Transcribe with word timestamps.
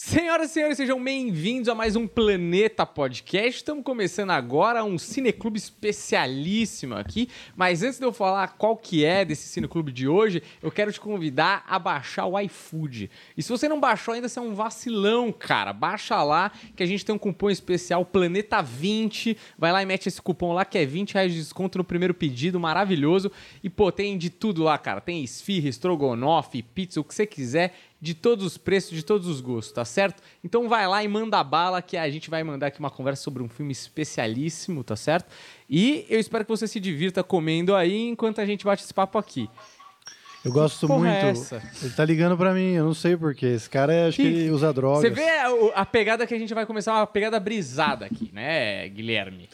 Senhoras 0.00 0.52
e 0.52 0.54
senhores, 0.54 0.76
sejam 0.76 1.02
bem-vindos 1.02 1.68
a 1.68 1.74
mais 1.74 1.96
um 1.96 2.06
Planeta 2.06 2.86
Podcast. 2.86 3.56
Estamos 3.56 3.82
começando 3.82 4.30
agora 4.30 4.84
um 4.84 4.96
cineclube 4.96 5.58
especialíssimo 5.58 6.94
aqui, 6.94 7.28
mas 7.56 7.82
antes 7.82 7.98
de 7.98 8.04
eu 8.04 8.12
falar 8.12 8.46
qual 8.56 8.76
que 8.76 9.04
é 9.04 9.24
desse 9.24 9.48
cineclube 9.48 9.90
de 9.90 10.06
hoje, 10.06 10.40
eu 10.62 10.70
quero 10.70 10.92
te 10.92 11.00
convidar 11.00 11.64
a 11.68 11.80
baixar 11.80 12.26
o 12.26 12.38
iFood. 12.38 13.10
E 13.36 13.42
se 13.42 13.48
você 13.48 13.68
não 13.68 13.80
baixou 13.80 14.14
ainda, 14.14 14.28
você 14.28 14.38
é 14.38 14.42
um 14.42 14.54
vacilão, 14.54 15.32
cara. 15.32 15.72
Baixa 15.72 16.22
lá 16.22 16.52
que 16.76 16.82
a 16.84 16.86
gente 16.86 17.04
tem 17.04 17.12
um 17.12 17.18
cupom 17.18 17.50
especial 17.50 18.04
Planeta 18.04 18.62
20. 18.62 19.36
Vai 19.58 19.72
lá 19.72 19.82
e 19.82 19.86
mete 19.86 20.06
esse 20.06 20.22
cupom 20.22 20.52
lá 20.52 20.64
que 20.64 20.78
é 20.78 20.86
20 20.86 21.14
reais 21.14 21.32
de 21.32 21.40
desconto 21.40 21.76
no 21.76 21.82
primeiro 21.82 22.14
pedido, 22.14 22.60
maravilhoso. 22.60 23.32
E 23.64 23.68
pô, 23.68 23.90
tem 23.90 24.16
de 24.16 24.30
tudo 24.30 24.62
lá, 24.62 24.78
cara. 24.78 25.00
Tem 25.00 25.24
esfirra, 25.24 25.68
estrogonofe, 25.68 26.62
pizza, 26.62 27.00
o 27.00 27.04
que 27.04 27.12
você 27.12 27.26
quiser 27.26 27.74
de 28.00 28.14
todos 28.14 28.44
os 28.44 28.56
preços, 28.56 28.90
de 28.92 29.02
todos 29.02 29.26
os 29.26 29.40
gostos, 29.40 29.72
tá 29.72 29.84
certo? 29.84 30.22
Então 30.44 30.68
vai 30.68 30.86
lá 30.86 31.02
e 31.02 31.08
manda 31.08 31.42
bala 31.42 31.82
que 31.82 31.96
a 31.96 32.08
gente 32.08 32.30
vai 32.30 32.44
mandar 32.44 32.68
aqui 32.68 32.78
uma 32.78 32.90
conversa 32.90 33.22
sobre 33.24 33.42
um 33.42 33.48
filme 33.48 33.72
especialíssimo, 33.72 34.84
tá 34.84 34.94
certo? 34.96 35.26
E 35.68 36.06
eu 36.08 36.20
espero 36.20 36.44
que 36.44 36.50
você 36.50 36.66
se 36.68 36.78
divirta 36.78 37.24
comendo 37.24 37.74
aí 37.74 38.08
enquanto 38.08 38.40
a 38.40 38.46
gente 38.46 38.64
bate 38.64 38.84
esse 38.84 38.94
papo 38.94 39.18
aqui. 39.18 39.48
Eu 40.44 40.52
gosto 40.52 40.86
porra 40.86 41.00
muito. 41.00 41.10
é 41.26 41.30
essa? 41.30 41.62
Ele 41.82 41.92
tá 41.94 42.04
ligando 42.04 42.36
pra 42.36 42.54
mim, 42.54 42.70
eu 42.74 42.84
não 42.84 42.94
sei 42.94 43.16
porquê. 43.16 43.46
Esse 43.46 43.68
cara, 43.68 43.92
é- 43.92 44.06
acho 44.06 44.16
que, 44.16 44.22
Que- 44.22 44.28
ele 44.28 44.50
usa 44.52 44.72
drogas. 44.72 45.00
Você 45.00 45.10
vê 45.10 45.28
a, 45.28 45.48
a 45.74 45.84
pegada 45.84 46.24
que 46.26 46.32
a 46.34 46.38
gente 46.38 46.54
vai 46.54 46.64
começar, 46.64 46.94
uma 46.94 47.06
pegada 47.06 47.40
brisada 47.40 48.06
aqui, 48.06 48.30
né, 48.32 48.88
Guilherme? 48.88 49.48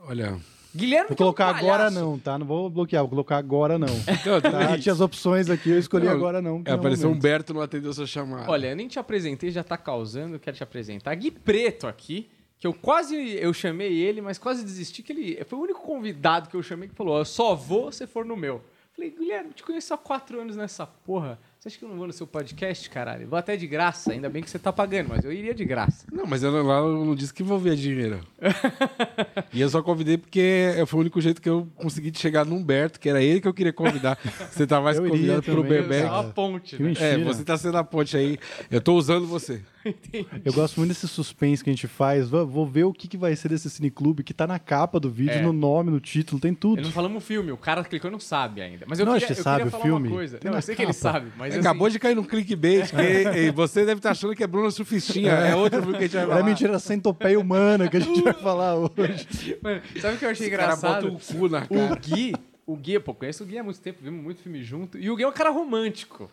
Olha, 0.00 0.36
Guilherme 0.74 1.08
Vou 1.08 1.16
que 1.16 1.22
é 1.22 1.26
um 1.26 1.26
colocar 1.28 1.54
agora 1.54 1.90
não, 1.90 2.18
tá? 2.18 2.38
Não 2.38 2.44
vou 2.46 2.68
bloquear, 2.68 3.02
vou 3.02 3.10
colocar 3.10 3.36
agora 3.36 3.78
não. 3.78 3.86
Não, 4.26 4.40
tá? 4.40 4.76
Tinha 4.78 4.92
as 4.92 5.00
opções 5.00 5.48
aqui, 5.48 5.70
eu 5.70 5.78
escolhi 5.78 6.06
Não, 6.06 6.12
agora 6.12 6.42
não. 6.42 6.62
que 6.62 6.68
é, 6.70 6.72
é 6.72 6.76
o 6.76 6.78
apareceu 6.78 7.08
momento. 7.08 7.20
Humberto, 7.20 7.54
não 7.54 7.60
atendeu 7.60 7.92
sua 7.92 8.06
chamada. 8.06 8.50
Olha, 8.50 8.68
eu 8.70 8.76
nem 8.76 8.88
te 8.88 8.98
apresentei, 8.98 9.50
já 9.50 9.62
tá 9.62 9.76
causando, 9.76 10.34
eu 10.34 10.40
quero 10.40 10.56
te 10.56 10.62
apresentar. 10.62 11.14
Gui 11.14 11.30
Preto 11.30 11.86
aqui, 11.86 12.28
que 12.58 12.66
eu 12.66 12.72
quase 12.74 13.14
eu 13.36 13.52
chamei 13.52 13.92
ele, 13.92 14.20
mas 14.20 14.36
quase 14.38 14.64
desisti 14.64 15.02
que 15.02 15.12
ele 15.12 15.44
foi 15.44 15.58
o 15.58 15.62
único 15.62 15.80
convidado 15.82 16.48
que 16.48 16.56
eu 16.56 16.62
chamei 16.62 16.88
que 16.88 16.94
falou: 16.94 17.14
"Ó, 17.14 17.18
"Eu 17.20 17.24
só 17.24 17.54
vou 17.54 17.92
se 17.92 18.06
for 18.06 18.24
no 18.24 18.36
meu". 18.36 18.60
Falei: 18.96 19.10
"Guilherme, 19.10 19.52
te 19.52 19.62
conheço 19.62 19.92
há 19.94 19.98
quatro 19.98 20.40
anos 20.40 20.56
nessa 20.56 20.86
porra. 20.86 21.38
Você 21.64 21.68
acha 21.70 21.78
que 21.78 21.84
eu 21.86 21.88
não 21.88 21.96
vou 21.96 22.06
no 22.06 22.12
seu 22.12 22.26
podcast, 22.26 22.90
caralho? 22.90 23.26
Vou 23.26 23.38
até 23.38 23.56
de 23.56 23.66
graça, 23.66 24.12
ainda 24.12 24.28
bem 24.28 24.42
que 24.42 24.50
você 24.50 24.58
tá 24.58 24.70
pagando, 24.70 25.08
mas 25.08 25.24
eu 25.24 25.32
iria 25.32 25.54
de 25.54 25.64
graça". 25.64 26.04
Não, 26.12 26.26
mas 26.26 26.42
eu 26.42 26.52
não, 26.52 26.62
lá 26.62 26.76
eu 26.80 27.02
não 27.06 27.14
disse 27.14 27.32
que 27.32 27.42
envolvia 27.42 27.74
dinheiro. 27.74 28.20
e 29.50 29.62
eu 29.62 29.68
só 29.70 29.82
convidei 29.82 30.18
porque 30.18 30.74
foi 30.86 30.98
o 30.98 31.00
único 31.00 31.18
jeito 31.22 31.40
que 31.40 31.48
eu 31.48 31.66
consegui 31.76 32.12
chegar 32.14 32.44
no 32.44 32.54
Humberto, 32.54 33.00
que 33.00 33.08
era 33.08 33.22
ele 33.22 33.40
que 33.40 33.48
eu 33.48 33.54
queria 33.54 33.72
convidar. 33.72 34.18
Você 34.50 34.66
tá 34.66 34.78
mais 34.78 34.98
Eu 34.98 35.08
convidado 35.08 35.42
pro 35.42 35.62
Bebeck. 35.62 36.04
É 36.04 36.10
uma 36.10 36.24
ponte, 36.24 36.82
né? 36.82 36.92
É, 37.00 37.16
você 37.16 37.42
tá 37.42 37.56
sendo 37.56 37.78
a 37.78 37.82
ponte 37.82 38.14
aí. 38.14 38.36
Eu 38.70 38.82
tô 38.82 38.92
usando 38.94 39.26
você. 39.26 39.62
Eu 40.44 40.52
gosto 40.54 40.78
muito 40.78 40.88
desse 40.88 41.06
suspense 41.06 41.62
que 41.62 41.68
a 41.68 41.72
gente 41.72 41.86
faz. 41.86 42.28
Vou, 42.28 42.46
vou 42.46 42.66
ver 42.66 42.84
o 42.84 42.92
que, 42.92 43.06
que 43.06 43.18
vai 43.18 43.36
ser 43.36 43.48
desse 43.50 43.68
cineclube, 43.68 44.22
que 44.24 44.32
tá 44.32 44.46
na 44.46 44.58
capa 44.58 44.98
do 44.98 45.10
vídeo, 45.10 45.34
É. 45.34 45.42
no 45.42 45.52
nome, 45.52 45.90
no 45.90 46.00
título, 46.00 46.40
tem 46.40 46.54
tudo. 46.54 46.78
Eu 46.80 46.84
não 46.84 46.90
falamos 46.90 47.22
o 47.22 47.26
filme, 47.26 47.52
o 47.52 47.56
cara 47.56 47.84
clicou 47.84 48.08
e 48.08 48.12
não 48.12 48.18
sabe 48.18 48.62
ainda. 48.62 48.86
Mas 48.88 48.98
eu 48.98 49.04
Não, 49.04 49.12
queria, 49.12 49.26
acho 49.26 49.34
que 49.34 49.40
eu 49.40 49.44
sabe 49.44 49.56
queria 49.64 49.68
o 49.68 49.70
falar 49.72 49.84
filme. 49.84 50.08
uma 50.08 50.14
coisa. 50.16 50.38
Tem 50.38 50.50
Não, 50.50 50.56
eu 50.56 50.62
sei 50.62 50.74
que 50.74 50.80
ele 50.82 50.86
capa. 50.94 51.00
sabe, 51.12 51.32
mas 51.36 51.53
assim, 51.58 51.60
Acabou 51.60 51.88
de 51.88 51.98
cair 51.98 52.14
no 52.14 52.24
clickbait, 52.24 52.90
que 52.90 53.38
e 53.38 53.50
você 53.50 53.84
deve 53.84 53.98
estar 53.98 54.10
achando 54.10 54.34
que 54.34 54.42
é 54.42 54.46
Bruna 54.46 54.70
Surfistinha. 54.70 55.32
É 55.32 55.54
outro 55.54 55.82
filme 55.82 55.98
que 55.98 56.04
a 56.04 56.06
gente 56.06 56.16
vai 56.16 56.26
falar. 56.26 56.40
É 56.40 56.42
mentira, 56.42 56.78
centopeia 56.78 57.38
humana 57.38 57.88
que 57.88 57.96
a 57.96 58.00
gente 58.00 58.22
vai 58.22 58.32
falar 58.34 58.76
hoje. 58.76 59.58
Mano, 59.62 59.82
sabe 60.00 60.16
o 60.16 60.18
que 60.18 60.24
eu 60.24 60.30
achei 60.30 60.46
Esse 60.46 60.56
cara 60.56 60.74
engraçado? 60.74 61.10
bota 61.10 61.16
o 61.16 61.38
cu 61.38 61.48
na 61.48 61.58
O 61.64 61.68
cara. 61.68 62.00
Gui, 62.00 62.34
o 62.66 62.76
Gui, 62.76 62.98
pô, 63.00 63.14
conheço 63.14 63.42
o 63.44 63.46
Gui 63.46 63.58
há 63.58 63.62
muito 63.62 63.80
tempo, 63.80 63.98
vimos 64.02 64.22
muito 64.22 64.42
filme 64.42 64.62
junto. 64.62 64.98
E 64.98 65.10
o 65.10 65.16
Gui 65.16 65.22
é 65.22 65.28
um 65.28 65.32
cara 65.32 65.50
romântico. 65.50 66.30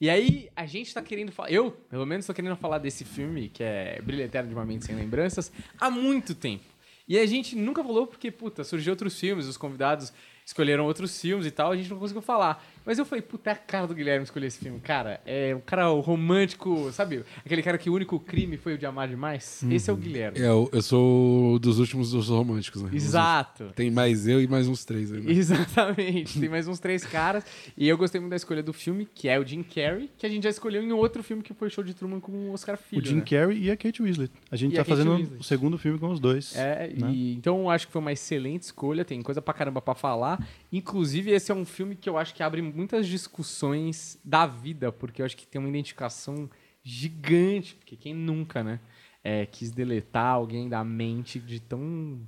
E 0.00 0.08
aí, 0.08 0.48
a 0.56 0.64
gente 0.64 0.94
tá 0.94 1.02
querendo 1.02 1.30
falar. 1.30 1.50
Eu, 1.50 1.72
pelo 1.90 2.06
menos, 2.06 2.24
tô 2.24 2.32
querendo 2.32 2.56
falar 2.56 2.78
desse 2.78 3.04
filme, 3.04 3.50
que 3.50 3.62
é 3.62 4.00
Brilho 4.02 4.22
Eterno 4.22 4.48
de 4.48 4.54
uma 4.54 4.64
Mente 4.64 4.86
Sem 4.86 4.96
Lembranças, 4.96 5.52
há 5.78 5.90
muito 5.90 6.34
tempo. 6.34 6.64
E 7.06 7.18
a 7.18 7.26
gente 7.26 7.54
nunca 7.54 7.82
falou 7.84 8.06
porque, 8.06 8.30
puta, 8.30 8.64
surgiu 8.64 8.92
outros 8.92 9.18
filmes, 9.18 9.46
os 9.46 9.58
convidados 9.58 10.10
escolheram 10.46 10.84
outros 10.86 11.20
filmes 11.20 11.46
e 11.46 11.50
tal, 11.50 11.72
a 11.72 11.76
gente 11.76 11.90
não 11.90 11.98
conseguiu 11.98 12.22
falar. 12.22 12.64
Mas 12.84 12.98
eu 12.98 13.04
falei, 13.04 13.22
puta, 13.22 13.50
é 13.50 13.52
a 13.52 13.56
cara 13.56 13.86
do 13.86 13.94
Guilherme 13.94 14.24
escolher 14.24 14.46
esse 14.46 14.58
filme. 14.58 14.80
Cara, 14.80 15.20
é 15.26 15.54
um 15.54 15.60
cara 15.60 15.86
romântico, 15.88 16.90
sabe? 16.92 17.24
Aquele 17.44 17.62
cara 17.62 17.76
que 17.78 17.88
o 17.90 17.94
único 17.94 18.18
crime 18.18 18.56
foi 18.56 18.74
o 18.74 18.78
de 18.78 18.86
amar 18.86 19.08
demais. 19.08 19.62
Esse 19.70 19.90
é 19.90 19.92
o 19.92 19.96
Guilherme. 19.96 20.38
É, 20.38 20.46
eu, 20.46 20.68
eu 20.72 20.82
sou 20.82 21.58
dos 21.58 21.78
últimos 21.78 22.10
dos 22.10 22.28
românticos, 22.28 22.82
né? 22.82 22.90
Exato. 22.92 23.70
Tem 23.76 23.90
mais 23.90 24.26
eu 24.26 24.40
e 24.42 24.46
mais 24.48 24.66
uns 24.68 24.84
três 24.84 25.12
aí. 25.12 25.20
né? 25.20 25.32
Exatamente. 25.32 26.38
Tem 26.40 26.48
mais 26.48 26.66
uns 26.68 26.78
três 26.78 27.04
caras. 27.04 27.44
E 27.76 27.88
eu 27.88 27.96
gostei 27.98 28.20
muito 28.20 28.30
da 28.30 28.36
escolha 28.36 28.62
do 28.62 28.72
filme, 28.72 29.06
que 29.14 29.28
é 29.28 29.38
o 29.38 29.46
Jim 29.46 29.62
Carrey, 29.62 30.10
que 30.16 30.24
a 30.26 30.28
gente 30.28 30.42
já 30.44 30.50
escolheu 30.50 30.82
em 30.82 30.92
outro 30.92 31.22
filme 31.22 31.42
que 31.42 31.52
foi 31.54 31.68
Show 31.70 31.84
de 31.84 31.94
Truman 31.94 32.20
com 32.20 32.32
o 32.32 32.52
Oscar 32.52 32.76
Filho. 32.76 33.02
O 33.02 33.04
Jim 33.04 33.16
né? 33.16 33.22
Carrey 33.22 33.58
e 33.64 33.70
a 33.70 33.76
Kate 33.76 34.02
Winslet. 34.02 34.32
A 34.50 34.56
gente 34.56 34.72
E 34.72 34.76
tá 34.76 34.82
a 34.82 34.84
fazendo 34.84 35.16
Winslet. 35.16 35.40
o 35.40 35.44
segundo 35.44 35.78
filme 35.78 35.98
com 35.98 36.08
os 36.10 36.18
dois. 36.20 36.56
É, 36.56 36.92
né? 36.96 37.10
e, 37.12 37.34
então 37.34 37.60
eu 37.60 37.70
acho 37.70 37.86
que 37.86 37.92
foi 37.92 38.00
uma 38.00 38.12
excelente 38.12 38.62
escolha, 38.62 39.04
tem 39.04 39.20
coisa 39.22 39.40
pra 39.42 39.54
caramba 39.54 39.80
pra 39.80 39.94
falar. 39.94 40.44
Inclusive, 40.72 41.30
esse 41.30 41.50
é 41.50 41.54
um 41.54 41.64
filme 41.64 41.94
que 41.94 42.08
eu 42.08 42.16
acho 42.16 42.34
que 42.34 42.42
abre 42.42 42.60
muitas 42.74 43.06
discussões 43.06 44.18
da 44.24 44.46
vida, 44.46 44.90
porque 44.90 45.22
eu 45.22 45.26
acho 45.26 45.36
que 45.36 45.46
tem 45.46 45.60
uma 45.60 45.68
identificação 45.68 46.48
gigante, 46.82 47.74
porque 47.74 47.96
quem 47.96 48.14
nunca, 48.14 48.62
né, 48.64 48.80
é, 49.22 49.46
quis 49.46 49.70
deletar 49.70 50.34
alguém 50.34 50.68
da 50.68 50.82
mente 50.82 51.38
de 51.38 51.60
tão 51.60 52.20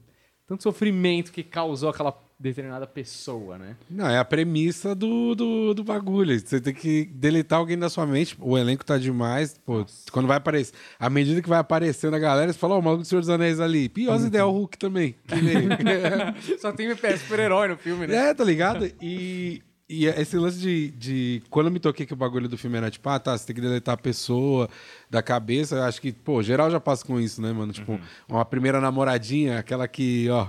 tanto 0.47 0.63
sofrimento 0.63 1.33
que 1.33 1.43
causou 1.43 1.89
aquela 1.89 2.15
determinada 2.39 2.87
pessoa, 2.87 3.57
né? 3.57 3.77
Não, 3.89 4.09
é 4.09 4.19
a 4.19 4.25
premissa 4.25 4.95
do, 4.95 5.35
do, 5.35 5.73
do 5.73 5.85
bagulho. 5.85 6.39
Você 6.39 6.61
tem 6.61 6.75
que 6.75 7.05
deletar 7.05 7.61
alguém 7.61 7.79
da 7.79 7.89
sua 7.89 8.05
mente. 8.05 8.37
O 8.41 8.59
elenco 8.59 8.85
tá 8.85 8.99
demais. 8.99 9.57
Pô, 9.65 9.87
quando 10.11 10.27
vai 10.27 10.37
aparecer. 10.39 10.75
À 10.99 11.09
medida 11.09 11.41
que 11.41 11.49
vai 11.49 11.61
aparecendo 11.61 12.15
a 12.15 12.19
galera, 12.19 12.53
você 12.53 12.59
fala, 12.59 12.75
ó, 12.75 12.81
o 12.81 12.83
maluco 12.83 13.03
do 13.03 13.07
Senhor 13.07 13.21
dos 13.21 13.31
Anéis 13.31 13.61
ali. 13.61 13.89
Pior 13.89 14.21
ideia, 14.21 14.45
o 14.45 14.51
Hulk 14.51 14.77
também. 14.77 15.15
Só 16.61 16.73
tem 16.73 16.89
é, 16.89 17.17
super-herói 17.17 17.69
no 17.69 17.77
filme, 17.77 18.09
né? 18.09 18.31
é, 18.31 18.35
tá 18.35 18.43
ligado? 18.43 18.91
E, 19.01 19.63
e 19.93 20.07
esse 20.07 20.37
lance 20.37 20.59
de, 20.59 20.91
de. 20.93 21.43
Quando 21.51 21.67
eu 21.67 21.73
me 21.73 21.79
toquei 21.81 22.07
que 22.07 22.13
o 22.13 22.17
bagulho 22.17 22.49
do 22.49 22.57
filme 22.57 22.77
era 22.77 22.91
tipo, 22.91 23.09
ah, 23.09 23.19
tá, 23.19 23.37
você 23.37 23.47
tem 23.47 23.55
que 23.55 23.61
deletar 23.61 23.95
a 23.95 23.99
pessoa 23.99 24.69
da 25.11 25.23
cabeça. 25.23 25.77
Eu 25.77 25.83
acho 25.83 26.01
que, 26.01 26.13
pô, 26.13 26.43
geral 26.43 26.71
já 26.71 26.81
passa 26.81 27.05
com 27.05 27.21
isso, 27.21 27.41
né, 27.43 27.53
mano? 27.53 27.73
Tipo, 27.73 28.01
uma 28.29 28.45
primeira 28.45 28.81
namoradinha, 28.81 29.59
aquela 29.59 29.87
que, 29.87 30.29
ó. 30.31 30.49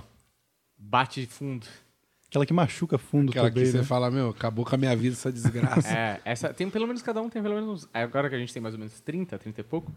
Bate 0.78 1.26
fundo. 1.26 1.66
Aquela 2.28 2.44
que 2.44 2.52
machuca 2.52 2.98
fundo 2.98 3.30
Aquela 3.30 3.48
também, 3.48 3.64
que 3.64 3.70
você 3.70 3.78
né? 3.78 3.84
fala, 3.84 4.10
meu, 4.10 4.30
acabou 4.30 4.64
com 4.64 4.74
a 4.74 4.78
minha 4.78 4.94
vida 4.96 5.14
essa 5.14 5.30
desgraça. 5.30 5.86
É, 5.96 6.20
essa, 6.24 6.52
tem 6.52 6.68
pelo 6.68 6.86
menos 6.86 7.00
cada 7.00 7.22
um 7.22 7.28
tem 7.28 7.40
pelo 7.40 7.54
menos. 7.54 7.88
Agora 7.94 8.28
que 8.28 8.34
a 8.34 8.38
gente 8.38 8.52
tem 8.52 8.60
mais 8.60 8.74
ou 8.74 8.78
menos 8.80 9.00
30, 9.00 9.38
30 9.38 9.60
e 9.60 9.64
pouco. 9.64 9.94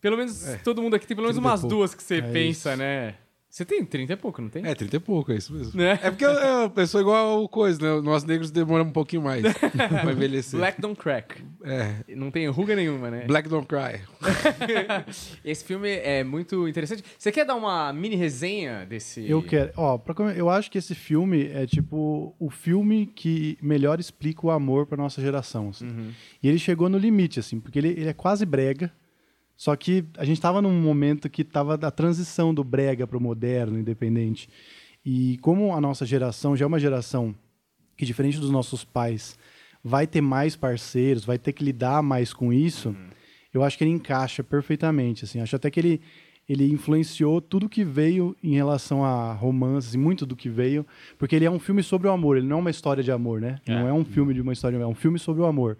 Pelo 0.00 0.16
menos 0.16 0.44
todo 0.62 0.82
mundo 0.82 0.96
aqui 0.96 1.06
tem 1.06 1.16
pelo 1.16 1.28
menos 1.28 1.40
30 1.40 1.48
umas 1.48 1.62
duas 1.62 1.94
que 1.94 2.02
você 2.02 2.16
É 2.16 2.20
pensa, 2.22 2.70
isso. 2.72 2.78
né? 2.78 3.14
Você 3.52 3.66
tem 3.66 3.84
30 3.84 4.14
e 4.14 4.16
pouco, 4.16 4.40
não 4.40 4.48
tem? 4.48 4.66
É, 4.66 4.74
30 4.74 4.96
e 4.96 4.98
pouco, 4.98 5.30
é 5.30 5.36
isso 5.36 5.52
mesmo. 5.52 5.78
Né? 5.78 5.98
É 6.02 6.10
porque 6.10 6.24
eu, 6.24 6.30
eu, 6.30 6.86
sou 6.86 7.02
igual 7.02 7.44
o 7.44 7.46
coisa, 7.46 7.78
né? 7.82 8.00
Nós 8.00 8.24
negros 8.24 8.50
demoramos 8.50 8.88
um 8.88 8.94
pouquinho 8.94 9.20
mais 9.20 9.42
pra 9.76 10.10
envelhecer. 10.10 10.58
Black 10.58 10.80
Don't 10.80 10.98
Crack. 10.98 11.44
É. 11.62 11.96
Não 12.16 12.30
tem 12.30 12.48
ruga 12.48 12.74
nenhuma, 12.74 13.10
né? 13.10 13.26
Black 13.26 13.50
Don't 13.50 13.66
Cry. 13.66 14.00
Esse 15.44 15.66
filme 15.66 15.90
é 15.90 16.24
muito 16.24 16.66
interessante. 16.66 17.04
Você 17.18 17.30
quer 17.30 17.44
dar 17.44 17.54
uma 17.54 17.92
mini 17.92 18.16
resenha 18.16 18.86
desse. 18.86 19.28
Eu 19.28 19.42
quero. 19.42 19.70
Ó, 19.76 19.98
pra 19.98 20.14
eu 20.34 20.48
acho 20.48 20.70
que 20.70 20.78
esse 20.78 20.94
filme 20.94 21.50
é 21.52 21.66
tipo 21.66 22.34
o 22.38 22.48
filme 22.48 23.04
que 23.04 23.58
melhor 23.60 24.00
explica 24.00 24.46
o 24.46 24.50
amor 24.50 24.86
pra 24.86 24.96
nossa 24.96 25.20
geração. 25.20 25.68
assim. 25.68 25.88
Uhum. 25.88 26.10
E 26.42 26.48
ele 26.48 26.58
chegou 26.58 26.88
no 26.88 26.96
limite, 26.96 27.38
assim, 27.38 27.60
porque 27.60 27.78
ele, 27.78 27.88
ele 27.88 28.08
é 28.08 28.14
quase 28.14 28.46
brega. 28.46 28.90
Só 29.62 29.76
que 29.76 30.04
a 30.18 30.24
gente 30.24 30.40
tava 30.40 30.60
num 30.60 30.72
momento 30.72 31.30
que 31.30 31.44
tava 31.44 31.78
da 31.78 31.88
transição 31.88 32.52
do 32.52 32.64
brega 32.64 33.06
pro 33.06 33.20
moderno, 33.20 33.78
independente. 33.78 34.48
E 35.06 35.38
como 35.38 35.72
a 35.72 35.80
nossa 35.80 36.04
geração 36.04 36.56
já 36.56 36.64
é 36.64 36.66
uma 36.66 36.80
geração 36.80 37.32
que, 37.96 38.04
diferente 38.04 38.40
dos 38.40 38.50
nossos 38.50 38.82
pais, 38.82 39.38
vai 39.84 40.04
ter 40.04 40.20
mais 40.20 40.56
parceiros, 40.56 41.24
vai 41.24 41.38
ter 41.38 41.52
que 41.52 41.62
lidar 41.62 42.02
mais 42.02 42.32
com 42.32 42.52
isso, 42.52 42.92
eu 43.54 43.62
acho 43.62 43.78
que 43.78 43.84
ele 43.84 43.92
encaixa 43.92 44.42
perfeitamente. 44.42 45.26
Assim. 45.26 45.38
Acho 45.38 45.54
até 45.54 45.70
que 45.70 45.78
ele, 45.78 46.00
ele 46.48 46.68
influenciou 46.68 47.40
tudo 47.40 47.68
que 47.68 47.84
veio 47.84 48.36
em 48.42 48.56
relação 48.56 49.04
a 49.04 49.32
romances, 49.32 49.94
e 49.94 49.96
muito 49.96 50.26
do 50.26 50.34
que 50.34 50.48
veio, 50.48 50.84
porque 51.16 51.36
ele 51.36 51.44
é 51.44 51.50
um 51.52 51.60
filme 51.60 51.84
sobre 51.84 52.08
o 52.08 52.10
amor, 52.10 52.36
ele 52.36 52.48
não 52.48 52.56
é 52.56 52.60
uma 52.62 52.70
história 52.70 53.00
de 53.00 53.12
amor, 53.12 53.40
né? 53.40 53.60
É. 53.64 53.76
Não 53.76 53.86
é 53.86 53.92
um 53.92 54.04
filme 54.04 54.34
de 54.34 54.40
uma 54.40 54.54
história 54.54 54.76
é 54.76 54.86
um 54.88 54.92
filme 54.96 55.20
sobre 55.20 55.40
o 55.40 55.46
amor. 55.46 55.78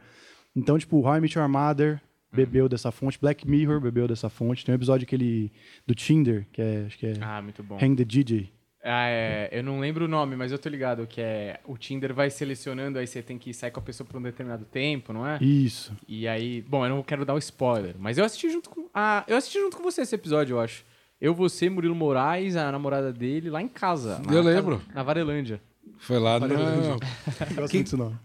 Então, 0.54 0.78
tipo, 0.78 1.00
How 1.00 1.16
I 1.16 1.20
Met 1.20 1.36
Your 1.36 1.48
Mother 1.48 2.00
bebeu 2.32 2.68
dessa 2.68 2.90
fonte, 2.90 3.18
Black 3.20 3.48
Mirror 3.48 3.80
bebeu 3.80 4.08
dessa 4.08 4.28
fonte. 4.28 4.64
Tem 4.64 4.72
um 4.74 4.76
episódio 4.76 5.06
que 5.06 5.14
ele, 5.14 5.52
do 5.86 5.94
Tinder, 5.94 6.46
que 6.52 6.60
é, 6.62 6.84
acho 6.86 6.98
que 6.98 7.06
é 7.06 7.14
Ah, 7.20 7.40
muito 7.42 7.62
bom. 7.62 7.76
Hang 7.80 7.94
the 7.96 8.04
DJ. 8.04 8.50
Ah, 8.84 9.06
é, 9.08 9.48
eu 9.52 9.62
não 9.62 9.78
lembro 9.78 10.06
o 10.06 10.08
nome, 10.08 10.34
mas 10.34 10.50
eu 10.50 10.58
tô 10.58 10.68
ligado 10.68 11.06
que 11.06 11.20
é 11.20 11.60
o 11.64 11.76
Tinder 11.78 12.12
vai 12.12 12.30
selecionando, 12.30 12.98
aí 12.98 13.06
você 13.06 13.22
tem 13.22 13.38
que 13.38 13.54
sair 13.54 13.70
com 13.70 13.78
a 13.78 13.82
pessoa 13.82 14.04
por 14.04 14.16
um 14.18 14.22
determinado 14.22 14.64
tempo, 14.64 15.12
não 15.12 15.24
é? 15.24 15.38
Isso. 15.40 15.96
E 16.08 16.26
aí, 16.26 16.62
bom, 16.62 16.84
eu 16.84 16.88
não 16.96 17.02
quero 17.02 17.24
dar 17.24 17.34
o 17.34 17.38
spoiler, 17.38 17.94
mas 17.96 18.18
eu 18.18 18.24
assisti 18.24 18.50
junto 18.50 18.68
com. 18.68 18.88
Ah, 18.92 19.22
eu 19.28 19.36
assisti 19.36 19.60
junto 19.60 19.76
com 19.76 19.84
você 19.84 20.00
esse 20.02 20.14
episódio, 20.16 20.54
eu 20.54 20.60
acho. 20.60 20.84
Eu, 21.20 21.32
você, 21.32 21.70
Murilo 21.70 21.94
Moraes, 21.94 22.56
a 22.56 22.72
namorada 22.72 23.12
dele, 23.12 23.48
lá 23.50 23.62
em 23.62 23.68
casa. 23.68 24.18
na 24.18 24.32
Eu 24.32 24.42
casa- 24.42 24.50
lembro. 24.50 24.82
na 24.92 25.02
Varelândia. 25.04 25.60
Foi 25.98 26.18
lá 26.18 26.40
no. 26.40 26.48
Gosto 27.54 27.56
muito 27.56 27.72
desse 27.84 27.96
nome. 27.96 28.16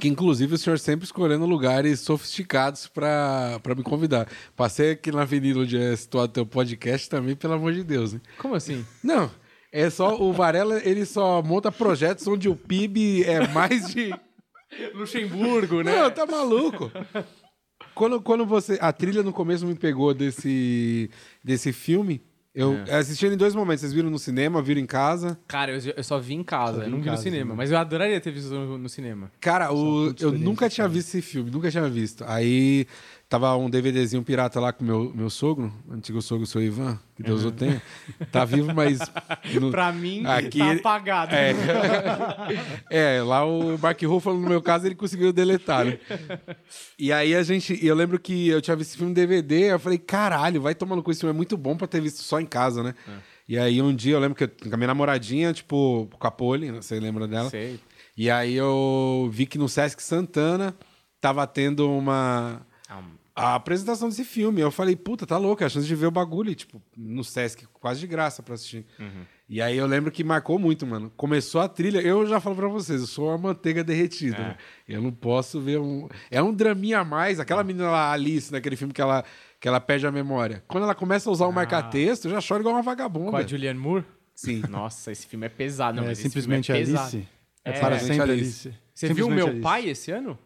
Que 0.00 0.08
inclusive 0.08 0.54
o 0.54 0.58
senhor 0.58 0.78
sempre 0.78 1.04
escolhendo 1.04 1.46
lugares 1.46 2.00
sofisticados 2.00 2.88
pra 2.88 3.60
me 3.76 3.82
convidar. 3.82 4.28
Passei 4.56 4.92
aqui 4.92 5.12
na 5.12 5.22
avenida 5.22 5.60
onde 5.60 5.78
é 5.78 5.94
situado 5.96 6.32
teu 6.32 6.46
podcast 6.46 7.08
também, 7.08 7.36
pelo 7.36 7.54
amor 7.54 7.72
de 7.72 7.84
Deus, 7.84 8.12
né? 8.12 8.20
Como 8.38 8.54
assim? 8.54 8.84
Não, 9.02 9.30
é 9.72 9.90
só 9.90 10.20
o 10.20 10.32
Varela, 10.32 10.80
ele 10.84 11.04
só 11.04 11.42
monta 11.42 11.72
projetos 11.72 12.26
onde 12.28 12.48
o 12.48 12.54
PIB 12.54 13.24
é 13.24 13.48
mais 13.48 13.88
de. 13.92 14.14
Luxemburgo, 14.94 15.82
né? 15.82 15.96
Não, 15.96 16.10
tá 16.10 16.24
maluco. 16.26 16.92
Quando, 17.94 18.20
quando 18.20 18.46
você. 18.46 18.78
A 18.80 18.92
trilha 18.92 19.22
no 19.22 19.32
começo 19.32 19.66
me 19.66 19.74
pegou 19.74 20.14
desse, 20.14 21.10
desse 21.42 21.72
filme. 21.72 22.22
Eu 22.54 22.74
É. 22.86 22.96
assisti 22.96 23.26
ele 23.26 23.34
em 23.34 23.38
dois 23.38 23.54
momentos. 23.54 23.80
Vocês 23.80 23.92
viram 23.92 24.08
no 24.10 24.18
cinema, 24.18 24.62
viram 24.62 24.80
em 24.80 24.86
casa. 24.86 25.36
Cara, 25.48 25.72
eu, 25.72 25.92
eu 25.96 26.04
só 26.04 26.18
vi 26.20 26.34
em 26.34 26.44
casa, 26.44 26.80
vi 26.80 26.84
eu 26.84 26.90
não 26.90 26.98
em 26.98 27.00
vi 27.00 27.06
no 27.06 27.12
casa 27.12 27.22
cinema. 27.24 27.42
também. 27.46 27.56
Mas 27.56 27.70
eu 27.72 27.78
adoraria 27.78 28.20
ter 28.20 28.30
visto 28.30 28.50
no, 28.54 28.78
no 28.78 28.88
cinema. 28.88 29.32
Cara, 29.40 29.72
o, 29.72 30.14
eu 30.20 30.30
nunca 30.32 30.68
tinha 30.70 30.84
cara. 30.84 30.94
visto 30.94 31.08
esse 31.08 31.20
filme, 31.22 31.50
nunca 31.50 31.68
tinha 31.70 31.88
visto. 31.88 32.22
Aí 32.28 32.86
tava 33.28 33.56
um 33.56 33.68
DVDzinho 33.68 34.22
pirata 34.22 34.60
lá 34.60 34.72
com 34.72 34.84
meu, 34.84 35.12
meu 35.14 35.28
sogro, 35.30 35.72
antigo 35.90 36.20
sogro, 36.22 36.46
seu 36.46 36.62
Ivan, 36.62 36.98
que 37.16 37.22
Deus 37.22 37.44
o 37.44 37.50
tenha. 37.50 37.82
Tá 38.30 38.44
vivo, 38.44 38.72
mas. 38.74 38.98
no- 39.60 39.70
Pra 39.70 39.90
mim, 39.92 40.24
Aqui- 40.26 40.58
tá 40.58 40.72
apagado. 40.72 41.34
É. 41.34 41.54
é, 43.18 43.22
lá 43.22 43.44
o 43.44 43.78
Mark 43.78 44.00
Ruffalo, 44.02 44.38
no 44.40 44.48
meu 44.48 44.62
caso, 44.62 44.86
ele 44.86 44.94
conseguiu 44.94 45.32
deletar, 45.32 45.84
né? 45.84 45.98
E 46.98 47.12
aí 47.12 47.34
a 47.34 47.42
gente. 47.42 47.78
Eu 47.84 47.94
lembro 47.94 48.18
que 48.18 48.48
eu 48.48 48.60
tinha 48.60 48.76
visto 48.76 48.90
esse 48.90 48.96
filme 48.98 49.10
em 49.10 49.14
DVD, 49.14 49.72
eu 49.72 49.78
falei, 49.78 49.98
caralho, 49.98 50.60
vai 50.60 50.74
tomando 50.74 51.02
com 51.02 51.10
esse 51.10 51.20
filme, 51.20 51.34
é 51.34 51.36
muito 51.36 51.56
bom 51.56 51.76
pra 51.76 51.86
ter 51.86 52.00
visto 52.00 52.22
só 52.22 52.40
em 52.40 52.46
casa, 52.46 52.82
né? 52.82 52.94
E 53.48 53.58
aí 53.58 53.82
um 53.82 53.94
dia 53.94 54.14
eu 54.14 54.20
lembro 54.20 54.34
que 54.36 54.44
eu, 54.44 54.48
com 54.48 54.74
a 54.74 54.76
minha 54.76 54.86
namoradinha, 54.88 55.52
tipo, 55.52 56.08
com 56.18 56.26
a 56.26 56.30
Poli, 56.30 56.70
você 56.70 56.98
lembra 56.98 57.26
dela? 57.28 57.50
Sei. 57.50 57.78
E 58.16 58.30
aí 58.30 58.54
eu 58.54 59.28
vi 59.32 59.44
que 59.44 59.58
no 59.58 59.68
Sesc 59.68 60.02
Santana 60.02 60.74
tava 61.20 61.46
tendo 61.46 61.90
uma. 61.90 62.62
Ah, 63.36 63.52
A 63.52 63.54
apresentação 63.56 64.08
desse 64.08 64.24
filme. 64.24 64.60
Eu 64.60 64.70
falei, 64.70 64.94
puta, 64.94 65.26
tá 65.26 65.36
louco, 65.36 65.62
é 65.62 65.66
a 65.66 65.68
chance 65.68 65.86
de 65.86 65.94
ver 65.96 66.06
o 66.06 66.10
bagulho, 66.10 66.50
e, 66.50 66.54
tipo, 66.54 66.80
no 66.96 67.24
Sesc, 67.24 67.66
quase 67.72 67.98
de 68.00 68.06
graça 68.06 68.42
pra 68.42 68.54
assistir. 68.54 68.86
E 69.48 69.60
aí 69.60 69.76
eu 69.76 69.86
lembro 69.86 70.10
que 70.12 70.22
marcou 70.24 70.58
muito, 70.58 70.86
mano. 70.86 71.12
Começou 71.16 71.60
a 71.60 71.68
trilha, 71.68 72.00
eu 72.00 72.26
já 72.26 72.38
falo 72.40 72.54
pra 72.56 72.68
vocês, 72.68 73.00
eu 73.00 73.06
sou 73.06 73.28
uma 73.28 73.36
manteiga 73.38 73.82
derretida. 73.84 74.38
né? 74.38 74.56
Eu 74.88 75.02
não 75.02 75.10
posso 75.12 75.60
ver 75.60 75.78
um. 75.80 76.08
É 76.30 76.42
um 76.42 76.52
draminha 76.54 77.00
a 77.00 77.04
mais. 77.04 77.40
Aquela 77.40 77.62
menina 77.64 77.90
lá, 77.90 78.12
Alice, 78.12 78.50
naquele 78.52 78.76
filme 78.76 78.94
que 78.94 79.00
ela, 79.02 79.24
que 79.60 79.66
ela 79.68 79.80
perde 79.80 80.06
a 80.06 80.12
memória. 80.12 80.62
Quando 80.68 80.84
ela 80.84 80.94
começa 80.94 81.28
a 81.28 81.32
usar 81.32 81.46
o 81.46 81.52
marca-texto, 81.52 82.26
eu 82.26 82.30
já 82.30 82.40
choro 82.40 82.60
igual 82.62 82.74
uma 82.76 82.82
vagabunda. 82.82 83.30
com 83.32 83.36
a 83.36 83.46
Julianne 83.46 83.78
Moore? 83.78 84.04
Sim. 84.34 84.62
Nossa, 84.70 85.10
esse 85.12 85.26
filme 85.26 85.46
é 85.46 85.48
pesado. 85.50 85.96
Não, 85.96 86.04
é 86.04 86.08
mas 86.08 86.18
esse 86.18 86.28
simplesmente 86.28 86.66
filme 86.66 86.80
é 86.80 86.84
pesado. 86.86 87.08
Alice. 87.16 87.28
É, 87.64 87.70
É, 87.70 87.80
para 87.80 87.98
sempre 87.98 88.22
Alice. 88.22 88.68
Alice. 88.68 88.78
Você 88.94 89.12
viu 89.12 89.26
o 89.26 89.30
Meu 89.30 89.46
Alice. 89.48 89.60
Pai 89.60 89.88
esse 89.88 90.10
ano? 90.10 90.38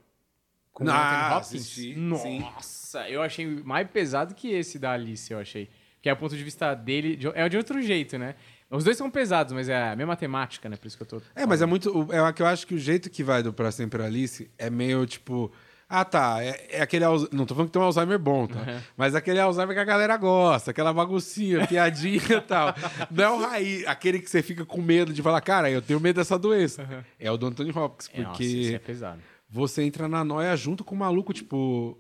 Com 0.79 0.85
o 0.85 0.91
Ah, 0.91 1.27
Anthony 1.27 1.37
Hopkins? 1.41 1.61
assisti, 1.63 1.95
Nossa, 1.97 3.09
eu 3.09 3.21
achei 3.23 3.47
mais 3.65 3.89
pesado 3.91 4.35
que 4.35 4.49
esse 4.53 4.79
da 4.79 4.93
Alice, 4.93 5.33
eu 5.33 5.39
achei. 5.39 5.69
Que 6.01 6.09
é 6.09 6.13
o 6.13 6.17
ponto 6.17 6.37
de 6.37 6.45
vista 6.45 6.73
dele, 6.75 7.17
de- 7.17 7.27
é 7.35 7.49
de 7.49 7.57
outro 7.57 7.83
jeito, 7.83 8.17
né? 8.17 8.37
Os 8.71 8.85
dois 8.85 8.97
são 8.97 9.11
pesados, 9.11 9.53
mas 9.53 9.69
é 9.69 9.89
a 9.91 9.97
mesma 9.97 10.15
temática, 10.15 10.69
né? 10.69 10.77
Por 10.77 10.87
isso 10.87 10.97
que 10.97 11.03
eu 11.03 11.07
tô. 11.07 11.23
É, 11.35 11.45
mas 11.47 11.61
é 11.61 11.67
muito. 11.67 12.07
É 12.13 12.33
que 12.33 12.43
eu 12.43 12.47
acho 12.47 12.67
que 12.67 12.75
o 12.75 12.79
jeito 12.79 13.11
que 13.11 13.25
vai 13.25 13.43
do 13.43 13.53
Pra 13.53 13.73
Sempre 13.73 14.03
Alice 14.03 14.49
é 14.57 14.71
meio 14.71 15.05
tipo. 15.07 15.51
Ah, 15.89 16.05
tá. 16.05 16.37
É, 16.45 16.67
é 16.71 16.81
aquele. 16.83 17.05
Não 17.33 17.45
tô 17.47 17.55
falando 17.55 17.69
que 17.69 17.73
tem 17.73 17.81
um 17.83 17.85
Alzheimer 17.87 18.19
bom, 18.19 18.47
tá? 18.47 18.59
Uhum. 18.61 18.81
Mas 18.97 19.15
aquele 19.15 19.41
Alzheimer 19.41 19.75
que 19.75 19.81
a 19.81 19.85
galera 19.85 20.17
gosta, 20.19 20.71
aquela 20.71 20.93
baguncinha, 20.93 21.67
piadinha 21.67 22.21
e 22.31 22.41
tal. 22.43 22.75
Não 23.11 23.25
é 23.25 23.31
o 23.31 23.39
raiz, 23.41 23.87
aquele 23.87 24.21
que 24.21 24.29
você 24.31 24.43
fica 24.43 24.65
com 24.67 24.81
medo 24.83 25.13
de 25.15 25.23
falar, 25.23 25.41
cara, 25.41 25.71
eu 25.71 25.81
tenho 25.83 25.99
medo 25.99 26.17
dessa 26.17 26.39
doença. 26.39 27.05
É 27.19 27.31
o 27.33 27.37
do 27.39 27.47
Anthony 27.47 27.71
Hopkins, 27.71 28.11
É, 28.15 28.21
nossa, 28.23 28.43
isso 28.45 28.69
é 28.69 28.79
porque 28.79 28.87
pesado. 28.93 29.19
Você 29.49 29.83
entra 29.83 30.07
na 30.09 30.23
noia 30.25 30.57
junto 30.57 30.85
com 30.85 30.95
o 30.95 30.99
maluco, 30.99 31.33
tipo. 31.33 31.99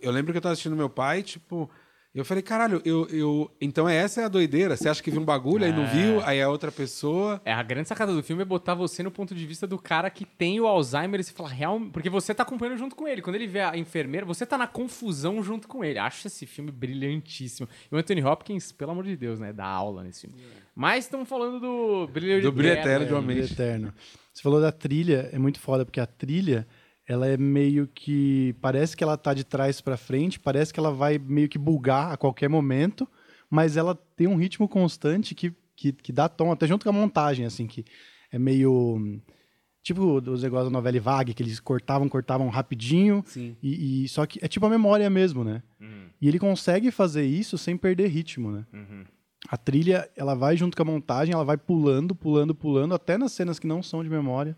Eu 0.00 0.10
lembro 0.10 0.32
que 0.32 0.38
eu 0.38 0.42
tava 0.42 0.52
assistindo 0.52 0.74
meu 0.76 0.88
pai, 0.90 1.22
tipo. 1.22 1.70
Eu 2.14 2.24
falei, 2.24 2.42
caralho, 2.42 2.80
eu, 2.82 3.06
eu. 3.10 3.50
Então 3.60 3.86
essa 3.86 4.22
é 4.22 4.24
a 4.24 4.28
doideira. 4.28 4.74
Você 4.74 4.88
acha 4.88 5.02
que 5.02 5.10
viu 5.10 5.20
um 5.20 5.24
bagulho, 5.24 5.66
aí 5.66 5.70
não 5.70 5.82
É. 5.82 5.86
viu, 5.86 6.20
aí 6.24 6.38
é 6.38 6.48
outra 6.48 6.72
pessoa. 6.72 7.42
É, 7.44 7.52
a 7.52 7.62
grande 7.62 7.88
sacada 7.88 8.14
do 8.14 8.22
filme 8.22 8.40
é 8.40 8.44
botar 8.46 8.72
você 8.72 9.02
no 9.02 9.10
ponto 9.10 9.34
de 9.34 9.44
vista 9.46 9.66
do 9.66 9.78
cara 9.78 10.08
que 10.08 10.24
tem 10.24 10.58
o 10.58 10.66
Alzheimer 10.66 11.20
e 11.20 11.24
você 11.24 11.32
fala, 11.34 11.50
real, 11.50 11.78
porque 11.92 12.08
você 12.08 12.34
tá 12.34 12.42
acompanhando 12.42 12.78
junto 12.78 12.96
com 12.96 13.06
ele. 13.06 13.20
Quando 13.20 13.36
ele 13.36 13.46
vê 13.46 13.60
a 13.60 13.76
enfermeira, 13.76 14.24
você 14.24 14.46
tá 14.46 14.56
na 14.56 14.66
confusão 14.66 15.42
junto 15.42 15.68
com 15.68 15.84
ele. 15.84 15.98
Acho 15.98 16.26
esse 16.26 16.46
filme 16.46 16.70
brilhantíssimo. 16.70 17.68
E 17.92 17.94
o 17.94 17.98
Anthony 17.98 18.24
Hopkins, 18.24 18.72
pelo 18.72 18.92
amor 18.92 19.04
de 19.04 19.14
Deus, 19.14 19.38
né, 19.38 19.52
dá 19.52 19.66
aula 19.66 20.02
nesse 20.02 20.22
filme. 20.22 20.36
Mas 20.74 21.04
estamos 21.04 21.28
falando 21.28 21.60
do 21.60 22.06
Brilho 22.10 22.40
Do 22.40 22.50
Brilho 22.50 22.72
Eterno 22.72 23.04
de 23.04 23.12
uma 23.12 23.20
Mente. 23.20 23.40
Brilho 23.40 23.52
Eterno. 23.52 23.94
Você 24.32 24.42
falou 24.42 24.58
da 24.58 24.72
trilha, 24.72 25.28
é 25.34 25.38
muito 25.38 25.60
foda, 25.60 25.84
porque 25.84 26.00
a 26.00 26.06
trilha, 26.06 26.66
ela 27.06 27.26
é 27.26 27.36
meio 27.36 27.86
que. 27.94 28.54
Parece 28.60 28.96
que 28.96 29.04
ela 29.04 29.16
tá 29.16 29.32
de 29.32 29.44
trás 29.44 29.80
pra 29.80 29.96
frente, 29.96 30.40
parece 30.40 30.72
que 30.72 30.80
ela 30.80 30.90
vai 30.90 31.18
meio 31.18 31.48
que 31.48 31.58
bugar 31.58 32.12
a 32.12 32.16
qualquer 32.16 32.48
momento, 32.48 33.06
mas 33.48 33.76
ela 33.76 33.94
tem 34.16 34.26
um 34.26 34.36
ritmo 34.36 34.68
constante 34.68 35.34
que, 35.34 35.52
que, 35.76 35.92
que 35.92 36.12
dá 36.12 36.28
tom, 36.28 36.50
até 36.50 36.66
junto 36.66 36.82
com 36.84 36.90
a 36.90 36.92
montagem, 36.92 37.46
assim, 37.46 37.66
que 37.66 37.84
é 38.32 38.38
meio. 38.38 39.20
Tipo 39.82 40.14
os 40.20 40.42
negócios 40.42 40.68
da 40.68 40.76
novela 40.76 40.98
Vague, 41.00 41.32
que 41.32 41.42
eles 41.44 41.60
cortavam, 41.60 42.08
cortavam 42.08 42.48
rapidinho. 42.48 43.22
E, 43.62 44.04
e- 44.04 44.08
só 44.08 44.26
que 44.26 44.40
é 44.44 44.48
tipo 44.48 44.66
a 44.66 44.70
memória 44.70 45.08
mesmo, 45.08 45.44
né? 45.44 45.62
Uhum, 45.80 46.08
E 46.20 46.26
ele 46.26 46.40
consegue 46.40 46.90
fazer 46.90 47.24
isso 47.24 47.56
sem 47.56 47.76
perder 47.76 48.08
ritmo, 48.08 48.50
né? 48.50 48.66
uhum. 48.72 49.04
A 49.48 49.56
trilha, 49.56 50.10
ela 50.16 50.34
vai 50.34 50.56
junto 50.56 50.76
com 50.76 50.82
a 50.82 50.86
montagem, 50.86 51.32
ela 51.32 51.44
vai 51.44 51.56
pulando, 51.56 52.16
pulando, 52.16 52.52
pulando, 52.52 52.96
até 52.96 53.16
nas 53.16 53.30
cenas 53.30 53.60
que 53.60 53.66
não 53.68 53.80
são 53.80 54.02
de 54.02 54.10
memória. 54.10 54.56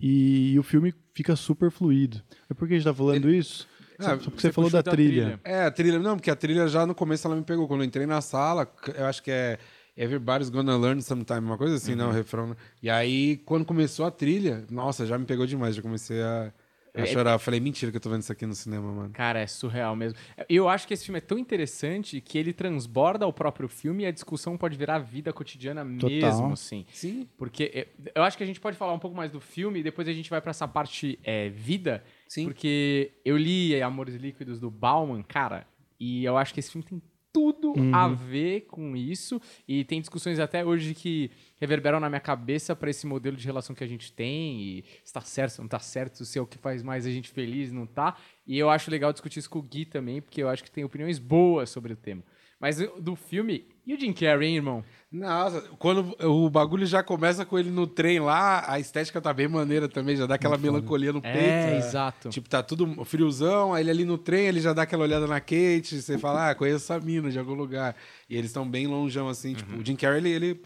E, 0.00 0.58
o 0.58 0.62
filme 0.62 0.94
fica 1.14 1.36
super 1.36 1.70
fluido. 1.70 2.20
É 2.50 2.54
por 2.54 2.66
que 2.66 2.74
a 2.74 2.76
gente 2.76 2.84
tá 2.86 2.94
falando 2.94 3.30
isso? 3.30 3.66
Ah, 3.98 4.04
Só 4.04 4.16
porque 4.16 4.30
você 4.30 4.48
você 4.48 4.52
falou 4.52 4.70
da 4.70 4.82
da 4.82 4.90
trilha. 4.90 5.22
trilha. 5.22 5.40
É, 5.44 5.64
a 5.64 5.70
trilha. 5.70 5.98
Não, 6.00 6.16
porque 6.16 6.30
a 6.30 6.36
trilha 6.36 6.66
já 6.66 6.84
no 6.84 6.94
começo 6.94 7.26
ela 7.26 7.36
me 7.36 7.42
pegou. 7.44 7.68
Quando 7.68 7.82
eu 7.82 7.86
entrei 7.86 8.06
na 8.06 8.20
sala, 8.20 8.68
eu 8.96 9.06
acho 9.06 9.22
que 9.22 9.30
é 9.30 9.58
Everybody's 9.96 10.50
Gonna 10.50 10.76
Learn 10.76 11.00
Sometime, 11.00 11.40
uma 11.40 11.56
coisa 11.56 11.76
assim, 11.76 11.94
né? 11.94 12.04
O 12.04 12.10
refrão. 12.10 12.48
né? 12.48 12.56
E 12.82 12.90
aí, 12.90 13.36
quando 13.44 13.64
começou 13.64 14.04
a 14.04 14.10
trilha, 14.10 14.64
nossa, 14.68 15.06
já 15.06 15.16
me 15.16 15.24
pegou 15.24 15.46
demais. 15.46 15.76
Já 15.76 15.82
comecei 15.82 16.20
a, 16.20 16.52
a 16.94 17.00
É- 17.02 17.06
chorar. 17.06 17.32
Eu 17.32 17.38
falei, 17.38 17.58
mentira 17.58 17.90
que 17.90 17.96
eu 17.96 18.00
tô 18.00 18.08
vendo 18.08 18.22
isso 18.22 18.30
aqui 18.32 18.46
no 18.46 18.54
cinema, 18.54 18.92
mano. 18.92 19.10
Cara, 19.12 19.40
é 19.40 19.46
surreal 19.46 19.96
mesmo. 19.96 20.18
Eu 20.48 20.68
acho 20.68 20.86
que 20.86 20.94
esse 20.94 21.04
filme 21.04 21.18
é 21.18 21.20
tão 21.20 21.36
interessante 21.36 22.20
que 22.20 22.38
ele 22.38 22.52
transborda 22.52 23.26
o 23.26 23.32
próprio 23.32 23.68
filme 23.68 24.04
e 24.04 24.06
a 24.06 24.10
discussão 24.12 24.56
pode 24.56 24.76
virar 24.76 24.98
vida 25.00 25.32
cotidiana 25.32 25.84
Total. 25.98 26.10
mesmo, 26.10 26.52
assim. 26.52 26.86
Sim. 26.92 27.28
Porque 27.36 27.70
é, 27.74 27.88
eu 28.14 28.22
acho 28.22 28.36
que 28.38 28.44
a 28.44 28.46
gente 28.46 28.60
pode 28.60 28.76
falar 28.76 28.92
um 28.92 28.98
pouco 28.98 29.16
mais 29.16 29.30
do 29.32 29.40
filme 29.40 29.80
e 29.80 29.82
depois 29.82 30.06
a 30.08 30.12
gente 30.12 30.30
vai 30.30 30.40
pra 30.40 30.50
essa 30.50 30.68
parte 30.68 31.18
é, 31.24 31.48
vida. 31.48 32.04
Sim. 32.28 32.44
Porque 32.44 33.12
eu 33.24 33.36
li 33.36 33.80
Amores 33.82 34.14
Líquidos 34.14 34.60
do 34.60 34.70
Bauman, 34.70 35.22
cara, 35.22 35.66
e 35.98 36.24
eu 36.24 36.36
acho 36.36 36.54
que 36.54 36.60
esse 36.60 36.70
filme 36.70 36.86
tem 36.86 37.02
tudo 37.34 37.74
a 37.92 38.06
ver 38.06 38.60
com 38.62 38.96
isso. 38.96 39.42
E 39.66 39.84
tem 39.84 39.98
discussões 39.98 40.38
até 40.38 40.64
hoje 40.64 40.94
que 40.94 41.32
reverberam 41.60 41.98
na 41.98 42.08
minha 42.08 42.20
cabeça 42.20 42.76
pra 42.76 42.88
esse 42.88 43.08
modelo 43.08 43.36
de 43.36 43.44
relação 43.44 43.74
que 43.74 43.82
a 43.82 43.86
gente 43.88 44.12
tem. 44.12 44.60
E 44.60 44.84
se 45.02 45.12
tá 45.12 45.20
certo, 45.20 45.50
se 45.50 45.60
não 45.60 45.66
tá 45.66 45.80
certo, 45.80 46.24
se 46.24 46.38
é 46.38 46.40
o 46.40 46.46
que 46.46 46.56
faz 46.56 46.80
mais 46.80 47.04
a 47.04 47.10
gente 47.10 47.28
feliz, 47.30 47.72
não 47.72 47.86
tá. 47.86 48.16
E 48.46 48.56
eu 48.56 48.70
acho 48.70 48.88
legal 48.88 49.12
discutir 49.12 49.40
isso 49.40 49.50
com 49.50 49.58
o 49.58 49.62
Gui 49.62 49.84
também, 49.84 50.22
porque 50.22 50.40
eu 50.40 50.48
acho 50.48 50.62
que 50.62 50.70
tem 50.70 50.84
opiniões 50.84 51.18
boas 51.18 51.70
sobre 51.70 51.92
o 51.92 51.96
tema. 51.96 52.22
Mas 52.64 52.78
do 52.98 53.14
filme. 53.14 53.66
E 53.86 53.92
o 53.92 54.00
Jim 54.00 54.14
Carrey, 54.14 54.48
hein, 54.48 54.56
irmão? 54.56 54.82
Nossa, 55.12 55.60
quando 55.78 56.16
o 56.26 56.48
bagulho 56.48 56.86
já 56.86 57.02
começa 57.02 57.44
com 57.44 57.58
ele 57.58 57.68
no 57.70 57.86
trem 57.86 58.20
lá, 58.20 58.64
a 58.66 58.80
estética 58.80 59.20
tá 59.20 59.34
bem 59.34 59.46
maneira 59.46 59.86
também, 59.86 60.16
já 60.16 60.24
dá 60.24 60.36
aquela 60.36 60.56
melancolia 60.56 61.12
no 61.12 61.20
peito. 61.20 61.36
É, 61.36 61.76
exato. 61.76 62.30
Tipo, 62.30 62.48
tá 62.48 62.62
tudo 62.62 63.04
friozão, 63.04 63.74
aí 63.74 63.82
ele 63.82 63.90
ali 63.90 64.04
no 64.06 64.16
trem, 64.16 64.46
ele 64.46 64.60
já 64.60 64.72
dá 64.72 64.82
aquela 64.84 65.02
olhada 65.02 65.26
na 65.26 65.38
Kate, 65.40 66.00
você 66.00 66.16
fala, 66.16 66.48
ah, 66.48 66.54
conheço 66.54 66.76
essa 66.90 66.98
mina 66.98 67.30
de 67.30 67.38
algum 67.38 67.52
lugar. 67.52 67.94
E 68.30 68.34
eles 68.34 68.46
estão 68.48 68.66
bem 68.66 68.86
longeão, 68.86 69.28
assim, 69.28 69.52
tipo, 69.52 69.76
o 69.76 69.84
Jim 69.84 69.94
Carrey, 69.94 70.20
ele, 70.20 70.30
ele- 70.30 70.62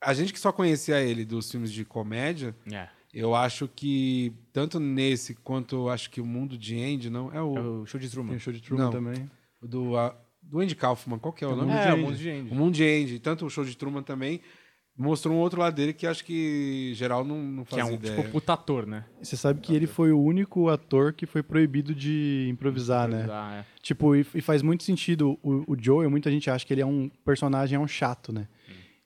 A 0.00 0.14
gente 0.14 0.32
que 0.32 0.38
só 0.38 0.52
conhecia 0.52 1.00
ele 1.00 1.24
dos 1.24 1.50
filmes 1.50 1.72
de 1.72 1.84
comédia, 1.84 2.54
É. 2.72 2.88
eu 3.12 3.34
acho 3.34 3.66
que, 3.66 4.32
tanto 4.52 4.78
nesse 4.78 5.34
quanto 5.34 5.74
eu 5.74 5.88
acho 5.90 6.08
que 6.10 6.20
o 6.20 6.24
Mundo 6.24 6.56
de 6.56 6.80
Andy, 6.80 7.10
não, 7.10 7.32
é 7.32 7.38
É 7.38 7.42
o, 7.42 7.80
o 7.82 7.86
show 7.86 7.98
de 7.98 8.08
Truman. 8.08 8.28
Tem 8.28 8.36
o 8.36 8.40
show 8.40 8.52
de 8.52 8.60
Truman 8.62 8.84
Não. 8.84 8.92
também. 8.92 9.28
do, 9.60 9.96
a- 9.96 10.14
do 10.48 10.60
Andy 10.60 10.74
Kaufman, 10.74 11.18
qual 11.18 11.32
que 11.32 11.44
é 11.44 11.46
o 11.46 11.50
É 11.50 11.54
o 11.54 11.56
nome? 11.56 11.70
Mundo 11.72 11.78
É, 11.78 11.84
de 11.84 11.90
o 11.90 11.92
Andy. 11.94 12.02
mundo 12.02 12.16
de 12.16 12.30
Andy. 12.30 12.50
O 12.50 12.54
Mundo 12.54 12.74
de 12.74 12.84
Andy, 12.84 13.18
tanto 13.18 13.46
o 13.46 13.50
show 13.50 13.64
de 13.64 13.76
Truman 13.76 14.02
também, 14.02 14.40
mostrou 14.96 15.34
um 15.36 15.38
outro 15.38 15.60
lado 15.60 15.74
dele 15.76 15.92
que 15.92 16.06
acho 16.06 16.24
que 16.24 16.92
geral 16.94 17.24
não, 17.24 17.40
não 17.40 17.64
Que 17.64 17.78
é 17.78 17.84
um 17.84 17.92
ideia. 17.94 18.16
tipo 18.16 18.28
puta 18.30 18.54
ator, 18.54 18.86
né? 18.86 19.04
Você 19.22 19.36
sabe 19.36 19.60
que 19.60 19.72
ele 19.74 19.86
foi 19.86 20.10
o 20.10 20.20
único 20.20 20.68
ator 20.68 21.12
que 21.12 21.24
foi 21.26 21.42
proibido 21.42 21.94
de 21.94 22.48
improvisar, 22.50 23.06
né? 23.08 23.26
Ah, 23.30 23.58
é. 23.60 23.64
Tipo, 23.80 24.16
e, 24.16 24.26
e 24.34 24.40
faz 24.40 24.60
muito 24.62 24.82
sentido. 24.82 25.38
O, 25.42 25.72
o 25.72 25.76
Joel, 25.80 26.10
muita 26.10 26.30
gente 26.30 26.50
acha 26.50 26.66
que 26.66 26.72
ele 26.74 26.80
é 26.82 26.86
um 26.86 27.08
personagem, 27.24 27.76
é 27.76 27.78
um 27.78 27.86
chato, 27.86 28.32
né? 28.32 28.48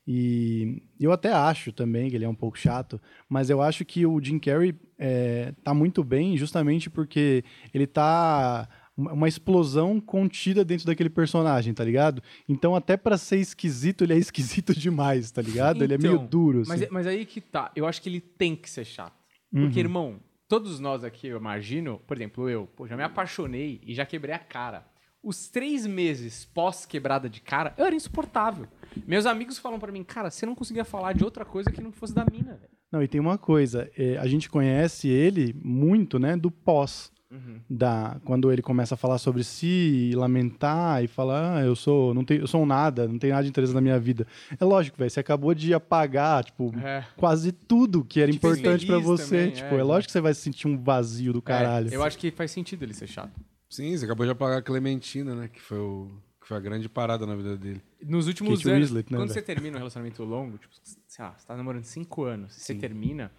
E 0.07 0.83
eu 0.99 1.13
até 1.13 1.33
acho 1.33 1.71
também 1.73 2.11
que 2.11 2.17
ele 2.17 2.25
é 2.25 2.29
um 2.29 2.35
pouco 2.35 2.59
chato, 2.59 3.01
mas 3.29 3.51
eu 3.51 3.63
acho 3.63 3.85
que 3.85 4.05
o 4.05 4.21
Jim 4.21 4.39
Carrey 4.39 4.75
é, 4.99 5.53
tá 5.63 5.73
muito 5.73 6.03
bem 6.03 6.37
justamente 6.37 6.91
porque 6.91 7.45
ele 7.73 7.87
tá 7.87 8.69
uma 9.11 9.27
explosão 9.29 10.01
contida 10.01 10.65
dentro 10.65 10.87
daquele 10.87 11.11
personagem, 11.11 11.73
tá 11.75 11.83
ligado? 11.85 12.23
Então 12.49 12.77
até 12.77 12.97
pra 12.97 13.17
ser 13.17 13.39
esquisito, 13.39 14.05
ele 14.05 14.13
é 14.13 14.19
esquisito 14.19 14.75
demais, 14.79 15.31
tá 15.31 15.41
ligado? 15.43 15.83
ele 15.83 15.95
é 15.95 15.99
meio 15.99 16.15
Então, 16.15 16.27
duro, 16.27 16.61
assim. 16.61 16.69
Mas, 16.69 16.89
mas 16.91 17.07
aí 17.07 17.25
que 17.25 17.41
tá. 17.41 17.71
Eu 17.75 17.87
acho 17.87 18.01
que 18.03 18.09
ele 18.09 18.21
tem 18.21 18.55
que 18.55 18.69
ser 18.69 18.85
chato. 18.85 19.15
Porque, 19.51 19.81
irmão, 19.81 20.19
todos 20.49 20.81
nós 20.81 21.05
aqui, 21.05 21.27
eu 21.27 21.37
imagino, 21.37 22.01
por 22.07 22.17
exemplo, 22.17 22.49
eu, 22.49 22.67
pô, 22.67 22.87
já 22.87 22.97
me 22.97 23.03
apaixonei 23.03 23.81
e 23.87 23.95
já 23.95 24.07
quebrei 24.07 24.35
a 24.35 24.39
cara. 24.39 24.87
Os 25.23 25.49
três 25.51 25.87
meses 25.87 26.47
pós-quebrada 26.47 27.29
de 27.29 27.41
cara, 27.43 27.75
eu 27.77 27.85
era 27.85 27.95
insuportável. 27.95 28.67
Meus 29.07 29.27
amigos 29.27 29.59
falam 29.59 29.79
pra 29.79 29.93
mim, 29.93 30.03
cara, 30.03 30.31
você 30.31 30.47
não 30.47 30.55
conseguia 30.55 30.85
falar 30.87 31.13
de 31.13 31.23
outra 31.23 31.45
coisa 31.45 31.71
que 31.71 31.83
não 31.83 31.93
fosse 31.93 32.15
da 32.15 32.25
mina, 32.33 32.55
velho. 32.55 32.73
Não, 32.91 33.03
e 33.03 33.07
tem 33.07 33.21
uma 33.21 33.37
coisa, 33.39 33.91
é, 33.97 34.17
a 34.17 34.27
gente 34.27 34.49
conhece 34.49 35.07
ele 35.07 35.55
muito, 35.63 36.19
né, 36.19 36.35
do 36.35 36.51
pós. 36.51 37.12
Uhum. 37.33 37.61
Da, 37.69 38.21
quando 38.27 38.53
ele 38.53 38.61
começa 38.61 38.95
a 38.95 38.99
falar 38.99 39.17
sobre 39.17 39.43
si 39.43 40.11
e 40.11 40.15
lamentar 40.15 41.03
e 41.03 41.07
falar, 41.09 41.57
ah, 41.57 41.65
eu 41.65 41.75
sou, 41.75 42.13
não 42.13 42.25
tenho, 42.25 42.43
eu 42.43 42.47
sou 42.47 42.63
um 42.63 42.67
nada, 42.67 43.09
não 43.09 43.19
tenho 43.19 43.33
nada 43.33 43.43
de 43.43 43.49
interesse 43.49 43.73
na 43.73 43.81
minha 43.81 43.99
vida. 43.99 44.27
É 44.61 44.65
lógico, 44.65 44.99
velho, 44.99 45.11
você 45.11 45.21
acabou 45.21 45.55
de 45.55 45.73
apagar, 45.73 46.45
tipo, 46.45 46.71
É. 46.79 47.07
quase 47.17 47.51
tudo 47.51 48.05
que 48.05 48.21
era 48.21 48.31
fez 48.31 48.37
importante 48.37 48.85
pra 48.85 48.97
feliz 48.97 49.07
você, 49.09 49.37
também, 49.39 49.51
tipo, 49.53 49.75
é, 49.75 49.79
é, 49.79 49.83
lógico 49.83 50.09
que 50.09 50.13
você 50.13 50.21
vai 50.21 50.35
sentir 50.35 50.69
um 50.69 50.77
vazio 50.77 51.33
do 51.33 51.41
caralho. 51.41 51.91
É, 51.91 51.97
eu 51.97 52.03
acho 52.03 52.19
que 52.19 52.31
faz 52.31 52.51
sentido 52.51 52.83
ele 52.83 52.93
ser 52.93 53.07
chato. 53.07 53.33
Sim, 53.71 53.97
você 53.97 54.05
acabou 54.05 54.27
de 54.27 54.33
apagar 54.33 54.59
a 54.59 54.63
Clementina, 54.63 55.35
né? 55.35 55.49
Que 55.49 55.59
foi, 55.59 55.79
o, 55.79 56.11
que 56.43 56.47
foi 56.47 56.59
a 56.59 56.61
grande 56.61 56.87
parada 56.91 57.27
na 57.27 57.35
vida 57.35 57.57
dele. 57.57 57.81
Nos 58.03 58.27
últimos 58.27 58.59
Kate 58.59 58.69
anos, 58.69 58.89
Winslet, 58.91 59.11
né, 59.11 59.19
quando 59.19 59.33
você 59.33 59.41
termina 59.41 59.77
um 59.77 59.79
relacionamento 59.79 60.23
longo, 60.25 60.59
tipo, 60.59 60.75
sei 61.07 61.25
lá, 61.25 61.35
você 61.39 61.47
tá 61.47 61.57
namorando 61.57 61.85
cinco 61.85 62.25
anos, 62.25 62.53
você 62.53 62.75
termina. 62.75 63.33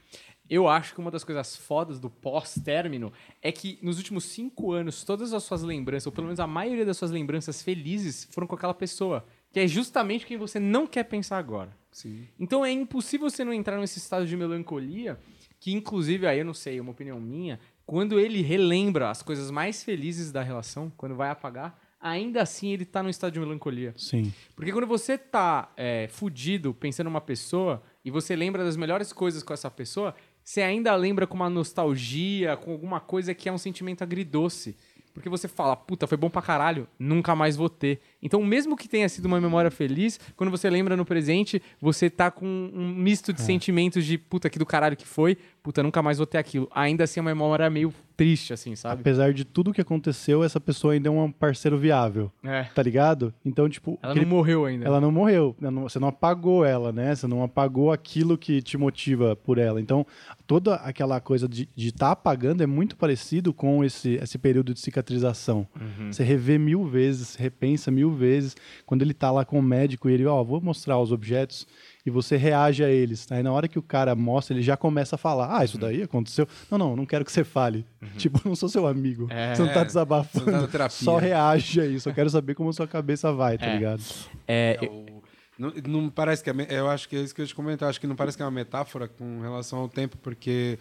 Eu 0.53 0.67
acho 0.67 0.93
que 0.93 1.00
uma 1.00 1.10
das 1.10 1.24
coisas 1.24 1.55
fodas 1.55 2.00
do 2.00 2.12
pós-término 2.12 3.12
é 3.41 3.51
que 3.51 3.79
nos 3.81 3.98
últimos 3.98 4.25
cinco 4.25 4.72
anos, 4.72 5.03
todas 5.03 5.33
as 5.33 5.41
suas 5.43 5.63
lembranças, 5.63 6.05
ou 6.05 6.12
pelo 6.12 6.27
menos 6.27 6.39
a 6.39 6.45
maioria 6.45 6.86
das 6.86 6.95
suas 6.95 7.10
lembranças 7.10 7.63
felizes, 7.63 8.27
foram 8.29 8.45
com 8.45 8.53
aquela 8.53 8.74
pessoa. 8.75 9.25
Que 9.51 9.62
é 9.62 9.67
justamente 9.67 10.27
quem 10.27 10.38
você 10.38 10.60
não 10.60 10.86
quer 10.86 11.05
pensar 11.05 11.39
agora. 11.39 11.75
Sim. 11.91 12.27
Então 12.39 12.63
é 12.63 12.69
impossível 12.72 13.31
você 13.31 13.43
não 13.43 13.51
entrar 13.51 13.79
nesse 13.79 13.98
estado 13.98 14.27
de 14.27 14.38
melancolia, 14.38 15.19
que 15.60 15.74
inclusive, 15.74 16.27
aí 16.27 16.38
eu 16.38 16.45
não 16.45 16.53
sei, 16.53 16.77
é 16.77 16.81
uma 16.81 16.91
opinião 16.91 17.19
minha, 17.19 17.60
quando 17.83 18.19
ele 18.19 18.43
relembra 18.43 19.10
as 19.10 19.24
coisas 19.24 19.50
mais 19.50 19.83
felizes 19.83 20.31
da 20.31 20.43
relação, 20.43 20.93
quando 20.95 21.15
vai 21.15 21.31
apagar, 21.31 21.79
ainda 22.00 22.41
assim 22.43 22.72
ele 22.72 22.86
tá 22.86 23.01
num 23.01 23.10
estado 23.10 23.33
de 23.33 23.39
melancolia. 23.39 23.93
Sim. 23.98 24.31
Porque 24.55 24.72
quando 24.72 24.86
você 24.86 25.17
tá 25.17 25.72
é, 25.75 26.07
fudido 26.10 26.75
pensando 26.75 27.05
numa 27.05 27.22
pessoa 27.22 27.81
e 28.03 28.12
você 28.12 28.36
lembra 28.36 28.63
das 28.63 28.75
melhores 28.75 29.13
coisas 29.13 29.41
com 29.41 29.53
essa 29.53 29.72
pessoa, 29.72 30.13
você 30.44 30.62
ainda 30.62 30.96
lembra 30.96 31.26
com 31.26 31.36
uma 31.36 31.50
nostalgia, 31.50 32.58
com 32.58 32.72
alguma 32.72 33.00
coisa 33.00 33.34
que 33.34 33.48
é 33.48 33.52
um 33.52 33.58
sentimento 33.58 34.04
agridoce. 34.04 34.76
Porque 35.14 35.30
você 35.30 35.48
fala, 35.48 35.76
puta, 35.76 36.08
foi 36.08 36.18
bom 36.18 36.28
pra 36.28 36.42
caralho, 36.42 36.88
nunca 36.98 37.36
mais 37.36 37.56
vou 37.56 37.70
ter. 37.70 38.02
Então, 38.20 38.44
mesmo 38.44 38.76
que 38.76 38.90
tenha 38.90 39.08
sido 39.08 39.26
uma 39.26 39.40
memória 39.40 39.70
feliz, 39.70 40.20
quando 40.36 40.50
você 40.50 40.70
lembra 40.72 40.98
no 40.98 41.06
presente, 41.06 41.62
você 41.80 42.10
tá 42.10 42.32
com 42.32 42.48
um 42.48 42.96
misto 42.96 43.32
de 43.32 43.40
sentimentos 43.40 44.04
de 44.06 44.18
puta, 44.18 44.50
que 44.50 44.58
do 44.58 44.66
caralho 44.66 44.98
que 44.98 45.06
foi, 45.06 45.38
puta, 45.62 45.84
nunca 45.84 46.02
mais 46.02 46.18
vou 46.18 46.26
ter 46.26 46.40
aquilo. 46.40 46.68
Ainda 46.74 47.04
assim, 47.04 47.20
é 47.20 47.22
uma 47.22 47.30
memória 47.30 47.70
meio 47.70 47.94
triste, 48.15 48.53
assim, 48.53 48.75
sabe? 48.75 49.01
Apesar 49.01 49.34
de 49.34 49.43
tudo 49.43 49.74
que 49.74 49.82
aconteceu, 49.82 50.43
essa 50.43 50.60
pessoa 50.60 50.93
ainda 50.93 51.10
é 51.10 51.12
um 51.12 51.32
parceiro 51.32 51.77
viável, 51.77 52.32
É. 52.43 52.63
tá 52.63 52.82
ligado? 52.84 53.34
Então, 53.43 53.67
tipo, 53.67 53.98
Ela 54.01 54.12
aquele- 54.13 54.25
não 54.25 54.36
morreu 54.38 54.65
ainda. 54.65 54.86
ela 54.86 55.01
não 55.01 55.12
morreu. 55.12 55.55
Você 55.84 56.00
não 56.00 56.08
apagou 56.10 56.63
ela, 56.65 56.91
né? 56.91 57.15
Você 57.15 57.27
não 57.27 57.43
apagou 57.43 57.91
aquilo 57.91 58.38
que 58.38 58.62
te 58.62 58.77
motiva 58.77 59.36
por 59.36 59.58
ela. 59.58 59.82
Então, 59.82 60.05
toda 60.46 60.75
aquela 60.75 61.20
coisa 61.20 61.48
de 61.48 61.67
estar 61.75 62.12
apagando 62.12 62.62
é 62.62 62.67
muito 62.67 62.96
parecido 62.96 63.53
com 63.53 63.84
esse, 63.84 64.12
esse 64.22 64.38
período 64.38 64.74
de 64.74 64.79
cicatrização. 64.79 65.67
Uhum. 65.79 66.12
Você 66.12 66.24
revê 66.24 66.58
mil 66.58 66.86
vezes, 66.86 67.36
repensa 67.36 67.89
mil 67.91 68.12
vezes. 68.12 68.55
Quando 68.86 69.01
ele 69.01 69.13
tá 69.13 69.32
lá 69.32 69.43
com 69.46 69.58
o 69.60 69.63
médico 69.63 70.10
e 70.10 70.13
ele, 70.13 70.25
ó, 70.25 70.43
vou 70.43 70.62
mostrar 70.62 71.00
os 71.00 71.12
objetos 71.12 71.67
e 72.05 72.10
você 72.10 72.36
reage 72.38 72.83
a 72.83 72.89
eles. 72.89 73.31
Aí 73.31 73.41
na 73.41 73.51
hora 73.51 73.67
que 73.67 73.79
o 73.79 73.81
cara 73.81 74.13
mostra, 74.15 74.53
ele 74.55 74.62
já 74.63 74.75
começa 74.75 75.15
a 75.15 75.17
falar: 75.17 75.48
Ah, 75.53 75.60
Uhum. 75.60 75.63
isso 75.63 75.77
daí 75.77 76.03
aconteceu. 76.03 76.48
Não, 76.69 76.77
não, 76.77 76.95
não 76.95 77.05
quero 77.05 77.24
que 77.24 77.31
você 77.31 77.43
fale. 77.43 77.86
Tipo, 78.17 78.39
eu 78.43 78.50
não 78.50 78.55
sou 78.55 78.67
seu 78.69 78.86
amigo. 78.88 79.27
É. 79.29 79.55
Você 79.55 79.62
não 79.63 79.74
tá 79.74 79.83
desabafando. 79.83 80.45
não 80.45 80.53
tá 80.53 80.62
na 80.62 80.67
terapia. 80.67 80.98
Só 80.98 81.17
reage 81.17 81.79
a 81.81 81.86
isso. 81.86 82.10
Eu 82.10 82.13
quero 82.13 82.29
saber 82.29 82.55
como 82.55 82.69
a 82.69 82.74
sua 82.74 82.88
cabeça 82.88 83.31
vai, 83.31 83.57
tá 83.57 83.65
É. 83.67 83.74
ligado? 83.75 84.01
É, 84.48 84.77
É 84.81 84.86
o- 84.89 85.24
Não, 85.57 85.72
não 85.88 86.10
parece 86.10 86.43
que 86.43 86.50
é, 86.50 86.53
eu 86.79 86.89
acho 86.89 87.07
que 87.07 87.15
é 87.15 87.19
isso 87.22 87.33
que 87.33 87.41
eu 87.41 87.48
te 87.48 87.53
comentar. 87.55 87.88
Acho 87.89 88.01
que 88.01 88.07
não 88.07 88.15
parece 88.15 88.36
que 88.36 88.41
é 88.43 88.45
uma 88.45 88.51
metáfora 88.51 89.07
com 89.07 89.39
relação 89.39 89.79
ao 89.79 89.88
tempo, 89.88 90.17
porque 90.17 90.79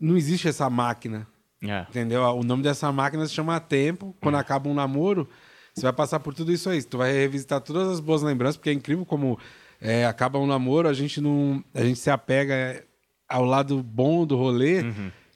não 0.00 0.16
existe 0.16 0.46
essa 0.48 0.68
máquina, 0.68 1.26
é. 1.62 1.86
entendeu? 1.88 2.22
O 2.22 2.42
nome 2.42 2.62
dessa 2.62 2.90
máquina 2.92 3.24
se 3.26 3.32
chama 3.32 3.58
tempo. 3.60 4.14
Quando 4.20 4.34
acaba 4.36 4.68
um 4.68 4.74
namoro, 4.74 5.28
você 5.74 5.82
vai 5.82 5.92
passar 5.92 6.20
por 6.20 6.34
tudo 6.34 6.52
isso 6.52 6.68
aí. 6.68 6.82
Tu 6.82 6.98
vai 6.98 7.12
revisitar 7.12 7.60
todas 7.60 7.88
as 7.88 7.98
boas 8.00 8.22
lembranças, 8.22 8.56
porque 8.56 8.70
é 8.70 8.72
incrível 8.74 9.06
como 9.06 9.38
é, 9.80 10.06
acaba 10.06 10.38
um 10.38 10.46
namoro, 10.46 10.88
a 10.88 10.92
gente 10.94 11.20
não, 11.20 11.62
a 11.74 11.82
gente 11.82 11.98
se 11.98 12.10
apega 12.10 12.54
é, 12.54 12.84
ao 13.28 13.44
lado 13.44 13.82
bom 13.82 14.26
do 14.26 14.36
rolê. 14.36 14.84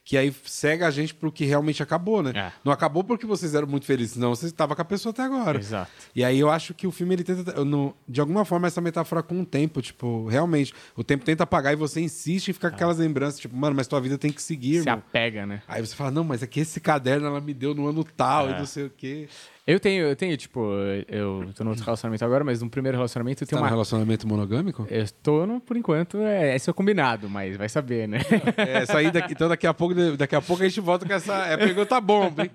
Que 0.03 0.17
aí 0.17 0.35
cega 0.45 0.89
a 0.89 0.91
gente 0.91 1.15
pro 1.15 1.31
que 1.31 1.45
realmente 1.45 1.85
acabou, 1.85 2.21
né? 2.21 2.33
É. 2.35 2.53
Não 2.65 2.73
acabou 2.73 3.05
porque 3.05 3.25
vocês 3.27 3.55
eram 3.55 3.69
muito 3.69 3.87
felizes, 3.87 4.17
não. 4.17 4.35
Você 4.35 4.47
estava 4.47 4.75
com 4.75 4.83
a 4.83 4.85
pessoa 4.85 5.13
até 5.13 5.23
agora. 5.23 5.59
Exato. 5.59 5.89
E 6.17 6.25
aí 6.25 6.37
eu 6.41 6.51
acho 6.51 6.75
que 6.75 6.85
o 6.85 6.91
filme 6.91 7.15
ele 7.15 7.23
tenta, 7.23 7.65
não- 7.65 7.95
de 8.09 8.21
alguma 8.21 8.45
forma, 8.45 8.67
essa 8.67 8.81
metáfora 8.81 9.23
com 9.23 9.41
o 9.43 9.47
tempo, 9.47 9.81
tipo, 9.81 10.27
realmente, 10.27 10.75
o 10.97 11.05
tempo 11.05 11.25
tenta 11.25 11.45
apagar 11.45 11.75
e 11.75 11.77
você 11.77 12.01
insiste 12.01 12.49
em 12.49 12.53
ficar 12.53 12.71
com 12.71 12.75
aquelas 12.77 12.99
lembranças, 12.99 13.39
tipo, 13.39 13.55
mano, 13.55 13.77
mas 13.77 13.87
tua 13.87 14.01
vida 14.01 14.19
tem 14.19 14.33
que 14.33 14.43
seguir, 14.43 14.83
Se 14.83 14.89
irmão. 14.89 14.95
apega, 15.07 15.47
né? 15.47 15.63
Aí 15.69 15.87
você 15.87 15.95
fala, 15.95 16.11
não, 16.11 16.25
mas 16.25 16.43
é 16.43 16.47
que 16.47 16.59
esse 16.59 16.81
caderno 16.81 17.29
ela 17.29 17.41
me 17.41 17.55
deu 17.55 17.73
no 17.73 17.87
ano 17.87 18.03
tal 18.03 18.49
É. 18.49 18.53
e 18.53 18.59
não 18.59 18.67
sei 18.67 18.87
o 18.87 18.91
quê. 18.91 19.29
Eu 19.71 19.79
tenho, 19.79 20.05
eu 20.07 20.17
tenho, 20.17 20.37
tipo, 20.37 20.61
eu 21.09 21.49
tô 21.55 21.63
no 21.63 21.71
outro 21.71 21.85
relacionamento 21.85 22.25
agora, 22.25 22.43
mas 22.43 22.61
no 22.61 22.69
primeiro 22.69 22.99
relacionamento 22.99 23.45
eu 23.45 23.47
Tá 23.47 23.51
tenho 23.51 23.61
no 23.61 23.65
uma. 23.65 23.71
relacionamento 23.71 24.27
monogâmico? 24.27 24.85
Eu 24.91 25.07
tô 25.23 25.47
no, 25.47 25.61
por 25.61 25.77
enquanto, 25.77 26.19
é, 26.19 26.57
esse 26.57 26.69
é 26.69 26.73
o 26.73 26.75
combinado, 26.75 27.31
mas 27.31 27.57
vai 27.57 27.69
saber, 27.69 28.09
né? 28.09 28.19
É, 28.57 28.83
isso 28.83 28.97
aí, 28.97 29.11
daqui, 29.13 29.33
então 29.33 29.49
daqui 29.49 29.67
a, 29.67 29.73
pouco, 29.73 29.95
daqui 30.17 30.35
a 30.35 30.43
pouco 30.43 30.63
a 30.63 30.69
gente 30.69 30.81
volta 30.81 31.07
com 31.07 31.13
essa 31.13 31.47
é, 31.47 31.57
pergunta 31.57 32.01
bomba, 32.01 32.43
hein? 32.43 32.51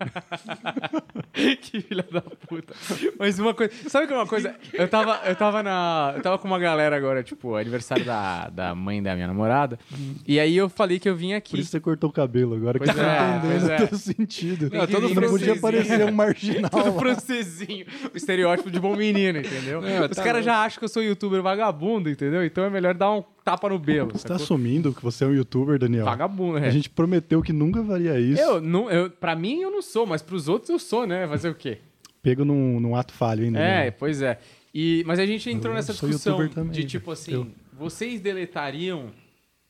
que 1.61 1.81
filha 1.81 2.05
da 2.11 2.21
puta. 2.21 2.73
Mas 3.17 3.39
uma 3.39 3.53
coisa. 3.53 3.71
Sabe 3.87 4.07
que 4.07 4.13
uma 4.13 4.27
coisa? 4.27 4.53
Eu 4.73 4.87
tava, 4.87 5.21
eu 5.25 5.35
tava 5.35 5.63
na. 5.63 6.13
Eu 6.15 6.21
tava 6.21 6.37
com 6.37 6.47
uma 6.47 6.59
galera 6.59 6.95
agora, 6.95 7.23
tipo, 7.23 7.55
aniversário 7.55 8.03
da, 8.03 8.49
da 8.49 8.75
mãe 8.75 9.01
da 9.01 9.15
minha 9.15 9.27
namorada. 9.27 9.79
E 10.27 10.39
aí 10.39 10.55
eu 10.55 10.69
falei 10.69 10.99
que 10.99 11.07
eu 11.07 11.15
vim 11.15 11.29
Por 11.29 11.35
aqui. 11.35 11.59
isso 11.59 11.71
você 11.71 11.79
cortou 11.79 12.09
o 12.09 12.13
cabelo 12.13 12.55
agora, 12.55 12.77
Pois 12.77 12.89
que 12.89 12.97
eu 12.97 13.03
tô 13.03 13.09
é, 13.09 13.37
entendendo 13.37 13.71
é. 13.71 13.77
todo 13.87 13.97
sentido. 13.97 14.69
Não, 14.71 14.87
todo 14.87 15.09
não 15.13 15.29
podia 15.29 15.55
parecer 15.59 16.05
um 16.05 16.11
marginal. 16.11 16.71
Francesinho. 17.13 17.85
O 18.13 18.17
estereótipo 18.17 18.69
de 18.71 18.79
bom 18.79 18.95
menino, 18.95 19.39
entendeu? 19.39 19.81
Não, 19.81 20.05
Os 20.05 20.15
tá 20.15 20.23
caras 20.23 20.43
já 20.43 20.63
acham 20.63 20.79
que 20.79 20.85
eu 20.85 20.89
sou 20.89 21.03
youtuber 21.03 21.41
vagabundo, 21.41 22.09
entendeu? 22.09 22.43
Então 22.43 22.63
é 22.63 22.69
melhor 22.69 22.93
dar 22.93 23.11
um 23.11 23.23
tapa 23.43 23.69
no 23.69 23.77
belo. 23.77 24.11
Você 24.11 24.27
tá 24.27 24.33
sacou? 24.33 24.43
assumindo 24.43 24.93
que 24.93 25.01
você 25.01 25.23
é 25.23 25.27
um 25.27 25.33
youtuber, 25.33 25.77
Daniel? 25.77 26.05
Vagabundo, 26.05 26.57
é. 26.57 26.67
A 26.67 26.71
gente 26.71 26.89
prometeu 26.89 27.41
que 27.41 27.53
nunca 27.53 27.83
faria 27.83 28.19
isso. 28.19 28.41
Eu, 28.41 28.61
não, 28.61 28.89
eu, 28.89 29.09
pra 29.09 29.35
mim 29.35 29.61
eu 29.61 29.71
não 29.71 29.81
sou, 29.81 30.05
mas 30.05 30.21
pros 30.21 30.47
outros 30.47 30.69
eu 30.69 30.79
sou, 30.79 31.05
né? 31.05 31.27
Fazer 31.27 31.49
o 31.49 31.55
quê? 31.55 31.79
Pego 32.21 32.43
num, 32.43 32.79
num 32.79 32.95
ato 32.95 33.13
falho 33.13 33.43
ainda. 33.43 33.59
É, 33.59 33.85
né? 33.85 33.91
pois 33.91 34.21
é. 34.21 34.39
E, 34.73 35.03
mas 35.05 35.19
a 35.19 35.25
gente 35.25 35.49
entrou 35.49 35.71
Eu 35.73 35.75
nessa 35.75 35.93
discussão 35.93 36.49
também, 36.49 36.71
de 36.71 36.83
tipo 36.83 37.11
assim, 37.11 37.33
Eu. 37.33 37.47
vocês 37.71 38.19
deletariam 38.19 39.11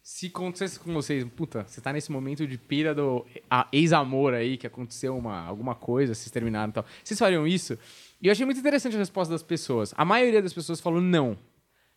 se 0.05 0.27
acontecesse 0.27 0.79
com 0.79 0.93
vocês, 0.93 1.25
puta, 1.35 1.65
você 1.67 1.81
tá 1.81 1.91
nesse 1.91 2.11
momento 2.11 2.45
de 2.45 2.59
pira 2.59 2.93
do 2.93 3.25
ex-amor 3.71 4.35
aí, 4.35 4.55
que 4.55 4.67
aconteceu 4.67 5.17
uma, 5.17 5.43
alguma 5.43 5.73
coisa, 5.73 6.13
vocês 6.13 6.29
terminaram 6.29 6.69
e 6.69 6.73
tal. 6.73 6.85
Vocês 7.03 7.19
fariam 7.19 7.47
isso? 7.47 7.75
E 8.21 8.27
eu 8.27 8.31
achei 8.31 8.45
muito 8.45 8.59
interessante 8.59 8.95
a 8.95 8.99
resposta 8.99 9.33
das 9.33 9.41
pessoas. 9.41 9.95
A 9.97 10.05
maioria 10.05 10.43
das 10.43 10.53
pessoas 10.53 10.79
falou 10.79 11.01
não. 11.01 11.35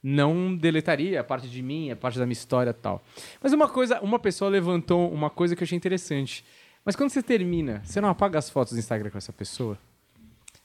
Não 0.03 0.57
deletaria 0.57 1.21
a 1.21 1.25
parte 1.25 1.51
de 1.51 1.61
mim, 1.63 1.91
a 1.91 1.97
parte 1.97 2.19
da 2.19 2.25
minha 2.25 2.33
história 2.33 2.71
e 2.71 2.73
tal. 2.73 3.05
Mas 3.43 3.53
uma 3.53 3.69
coisa, 3.69 4.01
uma 4.01 4.19
pessoa 4.19 4.51
levantou 4.51 5.13
uma 5.13 5.29
coisa 5.29 5.55
que 5.55 5.63
eu 5.63 5.67
achei 5.67 5.77
interessante. 5.77 6.43
Mas 6.87 6.97
quando 6.97 7.11
você 7.11 7.23
termina, 7.23 7.83
você 7.85 8.01
não 8.01 8.09
apaga 8.09 8.39
as 8.39 8.49
fotos 8.49 8.73
do 8.73 8.79
Instagram 8.79 9.11
com 9.11 9.19
essa 9.19 9.35
pessoa? 9.35 9.79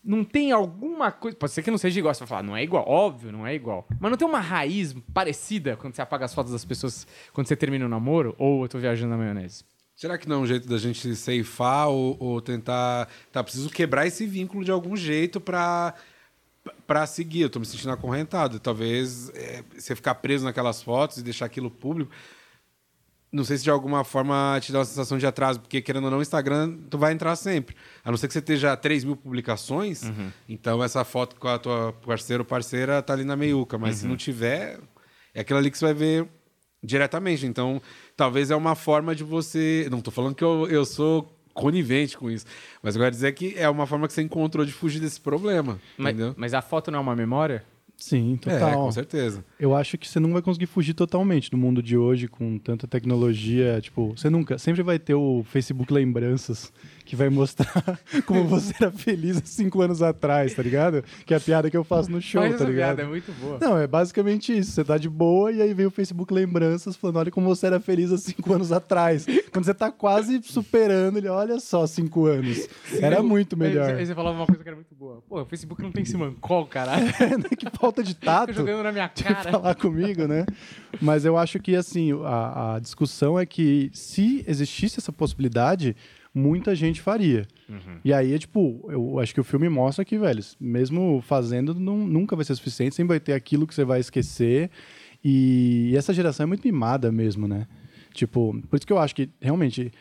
Não 0.04 0.24
tem 0.24 0.52
alguma 0.52 1.12
coisa. 1.12 1.38
Pode 1.38 1.54
ser 1.54 1.64
que 1.64 1.72
não 1.72 1.78
seja 1.78 1.98
igual. 1.98 2.14
Você 2.14 2.20
vai 2.20 2.28
falar, 2.28 2.44
não 2.44 2.58
é 2.58 2.64
igual. 2.64 2.84
Óbvio, 2.88 3.32
não 3.32 3.48
é 3.48 3.56
igual. 3.56 3.88
Mas 4.00 4.12
não 4.12 4.18
tem 4.18 4.28
uma 4.28 4.40
raiz 4.40 4.94
parecida 5.14 5.78
quando 5.78 5.96
você 5.96 6.02
apaga 6.02 6.26
as 6.26 6.34
fotos 6.34 6.52
das 6.52 6.66
pessoas 6.66 7.08
quando 7.32 7.48
você 7.48 7.56
termina 7.56 7.86
o 7.86 7.90
namoro? 7.90 8.36
Ou 8.38 8.64
eu 8.64 8.70
tô 8.70 8.78
viajando 8.80 9.12
na 9.12 9.18
maionese? 9.18 9.64
Será 9.96 10.18
que 10.18 10.28
não 10.28 10.38
é 10.38 10.40
um 10.40 10.48
jeito 10.48 10.68
da 10.68 10.78
gente 10.78 11.16
ceifar 11.16 11.88
ou, 11.88 12.18
ou 12.20 12.42
tentar. 12.42 13.08
Tá, 13.32 13.44
preciso 13.44 13.70
quebrar 13.70 14.06
esse 14.06 14.26
vínculo 14.26 14.66
de 14.66 14.72
algum 14.72 14.98
jeito 14.98 15.40
pra, 15.40 15.94
pra 16.86 17.06
seguir? 17.06 17.42
Eu 17.42 17.50
tô 17.50 17.60
me 17.60 17.66
sentindo 17.66 17.92
acorrentado. 17.92 18.60
Talvez 18.60 19.30
é, 19.30 19.64
você 19.74 19.96
ficar 19.96 20.16
preso 20.16 20.44
naquelas 20.44 20.82
fotos 20.82 21.18
e 21.18 21.24
deixar 21.24 21.46
aquilo 21.46 21.72
público. 21.72 22.12
Não 23.34 23.44
sei 23.44 23.58
se 23.58 23.64
de 23.64 23.72
alguma 23.72 24.04
forma 24.04 24.60
te 24.62 24.72
dá 24.72 24.78
uma 24.78 24.86
sensação 24.86 25.18
de 25.18 25.26
atraso, 25.26 25.60
porque 25.60 25.82
querendo 25.82 26.06
ou 26.06 26.12
não, 26.12 26.20
o 26.20 26.22
Instagram 26.22 26.78
tu 26.88 27.00
vai 27.00 27.12
entrar 27.12 27.36
sempre. 27.36 27.76
A 28.06 28.12
não 28.12 28.18
ser 28.18 28.28
que 28.28 28.34
você 28.34 28.40
esteja 28.40 28.78
3 28.78 29.04
mil 29.04 29.16
publicações, 29.16 30.04
então 30.48 30.84
essa 30.84 31.04
foto 31.04 31.36
com 31.38 31.48
a 31.48 31.58
tua 31.58 31.94
parceiro 32.06 32.44
ou 32.44 32.46
parceira 32.46 33.02
tá 33.02 33.14
ali 33.14 33.24
na 33.24 33.36
meiuca. 33.36 33.78
Mas 33.78 33.96
se 33.98 34.06
não 34.06 34.16
tiver, 34.16 34.80
é 35.34 35.42
aquilo 35.42 35.58
ali 35.58 35.72
que 35.72 35.78
você 35.80 35.86
vai 35.86 35.94
ver 35.96 36.28
diretamente. 36.84 37.46
Então, 37.48 37.82
talvez 38.16 38.52
é 38.52 38.56
uma 38.56 38.76
forma 38.76 39.16
de 39.16 39.24
você. 39.24 39.88
Não 39.90 40.00
tô 40.00 40.12
falando 40.12 40.36
que 40.36 40.44
eu, 40.44 40.68
eu 40.70 40.86
sou 40.86 41.28
conivente 41.54 42.18
com 42.18 42.30
isso, 42.30 42.46
mas 42.82 42.96
eu 42.96 43.02
quero 43.02 43.12
dizer 43.12 43.32
que 43.34 43.54
é 43.58 43.70
uma 43.70 43.86
forma 43.86 44.08
que 44.08 44.14
você 44.14 44.22
encontrou 44.22 44.66
de 44.66 44.72
fugir 44.72 45.00
desse 45.00 45.22
problema. 45.22 45.80
Mas, 45.98 46.14
entendeu? 46.14 46.34
mas 46.38 46.54
a 46.54 46.62
foto 46.62 46.92
não 46.92 47.00
é 47.00 47.02
uma 47.02 47.16
memória? 47.16 47.64
Sim, 48.06 48.38
É, 48.46 48.60
total. 48.60 48.84
com 48.86 48.92
certeza. 48.92 49.46
Eu 49.58 49.74
acho 49.74 49.98
que 49.98 50.06
você 50.06 50.20
não 50.20 50.34
vai 50.34 50.42
conseguir 50.42 50.66
fugir 50.66 50.94
totalmente 50.94 51.50
no 51.54 51.58
mundo 51.58 51.82
de 51.82 51.96
hoje 51.98 52.28
com 52.28 52.58
tanta 52.58 52.86
tecnologia. 52.86 53.80
Tipo, 53.82 54.10
você 54.10 54.30
nunca. 54.30 54.58
Sempre 54.58 54.84
vai 54.84 55.00
ter 55.00 55.14
o 55.14 55.42
Facebook 55.46 55.92
Lembranças 55.94 56.70
que 57.06 57.16
vai 57.16 57.30
mostrar 57.30 58.00
como 58.26 58.46
você 58.46 58.74
era 58.80 58.92
feliz 58.92 59.38
há 59.38 59.42
cinco 59.46 59.82
anos 59.82 60.02
atrás, 60.02 60.54
tá 60.54 60.64
ligado? 60.64 61.04
Que 61.26 61.34
é 61.34 61.38
a 61.38 61.40
piada 61.40 61.70
que 61.70 61.78
eu 61.78 61.84
faço 61.84 62.12
no 62.12 62.22
show, 62.22 62.42
Mas 62.42 62.58
tá 62.58 62.66
ligado? 62.66 62.96
piada 62.96 63.02
é 63.04 63.06
muito 63.06 63.32
boa. 63.34 63.58
Não, 63.60 63.78
é 63.78 63.88
basicamente 63.88 64.58
isso. 64.58 64.72
Você 64.72 64.84
tá 64.84 64.98
de 64.98 65.10
boa 65.10 65.52
e 65.52 65.62
aí 65.62 65.74
vem 65.74 65.86
o 65.86 65.92
Facebook 65.92 66.34
Lembranças 66.34 66.96
falando: 66.96 67.18
olha 67.18 67.32
como 67.32 67.48
você 67.48 67.68
era 67.68 67.80
feliz 67.80 68.12
há 68.12 68.18
cinco 68.18 68.54
anos 68.54 68.72
atrás. 68.72 69.26
Quando 69.52 69.66
você 69.66 69.74
tá 69.74 69.92
quase 69.92 70.42
superando, 70.44 71.18
ele, 71.18 71.28
olha 71.28 71.60
só, 71.60 71.86
cinco 71.86 72.26
anos. 72.26 72.68
Era 73.00 73.22
muito 73.22 73.58
melhor. 73.58 73.94
Aí, 73.94 74.06
você 74.06 74.16
falava 74.16 74.38
uma 74.38 74.48
coisa 74.48 74.64
que 74.64 74.70
era 74.70 74.76
muito 74.76 74.96
boa. 74.96 75.22
Pô, 75.28 75.42
o 75.42 75.46
Facebook 75.46 75.82
não 75.82 75.92
tem 75.92 76.06
Simancol, 76.06 76.66
caralho. 76.68 77.08
que 77.58 77.70
falta 77.78 78.04
de 78.04 78.16
tato. 78.16 78.54
jogando 78.54 78.84
na 78.84 78.92
minha 78.92 79.10
cara. 79.10 79.52
falar 79.52 79.76
comigo, 79.76 80.28
né? 80.28 80.46
Mas 81.02 81.26
eu 81.26 81.38
acho 81.38 81.60
que, 81.60 81.76
assim, 81.76 82.12
a, 82.24 82.76
a 82.76 82.80
discussão 82.80 83.40
é 83.40 83.46
que 83.46 83.90
se 83.94 84.44
existisse 84.48 85.00
essa 85.00 85.12
possibilidade, 85.12 85.96
muita 86.34 86.74
gente 86.76 87.02
faria. 87.02 87.48
E 88.04 88.12
aí, 88.14 88.34
é 88.34 88.38
tipo, 88.40 88.86
eu 88.90 89.20
acho 89.20 89.34
que 89.34 89.40
o 89.42 89.44
filme 89.44 89.70
mostra 89.70 90.04
que, 90.04 90.18
velho, 90.18 90.44
mesmo 90.60 91.22
fazendo, 91.22 91.74
não, 91.76 91.98
nunca 92.08 92.36
vai 92.36 92.44
ser 92.46 92.56
suficiente, 92.56 92.96
sempre 92.96 93.10
vai 93.10 93.20
ter 93.20 93.34
aquilo 93.34 93.68
que 93.68 93.74
você 93.76 93.84
vai 93.86 94.00
esquecer. 94.00 94.70
E 95.24 95.94
essa 95.96 96.14
geração 96.14 96.44
é 96.44 96.48
muito 96.48 96.66
mimada 96.68 97.12
mesmo, 97.12 97.48
né? 97.48 97.68
Tipo, 98.14 98.60
por 98.70 98.76
isso 98.78 98.86
que 98.86 98.94
eu 98.94 99.00
acho 99.00 99.16
que, 99.16 99.30
realmente, 99.42 99.92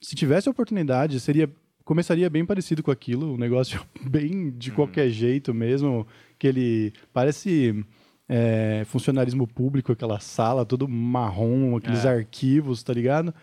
se 0.00 0.14
tivesse 0.16 0.48
oportunidade, 0.48 1.18
seria 1.20 1.50
começaria 1.84 2.30
bem 2.30 2.44
parecido 2.46 2.80
com 2.82 2.92
aquilo, 2.92 3.34
um 3.34 3.36
negócio 3.36 3.80
bem 4.08 4.50
de 4.50 4.70
qualquer 4.70 5.10
jeito 5.10 5.52
mesmo, 5.52 6.06
que 6.38 6.46
ele 6.46 6.92
parece 7.12 7.84
é, 8.28 8.84
funcionarismo 8.86 9.46
público, 9.48 9.90
aquela 9.92 10.20
sala, 10.20 10.64
todo 10.64 10.88
marrom, 10.88 11.76
aqueles 11.76 12.04
É. 12.04 12.08
arquivos, 12.10 12.82
tá 12.84 12.92
ligado? 12.94 13.34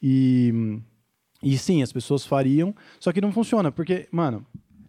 E, 0.00 0.78
e 1.42 1.56
sim, 1.58 1.82
as 1.82 1.92
pessoas 1.92 2.24
fariam, 2.26 2.74
só 2.98 3.12
que 3.12 3.20
não 3.20 3.32
funciona, 3.32 3.70
porque, 3.72 4.08
mano, 4.12 4.44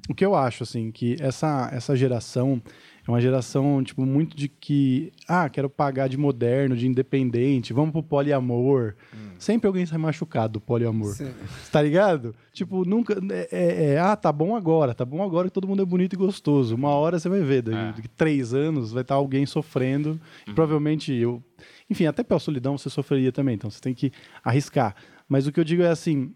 o 0.09 0.13
que 0.15 0.25
eu 0.25 0.35
acho, 0.35 0.63
assim, 0.63 0.91
que 0.91 1.15
essa, 1.19 1.69
essa 1.71 1.95
geração 1.95 2.61
é 3.07 3.09
uma 3.09 3.21
geração, 3.21 3.83
tipo, 3.83 4.05
muito 4.05 4.35
de 4.35 4.47
que, 4.47 5.11
ah, 5.27 5.49
quero 5.49 5.69
pagar 5.69 6.07
de 6.07 6.17
moderno, 6.17 6.75
de 6.75 6.85
independente, 6.87 7.73
vamos 7.73 7.91
pro 7.91 8.03
poliamor. 8.03 8.93
Sempre 9.39 9.67
alguém 9.67 9.85
sai 9.87 9.97
machucado 9.97 10.53
do 10.53 10.61
poliamor. 10.61 11.13
Sim. 11.15 11.31
Tá 11.71 11.81
ligado? 11.81 12.35
Tipo, 12.53 12.85
nunca. 12.85 13.15
É, 13.31 13.47
é- 13.51 13.85
é, 13.93 13.99
ah, 13.99 14.15
tá 14.15 14.31
bom 14.31 14.55
agora, 14.55 14.93
tá 14.93 15.03
bom 15.03 15.23
agora 15.23 15.47
que 15.47 15.53
todo 15.53 15.67
mundo 15.67 15.81
é 15.81 15.85
bonito 15.85 16.13
e 16.13 16.17
gostoso. 16.17 16.75
Uma 16.75 16.89
hora 16.89 17.17
você 17.19 17.27
vai 17.27 17.41
ver, 17.41 17.63
daqui 17.63 18.01
É. 18.01 18.09
três 18.15 18.53
anos 18.53 18.91
vai 18.91 19.01
estar 19.01 19.15
alguém 19.15 19.47
sofrendo. 19.47 20.21
E 20.47 20.53
provavelmente 20.53 21.11
eu. 21.11 21.41
Enfim, 21.89 22.05
até 22.05 22.21
pela 22.23 22.39
solidão 22.39 22.77
você 22.77 22.89
sofreria 22.89 23.31
também, 23.31 23.55
então 23.55 23.69
você 23.69 23.81
tem 23.81 23.95
que 23.95 24.11
arriscar. 24.43 24.95
Mas 25.27 25.47
o 25.47 25.51
que 25.51 25.59
eu 25.59 25.63
digo 25.63 25.81
é 25.81 25.87
assim, 25.89 26.35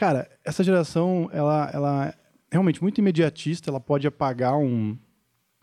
cara, 0.00 0.30
essa 0.42 0.64
geração, 0.64 1.28
ela, 1.30 1.70
ela 1.74 2.06
é 2.06 2.14
realmente 2.50 2.80
muito 2.80 2.96
imediatista, 2.96 3.68
ela 3.70 3.78
pode 3.78 4.06
apagar 4.06 4.56
um, 4.56 4.96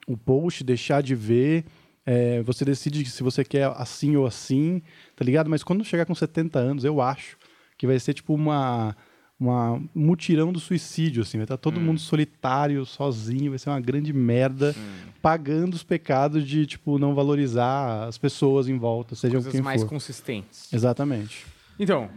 um 0.07 0.15
post, 0.15 0.63
deixar 0.63 1.01
de 1.01 1.15
ver. 1.15 1.65
é, 2.05 2.43
você 2.43 2.63
decide 2.63 3.03
se 3.09 3.23
você 3.23 3.43
quer 3.43 3.65
assim 3.75 4.15
ou 4.15 4.27
assim, 4.27 4.83
tá 5.15 5.25
ligado? 5.25 5.49
Mas 5.49 5.63
quando 5.63 5.83
chegar 5.83 6.05
com 6.05 6.13
70 6.13 6.59
anos, 6.59 6.83
eu 6.83 7.01
acho 7.01 7.35
que 7.79 7.87
vai 7.87 7.97
ser 7.99 8.13
tipo 8.13 8.31
uma, 8.31 8.95
uma 9.39 9.73
um 9.73 9.89
mutirão 9.95 10.53
do 10.53 10.59
suicídio, 10.59 11.23
assim. 11.23 11.39
Vai 11.39 11.45
estar 11.45 11.57
todo 11.57 11.81
mundo 11.81 11.99
solitário, 11.99 12.85
sozinho, 12.85 13.49
vai 13.49 13.57
ser 13.57 13.71
uma 13.71 13.81
grande 13.81 14.13
merda, 14.13 14.75
pagando 15.19 15.73
os 15.73 15.81
pecados 15.81 16.47
de, 16.47 16.67
tipo, 16.67 16.99
não 16.99 17.15
valorizar 17.15 18.07
as 18.07 18.19
pessoas 18.19 18.69
em 18.69 18.77
volta, 18.77 19.15
seja 19.15 19.33
Coisas 19.33 19.51
quem 19.51 19.61
mais 19.61 19.81
for. 19.81 19.89
consistentes. 19.89 20.71
Exatamente. 20.71 21.43
Então, 21.79 22.09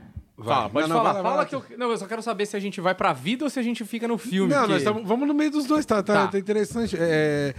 Vai. 0.45 0.55
fala, 0.57 0.71
pode 0.71 0.89
Não, 0.89 0.97
não, 0.97 1.03
falar. 1.05 1.13
vai 1.13 1.23
lá, 1.23 1.29
fala 1.31 1.37
vai 1.43 1.47
que 1.47 1.55
eu... 1.55 1.79
Não, 1.79 1.91
eu 1.91 1.97
só 1.99 2.07
quero 2.07 2.23
saber 2.23 2.47
se 2.47 2.57
a 2.57 2.61
gente 2.61 2.81
vai 2.81 2.95
pra 2.95 3.13
vida 3.13 3.45
ou 3.45 3.51
se 3.51 3.59
a 3.59 3.63
gente 3.63 3.85
fica 3.85 4.07
no 4.09 4.19
filme. 4.19 4.53
Não, 4.53 4.61
porque- 4.61 4.73
nós 4.75 4.83
tamo, 4.83 5.05
vamos 5.05 5.27
no 5.29 5.35
meio 5.35 5.51
dos 5.51 5.67
dois, 5.67 5.85
tá, 5.87 6.03
tá, 6.03 6.15
Tá. 6.15 6.29
tá 6.29 6.39
interessante. 6.39 6.97
É, 6.99 7.55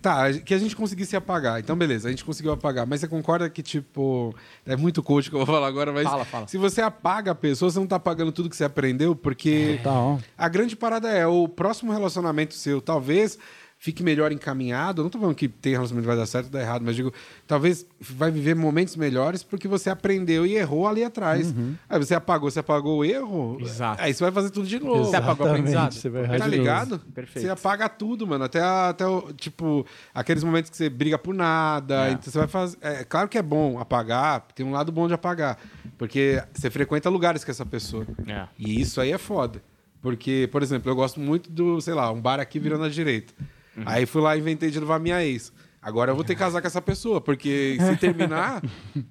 tá, 0.00 0.32
que 0.32 0.54
a 0.54 0.58
gente 0.58 0.76
conseguisse 0.76 1.16
apagar. 1.16 1.58
Então, 1.60 1.76
beleza, 1.76 2.08
a 2.08 2.10
gente 2.10 2.24
conseguiu 2.24 2.52
apagar. 2.52 2.86
Mas 2.86 3.00
você 3.00 3.08
concorda 3.08 3.50
que, 3.50 3.62
tipo, 3.62 4.34
é 4.64 4.76
muito 4.76 5.02
coach 5.02 5.28
que 5.28 5.34
eu 5.34 5.40
vou 5.44 5.46
falar 5.54 5.66
agora, 5.66 5.92
mas 5.92 6.04
Fala, 6.04 6.24
fala. 6.24 6.46
se 6.46 6.56
você 6.56 6.80
apaga 6.80 7.32
a 7.32 7.34
pessoa, 7.34 7.70
você 7.70 7.78
não 7.78 7.86
tá 7.86 7.96
apagando 7.96 8.30
tudo 8.32 8.48
que 8.48 8.56
você 8.56 8.64
aprendeu, 8.64 9.14
porque 9.16 9.80
Tá, 9.82 9.90
a 10.38 10.48
grande 10.48 10.76
parada 10.76 11.08
é 11.10 11.26
o 11.26 11.48
próximo 11.48 11.92
relacionamento 11.92 12.54
seu, 12.54 12.80
talvez 12.80 13.38
fique 13.84 14.02
melhor 14.02 14.32
encaminhado. 14.32 15.02
Eu 15.02 15.04
não 15.04 15.10
tô 15.10 15.18
falando 15.18 15.34
que 15.34 15.46
tem 15.46 15.72
relacionamento 15.74 16.04
que 16.04 16.06
vai 16.08 16.16
dar 16.16 16.24
certo 16.24 16.46
ou 16.46 16.50
dar 16.52 16.62
errado, 16.62 16.80
mas 16.82 16.96
digo, 16.96 17.12
talvez 17.46 17.84
vai 18.00 18.30
viver 18.30 18.56
momentos 18.56 18.96
melhores 18.96 19.42
porque 19.42 19.68
você 19.68 19.90
aprendeu 19.90 20.46
e 20.46 20.56
errou 20.56 20.88
ali 20.88 21.04
atrás. 21.04 21.54
Aí 21.86 21.98
você 21.98 22.14
apagou, 22.14 22.50
você 22.50 22.60
apagou 22.60 23.00
o 23.00 23.04
erro, 23.04 23.58
Exato. 23.60 24.02
aí 24.02 24.14
você 24.14 24.24
vai 24.24 24.32
fazer 24.32 24.48
tudo 24.48 24.66
de 24.66 24.80
novo. 24.80 25.04
Você 25.04 25.16
apagou 25.16 25.44
o 25.44 25.50
Exatamente, 25.50 25.76
aprendizado? 25.76 25.92
Você 25.92 26.08
vai 26.08 26.26
Tá 26.26 26.34
errar 26.34 26.46
ligado? 26.46 26.98
Perfeito. 27.14 27.44
Você 27.44 27.50
apaga 27.52 27.86
tudo, 27.90 28.26
mano. 28.26 28.44
Até, 28.44 28.62
até 28.62 29.06
o, 29.06 29.30
tipo, 29.34 29.84
aqueles 30.14 30.42
momentos 30.42 30.70
que 30.70 30.78
você 30.78 30.88
briga 30.88 31.18
por 31.18 31.34
nada. 31.34 32.08
É. 32.08 32.12
Então 32.12 32.32
você 32.32 32.38
vai 32.38 32.48
fazer. 32.48 32.78
É 32.80 33.04
claro 33.04 33.28
que 33.28 33.36
é 33.36 33.42
bom 33.42 33.78
apagar, 33.78 34.46
tem 34.54 34.64
um 34.64 34.72
lado 34.72 34.90
bom 34.90 35.06
de 35.06 35.12
apagar. 35.12 35.58
Porque 35.98 36.42
você 36.54 36.70
frequenta 36.70 37.10
lugares 37.10 37.44
com 37.44 37.50
essa 37.50 37.66
pessoa. 37.66 38.06
É. 38.26 38.46
E 38.58 38.80
isso 38.80 38.98
aí 38.98 39.12
é 39.12 39.18
foda. 39.18 39.62
Porque, 40.00 40.48
por 40.50 40.62
exemplo, 40.62 40.90
eu 40.90 40.96
gosto 40.96 41.20
muito 41.20 41.50
do, 41.50 41.82
sei 41.82 41.92
lá, 41.92 42.10
um 42.10 42.20
bar 42.20 42.40
aqui 42.40 42.58
virando 42.58 42.84
à 42.84 42.88
direita. 42.88 43.34
Uhum. 43.76 43.82
Aí 43.86 44.06
fui 44.06 44.22
lá 44.22 44.36
e 44.36 44.40
inventei 44.40 44.70
de 44.70 44.78
levar 44.78 44.98
minha 44.98 45.24
ex. 45.24 45.52
Agora 45.84 46.12
eu 46.12 46.14
vou 46.14 46.24
ter 46.24 46.34
que 46.34 46.38
casar 46.38 46.62
com 46.62 46.66
essa 46.66 46.80
pessoa, 46.80 47.20
porque 47.20 47.76
se 47.78 47.96
terminar, 48.00 48.62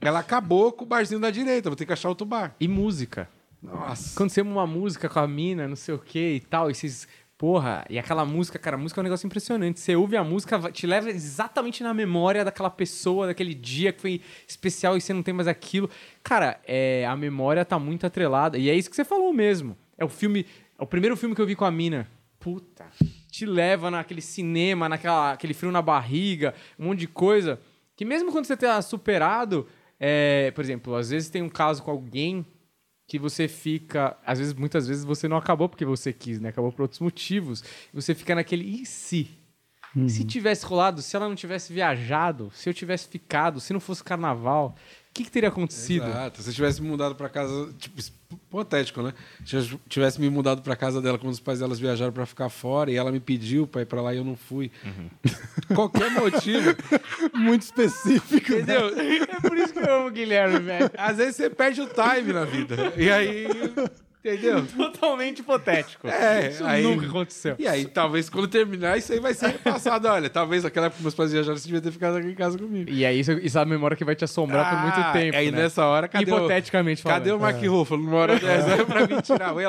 ela 0.02 0.20
acabou 0.20 0.72
com 0.72 0.84
o 0.84 0.88
barzinho 0.88 1.22
da 1.22 1.30
direita. 1.30 1.70
Vou 1.70 1.76
ter 1.76 1.86
que 1.86 1.94
achar 1.94 2.10
outro 2.10 2.26
bar. 2.26 2.56
E 2.60 2.68
música. 2.68 3.30
Nossa. 3.62 4.16
Quando 4.18 4.32
você 4.32 4.42
ama 4.42 4.52
uma 4.52 4.68
música 4.68 5.08
com 5.08 5.20
a 5.20 5.28
mina, 5.28 5.68
não 5.68 5.76
sei 5.76 5.94
o 5.94 6.00
que 6.00 6.36
e 6.36 6.40
tal, 6.40 6.72
e 6.72 6.76
vocês. 6.76 7.08
Porra, 7.38 7.84
e 7.90 8.00
aquela 8.00 8.24
música, 8.24 8.58
cara, 8.58 8.76
a 8.76 8.80
música 8.80 9.00
é 9.00 9.02
um 9.02 9.04
negócio 9.04 9.26
impressionante. 9.26 9.80
Você 9.80 9.96
ouve 9.96 10.16
a 10.16 10.24
música, 10.24 10.72
te 10.72 10.88
leva 10.88 11.10
exatamente 11.10 11.84
na 11.84 11.94
memória 11.94 12.46
daquela 12.46 12.70
pessoa, 12.70 13.28
daquele 13.28 13.54
dia 13.54 13.92
que 13.92 14.00
foi 14.00 14.22
especial 14.48 14.96
e 14.96 15.02
você 15.02 15.14
não 15.14 15.22
tem 15.22 15.34
mais 15.34 15.48
aquilo. 15.48 15.90
Cara, 16.24 16.60
é, 16.66 17.06
a 17.06 17.16
memória 17.18 17.66
tá 17.66 17.78
muito 17.78 18.06
atrelada. 18.06 18.58
E 18.58 18.70
é 18.70 18.76
isso 18.76 18.90
que 18.90 18.96
você 18.96 19.04
falou 19.04 19.34
mesmo. 19.34 19.76
É 19.98 20.06
o 20.06 20.10
filme. 20.10 20.46
É 20.80 20.84
o 20.84 20.88
primeiro 20.88 21.18
filme 21.18 21.36
que 21.36 21.42
eu 21.42 21.46
vi 21.46 21.56
com 21.56 21.66
a 21.66 21.72
mina. 21.72 22.08
Puta. 22.40 22.86
Te 23.34 23.48
leva 23.48 23.90
naquele 23.90 24.22
cinema, 24.22 24.88
naquela, 24.88 25.32
aquele 25.32 25.56
frio 25.56 25.72
na 25.72 25.82
barriga, 25.82 26.54
um 26.78 26.86
monte 26.86 27.00
de 27.00 27.08
coisa. 27.08 27.60
Que 27.96 28.06
mesmo 28.06 28.32
quando 28.32 28.46
você 28.46 28.56
tá 28.56 28.80
superado, 28.80 29.68
é, 30.00 30.52
por 30.52 30.64
exemplo, 30.64 30.96
às 30.96 31.10
vezes 31.10 31.32
tem 31.32 31.42
um 31.42 31.50
caso 31.50 31.82
com 31.82 31.90
alguém 31.90 32.46
que 33.08 33.18
você 33.18 33.48
fica. 33.48 34.16
Às 34.24 34.38
vezes, 34.38 34.54
muitas 34.54 34.88
vezes 34.88 35.04
você 35.04 35.28
não 35.28 35.36
acabou 35.36 35.68
porque 35.68 35.84
você 35.84 36.14
quis, 36.14 36.40
né? 36.40 36.50
Acabou 36.50 36.72
por 36.72 36.84
outros 36.84 37.00
motivos. 37.00 37.64
Você 37.92 38.14
fica 38.14 38.36
naquele. 38.36 38.66
E 38.66 38.86
se? 38.86 39.32
Uhum. 39.96 40.08
Se 40.08 40.24
tivesse 40.24 40.64
rolado, 40.64 41.02
se 41.02 41.16
ela 41.16 41.28
não 41.28 41.36
tivesse 41.36 41.74
viajado, 41.74 42.52
se 42.54 42.70
eu 42.70 42.74
tivesse 42.74 43.08
ficado, 43.08 43.60
se 43.60 43.74
não 43.74 43.80
fosse 43.80 44.04
carnaval, 44.04 44.76
que, 45.14 45.24
que 45.24 45.32
teria 45.32 45.50
acontecido? 45.50 46.08
Exato. 46.08 46.42
Se 46.42 46.50
eu 46.50 46.54
tivesse 46.54 46.82
me 46.82 46.88
mudado 46.88 47.16
pra 47.16 47.30
casa, 47.30 47.72
tipo, 47.78 48.02
hipotético, 48.32 49.02
né? 49.02 49.14
Se 49.46 49.56
eu 49.56 49.80
tivesse 49.88 50.20
me 50.20 50.30
mudado 50.30 50.62
pra 50.62 50.76
casa 50.76 51.02
dela 51.02 51.18
quando 51.20 51.32
os 51.34 51.40
pais 51.40 51.60
delas 51.60 51.80
viajaram 51.80 52.12
pra 52.12 52.26
ficar 52.26 52.50
fora 52.50 52.90
e 52.92 52.96
ela 52.96 53.12
me 53.12 53.20
pediu 53.20 53.68
pra 53.68 53.82
ir 53.84 53.86
pra 53.86 54.02
lá 54.02 54.14
e 54.14 54.18
eu 54.18 54.24
não 54.24 54.36
fui. 54.36 54.72
Qualquer 55.74 56.10
motivo. 56.12 56.76
Muito 57.34 57.62
específico. 57.62 58.52
né? 58.54 58.58
Entendeu? 58.62 58.88
É 58.98 59.40
por 59.42 59.58
isso 59.58 59.74
que 59.74 59.80
eu 59.80 59.94
amo 59.96 60.08
o 60.08 60.12
Guilherme, 60.12 60.60
velho. 60.60 60.90
Às 60.98 61.18
vezes 61.18 61.36
você 61.36 61.50
perde 61.50 61.82
o 61.82 61.88
time 61.88 62.34
na 62.34 62.46
vida. 62.46 62.94
E 62.98 63.12
aí. 63.12 63.48
Entendeu? 64.26 64.66
Totalmente 64.78 65.40
hipotético. 65.40 66.08
É, 66.08 66.48
isso 66.50 66.64
aí- 66.66 66.82
nunca 66.84 67.06
aconteceu. 67.08 67.56
E 67.60 67.68
aí, 67.68 67.86
talvez 67.86 68.30
quando 68.30 68.48
terminar, 68.48 68.98
isso 68.98 69.12
aí 69.12 69.20
vai 69.20 69.34
ser 69.34 69.48
repassado. 69.48 70.08
Olha, 70.08 70.30
talvez 70.30 70.64
aquela 70.64 70.86
época 70.86 70.98
que 70.98 71.04
meus 71.04 71.14
pais 71.16 71.32
viajaram, 71.34 71.58
você 71.58 71.66
devia 71.66 71.82
ter 71.82 71.92
ficado 71.92 72.18
aqui 72.18 72.28
em 72.28 72.36
casa 72.36 72.58
comigo. 72.58 72.90
E 72.90 73.06
aí, 73.06 73.20
isso, 73.20 73.34
isso 73.34 73.58
é 73.58 73.62
a 73.62 73.66
memória 73.66 73.98
que 73.98 74.06
vai 74.06 74.16
te 74.16 74.24
assombrar 74.24 74.70
por 74.70 74.80
muito 74.82 75.00
Ah, 75.00 75.12
tempo. 75.12 75.38
Aí 75.38 75.52
né? 75.52 75.64
nessa 75.64 75.86
hora, 75.86 76.08
cadê 76.08 76.24
Hipoteticamente 76.32 77.02
o, 77.02 77.10
cadê 77.10 77.32
o 77.32 77.38
falando. 77.38 77.54
Mark 77.54 77.66
Ruffalo 77.68 78.02
numa 78.02 78.18
hora 78.18 78.40
dessa 78.40 78.86
pra 78.86 79.08
me 79.08 79.22
tirar? 79.22 79.54
O 79.54 79.60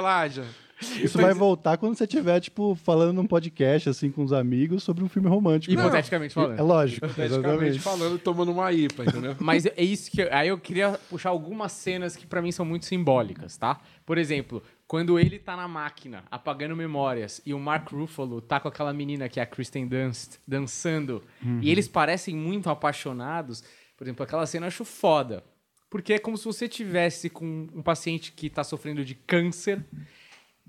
Isso 1.03 1.19
vai 1.19 1.35
voltar 1.35 1.77
quando 1.77 1.97
você 1.97 2.05
estiver, 2.05 2.41
tipo, 2.41 2.75
falando 2.75 3.13
num 3.13 3.27
podcast, 3.27 3.89
assim, 3.89 4.11
com 4.11 4.23
os 4.23 4.33
amigos 4.33 4.83
sobre 4.83 5.03
um 5.05 5.09
filme 5.09 5.29
romântico. 5.29 5.73
Hipoteticamente 5.73 6.35
falando. 6.35 6.59
É 6.59 6.63
lógico, 6.63 7.01
Praticamente 7.01 7.35
exatamente. 7.35 7.79
falando, 7.81 8.19
tomando 8.19 8.53
uma 8.53 8.73
IPA, 8.73 9.05
entendeu? 9.05 9.37
Mas 9.41 9.67
é 9.67 9.83
isso 9.83 10.11
que. 10.11 10.23
Aí 10.23 10.49
eu 10.49 10.59
queria 10.59 10.99
puxar 11.09 11.31
algumas 11.31 11.73
cenas 11.73 12.17
que 12.17 12.27
pra 12.27 12.41
mim 12.43 12.53
são 12.53 12.65
muito 12.65 12.87
simbólicas, 12.87 13.57
tá? 13.57 13.81
Por 14.05 14.19
exemplo, 14.19 14.63
quando 14.87 15.19
ele 15.19 15.39
tá 15.39 15.57
na 15.57 15.67
máquina 15.67 16.25
apagando 16.31 16.77
memórias 16.77 17.41
e 17.45 17.55
o 17.55 17.59
Mark 17.59 17.91
Ruffalo 17.91 18.41
tá 18.41 18.61
com 18.61 18.69
aquela 18.69 18.93
menina 18.93 19.29
que 19.29 19.41
é 19.41 19.43
a 19.43 19.47
Kristen 19.47 19.87
Dunst 19.87 20.37
dançando 20.47 21.23
e 21.63 21.71
eles 21.71 21.89
parecem 21.89 22.37
muito 22.37 22.69
apaixonados. 22.69 23.65
Por 23.97 24.05
exemplo, 24.05 24.23
aquela 24.25 24.47
cena 24.47 24.67
eu 24.67 24.69
acho 24.69 24.85
foda. 24.85 25.43
Porque 25.89 26.15
é 26.15 26.19
como 26.19 26.37
se 26.37 26.45
você 26.45 26.69
tivesse 26.69 27.31
com 27.31 27.69
um 27.73 27.81
paciente 27.81 28.33
que 28.33 28.51
tá 28.51 28.65
sofrendo 28.65 29.05
de 29.05 29.15
câncer 29.15 29.85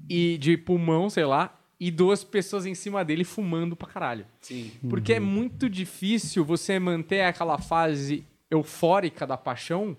e 0.09 0.37
de 0.37 0.57
pulmão, 0.57 1.09
sei 1.09 1.25
lá, 1.25 1.57
e 1.79 1.91
duas 1.91 2.23
pessoas 2.23 2.65
em 2.65 2.73
cima 2.75 3.03
dele 3.03 3.23
fumando 3.23 3.75
pra 3.75 3.87
caralho. 3.87 4.25
Sim. 4.41 4.71
Porque 4.89 5.13
é 5.13 5.19
muito 5.19 5.69
difícil 5.69 6.43
você 6.45 6.79
manter 6.79 7.21
aquela 7.21 7.57
fase 7.57 8.25
eufórica 8.49 9.25
da 9.27 9.37
paixão. 9.37 9.97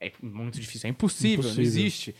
É 0.00 0.12
muito 0.22 0.60
difícil, 0.60 0.86
é 0.86 0.90
impossível, 0.90 1.44
não 1.44 1.50
Impossível. 1.52 1.64
existe. 1.64 2.14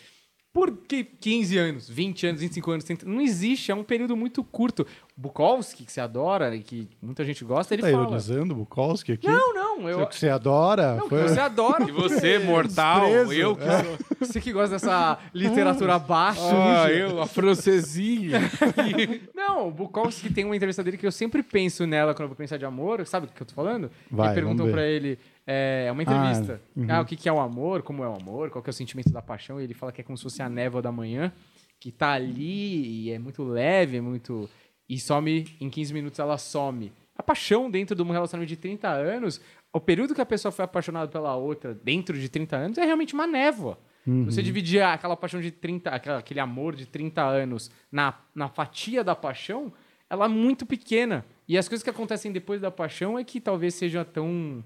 Por 0.55 0.71
que 0.87 1.03
15 1.03 1.59
anos, 1.59 1.89
20 1.91 2.27
anos, 2.29 2.41
25 2.41 2.71
anos? 2.71 2.85
30? 2.85 3.07
Não 3.07 3.21
existe, 3.21 3.73
é 3.73 3.75
um 3.75 3.83
período 3.83 4.17
muito 4.17 4.43
curto. 4.45 4.87
Bukowski, 5.17 5.85
que 5.85 5.91
você 5.93 6.01
adora 6.01 6.55
e 6.55 6.61
que 6.63 6.89
muita 7.03 7.25
gente 7.25 7.45
gosta, 7.45 7.75
ele 7.75 7.83
Tá 7.83 7.91
fala. 7.91 8.03
ironizando 8.05 8.55
Bukowski 8.55 9.13
aqui? 9.13 9.27
Não, 9.27 9.53
não, 9.53 9.89
eu. 9.91 10.07
Que 10.07 10.15
você 10.17 10.29
adora? 10.29 10.95
Não, 10.95 11.09
Foi- 11.09 11.23
que 11.25 11.29
você 11.31 11.41
adora. 11.41 11.85
E 11.89 11.91
você, 11.93 12.39
mortal, 12.47 13.01
Desprezo. 13.01 13.33
eu 13.35 13.57
que 13.57 13.63
sou. 13.65 13.99
Você 14.21 14.41
que 14.41 14.53
gosta 14.53 14.71
dessa 14.77 15.19
literatura 15.35 15.99
baixa. 15.99 16.41
Ah, 16.43 16.89
eu, 16.91 17.21
a 17.21 17.27
francesinha. 17.27 18.39
Não, 19.35 19.69
o 19.69 19.71
Bukowski 19.73 20.33
tem 20.33 20.45
uma 20.45 20.55
entrevista 20.57 20.83
dele 20.85 20.97
que 20.97 21.07
eu 21.07 21.13
sempre 21.13 21.43
penso 21.43 21.87
nela 21.87 22.15
quando 22.15 22.23
eu 22.25 22.29
vou 22.29 22.37
pensar 22.37 22.57
de 22.59 22.65
amor. 22.65 23.05
Sabe 23.07 23.27
o 23.27 23.29
que 23.29 23.43
eu 23.43 23.47
tô 23.47 23.55
falando? 23.55 23.91
Vai, 24.11 24.31
e 24.31 24.35
perguntam 24.35 24.71
pra 24.71 24.87
ele. 24.87 25.19
É 25.47 25.87
é 25.89 25.93
uma 25.93 26.03
entrevista. 26.03 26.61
Ah, 26.65 26.81
uhum. 26.81 26.87
Ah, 26.91 27.01
o 27.01 27.05
que, 27.05 27.29
é 27.29 27.33
o 27.33 27.39
amor? 27.41 27.83
Como 27.83 28.03
é 28.03 28.09
o 28.09 28.15
amor? 28.15 28.51
Qual 28.51 28.65
é 28.67 28.71
o 28.71 28.73
sentimento 28.73 29.11
da 29.13 29.21
paixão? 29.23 29.61
E 29.61 29.65
ele 29.65 29.75
fala 29.75 29.93
que 29.93 30.01
é 30.01 30.05
como 30.05 30.17
se 30.17 30.23
fosse 30.23 30.41
a 30.43 30.49
névoa 30.49 30.81
da 30.81 30.91
manhã, 30.93 31.33
que 31.81 31.93
tá 31.93 32.13
ali 32.13 33.05
e 33.07 33.11
é 33.11 33.19
muito 33.19 33.45
leve, 33.45 33.99
é 33.99 34.01
muito. 34.01 34.49
E 34.89 34.99
some, 34.99 35.45
em 35.61 35.69
15 35.71 35.93
minutos 35.95 36.19
ela 36.19 36.39
some. 36.39 36.93
A 37.17 37.23
paixão 37.23 37.71
dentro 37.71 37.95
de 37.95 38.03
um 38.03 38.11
relacionamento 38.11 38.49
de 38.49 38.57
30 38.57 38.89
anos, 38.89 39.41
o 39.73 39.81
período 39.81 40.15
que 40.15 40.21
a 40.21 40.27
pessoa 40.27 40.51
foi 40.53 40.65
apaixonada 40.65 41.09
pela 41.11 41.37
outra 41.37 41.75
dentro 41.75 42.19
de 42.19 42.29
30 42.29 42.57
anos 42.57 42.79
é 42.79 42.85
realmente 42.85 43.15
uma 43.15 43.27
névoa. 43.27 43.79
Uhum. 44.07 44.25
Você 44.27 44.43
dividir 44.43 44.83
aquela 44.83 45.17
paixão 45.17 45.41
de 45.41 45.51
30, 45.51 45.91
aquela- 45.91 46.19
aquele 46.19 46.41
amor 46.41 46.75
de 46.77 46.85
30 46.87 47.23
anos 47.23 47.71
na, 47.91 48.15
na 48.35 48.49
fatia 48.49 49.03
da 49.05 49.15
paixão, 49.15 49.73
ela 50.11 50.27
é 50.27 50.29
muito 50.29 50.67
pequena. 50.67 51.25
E 51.49 51.57
as 51.57 51.69
coisas 51.69 51.83
que 51.83 51.89
acontecem 51.91 52.31
depois 52.33 52.61
da 52.61 52.71
paixão 52.71 53.19
é 53.19 53.25
que 53.25 53.41
talvez 53.41 53.75
seja 53.75 54.05
tão 54.05 54.63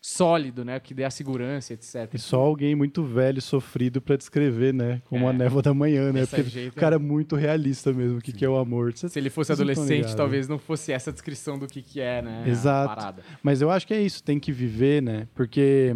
sólido, 0.00 0.64
né? 0.64 0.80
Que 0.80 0.94
dê 0.94 1.04
a 1.04 1.10
segurança, 1.10 1.74
etc. 1.74 2.08
E 2.14 2.18
só 2.18 2.38
alguém 2.40 2.74
muito 2.74 3.04
velho, 3.04 3.40
sofrido 3.42 4.00
pra 4.00 4.16
descrever, 4.16 4.72
né? 4.72 5.02
Como 5.06 5.26
É. 5.26 5.30
a 5.30 5.32
névoa 5.32 5.60
da 5.62 5.74
manhã, 5.74 6.12
né? 6.12 6.20
Desse 6.20 6.36
Porque 6.36 6.50
jeito, 6.50 6.72
o 6.72 6.76
cara 6.80 6.96
é 6.96 6.98
muito 6.98 7.36
realista 7.36 7.92
mesmo, 7.92 8.18
o 8.18 8.20
que, 8.20 8.32
que 8.32 8.44
é 8.44 8.48
o 8.48 8.56
amor. 8.56 8.92
Você- 8.96 9.08
Se 9.08 9.18
ele 9.18 9.28
fosse 9.30 9.50
não 9.50 9.56
tão 9.56 9.62
adolescente, 9.64 9.90
ligados. 9.96 10.14
talvez 10.14 10.48
não 10.48 10.58
fosse 10.58 10.90
essa 10.92 11.12
descrição 11.12 11.58
do 11.58 11.66
que, 11.66 11.82
que 11.82 12.00
é, 12.00 12.22
né? 12.22 12.44
Exato. 12.46 13.20
Mas 13.42 13.60
eu 13.60 13.70
acho 13.70 13.86
que 13.86 13.92
é 13.94 14.00
isso, 14.00 14.22
tem 14.24 14.40
que 14.40 14.52
viver, 14.52 15.02
né? 15.02 15.28
Porque 15.34 15.94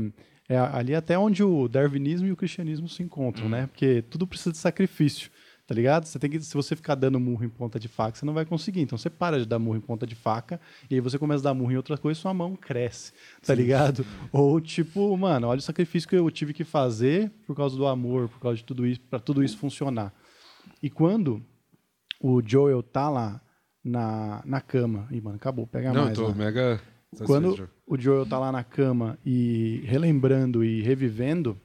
é 0.49 0.59
ali 0.59 0.95
até 0.95 1.19
onde 1.19 1.43
o 1.43 1.67
darwinismo 1.67 2.27
e 2.29 2.33
o 2.33 2.37
cristianismo 2.37 2.87
se 2.87 3.03
encontram, 3.03 3.49
né? 3.49 3.67
Porque 3.69 4.03
tudo 4.11 4.27
precisa 4.27 4.53
de 4.53 4.59
sacrifício, 4.59 5.31
tá 5.67 5.75
ligado? 5.75 6.05
Você 6.07 6.19
tem 6.19 6.31
que, 6.31 6.41
se 6.41 6.55
você 6.55 6.77
ficar 6.77 6.95
dando 6.95 7.19
murro 7.19 7.45
em 7.45 7.49
ponta 7.49 7.79
de 7.81 7.89
faca, 7.89 8.19
você 8.19 8.27
não 8.27 8.35
vai 8.35 8.45
conseguir. 8.45 8.81
Então 8.83 8.99
você 8.99 9.09
para 9.09 9.39
de 9.39 9.47
dar 9.47 9.59
murro 9.59 9.77
em 9.79 9.81
ponta 9.81 10.07
de 10.07 10.15
faca 10.15 10.61
e 10.91 10.95
aí 10.95 11.01
você 11.01 11.19
começa 11.19 11.41
a 11.43 11.51
dar 11.51 11.55
murro 11.55 11.73
em 11.73 11.77
outra 11.77 11.97
coisa, 11.97 12.21
sua 12.21 12.35
mão 12.35 12.55
cresce, 12.57 13.13
tá 13.45 13.55
ligado? 13.55 14.05
Ou 14.33 14.61
tipo, 14.61 15.17
mano, 15.17 15.49
olha 15.49 15.59
o 15.59 15.63
sacrifício 15.63 16.09
que 16.09 16.17
eu 16.17 16.31
tive 16.31 16.53
que 16.53 16.65
fazer 16.65 17.31
por 17.47 17.57
causa 17.57 17.77
do 17.77 17.87
amor, 17.87 18.29
por 18.29 18.41
causa 18.41 18.59
de 18.59 18.65
tudo 18.65 18.87
isso, 18.87 19.01
para 19.03 19.19
tudo 19.19 19.43
isso 19.43 19.57
funcionar. 19.59 20.13
E 20.83 20.91
quando 20.91 21.43
o 22.21 22.43
Joel 22.45 22.83
tá 22.83 23.09
lá 23.09 23.41
na, 23.85 24.43
na 24.47 24.61
cama, 24.61 25.07
e 25.11 25.21
mano, 25.21 25.37
acabou, 25.37 25.67
pega 25.67 25.93
Não, 25.93 26.05
mais. 26.05 26.19
tô 26.19 26.29
lá. 26.29 26.35
mega. 26.35 26.81
Quando 27.27 27.69
o 27.87 27.99
Joel 27.99 28.27
tá 28.27 28.39
lá 28.39 28.51
na 28.51 28.65
cama 28.65 29.19
e 29.25 29.83
relembrando 29.85 30.65
e 30.65 30.83
revivendo, 30.83 31.57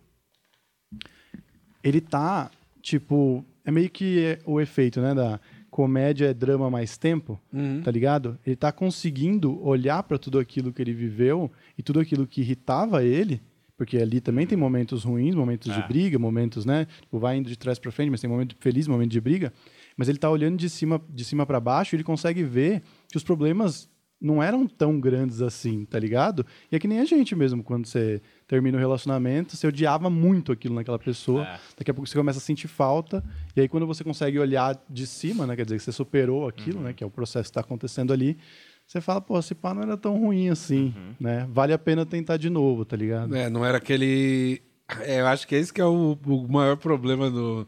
ele 1.83 1.99
tá, 2.01 2.51
tipo, 2.81 3.43
é 3.65 3.71
meio 3.71 3.89
que 3.89 4.23
é 4.23 4.39
o 4.45 4.59
efeito, 4.59 4.99
né, 5.01 5.13
da 5.13 5.39
comédia 5.69 6.27
é 6.27 6.33
drama 6.33 6.69
mais 6.69 6.97
tempo, 6.97 7.39
Uhum. 7.53 7.81
tá 7.83 7.91
ligado? 7.91 8.37
Ele 8.45 8.55
tá 8.55 8.71
conseguindo 8.71 9.63
olhar 9.65 10.01
pra 10.03 10.17
tudo 10.17 10.39
aquilo 10.39 10.73
que 10.73 10.81
ele 10.81 10.93
viveu 10.93 11.51
e 11.77 11.83
tudo 11.83 11.99
aquilo 11.99 12.25
que 12.25 12.41
irritava 12.41 13.03
ele, 13.03 13.41
porque 13.77 13.97
ali 13.97 14.19
também 14.19 14.45
tem 14.47 14.57
momentos 14.57 15.03
ruins, 15.03 15.35
momentos 15.35 15.73
de 15.73 15.81
briga, 15.87 16.17
momentos, 16.19 16.65
né, 16.65 16.85
tipo, 17.01 17.19
vai 17.19 17.37
indo 17.37 17.47
de 17.49 17.57
trás 17.57 17.77
pra 17.79 17.91
frente, 17.91 18.09
mas 18.09 18.19
tem 18.19 18.29
momento 18.29 18.55
feliz, 18.59 18.87
momento 18.87 19.11
de 19.11 19.21
briga, 19.21 19.53
mas 19.95 20.09
ele 20.09 20.17
tá 20.17 20.29
olhando 20.29 20.57
de 20.57 20.69
cima 20.69 21.01
de 21.09 21.23
cima 21.23 21.45
para 21.45 21.59
baixo, 21.59 21.93
e 21.93 21.97
ele 21.97 22.03
consegue 22.03 22.43
ver 22.43 22.81
que 23.09 23.15
os 23.17 23.23
problemas 23.23 23.87
não 24.21 24.43
eram 24.43 24.67
tão 24.67 24.99
grandes 24.99 25.41
assim, 25.41 25.85
tá 25.85 25.97
ligado? 25.97 26.45
E 26.71 26.75
é 26.75 26.79
que 26.79 26.87
nem 26.87 26.99
a 26.99 27.05
gente 27.05 27.35
mesmo, 27.35 27.63
quando 27.63 27.85
você 27.85 28.21
termina 28.47 28.77
o 28.77 28.79
relacionamento, 28.79 29.55
você 29.55 29.65
odiava 29.67 30.09
muito 30.09 30.51
aquilo 30.51 30.75
naquela 30.75 30.99
pessoa, 30.99 31.43
É. 31.43 31.59
daqui 31.77 31.89
a 31.91 31.93
pouco 31.93 32.09
você 32.09 32.17
começa 32.17 32.37
a 32.37 32.41
sentir 32.41 32.67
falta, 32.67 33.23
e 33.55 33.61
aí 33.61 33.67
quando 33.69 33.87
você 33.87 34.03
consegue 34.03 34.37
olhar 34.37 34.77
de 34.89 35.07
cima, 35.07 35.47
né, 35.47 35.55
quer 35.55 35.63
dizer 35.63 35.77
que 35.77 35.83
você 35.83 35.91
superou 35.91 36.47
aquilo, 36.47 36.81
né, 36.81 36.91
que 36.93 37.03
é 37.03 37.07
o 37.07 37.09
processo 37.09 37.43
que 37.45 37.51
está 37.51 37.61
acontecendo 37.61 38.11
ali, 38.11 38.37
você 38.85 38.99
fala, 38.99 39.21
pô, 39.21 39.37
esse 39.39 39.53
pá 39.55 39.73
não 39.73 39.83
era 39.83 39.95
tão 39.95 40.17
ruim 40.17 40.49
assim, 40.49 40.93
né? 41.19 41.47
Vale 41.51 41.71
a 41.73 41.77
pena 41.77 42.05
tentar 42.07 42.37
de 42.37 42.49
novo, 42.49 42.83
tá 42.83 42.97
ligado? 42.97 43.35
É, 43.35 43.47
não 43.47 43.63
era 43.63 43.77
aquele. 43.77 44.63
É, 45.01 45.21
eu 45.21 45.27
acho 45.27 45.47
que 45.47 45.53
esse 45.53 45.71
que 45.71 45.79
é 45.79 45.85
o, 45.85 46.17
o 46.25 46.47
maior 46.51 46.75
problema 46.75 47.29
do, 47.29 47.67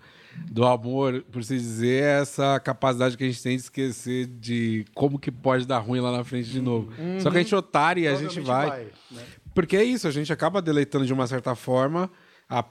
do 0.51 0.65
amor, 0.65 1.23
por 1.31 1.43
se 1.43 1.57
dizer, 1.57 2.03
é 2.03 2.21
essa 2.21 2.59
capacidade 2.59 3.17
que 3.17 3.23
a 3.23 3.27
gente 3.27 3.41
tem 3.41 3.55
de 3.55 3.63
esquecer 3.63 4.27
de 4.27 4.85
como 4.93 5.19
que 5.19 5.31
pode 5.31 5.65
dar 5.65 5.79
ruim 5.79 5.99
lá 5.99 6.11
na 6.11 6.23
frente 6.23 6.49
de 6.49 6.61
novo. 6.61 6.91
Só 7.19 7.29
que 7.29 7.37
a 7.37 7.41
gente 7.41 7.53
é 7.53 7.57
otário 7.57 8.03
e 8.03 8.07
a 8.07 8.15
gente 8.15 8.39
vai. 8.39 8.87
né? 9.11 9.23
Porque 9.53 9.75
é 9.75 9.83
isso, 9.83 10.07
a 10.07 10.11
gente 10.11 10.31
acaba 10.31 10.61
deleitando 10.61 11.05
de 11.05 11.13
uma 11.13 11.27
certa 11.27 11.55
forma 11.55 12.09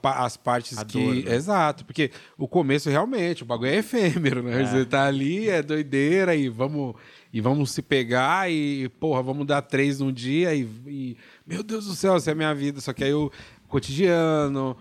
as 0.03 0.37
partes 0.37 0.77
A 0.77 0.85
que. 0.85 1.03
dor, 1.03 1.15
né? 1.15 1.35
Exato, 1.35 1.83
porque 1.85 2.11
o 2.37 2.47
começo 2.47 2.87
realmente, 2.89 3.41
o 3.41 3.45
bagulho 3.45 3.71
é 3.71 3.77
efêmero, 3.77 4.43
né? 4.43 4.63
Você 4.63 4.85
tá 4.85 5.07
ali, 5.07 5.49
é 5.49 5.63
doideira 5.63 6.35
e 6.35 6.49
vamos, 6.49 6.93
e 7.33 7.41
vamos 7.41 7.71
se 7.71 7.81
pegar 7.81 8.51
e, 8.51 8.89
porra, 8.99 9.23
vamos 9.23 9.45
dar 9.47 9.61
três 9.63 9.99
num 9.99 10.11
dia 10.11 10.53
e, 10.53 10.67
e, 10.85 11.17
meu 11.47 11.63
Deus 11.63 11.87
do 11.87 11.95
céu, 11.95 12.15
essa 12.15 12.29
é 12.29 12.33
a 12.33 12.35
minha 12.35 12.53
vida. 12.53 12.79
Só 12.79 12.93
que 12.93 13.03
aí 13.03 13.13
o 13.13 13.31
cotidiano. 13.67 14.77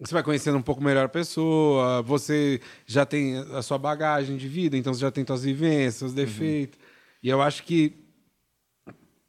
Você 0.00 0.12
vai 0.12 0.22
conhecendo 0.22 0.58
um 0.58 0.62
pouco 0.62 0.82
melhor 0.82 1.04
a 1.06 1.08
pessoa, 1.08 2.02
você 2.02 2.60
já 2.84 3.06
tem 3.06 3.36
a 3.38 3.62
sua 3.62 3.78
bagagem 3.78 4.36
de 4.36 4.48
vida, 4.48 4.76
então 4.76 4.92
você 4.92 5.00
já 5.00 5.10
tem 5.10 5.24
suas 5.24 5.44
vivências, 5.44 5.94
seus 5.94 6.12
defeitos. 6.12 6.78
E 7.22 7.28
eu 7.28 7.40
acho 7.40 7.62
que 7.62 8.04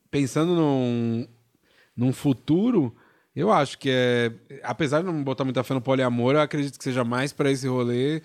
pensando 0.10 0.56
num, 0.56 1.28
num 1.96 2.12
futuro, 2.12 2.96
eu 3.36 3.52
acho 3.52 3.78
que 3.78 3.90
é. 3.92 4.32
Apesar 4.64 5.02
de 5.02 5.06
não 5.06 5.24
botar 5.24 5.44
muita 5.44 5.64
fé 5.64 5.74
no 5.74 5.82
poliamor, 5.82 6.36
eu 6.36 6.42
acredito 6.42 6.78
que 6.78 6.84
seja 6.84 7.04
mais 7.04 7.34
pra 7.34 7.52
esse 7.52 7.68
rolê. 7.68 8.22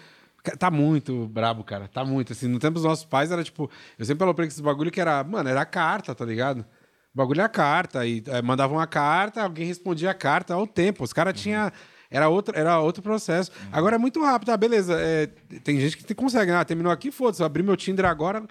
Tá 0.58 0.70
muito 0.70 1.26
brabo, 1.26 1.64
cara. 1.64 1.88
Tá 1.88 2.04
muito. 2.04 2.32
Assim, 2.32 2.46
no 2.46 2.58
tempo 2.60 2.74
dos 2.74 2.84
nossos 2.84 3.04
pais 3.04 3.32
era 3.32 3.42
tipo. 3.42 3.68
Eu 3.98 4.04
sempre 4.04 4.20
falei 4.20 4.34
pra 4.34 4.46
esse 4.46 4.62
bagulho 4.62 4.90
que 4.90 5.00
era. 5.00 5.24
Mano, 5.24 5.48
era 5.48 5.64
carta, 5.64 6.14
tá 6.14 6.24
ligado? 6.24 6.60
O 6.60 7.16
bagulho 7.16 7.40
era 7.40 7.48
carta. 7.48 8.06
E 8.06 8.22
eh, 8.24 8.40
mandavam 8.40 8.78
uma 8.78 8.86
carta, 8.86 9.42
alguém 9.42 9.66
respondia 9.66 10.12
a 10.12 10.14
carta 10.14 10.54
ao 10.54 10.66
tempo. 10.66 11.02
Os 11.02 11.12
caras 11.12 11.38
tinham. 11.40 11.72
Era 12.10 12.28
outro, 12.28 12.58
era 12.58 12.80
outro 12.80 13.02
processo. 13.02 13.52
Agora 13.70 13.94
é 13.94 13.98
muito 13.98 14.20
rápido, 14.22 14.48
tá? 14.48 14.56
Beleza. 14.56 14.94
é, 15.00 15.28
tem 15.62 15.78
gente 15.78 15.98
que 15.98 16.14
consegue. 16.14 16.50
Ah, 16.50 16.64
terminou 16.64 16.90
aqui, 16.90 17.10
foda-se. 17.12 17.42
Abri 17.42 17.62
meu 17.62 17.76
Tinder 17.76 18.04
agora. 18.04 18.42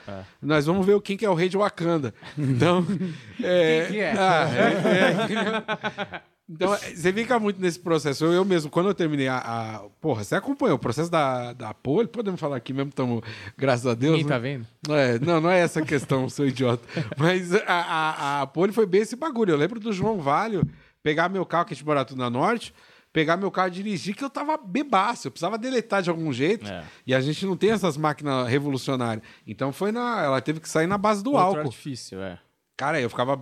Nós 0.42 0.66
vamos 0.66 0.86
ver 0.86 0.94
o 0.94 1.02
quem 1.02 1.18
que 1.18 1.26
é 1.26 1.30
o 1.30 1.34
rei 1.34 1.50
de 1.50 1.58
Wakanda. 1.58 2.14
Então. 2.38 2.86
é, 3.44 3.82
Quem 3.84 3.92
que 3.92 4.00
é? 4.00 4.14
ah, 4.18 4.50
é, 4.56 6.16
é. 6.16 6.22
Então, 6.52 6.74
é, 6.74 6.78
você 6.78 7.14
fica 7.14 7.38
muito 7.38 7.62
nesse 7.62 7.80
processo. 7.80 8.26
Eu, 8.26 8.34
eu 8.34 8.44
mesmo, 8.46 8.72
quando 8.72 8.88
eu 8.90 8.94
terminei 8.96 9.28
a, 9.28 9.38
a- 9.38 9.82
Porra, 10.02 10.24
você 10.24 10.34
acompanhou 10.36 10.78
o 10.78 10.80
processo 10.80 11.12
da, 11.12 11.54
da 11.54 11.74
Pole? 11.76 12.08
Podemos 12.08 12.40
falar 12.40 12.56
aqui 12.56 12.74
mesmo, 12.74 12.90
estamos. 12.90 13.22
Graças 13.56 13.86
a 13.86 13.94
Deus. 13.94 14.16
Quem 14.16 14.24
né? 14.24 14.30
tá 14.30 14.40
vendo? 14.40 14.66
É, 14.90 15.20
não, 15.20 15.40
não 15.42 15.52
é 15.52 15.60
essa 15.60 15.82
a 15.82 15.86
questão, 15.86 16.28
seu 16.28 16.48
idiota. 16.48 16.84
Mas 17.18 17.54
a, 17.54 17.62
a, 17.68 18.42
a 18.42 18.48
Pole 18.48 18.72
foi 18.72 18.88
bem 18.88 19.02
esse 19.02 19.16
bagulho. 19.16 19.52
Eu 19.52 19.58
lembro 19.58 19.80
do 19.80 19.94
João 19.94 20.20
Valho 20.20 20.68
pegar 21.04 21.30
meu 21.30 21.46
carro, 21.46 21.66
que 21.66 21.74
a 21.74 21.76
gente 21.76 21.86
morava 21.86 22.06
tudo 22.06 22.18
na 22.18 22.30
Norte, 22.30 22.74
pegar 23.12 23.38
meu 23.38 23.50
carro 23.52 23.68
e 23.70 23.72
dirigir, 23.72 24.16
que 24.16 24.24
eu 24.24 24.30
tava 24.30 24.58
bebaço. 24.58 25.28
Eu 25.28 25.32
precisava 25.32 25.58
deletar 25.58 26.02
de 26.02 26.10
algum 26.10 26.32
jeito. 26.32 26.68
É. 26.68 26.84
E 27.08 27.14
a 27.16 27.20
gente 27.22 27.46
não 27.46 27.56
tem 27.58 27.72
essas 27.72 27.98
máquinas 27.98 28.48
revolucionárias. 28.48 29.24
Então 29.48 29.72
foi 29.74 29.92
na. 29.92 30.24
Ela 30.24 30.42
teve 30.42 30.60
que 30.60 30.70
sair 30.70 30.88
na 30.88 30.98
base 30.98 31.24
do 31.24 31.32
Outro 31.32 31.46
álcool. 31.46 31.60
artifício, 31.62 32.20
é. 32.22 32.40
Cara, 32.78 33.00
eu 33.02 33.10
ficava 33.10 33.40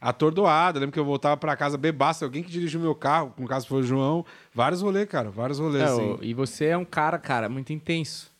atordoado. 0.00 0.78
Eu 0.78 0.80
lembro 0.80 0.92
que 0.92 0.98
eu 1.00 1.04
voltava 1.04 1.36
pra 1.36 1.56
casa 1.56 1.76
bebaço. 1.76 2.24
Alguém 2.24 2.42
que 2.42 2.50
dirigiu 2.50 2.80
meu 2.80 2.94
carro, 2.94 3.32
no 3.38 3.46
caso 3.48 3.66
foi 3.66 3.80
o 3.80 3.82
João. 3.82 4.24
Vários 4.54 4.82
rolês, 4.82 5.08
cara. 5.08 5.30
Vários 5.30 5.58
rolês, 5.58 5.82
É, 5.82 5.92
assim. 5.92 6.18
e 6.22 6.34
você 6.34 6.66
é 6.66 6.76
um 6.76 6.84
cara, 6.84 7.18
cara, 7.18 7.48
muito 7.48 7.72
intenso. 7.72 8.30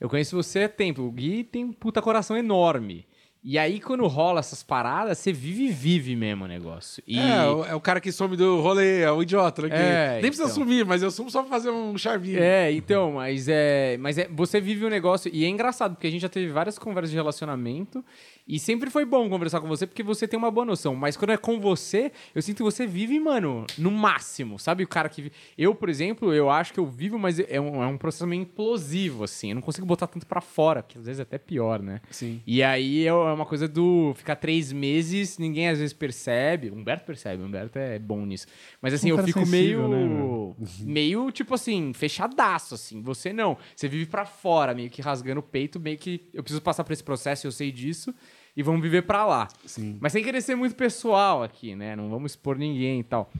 Eu 0.00 0.08
conheço 0.08 0.36
você 0.36 0.64
há 0.64 0.68
tempo. 0.68 1.02
O 1.02 1.10
Gui 1.10 1.44
tem 1.44 1.64
um 1.64 1.72
puta 1.72 2.02
coração 2.02 2.36
enorme. 2.36 3.06
E 3.46 3.58
aí, 3.58 3.78
quando 3.78 4.06
rola 4.06 4.40
essas 4.40 4.62
paradas, 4.62 5.18
você 5.18 5.30
vive 5.30 5.64
e 5.64 5.70
vive 5.70 6.16
mesmo 6.16 6.44
o 6.44 6.48
negócio. 6.48 7.02
E... 7.06 7.18
É, 7.18 7.46
o- 7.46 7.64
é 7.66 7.74
o 7.74 7.80
cara 7.80 8.00
que 8.00 8.10
some 8.10 8.36
do 8.38 8.60
rolê, 8.62 9.02
é 9.02 9.12
o 9.12 9.22
idiota. 9.22 9.60
Né? 9.62 9.68
É, 9.70 10.12
Nem 10.14 10.30
precisa 10.30 10.44
então. 10.44 10.54
sumir, 10.54 10.86
mas 10.86 11.02
eu 11.02 11.10
sumo 11.10 11.30
só 11.30 11.42
pra 11.42 11.50
fazer 11.50 11.68
um 11.70 11.96
charminho. 11.98 12.38
É, 12.42 12.72
então, 12.72 13.12
mas 13.12 13.46
é. 13.46 13.98
Mas 13.98 14.16
é, 14.16 14.28
você 14.32 14.60
vive 14.62 14.86
o 14.86 14.88
negócio. 14.88 15.30
E 15.34 15.44
é 15.44 15.48
engraçado, 15.48 15.94
porque 15.94 16.06
a 16.06 16.10
gente 16.10 16.22
já 16.22 16.28
teve 16.30 16.50
várias 16.50 16.78
conversas 16.78 17.10
de 17.10 17.16
relacionamento. 17.16 18.02
E 18.46 18.58
sempre 18.58 18.90
foi 18.90 19.06
bom 19.06 19.26
conversar 19.30 19.58
com 19.60 19.66
você, 19.68 19.86
porque 19.86 20.02
você 20.02 20.28
tem 20.28 20.38
uma 20.38 20.50
boa 20.50 20.66
noção. 20.66 20.94
Mas 20.94 21.16
quando 21.16 21.30
é 21.30 21.36
com 21.38 21.58
você, 21.58 22.12
eu 22.34 22.42
sinto 22.42 22.58
que 22.58 22.62
você 22.62 22.86
vive, 22.86 23.18
mano, 23.18 23.66
no 23.78 23.90
máximo. 23.90 24.58
Sabe 24.58 24.84
o 24.84 24.88
cara 24.88 25.08
que. 25.08 25.32
Eu, 25.56 25.74
por 25.74 25.88
exemplo, 25.88 26.32
eu 26.32 26.50
acho 26.50 26.72
que 26.72 26.78
eu 26.80 26.84
vivo, 26.86 27.18
mas 27.18 27.38
é 27.38 27.58
um, 27.60 27.82
é 27.82 27.86
um 27.86 27.96
processo 27.96 28.26
meio 28.26 28.42
implosivo, 28.42 29.24
assim. 29.24 29.50
Eu 29.50 29.54
não 29.56 29.62
consigo 29.62 29.86
botar 29.86 30.06
tanto 30.06 30.26
pra 30.26 30.40
fora, 30.42 30.82
que 30.82 30.98
às 30.98 31.04
vezes 31.06 31.20
é 31.20 31.22
até 31.22 31.38
pior, 31.38 31.80
né? 31.80 32.00
Sim. 32.10 32.42
E 32.46 32.62
aí 32.62 33.06
é 33.06 33.12
uma 33.34 33.46
coisa 33.46 33.66
do 33.68 34.12
ficar 34.14 34.36
três 34.36 34.72
meses, 34.72 35.38
ninguém 35.38 35.68
às 35.68 35.78
vezes 35.78 35.92
percebe. 35.92 36.70
O 36.70 36.74
Humberto 36.74 37.04
percebe, 37.04 37.42
o 37.42 37.46
Humberto 37.46 37.78
é 37.78 37.98
bom 37.98 38.24
nisso. 38.24 38.46
Mas 38.80 38.94
assim, 38.94 39.12
Um 39.12 39.18
eu 39.18 39.24
fico 39.24 39.40
sensível, 39.40 39.88
meio. 39.88 40.56
né, 40.58 40.66
meio, 40.80 41.30
tipo 41.30 41.54
assim, 41.54 41.92
fechadaço, 41.92 42.74
assim. 42.74 43.02
Você 43.02 43.32
não. 43.32 43.56
Você 43.74 43.88
vive 43.88 44.06
pra 44.06 44.24
fora, 44.24 44.74
meio 44.74 44.88
que 44.90 45.02
rasgando 45.02 45.40
o 45.40 45.42
peito, 45.42 45.78
meio 45.78 45.98
que. 45.98 46.28
Eu 46.32 46.42
preciso 46.42 46.62
passar 46.62 46.84
por 46.84 46.92
esse 46.92 47.04
processo, 47.04 47.46
eu 47.46 47.52
sei 47.52 47.70
disso. 47.70 48.14
E 48.56 48.62
vamos 48.62 48.80
viver 48.82 49.02
pra 49.02 49.26
lá. 49.26 49.48
Sim. 49.66 49.98
Mas 50.00 50.12
sem 50.12 50.22
querer 50.22 50.40
ser 50.40 50.54
muito 50.54 50.76
pessoal 50.76 51.42
aqui, 51.42 51.74
né? 51.74 51.96
Não 51.96 52.08
vamos 52.08 52.32
expor 52.32 52.56
ninguém 52.56 53.00
e 53.00 53.04
tal. 53.04 53.30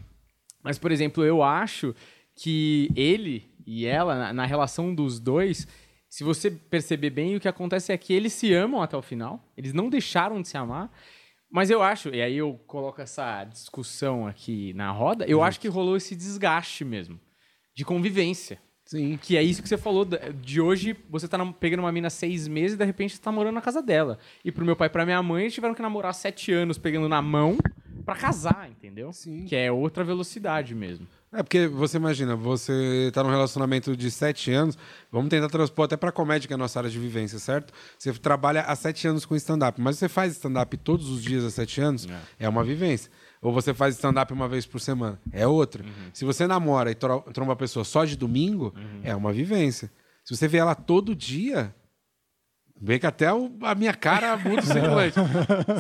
Mas, 0.62 0.78
por 0.78 0.90
exemplo, 0.90 1.24
eu 1.24 1.42
acho 1.42 1.94
que 2.35 2.90
ele 2.96 3.48
e 3.66 3.87
ela, 3.87 4.18
na, 4.18 4.33
na 4.33 4.46
relação 4.46 4.94
dos 4.94 5.18
dois, 5.20 5.66
se 6.14 6.22
você 6.22 6.48
perceber 6.48 7.11
bem, 7.11 7.35
o 7.35 7.40
que 7.40 7.48
acontece 7.48 7.92
é 7.92 7.98
que 7.98 8.12
eles 8.12 8.33
se 8.33 8.55
amam 8.55 8.81
até 8.81 8.96
o 8.96 9.03
final. 9.03 9.44
Eles 9.57 9.72
não 9.72 9.90
deixaram 9.90 10.40
de 10.40 10.46
se 10.46 10.57
amar. 10.57 10.88
Mas 11.50 11.70
eu 11.70 11.83
acho, 11.83 12.11
e 12.11 12.22
aí 12.22 12.37
eu 12.37 12.55
coloco 12.68 13.03
essa 13.03 13.42
discussão 13.42 14.24
aqui 14.24 14.72
na 14.74 14.92
roda, 14.92 15.24
eu 15.27 15.42
acho 15.42 15.59
que 15.59 15.66
rolou 15.66 15.96
esse 15.96 16.14
desgaste 16.14 16.85
mesmo. 16.85 17.18
De 17.74 17.85
convivência. 17.85 18.61
Sim. 18.85 19.18
Que 19.20 19.37
é 19.37 19.42
isso 19.42 19.61
que 19.61 19.68
você 19.68 19.77
falou, 19.77 20.07
de 20.40 20.61
hoje 20.61 20.96
você 21.11 21.27
tá 21.27 21.44
pegando 21.55 21.81
uma 21.81 21.90
mina 21.90 22.09
seis 22.09 22.46
meses 22.46 22.74
e 22.74 22.79
de 22.79 22.85
repente 22.85 23.16
você 23.16 23.20
tá 23.20 23.33
morando 23.33 23.57
na 23.57 23.61
casa 23.61 23.83
dela. 23.83 24.20
E 24.44 24.53
pro 24.53 24.64
meu 24.64 24.77
pai 24.77 24.87
e 24.87 24.90
pra 24.90 25.05
minha 25.05 25.20
mãe, 25.20 25.42
eles 25.42 25.55
tiveram 25.55 25.74
que 25.74 25.83
namorar 25.83 26.14
sete 26.14 26.53
anos 26.53 26.79
pegando 26.79 27.09
na 27.09 27.20
mão 27.20 27.59
pra 28.05 28.14
casar, 28.14 28.70
entendeu? 28.70 29.12
Sim. 29.12 29.46
Que 29.46 29.57
é 29.57 29.72
outra 29.72 30.05
velocidade 30.05 30.77
mesmo. 30.77 31.09
É 31.37 31.42
porque 31.42 31.66
você 31.66 31.97
imagina, 31.97 32.37
você 32.37 33.11
tá 33.12 33.23
num 33.23 33.31
relacionamento 33.31 33.97
de 33.97 34.11
sete 34.11 34.53
anos, 34.53 34.79
vamos 35.11 35.29
tentar 35.29 35.49
transpor 35.49 35.85
até 35.87 35.97
pra 35.97 36.12
comédia, 36.12 36.47
que 36.47 36.53
é 36.53 36.57
a 36.57 36.59
nossa 36.59 36.79
área 36.79 36.88
de 36.88 36.99
vivência, 36.99 37.38
certo? 37.38 37.73
Você 37.99 38.12
trabalha 38.12 38.61
há 38.62 38.77
sete 38.77 39.09
anos 39.09 39.25
com 39.27 39.35
stand-up, 39.35 39.81
mas 39.81 39.99
você 39.99 40.09
faz 40.09 40.33
stand-up 40.33 40.77
todos 40.77 41.09
os 41.11 41.23
dias 41.23 41.42
há 41.44 41.51
sete 41.51 41.81
anos, 41.81 42.07
é, 42.38 42.49
uma 42.49 42.62
vivência. 42.62 43.11
Ou 43.42 43.53
você 43.53 43.75
faz 43.75 43.97
stand-up 43.97 44.33
uma 44.33 44.49
vez 44.49 44.64
por 44.64 44.81
semana, 44.81 45.20
é 45.33 45.47
outra. 45.47 45.85
Se 46.12 46.25
você 46.25 46.47
namora 46.47 46.90
e 46.90 46.94
tro- 46.94 47.20
tromba 47.33 47.53
a 47.53 47.57
pessoa 47.57 47.85
só 47.85 48.05
de 48.05 48.16
domingo, 48.16 48.73
é 49.03 49.14
uma 49.14 49.33
vivência. 49.33 49.90
Se 50.25 50.35
você 50.37 50.47
vê 50.49 50.59
ela 50.59 50.75
todo 50.75 51.14
dia, 51.14 51.75
vê 52.80 52.98
que 52.98 53.06
até 53.06 53.32
o- 53.32 53.50
a 53.62 53.74
minha 53.74 53.94
cara 53.94 54.37
muda 54.37 54.62
o 54.62 54.66
semblante. 54.66 55.16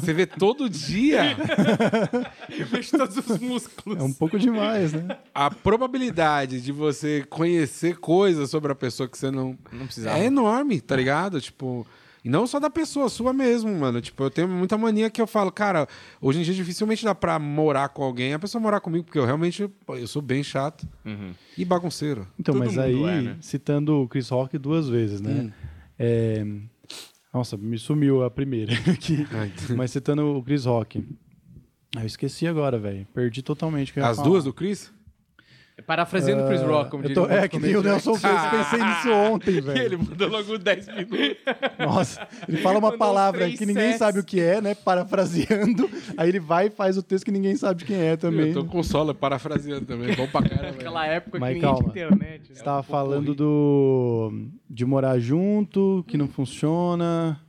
Você 0.00 0.12
vê 0.12 0.26
todo 0.26 0.68
dia, 0.70 1.36
Eu 2.48 2.66
vejo 2.66 2.90
todos 2.96 3.16
os 3.16 3.38
músculos. 3.38 3.98
É 3.98 4.02
um 4.02 4.12
pouco 4.12 4.38
demais, 4.38 4.92
né? 4.92 5.16
a 5.34 5.50
probabilidade 5.50 6.60
de 6.60 6.72
você 6.72 7.24
conhecer 7.28 7.96
coisas 7.98 8.50
sobre 8.50 8.72
a 8.72 8.74
pessoa 8.74 9.08
que 9.08 9.18
você 9.18 9.30
não. 9.30 9.58
Não 9.72 9.86
precisava. 9.86 10.18
É 10.18 10.24
enorme, 10.26 10.80
tá 10.80 10.96
ligado? 10.96 11.40
Tipo. 11.40 11.86
E 12.24 12.28
não 12.30 12.46
só 12.46 12.58
da 12.58 12.70
pessoa, 12.70 13.10
sua 13.10 13.34
mesmo, 13.34 13.70
mano. 13.78 14.00
Tipo, 14.00 14.22
eu 14.24 14.30
tenho 14.30 14.48
muita 14.48 14.78
mania 14.78 15.10
que 15.10 15.20
eu 15.20 15.26
falo, 15.26 15.52
cara, 15.52 15.86
hoje 16.22 16.38
em 16.40 16.42
dia 16.42 16.54
dificilmente 16.54 17.04
dá 17.04 17.14
pra 17.14 17.38
morar 17.38 17.90
com 17.90 18.02
alguém, 18.02 18.32
a 18.32 18.38
pessoa 18.38 18.62
morar 18.62 18.80
comigo, 18.80 19.04
porque 19.04 19.18
eu 19.18 19.26
realmente 19.26 19.70
eu 19.88 20.06
sou 20.06 20.22
bem 20.22 20.42
chato 20.42 20.88
Uhum. 21.04 21.32
e 21.58 21.66
bagunceiro. 21.66 22.26
Então, 22.40 22.54
Todo 22.54 22.64
mas 22.64 22.78
aí, 22.78 23.02
é, 23.04 23.20
né? 23.20 23.36
citando 23.42 24.00
o 24.00 24.08
Chris 24.08 24.30
Rock 24.30 24.56
duas 24.56 24.88
vezes, 24.88 25.20
né? 25.20 25.32
Hum. 25.32 25.50
É, 25.98 26.46
Nossa, 27.34 27.56
me 27.56 27.76
sumiu 27.76 28.22
a 28.22 28.30
primeira 28.30 28.72
aqui. 28.88 29.26
Ai. 29.32 29.52
mas 29.76 29.90
citando 29.90 30.36
o 30.36 30.42
Chris 30.42 30.64
Rock. 30.66 31.04
Ah, 31.96 32.02
eu 32.02 32.06
esqueci 32.06 32.46
agora, 32.46 32.78
velho. 32.78 33.04
Perdi 33.12 33.42
totalmente 33.42 33.92
As 33.98 34.18
duas 34.22 34.44
do 34.44 34.52
Chris? 34.52 34.93
Parafraseando 35.82 36.46
Chris 36.46 36.62
Rock, 36.62 36.90
como 36.90 37.02
diria 37.02 37.22
É, 37.24 37.48
que 37.48 37.58
nem 37.58 37.74
o 37.76 37.82
Nelson 37.82 38.14
fez, 38.14 38.40
pensei 38.50 38.78
nisso 38.82 39.10
ontem, 39.10 39.60
velho. 39.60 39.82
Ele 39.82 39.96
mandou 39.96 40.28
logo 40.28 40.56
10 40.56 40.86
minutos. 40.88 41.18
Nossa, 41.78 42.28
ele 42.48 42.58
fala 42.58 42.78
uma 42.78 42.96
palavra 42.96 43.50
que 43.50 43.66
ninguém 43.66 43.88
sets. 43.88 43.98
sabe 43.98 44.20
o 44.20 44.24
que 44.24 44.40
é, 44.40 44.60
né? 44.60 44.74
Parafraseando. 44.74 45.90
Aí 46.16 46.28
ele 46.28 46.38
vai 46.38 46.68
e 46.68 46.70
faz 46.70 46.96
o 46.96 47.02
texto 47.02 47.24
que 47.24 47.32
ninguém 47.32 47.56
sabe 47.56 47.80
de 47.80 47.84
quem 47.86 47.96
é 47.96 48.16
também. 48.16 48.48
Eu 48.48 48.54
tô 48.54 48.64
com 48.64 48.82
solo 48.82 49.12
parafraseando 49.14 49.84
também, 49.84 50.14
bom 50.14 50.28
pra 50.28 50.42
caramba. 50.48 50.72
Naquela 50.72 51.06
época 51.06 51.38
Mas 51.40 51.48
que 51.48 51.54
ninguém 51.56 51.70
calma. 51.72 51.92
tinha 51.92 52.06
internet. 52.06 52.54
Você 52.54 52.62
tava 52.62 52.82
falando 52.82 53.34
do 53.34 54.32
de 54.70 54.84
morar 54.86 55.18
junto, 55.18 56.04
que 56.06 56.16
não 56.16 56.28
funciona. 56.28 57.40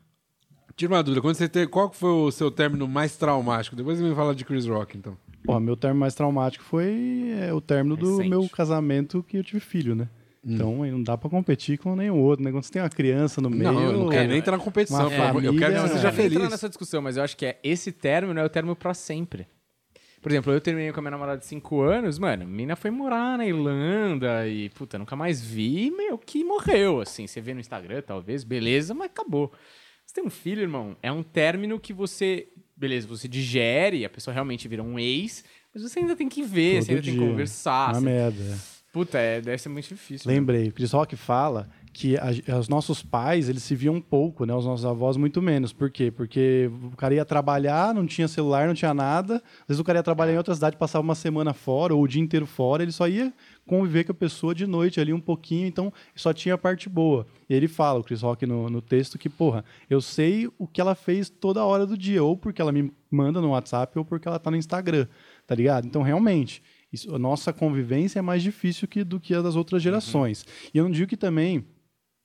Tira 0.76 0.94
uma 0.94 1.02
dúvida, 1.04 1.22
quando 1.22 1.36
você 1.36 1.48
tem, 1.48 1.66
qual 1.66 1.90
foi 1.94 2.10
o 2.10 2.32
seu 2.32 2.52
término 2.52 2.86
mais 2.86 3.16
traumático? 3.16 3.78
Depois 3.78 3.98
você 3.98 4.04
me 4.04 4.14
fala 4.14 4.36
de 4.36 4.44
Chris 4.44 4.66
Rock, 4.68 4.98
então. 4.98 5.16
Pô, 5.46 5.60
meu 5.60 5.76
término 5.78 6.00
mais 6.00 6.16
traumático 6.16 6.64
foi 6.64 7.36
é, 7.40 7.54
o 7.54 7.62
término 7.62 7.96
do 7.96 8.12
Recente. 8.18 8.30
meu 8.30 8.48
casamento 8.50 9.24
que 9.24 9.38
eu 9.38 9.44
tive 9.44 9.60
filho, 9.60 9.96
né? 9.96 10.10
Hum. 10.44 10.54
Então 10.56 10.84
aí 10.84 10.92
não 10.92 11.02
dá 11.02 11.18
pra 11.18 11.30
competir 11.30 11.78
com 11.78 11.96
nenhum 11.96 12.20
outro, 12.20 12.44
né? 12.44 12.52
Quando 12.52 12.64
você 12.64 12.72
tem 12.74 12.82
uma 12.82 12.90
criança 12.90 13.42
no 13.42 13.50
meio. 13.50 13.64
não, 13.64 13.82
eu 13.82 13.92
não 13.94 14.10
quero 14.10 14.30
nem 14.30 14.38
entrar 14.38 14.58
na 14.58 14.64
competição. 14.64 15.08
uma 15.08 15.30
amor- 15.30 15.44
eu 15.44 15.54
quero 15.54 15.74
que 15.74 15.80
família- 15.80 15.82
você 15.82 15.88
seja 15.96 16.02
quero 16.12 16.18
nem 16.18 16.26
entrar 16.28 16.40
feliz. 16.40 16.52
nessa 16.52 16.70
discussão, 16.70 17.02
mas 17.02 17.18
eu 17.18 17.24
acho 17.24 17.36
que 17.36 17.46
é 17.46 17.60
esse 17.64 17.92
término 17.92 18.40
é 18.40 18.44
o 18.46 18.50
término 18.50 18.76
pra 18.76 18.94
sempre. 18.94 19.48
Por 20.22 20.32
exemplo, 20.32 20.52
eu 20.52 20.60
terminei 20.60 20.92
com 20.92 21.00
a 21.00 21.04
minha 21.04 21.12
namorada 21.12 21.38
de 21.38 21.46
5 21.46 21.82
anos, 21.82 22.18
mano, 22.18 22.44
a 22.44 22.48
mina 22.48 22.76
foi 22.76 22.90
morar 22.90 23.38
na 23.38 23.46
Irlanda 23.46 24.48
e, 24.48 24.70
puta, 24.70 24.98
nunca 24.98 25.16
mais 25.16 25.40
vi, 25.40 25.92
meio 25.92 26.18
que 26.18 26.44
morreu, 26.44 27.00
assim. 27.00 27.28
Você 27.28 27.40
vê 27.40 27.54
no 27.54 27.60
Instagram, 27.60 28.02
talvez, 28.02 28.44
beleza, 28.44 28.96
mas 28.96 29.06
acabou. 29.06 29.52
Você 30.04 30.16
tem 30.16 30.24
um 30.26 30.30
filho, 30.32 30.62
irmão, 30.64 30.96
é 31.04 31.12
um 31.12 31.22
término 31.22 31.80
que 31.80 31.94
você, 31.94 32.48
beleza, 32.76 33.08
você 33.08 33.28
digere, 33.28 34.06
a 34.06 34.10
pessoa 34.10 34.34
realmente 34.34 34.68
vira 34.68 34.84
um 34.84 34.98
ex, 35.00 35.44
mas 35.74 35.84
você 35.84 36.00
ainda 36.00 36.16
tem 36.16 36.28
que 36.30 36.44
ver, 36.44 36.82
você 36.82 36.88
Todo 36.88 36.90
ainda 36.96 37.02
tem 37.04 37.14
que 37.14 37.20
dia. 37.20 37.28
conversar. 37.30 37.90
Uma 37.90 38.00
você- 38.00 38.06
merda. 38.06 38.60
Puta, 38.92 39.18
é, 39.18 39.42
deve 39.42 39.58
ser 39.62 39.70
muito 39.70 39.88
difícil. 39.90 40.30
né? 40.30 40.36
Lembrei, 40.38 40.70
o 40.70 40.72
Chris 40.72 40.92
Rock 40.92 41.16
fala 41.18 41.70
que 41.98 42.18
a- 42.18 42.58
os 42.60 42.68
nossos 42.68 43.02
pais, 43.02 43.48
eles 43.48 43.64
se 43.64 43.74
viam 43.74 44.02
pouco, 44.02 44.46
né? 44.46 44.54
Os 44.54 44.66
nossos 44.66 44.86
avós 44.86 45.16
muito 45.16 45.42
menos. 45.42 45.72
Por 45.72 45.90
quê? 45.90 46.12
Porque 46.12 46.70
o 46.92 46.98
cara 46.98 47.14
ia 47.16 47.24
trabalhar, 47.24 47.96
não 47.96 48.06
tinha 48.06 48.28
celular, 48.28 48.68
não 48.68 48.74
tinha 48.74 48.94
nada. 48.94 49.36
Às 49.62 49.68
vezes 49.70 49.80
o 49.80 49.84
cara 49.86 50.00
ia 50.00 50.04
trabalhar 50.04 50.34
em 50.34 50.38
outra 50.38 50.54
cidade, 50.54 50.76
passava 50.76 51.02
uma 51.02 51.16
semana 51.16 51.54
fora 51.54 51.96
ou 51.96 52.04
o 52.04 52.08
dia 52.08 52.22
inteiro 52.22 52.46
fora, 52.46 52.84
ele 52.84 52.92
só 52.92 53.08
ia 53.08 53.32
conviver 53.66 54.04
com 54.04 54.12
a 54.12 54.16
pessoa 54.16 54.54
de 54.54 54.68
noite 54.68 55.00
ali 55.00 55.14
um 55.14 55.22
pouquinho, 55.22 55.66
então 55.68 55.92
só 56.14 56.34
tinha 56.34 56.56
a 56.56 56.58
parte 56.58 56.90
boa. 56.90 57.26
E 57.50 57.54
ele 57.54 57.70
fala, 57.70 58.00
o 58.00 58.04
Chris 58.04 58.22
Rock 58.22 58.46
no, 58.46 58.70
no 58.70 58.82
texto, 58.82 59.18
que, 59.18 59.30
porra, 59.30 59.64
eu 59.90 60.02
sei 60.02 60.50
o 60.60 60.68
que 60.68 60.82
ela 60.82 60.96
fez 60.96 61.30
toda 61.30 61.64
hora 61.64 61.86
do 61.88 61.98
dia, 61.98 62.22
ou 62.22 62.36
porque 62.36 62.62
ela 62.62 62.74
me 62.74 62.92
manda 63.10 63.40
no 63.40 63.52
WhatsApp, 63.52 63.98
ou 63.98 64.04
porque 64.04 64.28
ela 64.28 64.38
tá 64.38 64.52
no 64.52 64.58
Instagram, 64.58 65.08
tá 65.48 65.56
ligado? 65.56 65.88
Então, 65.88 66.02
realmente, 66.02 66.62
isso, 66.92 67.16
a 67.16 67.18
nossa 67.18 67.54
convivência 67.54 68.20
é 68.20 68.22
mais 68.22 68.44
difícil 68.44 68.86
que, 68.86 69.02
do 69.04 69.18
que 69.18 69.34
a 69.34 69.42
das 69.42 69.56
outras 69.56 69.82
gerações. 69.82 70.46
E 70.74 70.78
eu 70.78 70.84
não 70.84 70.92
digo 70.92 71.08
que 71.08 71.18
também 71.18 71.64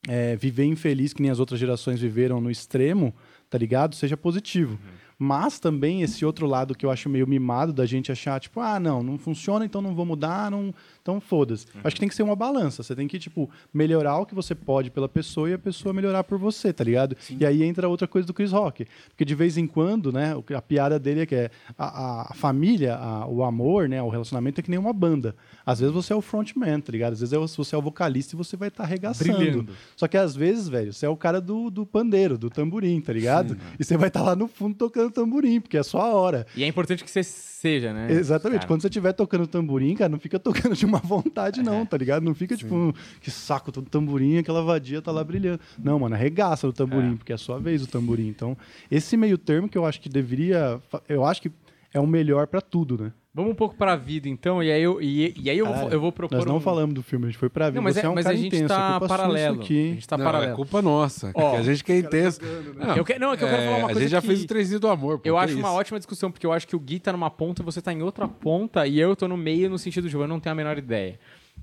é, 0.09 0.37
viver 0.37 0.65
infeliz, 0.65 1.13
que 1.13 1.23
nem 1.23 1.31
as 1.31 1.41
outras 1.41 1.59
gerações 1.59 2.01
viveram 2.01 2.41
no 2.41 2.51
extremo, 2.51 3.15
tá 3.49 3.59
ligado? 3.59 3.95
Seja 3.95 4.17
positivo. 4.17 4.79
Mas 5.19 5.61
também 5.61 6.01
esse 6.01 6.25
outro 6.25 6.47
lado 6.47 6.75
que 6.75 6.87
eu 6.87 6.91
acho 6.91 7.09
meio 7.11 7.27
mimado 7.27 7.75
da 7.75 7.85
gente 7.85 8.11
achar, 8.11 8.41
tipo, 8.41 8.59
ah, 8.59 8.81
não, 8.81 9.03
não 9.03 9.19
funciona, 9.19 9.67
então 9.67 9.83
não 9.83 9.95
vou 9.95 10.07
mudar, 10.07 10.51
não, 10.51 10.75
então 11.03 11.21
foda-se. 11.21 11.67
Acho 11.83 11.95
que 11.97 12.01
tem 12.01 12.09
que 12.09 12.15
ser 12.15 12.23
uma 12.23 12.37
balança. 12.37 12.83
Você 12.83 12.95
tem 12.95 13.09
que, 13.09 13.19
tipo, 13.19 13.49
melhorar 13.73 14.19
o 14.19 14.27
que 14.27 14.35
você 14.35 14.55
pode 14.55 14.91
pela 14.91 15.09
pessoa 15.09 15.49
e 15.49 15.55
a 15.55 15.59
pessoa 15.59 15.93
melhorar 15.93 16.25
por 16.25 16.39
você, 16.39 16.73
tá 16.73 16.85
ligado? 16.85 17.17
E 17.39 17.45
aí 17.47 17.63
entra 17.63 17.89
outra 17.89 18.07
coisa 18.07 18.27
do 18.27 18.35
Chris 18.35 18.53
Rock. 18.53 18.87
Porque 19.09 19.25
de 19.25 19.35
vez 19.35 19.57
em 19.57 19.67
quando, 19.67 20.13
né, 20.13 20.35
a 20.55 20.63
piada 20.63 20.99
dele 20.99 21.21
é 21.23 21.27
que 21.27 21.35
é 21.35 21.51
a, 21.79 22.31
a- 22.31 22.35
família, 22.35 22.97
a- 22.97 23.27
o 23.27 23.43
amor, 23.45 23.89
né, 23.89 24.03
o 24.03 24.09
relacionamento 24.09 24.61
é 24.61 24.63
que 24.63 24.71
nem 24.71 24.79
uma 24.79 24.93
banda. 24.93 25.35
Às 25.65 25.81
vezes 25.81 25.95
você 25.95 26.13
é 26.13 26.17
o 26.17 26.21
frontman, 26.21 26.81
tá 26.81 26.93
ligado? 26.93 27.13
Às 27.15 27.21
vezes 27.21 27.33
é 27.33 27.39
você 27.39 27.75
é 27.75 27.79
o 27.79 27.83
vocalista 27.83 28.35
e 28.35 28.39
você 28.39 28.57
vai 28.57 28.69
estar 28.69 28.85
arregaçando. 28.85 29.37
Brilhando. 29.39 29.73
Só 29.97 30.07
que 30.09 30.17
às 30.17 30.35
vezes, 30.37 30.69
velho, 30.69 30.93
você 30.93 31.07
é 31.07 31.09
o 31.09 31.17
cara 31.17 31.41
do, 31.41 31.71
do 31.71 31.87
pandeiro, 31.87 32.37
do 32.37 32.51
tamborim, 32.51 33.01
tá 33.01 33.13
ligado? 33.13 33.57
E 33.79 33.85
você 33.85 33.97
vai 33.97 34.09
estar 34.09 34.23
lá 34.23 34.37
no 34.37 34.47
fundo 34.49 34.75
tocando 34.75 35.11
tamborim, 35.11 35.61
porque 35.61 35.77
é 35.79 35.83
só 35.83 36.01
a 36.01 36.15
hora. 36.15 36.47
E 36.57 36.63
é 36.63 36.67
importante 36.67 37.03
que 37.05 37.11
você 37.11 37.23
seja, 37.23 37.93
né? 37.93 38.11
Exatamente. 38.13 38.61
cara? 38.61 38.69
Quando 38.69 38.81
você 38.83 38.89
estiver 38.89 39.13
tocando 39.13 39.47
tamborim, 39.47 39.95
cara, 39.95 40.09
não 40.09 40.19
fica 40.19 40.39
tocando 40.39 40.75
de 40.75 40.87
má 40.90 40.98
vontade, 41.05 41.62
não, 41.62 41.87
tá 41.87 41.96
ligado? 41.96 42.22
Não 42.22 42.35
fica 42.35 42.57
tipo, 42.57 42.74
um, 42.74 42.92
que 43.20 43.31
saco, 43.31 43.72
todo 43.72 43.88
tamborim, 43.88 44.38
aquela 44.38 44.62
vadia 44.62 45.00
tá 45.00 45.11
lá 45.12 45.22
brilhando. 45.24 45.61
Não, 45.79 45.98
mano, 45.98 46.14
arregaça 46.14 46.66
o 46.68 46.72
tamborim, 46.72 47.16
porque 47.16 47.33
é 47.33 47.35
a 47.35 47.38
sua 47.38 47.59
vez 47.59 47.83
o 47.83 47.87
tamborim. 47.87 48.29
Então, 48.29 48.57
esse 48.90 49.16
meio 49.16 49.38
termo 49.38 49.68
que 49.68 49.79
eu 49.79 49.87
acho 49.87 50.00
que 50.00 50.09
deveria. 50.09 50.81
Eu 51.09 51.24
acho 51.24 51.42
que 51.42 51.53
é 51.92 52.00
o 52.00 52.07
melhor 52.07 52.46
pra 52.46 52.61
tudo, 52.61 53.03
né? 53.03 53.12
Vamos 53.33 53.53
um 53.53 53.55
pouco 53.55 53.77
pra 53.77 53.95
vida, 53.95 54.29
então, 54.29 54.61
e 54.61 54.73
aí 54.73 54.83
eu, 54.83 55.01
e, 55.01 55.33
e 55.40 55.49
aí 55.49 55.57
eu, 55.57 55.64
vou, 55.73 55.88
eu 55.90 56.01
vou 56.01 56.11
propor 56.11 56.38
Nós 56.38 56.45
não 56.47 56.57
um... 56.57 56.61
falamos 56.61 56.93
do 56.97 57.01
filme, 57.03 57.27
a 57.27 57.29
gente 57.29 57.38
foi 57.38 57.49
pra 57.49 57.66
vida. 57.66 57.77
Não, 57.77 57.83
mas, 57.85 57.95
Você 57.95 58.05
é, 58.05 58.09
um 58.09 58.14
mas 58.16 58.27
a 58.27 58.31
cara 58.31 58.37
gente 58.37 58.57
intenso, 58.57 58.69
tá 58.75 58.99
sua 58.99 59.07
paralelo. 59.09 59.61
aqui. 59.62 59.90
A 59.90 59.95
gente 59.95 60.09
tá 60.09 60.19
não, 60.19 60.25
paralelo. 60.25 60.53
é 60.53 60.57
culpa 60.57 60.83
nossa. 60.83 61.31
Ó, 61.33 61.51
que 61.53 61.57
a 61.59 61.62
gente 61.62 61.85
que 61.85 61.93
é 61.93 61.99
intenso. 61.99 62.40
Não, 62.77 62.97
Eu 62.97 63.05
que- 63.05 63.19
não, 63.21 63.33
é 63.33 63.37
que 63.37 63.45
eu 63.45 63.49
quero 63.49 63.62
falar 63.62 63.77
uma 63.77 63.85
a 63.85 63.93
coisa 63.93 64.01
gente 64.01 64.11
já 64.11 64.21
que- 64.21 64.27
fez 64.27 64.43
o 64.43 64.47
trezinho 64.49 64.81
do 64.81 64.88
amor. 64.88 65.21
pô, 65.21 65.29
Eu 65.29 65.37
que 65.37 65.45
acho 65.45 65.55
uma 65.57 65.69
isso? 65.69 65.77
ótima 65.79 65.99
discussão, 66.01 66.33
porque 66.33 66.45
eu 66.45 66.53
acho 66.53 66.66
que 66.66 66.75
o 66.75 66.81
Gui 66.81 66.99
tá 66.99 67.12
numa 67.12 67.31
ponta 67.31 67.62
e 67.62 67.64
você 67.64 67.81
tá 67.81 67.93
em 67.93 68.03
outra 68.03 68.27
ponta, 68.27 68.85
e 68.85 68.99
eu 68.99 69.14
tô 69.14 69.29
no 69.29 69.37
meio 69.37 69.71
no 69.71 69.79
sentido 69.79 70.09
de 70.09 70.16
eu 70.16 70.27
não 70.27 70.40
tenho 70.40 70.53
a 70.53 70.57
menor 70.57 70.77
ideia. 70.77 71.16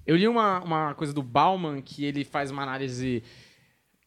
Eu 0.05 0.15
li 0.15 0.25
uma, 0.25 0.61
uma 0.63 0.93
coisa 0.93 1.11
do 1.11 1.21
Bauman 1.21 1.81
que 1.81 2.05
ele 2.05 2.23
faz 2.23 2.49
uma 2.49 2.63
análise. 2.63 3.21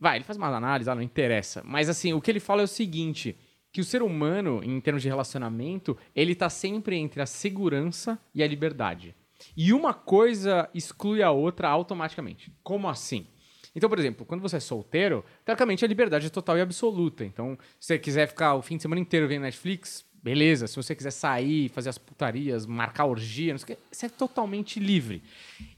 Vai, 0.01 0.16
ele 0.16 0.25
faz 0.25 0.38
uma 0.38 0.46
análise, 0.49 0.88
ah, 0.88 0.94
não 0.94 1.03
interessa. 1.03 1.62
Mas 1.62 1.90
assim, 1.90 2.14
o 2.14 2.23
que 2.23 2.31
ele 2.31 2.40
fala 2.40 2.62
é 2.62 2.64
o 2.64 2.68
seguinte: 2.68 3.37
que 3.72 3.80
o 3.80 3.85
ser 3.85 4.02
humano, 4.02 4.61
em 4.64 4.80
termos 4.80 5.02
de 5.02 5.09
relacionamento, 5.09 5.96
ele 6.14 6.35
tá 6.35 6.50
sempre 6.50 6.96
entre 6.96 7.22
a 7.22 7.26
segurança 7.26 8.18
e 8.35 8.42
a 8.42 8.46
liberdade. 8.46 9.14
E 9.56 9.72
uma 9.72 9.94
coisa 9.94 10.68
exclui 10.74 11.22
a 11.22 11.30
outra 11.30 11.68
automaticamente. 11.68 12.52
Como 12.62 12.88
assim? 12.88 13.26
Então, 13.74 13.88
por 13.88 13.98
exemplo, 13.98 14.26
quando 14.26 14.40
você 14.40 14.56
é 14.56 14.61
solteiro, 14.61 15.24
teoricamente 15.44 15.85
a 15.85 15.88
liberdade 15.88 16.26
é 16.26 16.30
total 16.30 16.59
e 16.59 16.61
absoluta. 16.61 17.24
Então, 17.24 17.56
se 17.78 17.87
você 17.88 17.98
quiser 17.98 18.26
ficar 18.26 18.54
o 18.54 18.62
fim 18.62 18.76
de 18.76 18.83
semana 18.83 19.00
inteiro 19.00 19.28
vendo 19.28 19.42
Netflix, 19.42 20.04
beleza. 20.22 20.66
Se 20.66 20.76
você 20.76 20.94
quiser 20.94 21.12
sair, 21.12 21.68
fazer 21.68 21.88
as 21.88 21.98
putarias, 21.98 22.66
marcar 22.66 23.06
orgia, 23.06 23.52
não 23.52 23.59
sei 23.59 23.74
o 23.74 23.76
que, 23.76 23.83
você 23.90 24.06
é 24.06 24.09
totalmente 24.09 24.80
livre. 24.80 25.22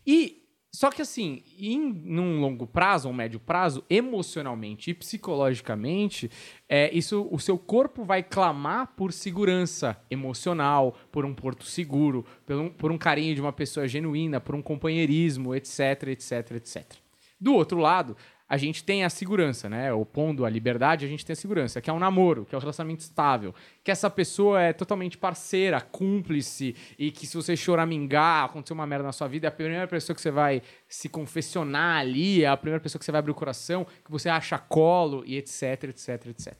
E 0.06 0.41
só 0.74 0.90
que 0.90 1.02
assim, 1.02 1.42
em 1.58 1.78
num 1.78 2.40
longo 2.40 2.66
prazo, 2.66 3.06
ou 3.06 3.12
médio 3.12 3.38
prazo, 3.38 3.84
emocionalmente 3.90 4.90
e 4.90 4.94
psicologicamente, 4.94 6.30
é, 6.66 6.90
isso, 6.96 7.28
o 7.30 7.38
seu 7.38 7.58
corpo 7.58 8.04
vai 8.04 8.22
clamar 8.22 8.94
por 8.96 9.12
segurança 9.12 10.00
emocional, 10.10 10.96
por 11.12 11.26
um 11.26 11.34
porto 11.34 11.66
seguro, 11.66 12.24
por 12.46 12.56
um, 12.56 12.70
por 12.70 12.90
um 12.90 12.96
carinho 12.96 13.34
de 13.34 13.40
uma 13.42 13.52
pessoa 13.52 13.86
genuína, 13.86 14.40
por 14.40 14.54
um 14.54 14.62
companheirismo, 14.62 15.54
etc, 15.54 16.04
etc, 16.08 16.52
etc. 16.52 17.02
Do 17.38 17.54
outro 17.54 17.78
lado, 17.78 18.16
a 18.52 18.58
gente 18.58 18.84
tem 18.84 19.02
a 19.02 19.08
segurança, 19.08 19.66
né? 19.66 19.90
Opondo 19.94 20.44
a 20.44 20.50
liberdade, 20.50 21.06
a 21.06 21.08
gente 21.08 21.24
tem 21.24 21.32
a 21.32 21.36
segurança, 21.36 21.80
que 21.80 21.88
é 21.88 21.92
um 21.92 21.98
namoro, 21.98 22.44
que 22.44 22.54
é 22.54 22.58
um 22.58 22.60
relacionamento 22.60 23.00
estável, 23.00 23.54
que 23.82 23.90
essa 23.90 24.10
pessoa 24.10 24.60
é 24.60 24.74
totalmente 24.74 25.16
parceira, 25.16 25.80
cúmplice, 25.80 26.76
e 26.98 27.10
que 27.10 27.26
se 27.26 27.34
você 27.34 27.56
choramingar, 27.56 28.44
acontecer 28.44 28.74
uma 28.74 28.86
merda 28.86 29.06
na 29.06 29.12
sua 29.12 29.26
vida, 29.26 29.46
é 29.46 29.48
a 29.48 29.50
primeira 29.50 29.88
pessoa 29.88 30.14
que 30.14 30.20
você 30.20 30.30
vai 30.30 30.60
se 30.86 31.08
confessionar 31.08 32.00
ali, 32.00 32.44
é 32.44 32.46
a 32.46 32.54
primeira 32.54 32.78
pessoa 32.78 32.98
que 32.98 33.06
você 33.06 33.10
vai 33.10 33.20
abrir 33.20 33.32
o 33.32 33.34
coração, 33.34 33.86
que 34.04 34.10
você 34.10 34.28
acha 34.28 34.58
colo, 34.58 35.24
e 35.24 35.38
etc, 35.38 35.84
etc, 35.84 36.26
etc. 36.26 36.54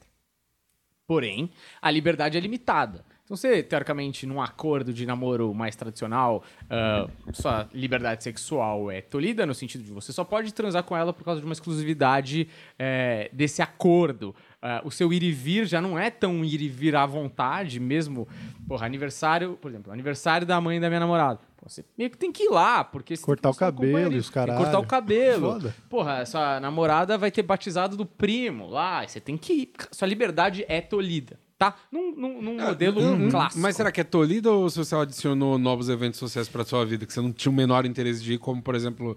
Porém, 1.07 1.51
a 1.83 1.91
liberdade 1.91 2.39
é 2.39 2.41
limitada. 2.41 3.05
Então, 3.25 3.37
você, 3.37 3.63
teoricamente, 3.63 4.27
num 4.27 4.43
acordo 4.43 4.93
de 4.93 5.07
namoro 5.07 5.55
mais 5.55 5.77
tradicional, 5.77 6.43
ah, 6.69 7.09
sua 7.33 7.69
liberdade 7.73 8.25
sexual 8.25 8.91
é 8.91 9.01
tolhida, 9.01 9.47
no 9.47 9.55
sentido 9.55 9.85
de 9.85 9.93
você 9.93 10.13
só 10.13 10.25
pode 10.25 10.53
transar 10.53 10.83
com 10.83 10.97
ela 10.97 11.13
por 11.13 11.25
causa 11.25 11.41
de 11.41 11.47
uma 11.47 11.53
exclusividade 11.53 12.49
eh, 12.79 13.31
desse 13.33 13.63
acordo. 13.63 14.35
Ah, 14.61 14.83
o 14.85 14.91
seu 14.91 15.13
ir 15.13 15.23
e 15.23 15.31
vir 15.31 15.67
já 15.67 15.81
não 15.81 15.99
é 15.99 16.11
tão 16.11 16.45
ir 16.45 16.61
e 16.61 16.69
vir 16.69 16.97
à 16.97 17.07
vontade, 17.07 17.79
mesmo. 17.79 18.27
Porra, 18.67 18.87
aniversário, 18.87 19.57
por 19.61 19.71
exemplo, 19.71 19.93
aniversário 19.93 20.47
da 20.47 20.61
mãe 20.61 20.81
da 20.81 20.89
minha 20.89 21.01
namorada. 21.01 21.41
Pô, 21.57 21.69
você 21.69 21.85
meio 21.97 22.11
que 22.11 22.19
tem 22.19 22.33
que 22.33 22.45
ir 22.45 22.49
lá, 22.49 22.83
porque 22.83 23.17
Cortar 23.19 23.51
o 23.51 23.55
cabelo 23.55 24.15
e 24.15 24.19
os 24.19 24.29
caralho. 24.29 24.59
Cortar 24.59 24.79
o 24.81 24.87
cabelo. 24.87 25.53
Foda. 25.53 25.75
Porra, 25.89 26.27
sua 26.27 26.59
namorada 26.59 27.17
vai 27.17 27.31
ter 27.31 27.43
batizado 27.43 27.97
do 27.97 28.05
primo 28.05 28.69
lá, 28.69 29.07
você 29.07 29.21
tem 29.21 29.37
que 29.37 29.53
ir. 29.53 29.73
Sua 29.93 30.09
liberdade 30.09 30.65
é 30.69 30.81
tolhida, 30.81 31.39
tá? 31.71 31.77
Num, 31.91 32.15
num, 32.17 32.43
num 32.43 32.57
modelo 32.61 33.01
Hum, 33.01 33.31
clássico. 33.31 33.61
Mas 33.61 33.77
será 33.77 33.93
que 33.93 34.01
é 34.01 34.05
tolhido 34.05 34.53
ou 34.53 34.69
se 34.71 34.79
você 34.79 34.95
adicionou 34.97 35.59
novos 35.59 35.89
eventos 35.89 36.19
sociais 36.19 36.49
pra 36.49 36.65
sua 36.65 36.85
vida 36.85 37.07
que 37.07 37.13
você 37.13 37.21
não 37.21 37.33
tinha 37.33 37.51
o 37.53 37.55
menor 37.55 37.85
interesse 37.87 38.23
de 38.23 38.35
ir, 38.35 38.39
como, 38.39 38.61
por 38.63 38.75
exemplo, 38.75 39.17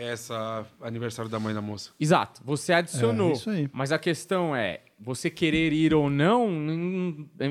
essa 0.00 0.64
aniversário 0.80 1.30
da 1.30 1.38
mãe 1.38 1.54
da 1.54 1.60
moça? 1.62 1.90
Exato, 1.98 2.40
você 2.44 2.72
adicionou. 2.72 3.30
É, 3.30 3.32
isso 3.32 3.50
aí. 3.50 3.68
Mas 3.72 3.92
a 3.92 3.98
questão 3.98 4.54
é, 4.54 4.80
você 5.02 5.28
querer 5.28 5.72
ir 5.72 5.92
ou 5.92 6.08
não, 6.08 6.48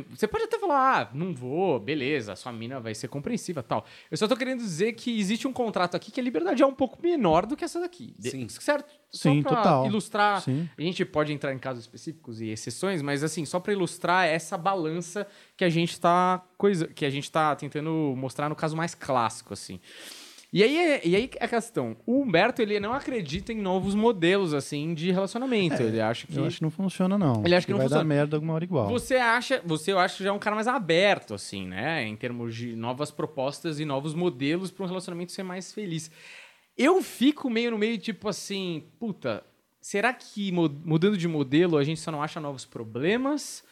você 0.10 0.28
pode 0.28 0.46
até 0.46 0.58
falar, 0.58 1.02
ah, 1.02 1.10
não 1.14 1.34
vou, 1.34 1.80
beleza, 1.80 2.36
sua 2.36 2.54
mina 2.54 2.80
vai 2.80 2.96
ser 2.96 3.10
compreensiva 3.10 3.62
tal. 3.62 3.86
Eu 4.10 4.18
só 4.18 4.28
tô 4.28 4.38
querendo 4.38 4.60
dizer 4.60 4.94
que 4.94 5.20
existe 5.20 5.48
um 5.48 5.54
contrato 5.54 5.96
aqui 5.96 6.12
que 6.12 6.20
a 6.20 6.24
liberdade 6.24 6.64
é 6.64 6.66
um 6.66 6.74
pouco 6.74 7.02
menor 7.02 7.46
do 7.46 7.58
que 7.58 7.66
essa 7.66 7.80
daqui. 7.80 8.16
Sim. 8.20 8.48
Certo? 8.48 8.90
Só 9.12 9.30
Sim, 9.30 9.44
pra 9.44 9.58
total. 9.58 9.86
ilustrar, 9.86 10.42
Sim. 10.42 10.70
a 10.78 10.82
gente 10.82 11.04
pode 11.04 11.34
entrar 11.34 11.54
em 11.54 11.60
casos 11.60 11.84
específicos 11.84 12.40
e 12.40 12.48
exceções, 12.48 13.02
mas 13.02 13.24
assim, 13.24 13.46
só 13.46 13.60
pra 13.60 13.74
ilustrar 13.74 14.26
essa 14.26 14.58
balança 14.58 15.28
que 15.58 15.66
a 15.66 15.70
gente 15.70 16.00
tá 16.00 16.42
coisa, 16.58 16.88
que 16.88 17.06
a 17.06 17.10
gente 17.10 17.30
tá 17.30 17.54
tentando 17.56 18.14
mostrar 18.16 18.48
no 18.48 18.56
caso 18.56 18.78
mais 18.78 18.96
clássico 18.96 19.54
assim. 19.54 19.82
E 20.54 20.62
aí, 20.64 20.78
é- 20.78 21.02
e 21.08 21.16
aí 21.16 21.30
é 21.40 21.46
a 21.46 21.48
questão. 21.48 21.96
O 22.06 22.22
Humberto, 22.22 22.62
ele 22.62 22.78
não 22.78 22.92
acredita 22.94 23.54
em 23.54 23.62
novos 23.62 23.96
modelos, 23.96 24.54
assim, 24.54 24.94
de 24.94 25.10
relacionamento. 25.10 25.82
ele 25.82 26.02
acha 26.02 26.28
que... 26.28 26.36
Eu 26.38 26.44
acho 26.46 26.58
que 26.58 26.64
não 26.64 26.70
funciona, 26.70 27.18
não. 27.18 27.42
Ele 27.46 27.56
acha 27.56 27.66
que 27.66 27.72
não 27.72 27.78
vai 27.80 27.88
funciona. 27.88 28.04
dar 28.04 28.08
merda 28.08 28.36
alguma 28.36 28.54
hora 28.54 28.64
igual. 28.66 28.90
Você 28.90 29.16
acha, 29.16 29.62
você 29.66 29.94
eu 29.94 30.00
acho 30.00 30.18
que 30.18 30.24
já 30.26 30.30
é 30.30 30.34
um 30.34 30.40
cara 30.40 30.56
mais 30.56 30.68
aberto, 30.68 31.34
assim, 31.34 31.66
né? 31.66 32.04
Em 32.06 32.18
termos 32.18 32.54
de 32.54 32.76
novas 32.76 33.10
propostas 33.12 33.80
e 33.80 33.86
novos 33.86 34.14
modelos 34.14 34.72
para 34.72 34.84
um 34.84 34.88
relacionamento 34.90 35.32
ser 35.32 35.44
mais 35.44 35.72
feliz. 35.72 36.12
Eu 36.78 37.02
fico 37.02 37.50
meio 37.50 37.72
no 37.72 37.78
meio, 37.78 37.98
tipo 37.98 38.28
assim, 38.28 38.84
puta, 39.00 39.44
será 39.80 40.12
que 40.14 40.52
mudando 40.52 41.18
de 41.18 41.28
modelo 41.30 41.78
a 41.78 41.84
gente 41.86 42.02
só 42.02 42.12
não 42.12 42.22
acha 42.22 42.42
novos 42.42 42.66
problemas? 42.66 43.64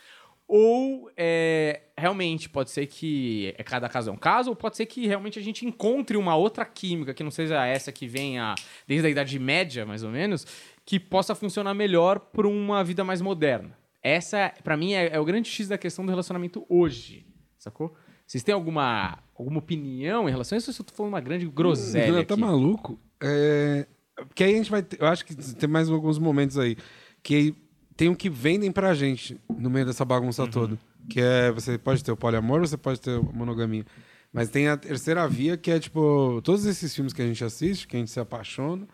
Ou 0.51 1.11
é, 1.15 1.81
realmente 1.95 2.49
pode 2.49 2.71
ser 2.71 2.87
que 2.87 3.53
é 3.55 3.63
cada 3.63 3.87
caso 3.87 4.09
é 4.09 4.13
um 4.13 4.17
caso, 4.17 4.49
ou 4.49 4.55
pode 4.55 4.77
ser 4.77 4.87
que 4.87 5.05
realmente 5.05 5.37
a 5.37 5.41
gente 5.43 5.63
encontre 5.63 6.17
uma 6.17 6.35
outra 6.35 6.65
química 6.65 7.13
que 7.13 7.23
não 7.23 7.29
seja 7.29 7.63
essa 7.67 7.91
que 7.91 8.07
venha 8.07 8.55
desde 8.87 9.05
a 9.05 9.11
Idade 9.11 9.37
Média, 9.37 9.85
mais 9.85 10.03
ou 10.03 10.09
menos, 10.09 10.47
que 10.83 10.99
possa 10.99 11.35
funcionar 11.35 11.75
melhor 11.75 12.19
para 12.19 12.47
uma 12.47 12.83
vida 12.83 13.03
mais 13.03 13.21
moderna. 13.21 13.77
Essa, 14.01 14.51
pra 14.63 14.75
mim, 14.75 14.93
é, 14.93 15.09
é 15.09 15.19
o 15.19 15.23
grande 15.23 15.47
X 15.47 15.67
da 15.67 15.77
questão 15.77 16.03
do 16.03 16.09
relacionamento 16.09 16.65
hoje, 16.67 17.27
sacou? 17.59 17.93
Vocês 18.25 18.43
têm 18.43 18.55
alguma, 18.55 19.19
alguma 19.37 19.59
opinião 19.59 20.27
em 20.27 20.31
relação 20.31 20.55
a 20.55 20.57
isso? 20.57 20.71
Ou 20.71 20.75
eu 20.79 20.83
tô 20.83 20.95
falando 20.95 21.13
uma 21.13 21.21
grande 21.21 21.45
groselha 21.45 22.21
aqui? 22.21 22.25
tá 22.25 22.35
maluco? 22.35 22.99
É... 23.21 23.85
Porque 24.15 24.43
aí 24.43 24.55
a 24.55 24.57
gente 24.57 24.71
vai 24.71 24.81
ter... 24.81 24.99
Eu 24.99 25.05
acho 25.05 25.23
que 25.23 25.35
tem 25.35 25.69
mais 25.69 25.89
alguns 25.89 26.17
momentos 26.17 26.57
aí 26.57 26.75
que 27.21 27.53
tem 27.99 28.07
o 28.07 28.15
que 28.15 28.29
vendem 28.29 28.71
pra 28.71 28.93
gente 28.93 29.37
no 29.49 29.69
meio 29.69 29.85
dessa 29.85 30.05
bagunça 30.05 30.43
Uhum. 30.43 30.49
toda. 30.49 30.79
Que 31.09 31.19
é... 31.19 31.51
Você 31.51 31.77
pode 31.77 32.01
ter 32.01 32.13
o 32.13 32.15
poliamor, 32.17 32.61
você 32.61 32.77
pode 32.77 33.01
ter 33.01 33.17
a 33.19 33.21
monogamia. 33.21 33.85
Mas 34.31 34.47
tem 34.47 34.69
a 34.69 34.77
terceira 34.77 35.27
via, 35.27 35.57
que 35.57 35.69
é, 35.69 35.79
tipo... 35.79 36.39
Todos 36.43 36.65
esses 36.65 36.95
filmes 36.95 37.11
que 37.11 37.21
a 37.21 37.27
gente 37.27 37.43
assiste, 37.43 37.85
que 37.87 37.97
a 37.97 37.99
gente 37.99 38.09
se 38.09 38.19
apaixona... 38.19 38.87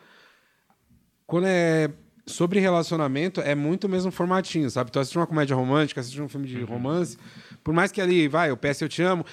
Quando 1.27 1.45
é 1.47 1.91
sobre 2.25 2.59
relacionamento, 2.59 3.41
é 3.41 3.53
muito 3.53 3.83
o 3.85 3.89
mesmo 3.89 4.11
formatinho, 4.11 4.69
sabe? 4.71 4.91
Tu 4.91 4.99
assiste 4.99 5.17
uma 5.17 5.27
comédia 5.27 5.55
romântica, 5.55 6.01
assiste 6.01 6.19
um 6.21 6.27
filme 6.27 6.47
de 6.47 6.57
Uhum. 6.57 6.65
romance, 6.65 7.17
por 7.63 7.73
mais 7.73 7.91
que 7.91 8.01
ali, 8.01 8.27
vai, 8.27 8.51
o 8.51 8.57
PS 8.57 8.81
Eu 8.81 8.89
Te 8.89 9.03
Amo, 9.03 9.23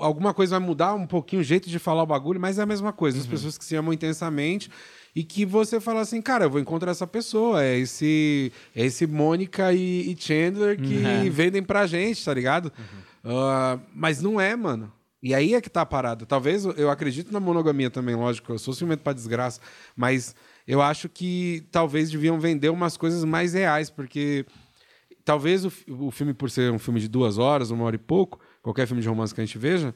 alguma 0.00 0.34
coisa 0.34 0.58
vai 0.58 0.66
mudar 0.66 0.94
um 0.94 1.06
pouquinho 1.06 1.40
o 1.40 1.44
jeito 1.44 1.70
de 1.70 1.78
falar 1.78 2.02
o 2.02 2.06
bagulho, 2.06 2.38
mas 2.40 2.58
é 2.58 2.62
a 2.62 2.66
mesma 2.66 2.92
coisa. 2.92 3.16
Uhum. 3.16 3.22
As 3.22 3.26
pessoas 3.26 3.56
que 3.58 3.64
se 3.64 3.74
amam 3.76 3.92
intensamente 3.94 4.70
e 5.14 5.22
que 5.22 5.44
você 5.44 5.78
fala 5.80 6.00
assim, 6.00 6.22
cara, 6.22 6.44
eu 6.46 6.50
vou 6.50 6.60
encontrar 6.60 6.90
essa 6.90 7.06
pessoa, 7.06 7.62
é 7.62 7.78
esse, 7.78 8.50
é 8.74 8.84
esse 8.86 9.06
Mônica 9.06 9.72
e, 9.72 10.10
e 10.12 10.16
Chandler 10.18 10.78
que 10.80 10.96
Uhum. 10.96 11.30
vendem 11.30 11.62
pra 11.62 11.86
gente, 11.86 12.24
tá 12.24 12.32
ligado? 12.32 12.72
Ah, 13.24 13.78
mas 13.94 14.20
não 14.22 14.40
é, 14.40 14.56
mano. 14.56 14.92
E 15.22 15.34
aí 15.34 15.54
é 15.54 15.60
que 15.60 15.70
tá 15.70 15.82
a 15.82 15.86
parada. 15.86 16.26
Talvez 16.26 16.64
eu- 16.64 16.90
acredito 16.90 17.32
na 17.32 17.38
monogamia 17.38 17.88
também, 17.90 18.14
lógico. 18.16 18.52
Eu 18.52 18.58
sou 18.58 18.74
ciumento 18.74 19.02
pra 19.04 19.12
desgraça. 19.12 19.60
Mas 19.94 20.34
eu 20.66 20.82
acho 20.82 21.08
que 21.08 21.64
talvez 21.70 22.10
deviam 22.10 22.40
vender 22.40 22.70
umas 22.70 22.96
coisas 22.96 23.22
mais 23.24 23.52
reais, 23.54 23.88
porque 23.88 24.44
talvez 25.24 25.64
o, 25.64 25.72
o 26.00 26.10
filme, 26.10 26.34
por 26.34 26.50
ser 26.50 26.72
um 26.72 26.78
filme 26.78 26.98
de 26.98 27.06
duas 27.06 27.38
horas, 27.38 27.70
uma 27.70 27.84
hora 27.84 27.94
e 27.94 27.98
pouco, 28.00 28.40
qualquer 28.60 28.86
filme 28.88 29.00
de 29.00 29.08
romance 29.08 29.32
que 29.32 29.40
a 29.40 29.44
gente 29.44 29.58
veja, 29.58 29.94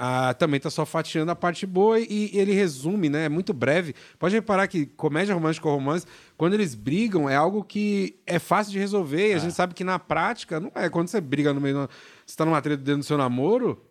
ah, 0.00 0.32
também 0.32 0.60
tá 0.60 0.70
só 0.70 0.86
fatiando 0.86 1.32
a 1.32 1.34
parte 1.34 1.66
boa 1.66 1.98
e, 1.98 2.30
e 2.32 2.38
ele 2.38 2.52
resume, 2.52 3.08
né? 3.08 3.24
É 3.24 3.28
muito 3.28 3.52
breve. 3.52 3.94
Pode 4.18 4.34
reparar 4.34 4.68
que 4.68 4.86
comédia 4.86 5.34
romântica 5.34 5.66
ou 5.68 5.74
romance, 5.74 6.06
quando 6.36 6.54
eles 6.54 6.74
brigam, 6.76 7.28
é 7.28 7.34
algo 7.34 7.64
que 7.64 8.16
é 8.24 8.38
fácil 8.38 8.72
de 8.72 8.78
resolver. 8.78 9.30
E 9.30 9.34
a 9.34 9.38
gente 9.38 9.54
sabe 9.54 9.74
que 9.74 9.82
na 9.82 9.98
prática, 9.98 10.60
não 10.60 10.70
é. 10.74 10.88
Quando 10.88 11.08
você 11.08 11.20
briga 11.20 11.52
no 11.52 11.60
meio. 11.60 11.74
do- 11.86 11.90
Você 12.24 12.36
tá 12.36 12.44
numa 12.44 12.62
treta 12.62 12.80
dentro 12.82 13.00
do 13.00 13.04
seu 13.04 13.18
namoro, 13.18 13.84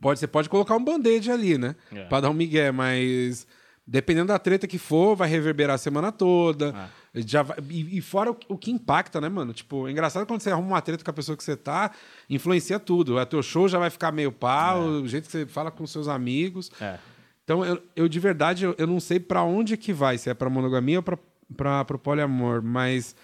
pode, 0.00 0.18
você 0.18 0.26
pode 0.26 0.48
colocar 0.48 0.74
um 0.76 0.84
band-aid 0.84 1.30
ali, 1.30 1.56
né? 1.58 1.76
É. 1.92 2.04
Pra 2.06 2.20
dar 2.20 2.30
um 2.30 2.34
migué, 2.34 2.72
mas 2.72 3.46
dependendo 3.86 4.28
da 4.28 4.38
treta 4.38 4.66
que 4.66 4.78
for, 4.78 5.14
vai 5.14 5.28
reverberar 5.28 5.74
a 5.74 5.78
semana 5.78 6.10
toda. 6.10 6.72
Já 7.14 7.42
vai- 7.42 7.58
e, 7.70 7.98
e 7.98 8.00
fora 8.00 8.30
o, 8.32 8.36
o 8.48 8.58
que 8.58 8.70
impacta, 8.70 9.20
né, 9.20 9.28
mano? 9.28 9.52
Tipo, 9.52 9.86
é 9.86 9.90
engraçado 9.92 10.26
quando 10.26 10.40
você 10.40 10.50
arruma 10.50 10.68
uma 10.68 10.80
treta 10.82 11.04
com 11.04 11.10
a 11.10 11.14
pessoa 11.14 11.36
que 11.36 11.44
você 11.44 11.56
tá, 11.56 11.90
influencia 12.28 12.78
tudo. 12.80 13.16
O 13.18 13.26
teu 13.26 13.42
show 13.42 13.68
já 13.68 13.78
vai 13.78 13.90
ficar 13.90 14.10
meio 14.10 14.32
pau, 14.32 14.82
o 14.84 15.06
jeito 15.08 15.26
que 15.26 15.32
você 15.32 15.46
fala 15.46 15.70
com 15.70 15.86
seus 15.86 16.08
amigos. 16.08 16.70
É. 16.80 16.98
Então, 17.44 17.64
eu, 17.64 17.80
eu 17.94 18.08
de 18.08 18.18
verdade, 18.18 18.64
eu, 18.64 18.74
eu 18.78 18.86
não 18.86 18.98
sei 18.98 19.20
pra 19.20 19.42
onde 19.42 19.76
que 19.76 19.92
vai, 19.92 20.16
se 20.18 20.30
é 20.30 20.34
pra 20.34 20.48
monogamia 20.48 20.98
ou 20.98 21.02
pra, 21.02 21.84
pro 21.84 21.98
poliamor, 21.98 22.62
mas 22.62 23.14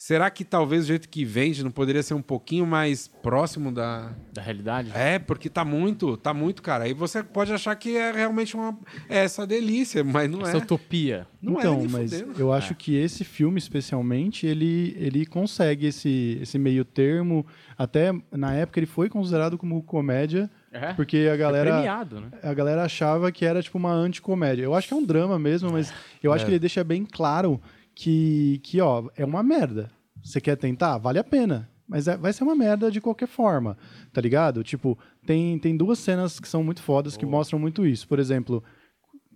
Será 0.00 0.30
que 0.30 0.44
talvez 0.44 0.84
o 0.84 0.86
jeito 0.86 1.08
que 1.08 1.24
vende 1.24 1.64
não 1.64 1.72
poderia 1.72 2.04
ser 2.04 2.14
um 2.14 2.22
pouquinho 2.22 2.64
mais 2.64 3.08
próximo 3.08 3.72
da. 3.72 4.12
Da 4.32 4.40
realidade? 4.40 4.92
É, 4.94 5.18
porque 5.18 5.50
tá 5.50 5.64
muito, 5.64 6.16
tá 6.16 6.32
muito, 6.32 6.62
cara. 6.62 6.84
Aí 6.84 6.94
você 6.94 7.20
pode 7.20 7.52
achar 7.52 7.74
que 7.74 7.96
é 7.96 8.12
realmente 8.12 8.54
uma. 8.54 8.78
É 9.08 9.18
essa 9.24 9.44
delícia, 9.44 10.04
mas 10.04 10.30
não 10.30 10.42
Essa 10.42 10.58
é. 10.58 10.60
utopia. 10.60 11.26
Não 11.42 11.58
então, 11.58 11.74
é 11.74 11.78
nem 11.78 11.88
mas 11.88 12.12
fudendo. 12.14 12.40
eu 12.40 12.52
acho 12.52 12.76
que 12.76 12.94
esse 12.94 13.24
filme, 13.24 13.58
especialmente, 13.58 14.46
ele, 14.46 14.96
ele 15.00 15.26
consegue 15.26 15.86
esse, 15.86 16.38
esse 16.40 16.58
meio 16.60 16.84
termo. 16.84 17.44
Até 17.76 18.12
na 18.30 18.54
época 18.54 18.78
ele 18.78 18.86
foi 18.86 19.08
considerado 19.08 19.58
como 19.58 19.82
comédia, 19.82 20.48
É? 20.72 20.92
porque 20.92 21.28
a 21.32 21.36
galera. 21.36 21.72
premiado, 21.72 22.20
né? 22.20 22.28
a 22.40 22.54
galera 22.54 22.84
achava 22.84 23.32
que 23.32 23.44
era 23.44 23.60
tipo 23.60 23.76
uma 23.76 23.92
anticomédia. 23.92 24.62
Eu 24.62 24.76
acho 24.76 24.86
que 24.86 24.94
é 24.94 24.96
um 24.96 25.04
drama 25.04 25.40
mesmo, 25.40 25.72
mas 25.72 25.92
eu 26.22 26.32
acho 26.32 26.42
É. 26.42 26.46
que 26.46 26.50
ele 26.52 26.58
deixa 26.60 26.84
bem 26.84 27.04
claro 27.04 27.60
que, 28.02 28.60
que 28.62 28.80
ó, 28.80 29.08
é 29.16 29.24
uma 29.24 29.42
merda. 29.42 29.90
Você 30.22 30.40
quer 30.40 30.56
tentar? 30.56 30.98
Vale 30.98 31.18
a 31.18 31.24
pena. 31.24 31.68
Mas 31.86 32.06
é- 32.06 32.16
vai 32.16 32.32
ser 32.32 32.44
uma 32.44 32.54
merda 32.54 32.90
de 32.92 33.00
qualquer 33.00 33.26
forma, 33.26 33.76
tá 34.12 34.20
ligado? 34.20 34.62
Tipo, 34.62 34.96
tem, 35.26 35.58
tem 35.58 35.76
duas 35.76 35.98
cenas 35.98 36.38
que 36.38 36.46
são 36.46 36.62
muito 36.62 36.80
fodas 36.80 37.16
que 37.16 37.26
mostram 37.26 37.58
muito 37.58 37.84
isso. 37.84 38.06
Por 38.06 38.20
exemplo, 38.20 38.62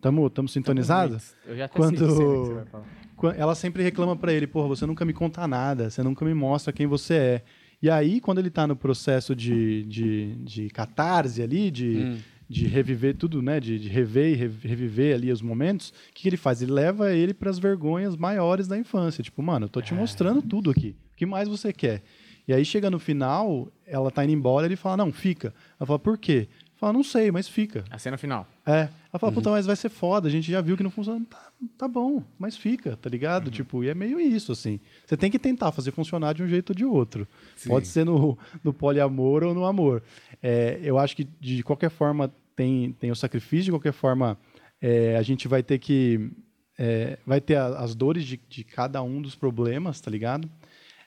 tamo, 0.00 0.28
tamo 0.30 0.48
sintonizados? 0.48 1.34
Eu 1.44 1.56
já 1.56 1.64
até 1.64 1.74
Quando- 1.76 1.98
sei 1.98 2.06
a 2.06 2.10
cena 2.10 2.20
que 2.30 2.46
você 2.46 2.54
vai 2.54 2.64
falar. 2.66 2.84
Qua- 3.16 3.34
ela 3.36 3.54
sempre 3.56 3.82
reclama 3.82 4.14
pra 4.14 4.32
ele, 4.32 4.46
porra, 4.46 4.68
você 4.68 4.86
nunca 4.86 5.04
me 5.04 5.12
conta 5.12 5.46
nada, 5.48 5.90
você 5.90 6.02
nunca 6.02 6.24
me 6.24 6.34
mostra 6.34 6.72
quem 6.72 6.86
você 6.86 7.14
é. 7.14 7.42
E 7.82 7.90
aí, 7.90 8.20
quando 8.20 8.38
ele 8.38 8.50
tá 8.50 8.64
no 8.66 8.76
processo 8.76 9.34
de, 9.34 9.82
de, 9.86 10.36
de 10.44 10.68
catarse 10.70 11.42
ali, 11.42 11.68
de, 11.68 12.16
de 12.48 12.66
reviver 12.66 13.14
tudo, 13.16 13.40
né, 13.40 13.58
de, 13.58 13.78
de 13.78 13.88
rever 13.88 14.32
e 14.32 14.34
rev- 14.34 14.64
reviver 14.64 15.14
ali 15.14 15.32
os 15.32 15.40
momentos, 15.40 15.88
o 15.90 15.92
que, 16.14 16.22
que 16.22 16.28
ele 16.28 16.36
faz? 16.36 16.60
Ele 16.60 16.72
leva 16.72 17.12
ele 17.12 17.32
pras 17.32 17.58
vergonhas 17.58 18.16
maiores 18.16 18.68
da 18.68 18.76
infância. 18.78 19.22
Tipo, 19.24 19.42
mano, 19.42 19.66
eu 19.66 19.70
tô 19.70 19.80
te 19.80 19.94
mostrando 19.94 20.42
tudo 20.42 20.70
aqui. 20.70 20.94
O 21.12 21.16
que 21.16 21.24
mais 21.26 21.48
você 21.48 21.72
quer? 21.72 22.02
E 22.46 22.52
aí, 22.52 22.64
chega 22.64 22.90
no 22.90 22.98
final, 22.98 23.68
ela 23.86 24.10
tá 24.10 24.24
indo 24.24 24.32
embora, 24.32 24.66
ele 24.66 24.74
fala, 24.76 24.96
não, 24.96 25.12
fica. 25.12 25.54
Ela 25.78 25.86
fala, 25.86 25.98
por 25.98 26.18
quê? 26.18 26.48
Fala, 26.74 26.92
não 26.92 27.04
sei, 27.04 27.30
mas 27.30 27.48
fica. 27.48 27.84
A 27.88 27.98
cena 27.98 28.18
final. 28.18 28.46
É. 28.64 28.88
Ela 29.12 29.18
fala, 29.18 29.32
puta, 29.32 29.50
mas 29.50 29.66
vai 29.66 29.76
ser 29.76 29.88
foda, 29.88 30.28
a 30.28 30.30
gente 30.30 30.50
já 30.50 30.60
viu 30.60 30.76
que 30.76 30.82
não 30.82 30.90
funciona. 30.90 31.24
Tá, 31.28 31.50
tá 31.76 31.88
bom, 31.88 32.22
mas 32.38 32.56
fica, 32.56 32.96
tá 32.96 33.10
ligado? 33.10 33.50
Tipo, 33.50 33.82
e 33.84 33.88
é 33.88 33.94
meio 33.94 34.18
isso, 34.20 34.52
assim. 34.52 34.78
Você 35.04 35.16
tem 35.16 35.30
que 35.30 35.38
tentar 35.38 35.70
fazer 35.72 35.90
funcionar 35.90 36.32
de 36.32 36.42
um 36.42 36.48
jeito 36.48 36.70
ou 36.70 36.74
de 36.76 36.84
outro. 36.84 37.26
Pode 37.68 37.88
ser 37.88 38.04
no, 38.06 38.38
no 38.64 38.72
poliamor 38.72 39.42
ou 39.42 39.52
no 39.52 39.64
amor. 39.66 40.02
É, 40.42 40.78
eu 40.82 40.96
acho 40.98 41.14
que, 41.16 41.24
de 41.40 41.62
qualquer 41.62 41.90
forma, 41.90 42.32
tem, 42.56 42.92
tem 42.92 43.10
o 43.10 43.16
sacrifício, 43.16 43.66
de 43.66 43.70
qualquer 43.72 43.92
forma, 43.92 44.38
é, 44.80 45.16
a 45.16 45.22
gente 45.22 45.46
vai 45.48 45.62
ter 45.62 45.78
que. 45.78 46.30
é, 46.78 47.18
vai 47.26 47.40
ter 47.40 47.56
a- 47.56 47.78
as 47.80 47.94
dores 47.94 48.24
de, 48.24 48.40
de 48.48 48.64
cada 48.64 49.02
um 49.02 49.20
dos 49.20 49.34
problemas, 49.34 50.00
tá 50.00 50.10
ligado? 50.10 50.48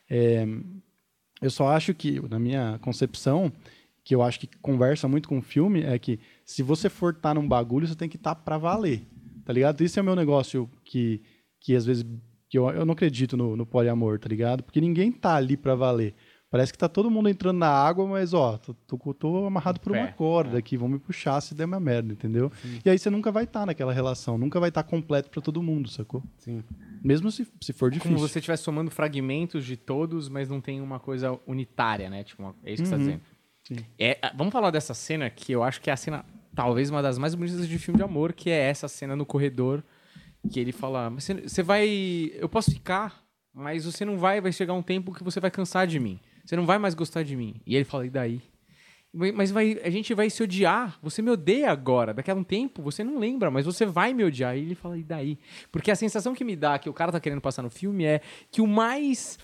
É, 0.09 0.45
eu 1.41 1.49
só 1.49 1.69
acho 1.69 1.93
que, 1.93 2.19
na 2.29 2.37
minha 2.39 2.77
concepção, 2.81 3.51
que 4.05 4.13
eu 4.13 4.21
acho 4.21 4.39
que 4.39 4.47
conversa 4.61 5.07
muito 5.07 5.27
com 5.27 5.39
o 5.39 5.41
filme, 5.41 5.81
é 5.81 5.97
que 5.97 6.19
se 6.45 6.61
você 6.61 6.89
for 6.89 7.11
estar 7.11 7.33
num 7.33 7.47
bagulho, 7.47 7.87
você 7.87 7.95
tem 7.95 8.07
que 8.07 8.17
estar 8.17 8.35
pra 8.35 8.55
valer, 8.55 9.01
tá 9.43 9.51
ligado? 9.51 9.83
Isso 9.83 9.97
é 9.99 10.01
o 10.01 10.05
meu 10.05 10.15
negócio 10.15 10.69
que, 10.83 11.23
que 11.59 11.75
às 11.75 11.87
vezes, 11.87 12.05
que 12.47 12.55
eu, 12.55 12.69
eu 12.69 12.85
não 12.85 12.93
acredito 12.93 13.35
no, 13.35 13.57
no 13.57 13.65
poliamor, 13.65 14.19
tá 14.19 14.29
ligado? 14.29 14.61
Porque 14.61 14.79
ninguém 14.79 15.11
tá 15.11 15.35
ali 15.35 15.57
pra 15.57 15.73
valer. 15.73 16.13
Parece 16.51 16.71
que 16.71 16.77
tá 16.77 16.87
todo 16.87 17.09
mundo 17.09 17.27
entrando 17.27 17.57
na 17.57 17.67
água, 17.67 18.07
mas, 18.07 18.31
ó, 18.33 18.57
tô, 18.57 18.73
tô, 18.73 19.13
tô 19.13 19.45
amarrado 19.47 19.79
por 19.79 19.91
uma 19.91 20.07
corda 20.09 20.59
aqui, 20.59 20.77
vão 20.77 20.87
me 20.87 20.99
puxar 20.99 21.41
se 21.41 21.55
der 21.55 21.65
uma 21.65 21.79
merda, 21.79 22.13
entendeu? 22.13 22.51
E 22.85 22.89
aí 22.89 22.97
você 22.97 23.09
nunca 23.09 23.31
vai 23.31 23.43
estar 23.43 23.65
naquela 23.65 23.91
relação, 23.91 24.37
nunca 24.37 24.59
vai 24.59 24.69
estar 24.69 24.83
completo 24.83 25.31
pra 25.31 25.41
todo 25.41 25.61
mundo, 25.61 25.89
sacou? 25.89 26.23
Sim. 26.37 26.63
Mesmo 27.03 27.31
se, 27.31 27.45
se 27.59 27.73
for 27.73 27.89
difícil. 27.89 28.15
Como 28.15 28.25
você 28.25 28.39
estiver 28.39 28.55
somando 28.55 28.91
fragmentos 28.91 29.65
de 29.65 29.75
todos, 29.75 30.29
mas 30.29 30.47
não 30.47 30.61
tem 30.61 30.79
uma 30.79 30.99
coisa 30.99 31.37
unitária, 31.45 32.09
né? 32.09 32.23
Tipo, 32.23 32.55
é 32.63 32.71
isso 32.71 32.83
que 32.83 32.89
você 32.89 32.95
tá 32.95 32.99
dizendo. 32.99 33.21
É, 33.97 34.19
ah, 34.21 34.31
vamos 34.35 34.53
falar 34.53 34.71
dessa 34.71 34.93
cena 34.93 35.29
que 35.29 35.51
eu 35.51 35.63
acho 35.63 35.81
que 35.81 35.89
é 35.89 35.93
a 35.93 35.97
cena, 35.97 36.25
talvez 36.53 36.89
uma 36.89 37.01
das 37.01 37.17
mais 37.17 37.33
bonitas 37.33 37.67
de 37.67 37.79
filme 37.79 37.97
de 37.97 38.03
amor, 38.03 38.33
que 38.33 38.49
é 38.49 38.59
essa 38.59 38.87
cena 38.87 39.15
no 39.15 39.25
corredor, 39.25 39.83
que 40.51 40.59
ele 40.59 40.71
fala, 40.71 41.09
mas 41.09 41.27
você 41.27 41.63
vai, 41.63 41.87
eu 42.35 42.47
posso 42.47 42.71
ficar, 42.71 43.23
mas 43.53 43.85
você 43.85 44.05
não 44.05 44.17
vai, 44.17 44.39
vai 44.39 44.51
chegar 44.51 44.73
um 44.73 44.83
tempo 44.83 45.13
que 45.13 45.23
você 45.23 45.39
vai 45.39 45.49
cansar 45.49 45.87
de 45.87 45.99
mim. 45.99 46.19
Você 46.45 46.55
não 46.55 46.65
vai 46.65 46.77
mais 46.77 46.93
gostar 46.93 47.23
de 47.23 47.35
mim. 47.35 47.59
E 47.65 47.75
ele 47.75 47.85
fala, 47.85 48.05
e 48.05 48.09
daí? 48.09 48.41
Mas 49.33 49.49
vai, 49.49 49.79
a 49.83 49.89
gente 49.89 50.13
vai 50.13 50.29
se 50.29 50.43
odiar. 50.43 50.99
Você 51.01 51.21
me 51.21 51.31
odeia 51.31 51.71
agora. 51.71 52.13
Daqui 52.13 52.29
a 52.29 52.35
um 52.35 52.43
tempo, 52.43 52.83
você 52.83 53.03
não 53.03 53.17
lembra, 53.17 53.49
mas 53.49 53.65
você 53.65 53.85
vai 53.85 54.13
me 54.13 54.23
odiar. 54.23 54.55
E 54.55 54.59
ele 54.59 54.75
fala, 54.75 54.97
e 54.97 55.03
daí? 55.03 55.39
Porque 55.71 55.89
a 55.89 55.95
sensação 55.95 56.35
que 56.35 56.43
me 56.43 56.55
dá, 56.55 56.77
que 56.77 56.89
o 56.89 56.93
cara 56.93 57.11
tá 57.11 57.19
querendo 57.19 57.41
passar 57.41 57.63
no 57.63 57.69
filme, 57.69 58.03
é 58.03 58.21
que 58.51 58.61
o 58.61 58.67
mais 58.67 59.39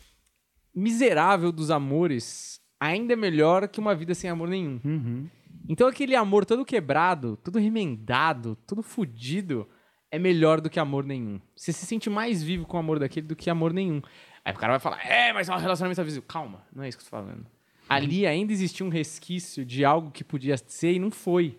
miserável 0.76 1.52
dos 1.52 1.72
amores 1.72 2.61
ainda 2.82 3.14
é 3.14 3.16
melhor 3.16 3.68
que 3.68 3.80
uma 3.80 3.94
vida 3.94 4.16
sem 4.16 4.28
amor 4.28 4.50
nenhum. 4.50 4.82
Uhum. 4.84 5.30
Então 5.70 5.88
aquele 5.88 6.16
amor 6.16 6.44
todo 6.44 6.66
quebrado, 6.66 7.38
todo 7.44 7.60
remendado, 7.60 8.58
todo 8.66 8.82
fudido, 8.82 9.70
é 10.10 10.18
melhor 10.18 10.60
do 10.60 10.70
que 10.70 10.80
amor 10.80 11.06
nenhum. 11.06 11.40
Você 11.56 11.72
se 11.72 11.86
sente 11.86 12.10
mais 12.10 12.42
vivo 12.42 12.66
com 12.66 12.78
o 12.78 12.80
amor 12.80 12.98
daquele 12.98 13.28
do 13.28 13.36
que 13.36 13.52
amor 13.52 13.72
nenhum. 13.72 14.02
Aí 14.44 14.52
o 14.52 14.58
cara 14.58 14.74
vai 14.74 14.80
falar, 14.80 15.06
é, 15.06 15.32
mas 15.32 15.48
é 15.48 15.54
um 15.54 15.60
relacionamento 15.60 16.02
abusivo. 16.02 16.26
Calma, 16.26 16.66
não 16.76 16.84
é 16.84 16.90
isso 16.90 16.98
que 16.98 17.04
eu 17.04 17.10
tô 17.10 17.16
falando. 17.16 17.46
Ali 17.88 18.26
ainda 18.26 18.52
existia 18.52 18.86
um 18.86 18.90
resquício 18.90 19.64
de 19.64 19.86
algo 19.86 20.10
que 20.10 20.24
podia 20.24 20.58
ser 20.58 20.94
e 20.94 21.00
não 21.00 21.12
foi. 21.12 21.58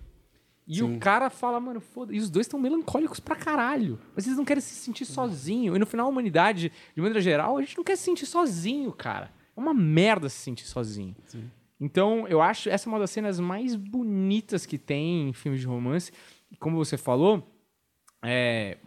E 0.67 0.77
Sim. 0.77 0.97
o 0.97 0.99
cara 0.99 1.29
fala, 1.29 1.59
mano, 1.59 1.81
foda 1.81 2.15
E 2.15 2.19
os 2.19 2.31
dois 2.31 2.47
estão 2.47 2.59
melancólicos 2.59 3.21
pra 3.21 3.37
caralho. 3.37 3.99
Mas 4.15 4.27
eles 4.27 4.39
não 4.39 4.45
querem 4.45 4.61
se 4.61 4.75
sentir 4.75 5.05
sozinho. 5.05 5.77
E 5.77 5.79
no 5.79 5.87
final, 5.87 6.07
a 6.07 6.09
humanidade, 6.09 6.73
de 6.95 7.01
maneira 7.01 7.21
geral, 7.21 7.59
a 7.59 7.61
gente 7.61 7.77
não 7.77 7.85
quer 7.85 7.97
se 7.97 8.05
sentir 8.05 8.27
sozinho, 8.27 8.93
cara. 8.93 9.31
É 9.57 9.61
uma 9.61 9.75
merda 9.75 10.29
se 10.29 10.37
sentir 10.37 10.65
sozinho. 10.67 11.15
Então, 11.81 12.27
eu 12.29 12.41
acho 12.41 12.69
essa 12.69 12.89
é 12.89 12.93
uma 12.93 12.99
das 12.99 13.11
cenas 13.11 13.41
mais 13.41 13.75
bonitas 13.75 14.65
que 14.65 14.79
tem 14.79 15.29
em 15.29 15.33
filmes 15.33 15.61
de 15.61 15.67
romance. 15.67 16.13
E 16.51 16.57
como 16.57 16.77
você 16.77 16.97
falou, 16.97 17.47
é, 18.25 18.79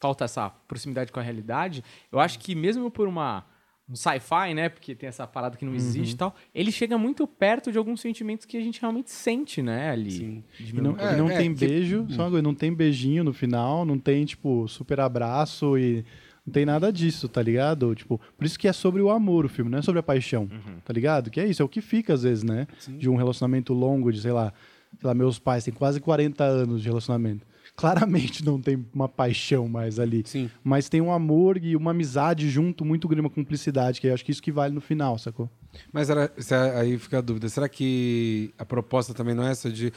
falta 0.00 0.24
essa 0.24 0.48
proximidade 0.50 1.12
com 1.12 1.20
a 1.20 1.22
realidade. 1.22 1.84
Eu 2.10 2.18
acho 2.20 2.38
que 2.38 2.54
mesmo 2.54 2.90
por 2.90 3.06
uma 3.08 3.44
um 3.90 3.96
sci-fi, 3.96 4.52
né, 4.52 4.68
porque 4.68 4.94
tem 4.94 5.08
essa 5.08 5.26
parada 5.26 5.56
que 5.56 5.64
não 5.64 5.74
existe 5.74 6.12
e 6.12 6.16
tal, 6.18 6.34
ele 6.54 6.70
chega 6.70 6.98
muito 6.98 7.26
perto 7.26 7.72
de 7.72 7.78
alguns 7.78 8.02
sentimentos 8.02 8.44
que 8.44 8.58
a 8.58 8.60
gente 8.60 8.78
realmente 8.82 9.10
sente, 9.10 9.62
né, 9.62 9.90
ali. 9.90 10.10
Sim. 10.10 10.44
De 10.60 10.76
E 10.76 10.80
não, 10.82 10.94
É, 10.98 11.14
e 11.14 11.16
não 11.16 11.30
é, 11.30 11.38
tem 11.38 11.54
que- 11.54 11.66
beijo, 11.66 12.06
só 12.10 12.24
uma 12.24 12.30
coisa, 12.32 12.42
não 12.42 12.54
tem 12.54 12.70
beijinho 12.70 13.24
no 13.24 13.32
final, 13.32 13.86
não 13.86 13.98
tem, 13.98 14.26
tipo, 14.26 14.68
super 14.68 15.00
abraço 15.00 15.78
e 15.78 16.04
não 16.48 16.52
tem 16.52 16.64
nada 16.66 16.92
disso, 16.92 17.28
tá 17.28 17.42
ligado? 17.42 17.94
Tipo, 17.94 18.20
por 18.36 18.44
isso 18.44 18.58
que 18.58 18.66
é 18.66 18.72
sobre 18.72 19.00
o 19.02 19.10
amor 19.10 19.44
o 19.44 19.48
filme, 19.48 19.70
não 19.70 19.78
é 19.78 19.82
sobre 19.82 20.00
a 20.00 20.02
paixão, 20.02 20.42
Uhum. 20.50 20.80
tá 20.84 20.92
ligado? 20.92 21.30
Que 21.30 21.40
é 21.40 21.46
isso, 21.46 21.62
é 21.62 21.64
o 21.64 21.68
que 21.68 21.80
fica 21.80 22.14
às 22.14 22.22
vezes, 22.22 22.42
né? 22.42 22.66
De 22.88 23.08
um 23.08 23.16
relacionamento 23.16 23.72
longo, 23.72 24.12
de, 24.12 24.20
sei 24.20 24.32
lá, 24.32 24.52
sei 24.98 25.06
lá, 25.06 25.14
meus 25.14 25.38
pais 25.38 25.64
têm 25.64 25.72
quase 25.74 26.00
40 26.00 26.42
anos 26.44 26.82
de 26.82 26.88
relacionamento. 26.88 27.46
Claramente 27.76 28.44
não 28.44 28.60
tem 28.60 28.84
uma 28.92 29.08
paixão 29.08 29.68
mais 29.68 30.00
ali. 30.00 30.22
Sim. 30.26 30.50
Mas 30.64 30.88
tem 30.88 31.00
um 31.00 31.12
amor 31.12 31.56
e 31.62 31.76
uma 31.76 31.92
amizade 31.92 32.50
junto, 32.50 32.84
muito 32.84 33.06
grande, 33.06 33.20
uma 33.20 33.30
cumplicidade, 33.30 34.00
que 34.00 34.08
eu 34.08 34.14
acho 34.14 34.24
que 34.24 34.32
isso 34.32 34.42
que 34.42 34.50
vale 34.50 34.74
no 34.74 34.80
final, 34.80 35.16
sacou? 35.16 35.48
Mas 35.92 36.10
era, 36.10 36.32
aí 36.76 36.98
fica 36.98 37.18
a 37.18 37.20
dúvida. 37.20 37.48
Será 37.48 37.68
que 37.68 38.52
a 38.58 38.64
proposta 38.64 39.14
também 39.14 39.32
não 39.34 39.44
é 39.46 39.50
essa 39.52 39.70
de. 39.70 39.92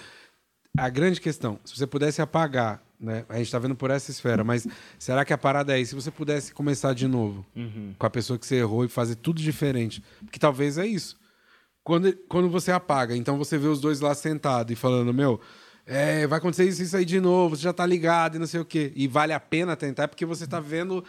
A 0.77 0.89
grande 0.89 1.19
questão, 1.19 1.59
se 1.65 1.77
você 1.77 1.85
pudesse 1.85 2.21
apagar, 2.21 2.81
né? 2.99 3.25
A 3.27 3.37
gente 3.37 3.47
está 3.47 3.59
vendo 3.59 3.75
por 3.75 3.89
essa 3.89 4.11
esfera, 4.11 4.43
mas 4.43 4.67
será 4.99 5.25
que 5.25 5.33
a 5.33 5.37
parada 5.37 5.73
é 5.73 5.77
aí? 5.77 5.85
Se 5.85 5.95
você 5.95 6.11
pudesse 6.11 6.53
começar 6.53 6.93
de 6.93 7.07
novo 7.07 7.45
com 7.97 8.05
a 8.05 8.09
pessoa 8.09 8.37
que 8.37 8.45
você 8.45 8.57
errou 8.57 8.85
e 8.85 8.87
fazer 8.87 9.15
tudo 9.15 9.41
diferente? 9.41 10.03
Porque 10.23 10.39
talvez 10.39 10.77
é 10.77 10.85
isso. 10.85 11.19
Quando, 11.83 12.15
quando 12.29 12.47
você 12.47 12.71
apaga, 12.71 13.15
então 13.15 13.37
você 13.37 13.57
vê 13.57 13.67
os 13.67 13.81
dois 13.81 13.99
lá 13.99 14.13
sentados 14.13 14.71
e 14.71 14.75
falando, 14.75 15.11
meu, 15.11 15.41
é, 15.85 16.27
vai 16.27 16.37
acontecer 16.37 16.65
isso, 16.65 16.83
isso 16.83 16.95
aí 16.95 17.03
de 17.03 17.19
novo, 17.19 17.55
você 17.55 17.63
já 17.63 17.73
tá 17.73 17.85
ligado 17.85 18.35
e 18.35 18.39
não 18.39 18.45
sei 18.45 18.59
o 18.59 18.65
quê. 18.65 18.93
E 18.95 19.07
vale 19.07 19.33
a 19.33 19.39
pena 19.39 19.75
tentar, 19.75 20.07
porque 20.07 20.25
você 20.25 20.45
tá 20.45 20.59
vendo. 20.59 21.03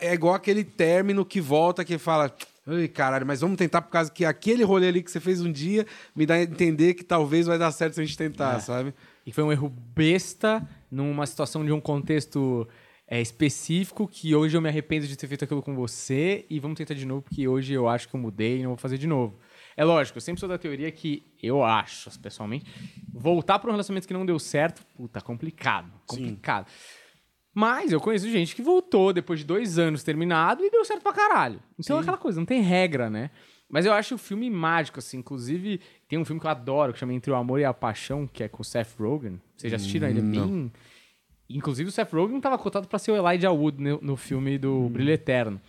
É 0.00 0.12
igual 0.12 0.34
aquele 0.34 0.64
término 0.64 1.24
que 1.24 1.40
volta 1.40 1.84
que 1.84 1.98
fala. 1.98 2.34
Ai, 2.70 2.86
caralho, 2.86 3.26
mas 3.26 3.40
vamos 3.40 3.56
tentar 3.56 3.80
por 3.80 3.90
causa 3.90 4.10
que 4.10 4.26
aquele 4.26 4.62
rolê 4.62 4.88
ali 4.88 5.02
que 5.02 5.10
você 5.10 5.18
fez 5.18 5.40
um 5.40 5.50
dia 5.50 5.86
me 6.14 6.26
dá 6.26 6.34
a 6.34 6.42
entender 6.42 6.92
que 6.92 7.02
talvez 7.02 7.46
vai 7.46 7.58
dar 7.58 7.72
certo 7.72 7.94
se 7.94 8.02
a 8.02 8.04
gente 8.04 8.16
tentar, 8.16 8.60
sabe? 8.60 8.92
E 9.24 9.32
foi 9.32 9.42
um 9.42 9.50
erro 9.50 9.70
besta 9.70 10.68
numa 10.90 11.26
situação 11.26 11.64
de 11.64 11.72
um 11.72 11.80
contexto 11.80 12.68
é, 13.06 13.22
específico 13.22 14.06
que 14.06 14.34
hoje 14.34 14.54
eu 14.54 14.60
me 14.60 14.68
arrependo 14.68 15.06
de 15.06 15.16
ter 15.16 15.26
feito 15.26 15.44
aquilo 15.44 15.62
com 15.62 15.74
você 15.74 16.44
e 16.50 16.60
vamos 16.60 16.76
tentar 16.76 16.92
de 16.92 17.06
novo 17.06 17.22
porque 17.22 17.48
hoje 17.48 17.72
eu 17.72 17.88
acho 17.88 18.06
que 18.06 18.14
eu 18.14 18.20
mudei 18.20 18.58
e 18.58 18.62
não 18.62 18.70
vou 18.70 18.76
fazer 18.76 18.98
de 18.98 19.06
novo. 19.06 19.38
É 19.74 19.82
lógico, 19.82 20.18
eu 20.18 20.20
sempre 20.20 20.40
sou 20.40 20.48
da 20.48 20.58
teoria 20.58 20.90
que 20.92 21.24
eu 21.42 21.64
acho, 21.64 22.10
pessoalmente, 22.20 22.66
voltar 23.10 23.58
para 23.58 23.70
um 23.70 23.72
relacionamento 23.72 24.06
que 24.06 24.12
não 24.12 24.26
deu 24.26 24.38
certo, 24.38 24.84
puta, 24.94 25.22
complicado, 25.22 25.90
complicado. 26.06 26.66
Mas 27.54 27.92
eu 27.92 28.00
conheço 28.00 28.30
gente 28.30 28.54
que 28.54 28.62
voltou 28.62 29.12
depois 29.12 29.40
de 29.40 29.46
dois 29.46 29.78
anos 29.78 30.02
terminado 30.02 30.64
e 30.64 30.70
deu 30.70 30.84
certo 30.84 31.02
pra 31.02 31.12
caralho. 31.12 31.60
Então 31.78 31.98
é 31.98 32.00
aquela 32.00 32.18
coisa, 32.18 32.38
não 32.38 32.46
tem 32.46 32.60
regra, 32.60 33.10
né? 33.10 33.30
Mas 33.68 33.84
eu 33.84 33.92
acho 33.92 34.14
o 34.14 34.18
filme 34.18 34.48
mágico, 34.48 34.98
assim. 34.98 35.18
Inclusive, 35.18 35.80
tem 36.08 36.18
um 36.18 36.24
filme 36.24 36.40
que 36.40 36.46
eu 36.46 36.50
adoro, 36.50 36.92
que 36.92 36.98
chama 36.98 37.12
Entre 37.12 37.30
o 37.30 37.34
Amor 37.34 37.60
e 37.60 37.64
a 37.64 37.74
Paixão, 37.74 38.26
que 38.26 38.42
é 38.42 38.48
com 38.48 38.62
o 38.62 38.64
Seth 38.64 38.94
Rogen. 38.98 39.40
Vocês 39.56 39.70
já 39.70 39.76
assistiram? 39.76 40.08
Ele 40.08 40.20
é 40.20 40.22
bem... 40.22 40.72
Inclusive, 41.50 41.88
o 41.88 41.92
Seth 41.92 42.12
Rogen 42.12 42.40
tava 42.40 42.58
cotado 42.58 42.88
pra 42.88 42.98
ser 42.98 43.10
o 43.10 43.16
Elijah 43.16 43.50
Wood 43.50 43.82
no, 43.82 43.98
no 44.00 44.16
filme 44.16 44.58
do 44.58 44.88
Brilho 44.88 45.12
Eterno. 45.12 45.60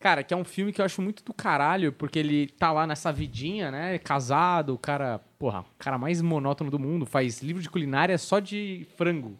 Cara, 0.00 0.22
que 0.22 0.32
é 0.32 0.36
um 0.36 0.44
filme 0.44 0.72
que 0.72 0.80
eu 0.80 0.84
acho 0.84 1.02
muito 1.02 1.24
do 1.24 1.34
caralho, 1.34 1.92
porque 1.92 2.20
ele 2.20 2.46
tá 2.46 2.70
lá 2.70 2.86
nessa 2.86 3.12
vidinha, 3.12 3.68
né? 3.70 3.98
Casado, 3.98 4.72
o 4.74 4.78
cara, 4.78 5.20
porra, 5.40 5.60
o 5.62 5.64
cara 5.76 5.98
mais 5.98 6.22
monótono 6.22 6.70
do 6.70 6.78
mundo, 6.78 7.04
faz 7.04 7.42
livro 7.42 7.60
de 7.60 7.68
culinária 7.68 8.16
só 8.16 8.38
de 8.38 8.86
frango. 8.96 9.36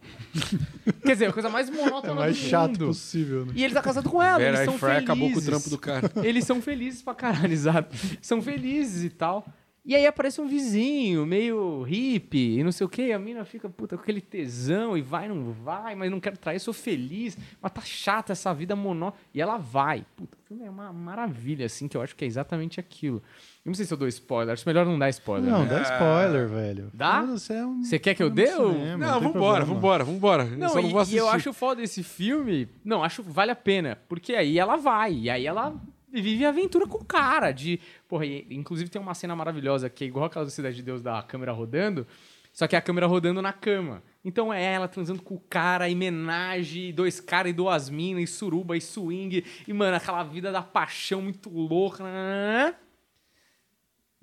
Quer 1.07 1.13
dizer, 1.13 1.27
a 1.27 1.33
coisa 1.33 1.49
mais 1.49 1.69
É 1.69 1.73
monótona 1.73 2.13
o 2.13 2.17
mais 2.17 2.37
do 2.37 2.43
chato 2.49 2.71
mundo. 2.73 2.87
possível, 2.89 3.47
né? 3.47 3.53
E 3.55 3.63
ele 3.65 3.73
tá 3.73 3.81
casado 3.81 4.11
com 4.11 4.21
ela, 4.21 4.43
eles 4.43 4.59
Vera 4.59 4.65
são 4.65 4.79
Fry 4.79 4.89
felizes. 4.89 5.05
acabou 5.05 5.31
com 5.33 5.39
o 5.39 5.43
trampo 5.45 5.71
do 5.71 5.79
cara. 5.79 6.13
Eles 6.25 6.45
são 6.45 6.61
felizes 6.61 7.03
pra 7.03 7.15
caralho, 7.15 7.53
exato. 7.55 7.97
São 8.21 8.43
felizes 8.43 9.05
e 9.05 9.11
tal. 9.11 9.47
E 9.89 9.97
aí 9.97 10.07
aparece 10.07 10.39
um 10.39 10.47
vizinho, 10.47 11.25
meio 11.25 11.81
hippie, 11.81 12.59
e 12.59 12.63
não 12.63 12.71
sei 12.71 12.85
o 12.85 12.91
quê, 12.91 13.07
e 13.07 13.13
a 13.15 13.19
mina 13.19 13.43
fica, 13.47 13.71
puta, 13.71 13.97
com 13.97 14.03
aquele 14.03 14.21
tesão, 14.21 14.99
e 14.99 15.01
vai, 15.01 15.27
não 15.27 15.51
vai, 15.51 15.95
mas 15.95 16.11
não 16.11 16.21
quero 16.21 16.37
trair, 16.37 16.61
sou 16.61 16.75
feliz, 16.75 17.39
mas 17.59 17.73
tá 17.73 17.81
chata 17.81 18.33
essa 18.33 18.53
vida 18.53 18.77
monó. 18.77 19.13
E 19.33 19.41
ela 19.41 19.57
vai. 19.57 20.05
Puta, 20.15 20.37
o 20.37 20.47
filme 20.47 20.67
é 20.67 20.69
uma 20.69 20.93
maravilha, 20.93 21.65
assim, 21.65 21.89
que 21.89 21.97
eu 21.97 22.03
acho 22.03 22.15
que 22.15 22.23
é 22.23 22.29
exatamente 22.29 22.79
aquilo. 22.79 23.23
Eu 23.65 23.71
não 23.71 23.75
sei 23.75 23.87
se 23.87 23.95
eu 23.95 23.97
dou 23.97 24.07
spoiler, 24.09 24.53
acho 24.53 24.69
melhor 24.69 24.85
não 24.85 24.99
dar 24.99 25.09
spoiler. 25.09 25.51
Não, 25.51 25.65
né? 25.65 25.71
dá 25.71 25.81
spoiler, 25.81 26.49
velho. 26.49 26.91
Dá? 26.93 27.23
Você, 27.23 27.55
é 27.55 27.65
um... 27.65 27.83
Você 27.83 27.99
quer 27.99 28.15
que 28.15 28.23
eu 28.23 28.29
dê 28.29 28.53
ou- 28.57 28.75
cinema, 28.75 29.07
Não, 29.07 29.21
tem 29.21 29.33
vambora, 29.33 29.65
vambora, 29.65 30.05
vambora. 30.05 30.45
Não, 30.45 30.67
eu 30.67 30.69
só 30.69 30.83
não 30.83 30.91
e, 30.91 30.93
vou 30.93 31.03
e 31.05 31.17
eu 31.17 31.31
acho 31.31 31.51
foda 31.55 31.83
esse 31.83 32.03
filme. 32.03 32.69
Não, 32.85 33.03
acho 33.03 33.23
que 33.23 33.31
vale 33.31 33.53
a 33.53 33.57
pena. 33.57 33.97
Porque 34.07 34.35
aí 34.35 34.59
ela 34.59 34.77
vai. 34.77 35.15
E 35.15 35.31
aí 35.31 35.47
ela 35.47 35.75
vive 36.13 36.45
a 36.45 36.49
aventura 36.49 36.87
com 36.87 36.99
o 36.99 37.05
cara. 37.05 37.53
De. 37.53 37.81
Porra, 38.09 38.27
e, 38.27 38.47
inclusive 38.51 38.91
tem 38.91 39.01
uma 39.01 39.15
cena 39.15 39.35
maravilhosa 39.35 39.89
que 39.91 40.05
é 40.05 40.07
igual 40.07 40.27
aquela 40.27 40.45
do 40.45 40.51
Cidade 40.51 40.77
de 40.77 40.83
Deus 40.83 41.03
da 41.03 41.23
câmera 41.23 41.53
rodando. 41.53 42.07
Só 42.53 42.67
que 42.67 42.75
é 42.75 42.79
a 42.79 42.83
câmera 42.83 43.07
rodando 43.07 43.41
na 43.41 43.53
cama. 43.53 44.03
Então 44.25 44.53
é 44.53 44.63
ela 44.63 44.89
transando 44.89 45.23
com 45.23 45.35
o 45.35 45.41
cara, 45.41 45.89
e 45.89 45.95
menage, 45.95 46.93
dois 46.93 47.21
caras 47.21 47.51
e 47.51 47.55
duas 47.55 47.89
minas, 47.89 48.25
e 48.25 48.27
suruba, 48.27 48.77
e 48.77 48.81
swing. 48.81 49.45
E, 49.67 49.73
mano, 49.73 49.97
aquela 49.97 50.25
vida 50.25 50.51
da 50.51 50.63
paixão 50.63 51.23
muito 51.23 51.49
louca. 51.49 52.03
né? 52.03 52.75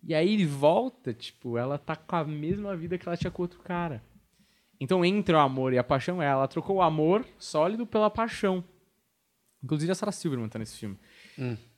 E 0.03 0.13
aí 0.13 0.33
ele 0.33 0.45
volta, 0.45 1.13
tipo, 1.13 1.57
ela 1.57 1.77
tá 1.77 1.95
com 1.95 2.15
a 2.15 2.23
mesma 2.23 2.75
vida 2.75 2.97
que 2.97 3.07
ela 3.07 3.17
tinha 3.17 3.31
com 3.31 3.41
outro 3.41 3.59
cara. 3.59 4.03
Então, 4.79 5.05
entre 5.05 5.33
o 5.33 5.39
amor 5.39 5.73
e 5.73 5.77
a 5.77 5.83
paixão, 5.83 6.21
ela 6.21 6.47
trocou 6.47 6.77
o 6.77 6.81
amor 6.81 7.25
sólido 7.39 7.87
pela 7.87 8.09
paixão. 8.09 8.63
Inclusive 9.63 9.91
a 9.91 9.95
Sarah 9.95 10.11
Silverman 10.11 10.49
tá 10.49 10.59
nesse 10.59 10.77
filme. 10.77 10.99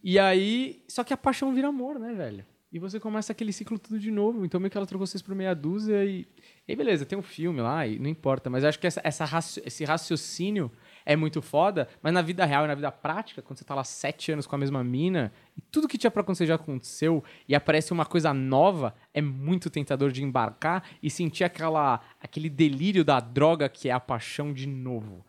E 0.03 0.17
aí, 0.19 0.83
só 0.87 1.03
que 1.03 1.13
a 1.13 1.17
paixão 1.17 1.53
vira 1.53 1.67
amor, 1.67 1.99
né, 1.99 2.13
velho? 2.13 2.45
E 2.69 2.79
você 2.79 2.99
começa 2.99 3.31
aquele 3.31 3.53
ciclo 3.53 3.79
tudo 3.79 3.97
de 3.97 4.11
novo. 4.11 4.43
Então, 4.45 4.59
meio 4.59 4.69
que 4.69 4.77
ela 4.77 4.85
trocou 4.85 5.07
vocês 5.07 5.21
por 5.21 5.33
meia 5.33 5.53
dúzia 5.55 6.03
e. 6.03 6.27
E 6.67 6.75
beleza, 6.75 7.05
tem 7.05 7.17
um 7.17 7.21
filme 7.21 7.61
lá, 7.61 7.87
e 7.87 7.97
não 7.97 8.09
importa. 8.09 8.49
Mas 8.49 8.61
eu 8.63 8.67
acho 8.69 8.77
que 8.77 8.85
essa, 8.85 8.99
essa 9.01 9.23
raci- 9.23 9.61
esse 9.65 9.85
raciocínio 9.85 10.69
é 11.05 11.15
muito 11.15 11.41
foda. 11.41 11.87
Mas 12.01 12.13
na 12.13 12.21
vida 12.21 12.43
real 12.43 12.65
e 12.65 12.67
na 12.67 12.75
vida 12.75 12.91
prática, 12.91 13.41
quando 13.41 13.57
você 13.57 13.63
tá 13.63 13.73
lá 13.73 13.85
sete 13.85 14.33
anos 14.33 14.45
com 14.45 14.53
a 14.53 14.59
mesma 14.59 14.83
mina, 14.83 15.31
e 15.57 15.61
tudo 15.71 15.87
que 15.87 15.97
tinha 15.97 16.11
pra 16.11 16.21
acontecer 16.21 16.45
já 16.45 16.55
aconteceu, 16.55 17.23
e 17.47 17.55
aparece 17.55 17.93
uma 17.93 18.05
coisa 18.05 18.33
nova, 18.33 18.93
é 19.13 19.21
muito 19.21 19.69
tentador 19.69 20.11
de 20.11 20.21
embarcar 20.21 20.83
e 21.01 21.09
sentir 21.09 21.45
aquela, 21.45 22.01
aquele 22.19 22.49
delírio 22.49 23.05
da 23.05 23.21
droga 23.21 23.69
que 23.69 23.87
é 23.87 23.93
a 23.93 23.99
paixão 23.99 24.51
de 24.51 24.67
novo. 24.67 25.25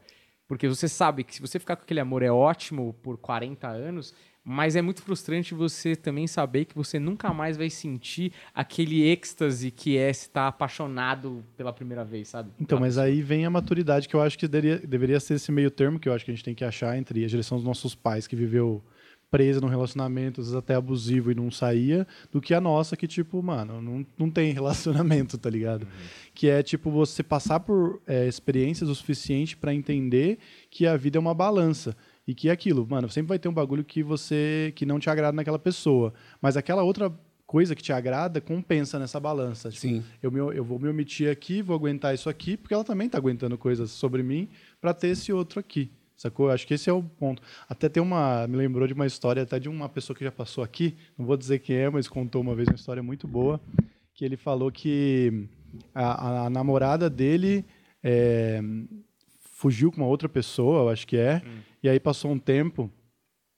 Porque 0.49 0.67
você 0.67 0.89
sabe 0.89 1.23
que 1.23 1.35
se 1.35 1.41
você 1.43 1.59
ficar 1.59 1.77
com 1.77 1.83
aquele 1.83 2.01
amor 2.01 2.23
é 2.23 2.33
ótimo 2.33 2.97
por 3.03 3.19
40 3.19 3.69
anos, 3.69 4.15
mas 4.43 4.77
é 4.77 4.81
muito 4.81 5.03
frustrante 5.03 5.53
você 5.53 5.95
também 5.95 6.27
saber 6.27 6.65
que 6.65 6.75
você 6.75 6.99
nunca 6.99 7.35
mais 7.35 7.59
vai 7.59 7.69
sentir 7.69 8.33
aquele 8.55 9.07
êxtase 9.07 9.71
que 9.71 9.99
é 9.99 10.09
estar 10.09 10.49
apaixonado 10.49 11.45
pela 11.55 11.71
primeira 11.71 12.03
vez, 12.03 12.29
sabe? 12.29 12.51
Então, 12.59 12.81
mas 12.81 12.97
aí 12.97 13.21
vem 13.21 13.45
a 13.45 13.51
maturidade 13.51 14.09
que 14.09 14.17
eu 14.17 14.23
acho 14.23 14.39
que 14.39 14.49
deveria, 14.49 14.79
deveria 14.79 15.21
ser 15.21 15.35
esse 15.35 15.53
meio 15.53 15.71
termo 15.71 15.99
que 15.99 16.09
eu 16.09 16.15
acho 16.15 16.25
que 16.25 16.31
a 16.31 16.35
gente 16.35 16.45
tem 16.45 16.55
que 16.55 16.65
achar 16.65 16.97
entre 16.97 17.23
a 17.23 17.29
direção 17.29 17.59
dos 17.59 17.67
nossos 17.67 17.95
pais, 17.95 18.27
que 18.27 18.35
viveu 18.35 18.83
presa 19.31 19.61
num 19.61 19.69
relacionamento, 19.69 20.41
às 20.41 20.47
vezes 20.47 20.59
até 20.59 20.75
abusivo 20.75 21.31
e 21.31 21.35
não 21.35 21.51
saía, 21.51 22.07
do 22.33 22.41
que 22.41 22.55
a 22.55 22.61
nossa, 22.61 22.97
que, 22.97 23.07
tipo, 23.07 23.43
mano, 23.43 23.81
não, 23.81 24.07
não 24.19 24.31
tem 24.31 24.53
relacionamento, 24.53 25.37
tá 25.37 25.51
ligado? 25.51 25.87
Que 26.35 26.49
é, 26.49 26.63
tipo, 26.63 26.91
você 26.91 27.23
passar 27.23 27.61
por 27.61 28.01
é, 28.07 28.27
experiências 28.27 28.89
o 28.89 28.95
suficiente 28.95 29.57
para 29.57 29.75
entender 29.75 30.39
que 30.71 30.87
a 30.87 30.97
vida 30.97 31.19
é 31.19 31.21
uma 31.21 31.35
balança. 31.35 31.97
E 32.27 32.35
que 32.35 32.51
é 32.51 32.53
aquilo, 32.53 32.87
mano, 32.87 33.09
sempre 33.09 33.31
vai 33.31 33.39
ter 33.39 33.49
um 33.49 33.55
bagulho 33.55 33.83
que 33.83 34.03
você 34.03 34.71
que 34.77 34.85
não 34.85 35.01
te 35.01 35.09
agrada 35.09 35.35
naquela 35.35 35.59
pessoa. 35.59 36.13
Mas 36.43 36.59
aquela 36.59 36.83
outra 36.83 37.11
coisa 37.47 37.75
que 37.75 37.83
te 37.83 37.95
agrada 37.95 38.43
compensa 38.43 38.99
nessa 38.99 39.19
balança. 39.19 39.71
Tipo, 39.71 39.81
Sim. 39.81 40.05
eu, 40.23 40.31
me, 40.31 40.39
eu 40.39 40.63
vou 40.63 40.79
me 40.79 40.87
omitir 40.87 41.31
aqui, 41.31 41.63
vou 41.63 41.75
aguentar 41.75 42.15
isso 42.15 42.29
aqui, 42.29 42.59
porque 42.59 42.75
ela 42.75 42.85
também 42.85 43.09
tá 43.09 43.17
aguentando 43.17 43.57
coisas 43.57 43.91
sobre 43.91 44.23
mim 44.23 44.51
para 44.79 44.93
ter 44.93 45.09
esse 45.09 45.33
outro 45.33 45.59
aqui. 45.59 45.91
Sacou? 46.19 46.51
Acho 46.51 46.67
que 46.67 46.75
esse 46.75 46.91
é 46.91 46.93
o 46.93 47.01
ponto. 47.01 47.41
Até 47.69 47.89
tem 47.89 48.03
uma. 48.03 48.45
Me 48.49 48.57
lembrou 48.57 48.89
de 48.89 48.93
uma 48.93 49.07
história 49.07 49.45
até 49.45 49.61
de 49.61 49.69
uma 49.69 49.89
pessoa 49.89 50.17
que 50.17 50.25
já 50.25 50.33
passou 50.33 50.65
aqui. 50.65 50.97
Não 51.17 51.25
vou 51.25 51.37
dizer 51.37 51.61
quem 51.61 51.77
é, 51.77 51.89
mas 51.89 52.09
contou 52.09 52.43
uma 52.43 52.57
vez 52.57 52.69
uma 52.69 52.75
história 52.75 53.01
muito 53.03 53.29
boa. 53.29 53.61
Que 54.13 54.25
ele 54.25 54.37
falou 54.37 54.73
que 54.73 55.49
a, 55.95 56.47
a 56.47 56.51
namorada 56.51 57.09
dele 57.09 57.65
é, 58.03 58.61
fugiu 59.53 59.93
com 59.93 59.99
uma 59.99 60.09
outra 60.09 60.29
pessoa, 60.29 60.81
eu 60.81 60.89
acho 60.89 61.07
que 61.07 61.17
é. 61.17 61.41
E 61.83 61.89
aí 61.89 62.01
passou 62.01 62.33
um 62.33 62.39
tempo. 62.39 62.91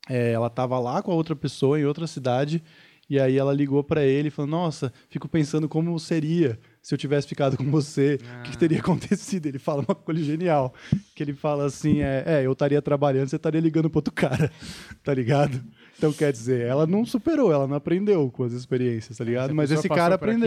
é, 0.09 0.33
ela 0.33 0.49
estava 0.49 0.79
lá 0.79 1.03
com 1.03 1.11
a 1.11 1.15
outra 1.15 1.35
pessoa 1.35 1.81
em 1.81 1.87
outra 1.87 2.07
cidade. 2.07 2.63
E 3.09 3.19
aí 3.19 3.39
ela 3.39 3.55
ligou 3.55 3.83
para 3.83 4.05
ele 4.05 4.29
e 4.29 4.31
falou: 4.31 4.51
Nossa, 4.51 4.93
fico 5.09 5.27
pensando 5.27 5.67
como 5.67 5.99
seria 5.99 6.59
se 6.83 6.95
eu 6.95 6.99
tivesse 6.99 7.29
ficado 7.29 7.57
com 7.57 7.71
você, 7.71 8.19
o 8.41 8.43
que, 8.43 8.51
que 8.53 8.59
teria 8.59 8.79
acontecido? 8.81 9.47
Ele 9.47 9.59
fala 9.59 9.85
uma 9.87 9.95
coisa 9.95 10.23
genial, 10.23 10.75
que 11.15 11.23
ele 11.23 11.35
fala 11.35 11.67
assim: 11.67 12.01
é, 12.01 12.25
é, 12.27 12.47
eu 12.47 12.53
estaria 12.53 12.81
trabalhando, 12.81 13.29
você 13.29 13.37
estaria 13.37 13.61
ligando 13.61 13.91
para 13.91 13.99
outro 13.99 14.13
cara, 14.13 14.51
tá 15.05 15.13
ligado? 15.13 15.61
Então 15.99 16.13
quer 16.13 16.33
dizer, 16.33 16.67
ela 16.67 16.87
não 16.87 17.05
superou, 17.05 17.53
ela 17.53 17.67
não 17.67 17.77
aprendeu 17.77 18.31
com 18.31 18.45
as 18.45 18.53
experiências, 18.53 19.19
tá 19.19 19.25
ligado? 19.25 19.55
Mas 19.55 19.71
esse 19.71 19.89
cara 19.89 20.17
por 20.17 20.31
aqui? 20.31 20.41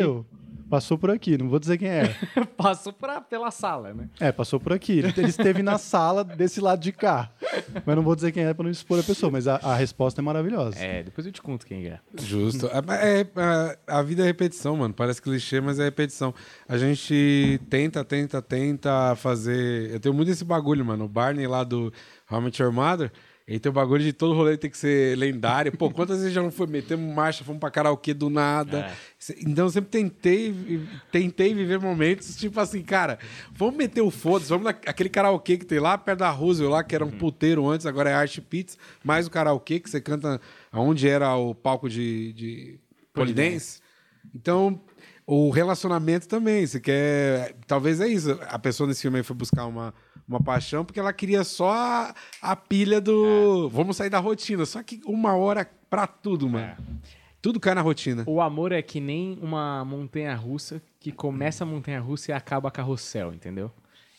Passou 0.74 0.98
por 0.98 1.12
aqui, 1.12 1.38
não 1.38 1.50
vou 1.50 1.60
dizer 1.60 1.78
quem 1.78 1.88
é. 1.88 2.16
Passou 2.58 2.92
pra, 2.92 3.22
pela 3.22 3.52
sala, 3.52 3.94
né? 3.94 4.10
É, 4.20 4.32
passou 4.32 4.60
por 4.60 4.74
aqui. 4.74 4.94
Ele 4.98 5.28
esteve 5.28 5.62
na 5.62 5.78
sala 5.78 6.24
desse 6.24 6.60
lado 6.60 6.80
de 6.82 6.92
cá. 6.92 7.30
Mas 7.86 7.96
não 7.96 8.02
vou 8.02 8.16
dizer 8.16 8.32
quem 8.32 8.44
é 8.44 8.52
para 8.56 8.64
não 8.64 8.72
expor 8.72 9.00
a 9.00 9.04
pessoa, 9.04 9.32
mas 9.32 9.48
a, 9.48 9.58
a 9.58 9.76
resposta 9.76 10.20
é 10.20 10.24
maravilhosa. 10.24 10.80
É, 10.80 11.04
depois 11.04 11.28
eu 11.28 11.32
te 11.32 11.44
conto 11.44 11.68
quem 11.68 11.86
é. 11.86 12.00
Justo. 12.20 12.66
É, 12.66 13.20
é, 13.20 13.22
é, 13.22 13.78
a 13.86 14.02
vida 14.02 14.24
é 14.24 14.26
repetição, 14.26 14.76
mano. 14.76 14.96
Parece 14.96 15.22
clichê, 15.22 15.62
mas 15.62 15.78
é 15.78 15.84
repetição. 15.84 16.34
A 16.68 16.76
gente 16.76 17.62
tenta, 17.70 18.04
tenta, 18.04 18.42
tenta 18.42 19.16
fazer. 19.16 19.92
Eu 19.92 20.00
tenho 20.00 20.16
muito 20.16 20.32
esse 20.32 20.44
bagulho, 20.44 20.84
mano. 20.84 21.06
O 21.06 21.08
Barney 21.08 21.46
lá 21.46 21.64
do 21.64 21.94
How 22.32 22.40
I 22.40 22.44
Met 22.46 22.60
Your 22.60 22.72
Mother. 22.72 23.12
Tem 23.46 23.70
o 23.70 23.74
bagulho 23.74 24.02
de 24.02 24.14
todo 24.14 24.34
rolê 24.34 24.56
tem 24.56 24.70
que 24.70 24.78
ser 24.78 25.18
lendário. 25.18 25.76
Pô, 25.78 25.92
quantas 25.92 26.20
vezes 26.20 26.34
já 26.34 26.42
não 26.42 26.50
foi? 26.50 26.66
Metemos 26.66 27.14
marcha, 27.14 27.44
fomos 27.44 27.60
pra 27.60 27.70
karaokê 27.70 28.14
do 28.14 28.30
nada. 28.30 28.90
Então 29.42 29.66
eu 29.66 29.70
sempre 29.70 29.90
tentei, 29.90 30.82
tentei 31.12 31.54
viver 31.54 31.78
momentos 31.78 32.38
tipo 32.38 32.58
assim, 32.60 32.82
cara, 32.82 33.20
vamos 33.52 33.76
meter 33.76 34.02
o 34.02 34.10
foda-se, 34.10 34.50
vamos 34.50 34.66
naquele 34.66 35.10
karaokê 35.10 35.58
que 35.58 35.66
tem 35.66 35.80
lá 35.80 35.98
perto 35.98 36.20
da 36.20 36.30
Roosevelt 36.30 36.72
lá, 36.72 36.84
que 36.84 36.96
era 36.96 37.04
um 37.04 37.12
puteiro 37.12 37.68
antes, 37.70 37.86
agora 37.86 38.10
é 38.10 38.14
Arte 38.14 38.40
Pizza, 38.40 38.78
mais 39.04 39.28
o 39.28 39.32
karaokê 39.32 39.80
que 39.80 39.90
você 39.90 40.00
canta 40.00 40.40
aonde 40.72 41.08
era 41.08 41.36
o 41.36 41.54
palco 41.54 41.90
de, 41.90 42.32
de 42.34 42.80
polidense. 43.14 43.82
Então, 44.34 44.82
o 45.26 45.50
relacionamento 45.50 46.28
também, 46.28 46.66
você 46.66 46.80
quer. 46.80 47.56
Talvez 47.68 48.02
é 48.02 48.08
isso. 48.08 48.38
A 48.48 48.60
pessoa 48.60 48.88
nesse 48.88 49.02
filme 49.02 49.18
aí 49.18 49.24
foi 49.24 49.36
buscar 49.36 49.66
uma, 49.66 49.94
uma 50.28 50.42
paixão 50.42 50.86
porque 50.86 51.00
ela 51.00 51.14
queria 51.14 51.44
só 51.44 51.72
a, 51.72 52.16
a 52.42 52.56
pilha 52.56 53.00
do. 53.02 53.70
Vamos 53.70 53.98
sair 53.98 54.10
da 54.10 54.20
rotina. 54.20 54.66
Só 54.66 54.82
que 54.82 55.02
uma 55.06 55.36
hora 55.36 55.70
pra 55.90 56.08
tudo, 56.08 56.50
mano. 56.50 56.76
Tudo 57.42 57.60
cai 57.60 57.76
na 57.76 57.82
rotina. 57.82 58.24
O 58.26 58.40
amor 58.40 58.72
é 58.72 58.82
que 58.82 59.02
nem 59.02 59.38
uma 59.42 59.84
montanha 59.84 60.34
russa 60.34 60.82
que 61.00 61.12
começa 61.12 61.66
a 61.66 61.68
montanha 61.68 62.00
russa 62.00 62.32
e 62.32 62.34
acaba 62.34 62.72
carrossel, 62.72 63.34
entendeu? 63.34 63.70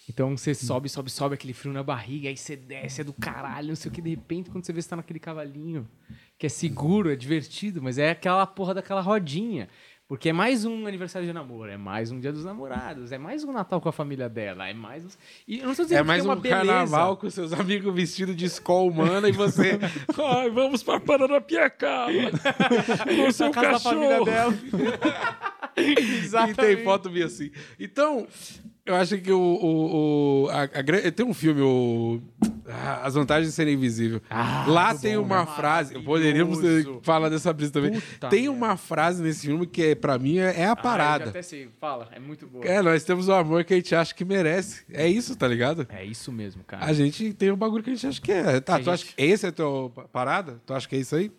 Então 0.08 0.36
você 0.36 0.54
sobe, 0.54 0.88
sobe, 0.88 1.10
sobe 1.10 1.34
aquele 1.34 1.54
frio 1.54 1.72
na 1.72 1.82
barriga, 1.82 2.28
aí 2.28 2.36
você 2.36 2.54
desce, 2.54 3.00
é 3.00 3.04
do 3.04 3.12
caralho, 3.14 3.68
não 3.68 3.76
sei 3.76 3.90
o 3.90 3.94
que, 3.94 4.02
de 4.02 4.10
repente, 4.10 4.50
quando 4.50 4.64
você 4.64 4.72
vê 4.72 4.82
você 4.82 4.88
tá 4.90 4.96
naquele 4.96 5.18
cavalinho, 5.18 5.88
que 6.38 6.44
é 6.44 6.48
seguro, 6.48 7.10
é 7.10 7.16
divertido, 7.16 7.82
mas 7.82 7.96
é 7.96 8.10
aquela 8.10 8.46
porra 8.46 8.74
daquela 8.74 9.00
rodinha. 9.00 9.68
Porque 10.06 10.28
é 10.28 10.32
mais 10.34 10.66
um 10.66 10.86
aniversário 10.86 11.26
de 11.26 11.32
namoro, 11.32 11.70
é 11.70 11.78
mais 11.78 12.10
um 12.10 12.20
dia 12.20 12.30
dos 12.30 12.44
namorados, 12.44 13.10
é 13.10 13.16
mais 13.16 13.42
um 13.42 13.52
Natal 13.52 13.80
com 13.80 13.88
a 13.88 13.92
família 13.92 14.28
dela, 14.28 14.68
é 14.68 14.74
mais 14.74 15.02
um... 15.02 15.08
E 15.48 15.60
eu 15.60 15.66
não 15.66 15.74
tô 15.74 15.82
dizendo 15.82 15.98
É 15.98 16.02
mais 16.02 16.22
é 16.22 16.28
uma 16.28 16.34
um 16.36 16.42
carnaval 16.42 17.16
com 17.16 17.30
seus 17.30 17.54
amigos 17.54 17.94
vestidos 17.94 18.36
de 18.36 18.44
escola 18.44 18.90
humana 18.90 19.30
e 19.30 19.32
você. 19.32 19.78
Ai, 20.36 20.50
vamos 20.50 20.82
pra 20.82 21.00
Paranapiacaba. 21.00 22.12
Com 23.16 23.32
seu 23.32 23.50
casa 23.50 23.72
da 23.72 23.80
família 23.80 24.18
cachorro. 24.18 24.24
dela. 24.26 24.54
E 25.76 25.98
Exatamente. 26.18 26.56
tem 26.56 26.84
foto 26.84 27.10
minha 27.10 27.26
assim. 27.26 27.50
Então, 27.80 28.28
Eu 28.86 28.94
acho 28.96 29.16
que 29.18 29.32
o. 29.32 29.38
o, 29.40 30.44
o 30.44 30.48
a, 30.50 30.62
a 30.64 30.82
gra- 30.82 31.10
tem 31.10 31.24
um 31.24 31.32
filme, 31.32 31.62
o. 31.62 32.20
ah, 32.68 33.00
As 33.06 33.14
vantagens 33.14 33.48
de 33.48 33.54
ser 33.54 33.66
invisível. 33.66 34.20
Ah, 34.28 34.66
Lá 34.68 34.94
tem 34.94 35.16
bom, 35.16 35.22
uma 35.22 35.40
né? 35.40 35.52
frase. 35.56 35.98
Poderíamos 36.00 36.58
falar 37.02 37.30
dessa 37.30 37.50
brisa 37.50 37.72
também. 37.72 37.92
Puta 37.98 38.28
tem 38.28 38.46
uma 38.48 38.76
frase 38.76 39.22
nesse 39.22 39.46
filme 39.46 39.66
que, 39.66 39.82
é, 39.82 39.94
pra 39.94 40.18
mim, 40.18 40.38
é, 40.38 40.60
é 40.60 40.66
a 40.66 40.72
Ah, 40.72 40.76
parada. 40.76 41.24
já 41.24 41.30
até 41.30 41.40
sei. 41.40 41.70
Fala, 41.80 42.08
é 42.12 42.20
muito 42.20 42.46
boa. 42.46 42.62
É, 42.62 42.82
nós 42.82 43.02
temos 43.04 43.26
o 43.28 43.32
amor 43.32 43.64
que 43.64 43.72
a 43.72 43.76
gente 43.76 43.94
acha 43.94 44.14
que 44.14 44.22
merece. 44.24 44.84
É 44.92 45.08
isso, 45.08 45.34
tá 45.34 45.48
ligado? 45.48 45.86
É 45.88 46.04
isso 46.04 46.30
mesmo, 46.30 46.62
cara. 46.64 46.84
A 46.84 46.92
gente 46.92 47.32
tem 47.32 47.50
o 47.50 47.56
bagulho 47.56 47.82
que 47.82 47.88
a 47.90 47.94
gente 47.94 48.06
acha 48.06 48.20
que 48.20 48.32
é. 48.32 48.60
Tá, 48.60 48.74
A 48.74 48.78
tu 48.78 48.84
gente- 48.84 48.90
acha 48.94 49.04
que 49.06 49.14
esse 49.16 49.46
é 49.46 49.50
teu 49.50 49.90
pa- 49.94 50.04
parada? 50.12 50.60
Tu 50.66 50.74
acha 50.74 50.86
que 50.86 50.96
é 50.96 50.98
isso 50.98 51.16
aí? 51.16 51.32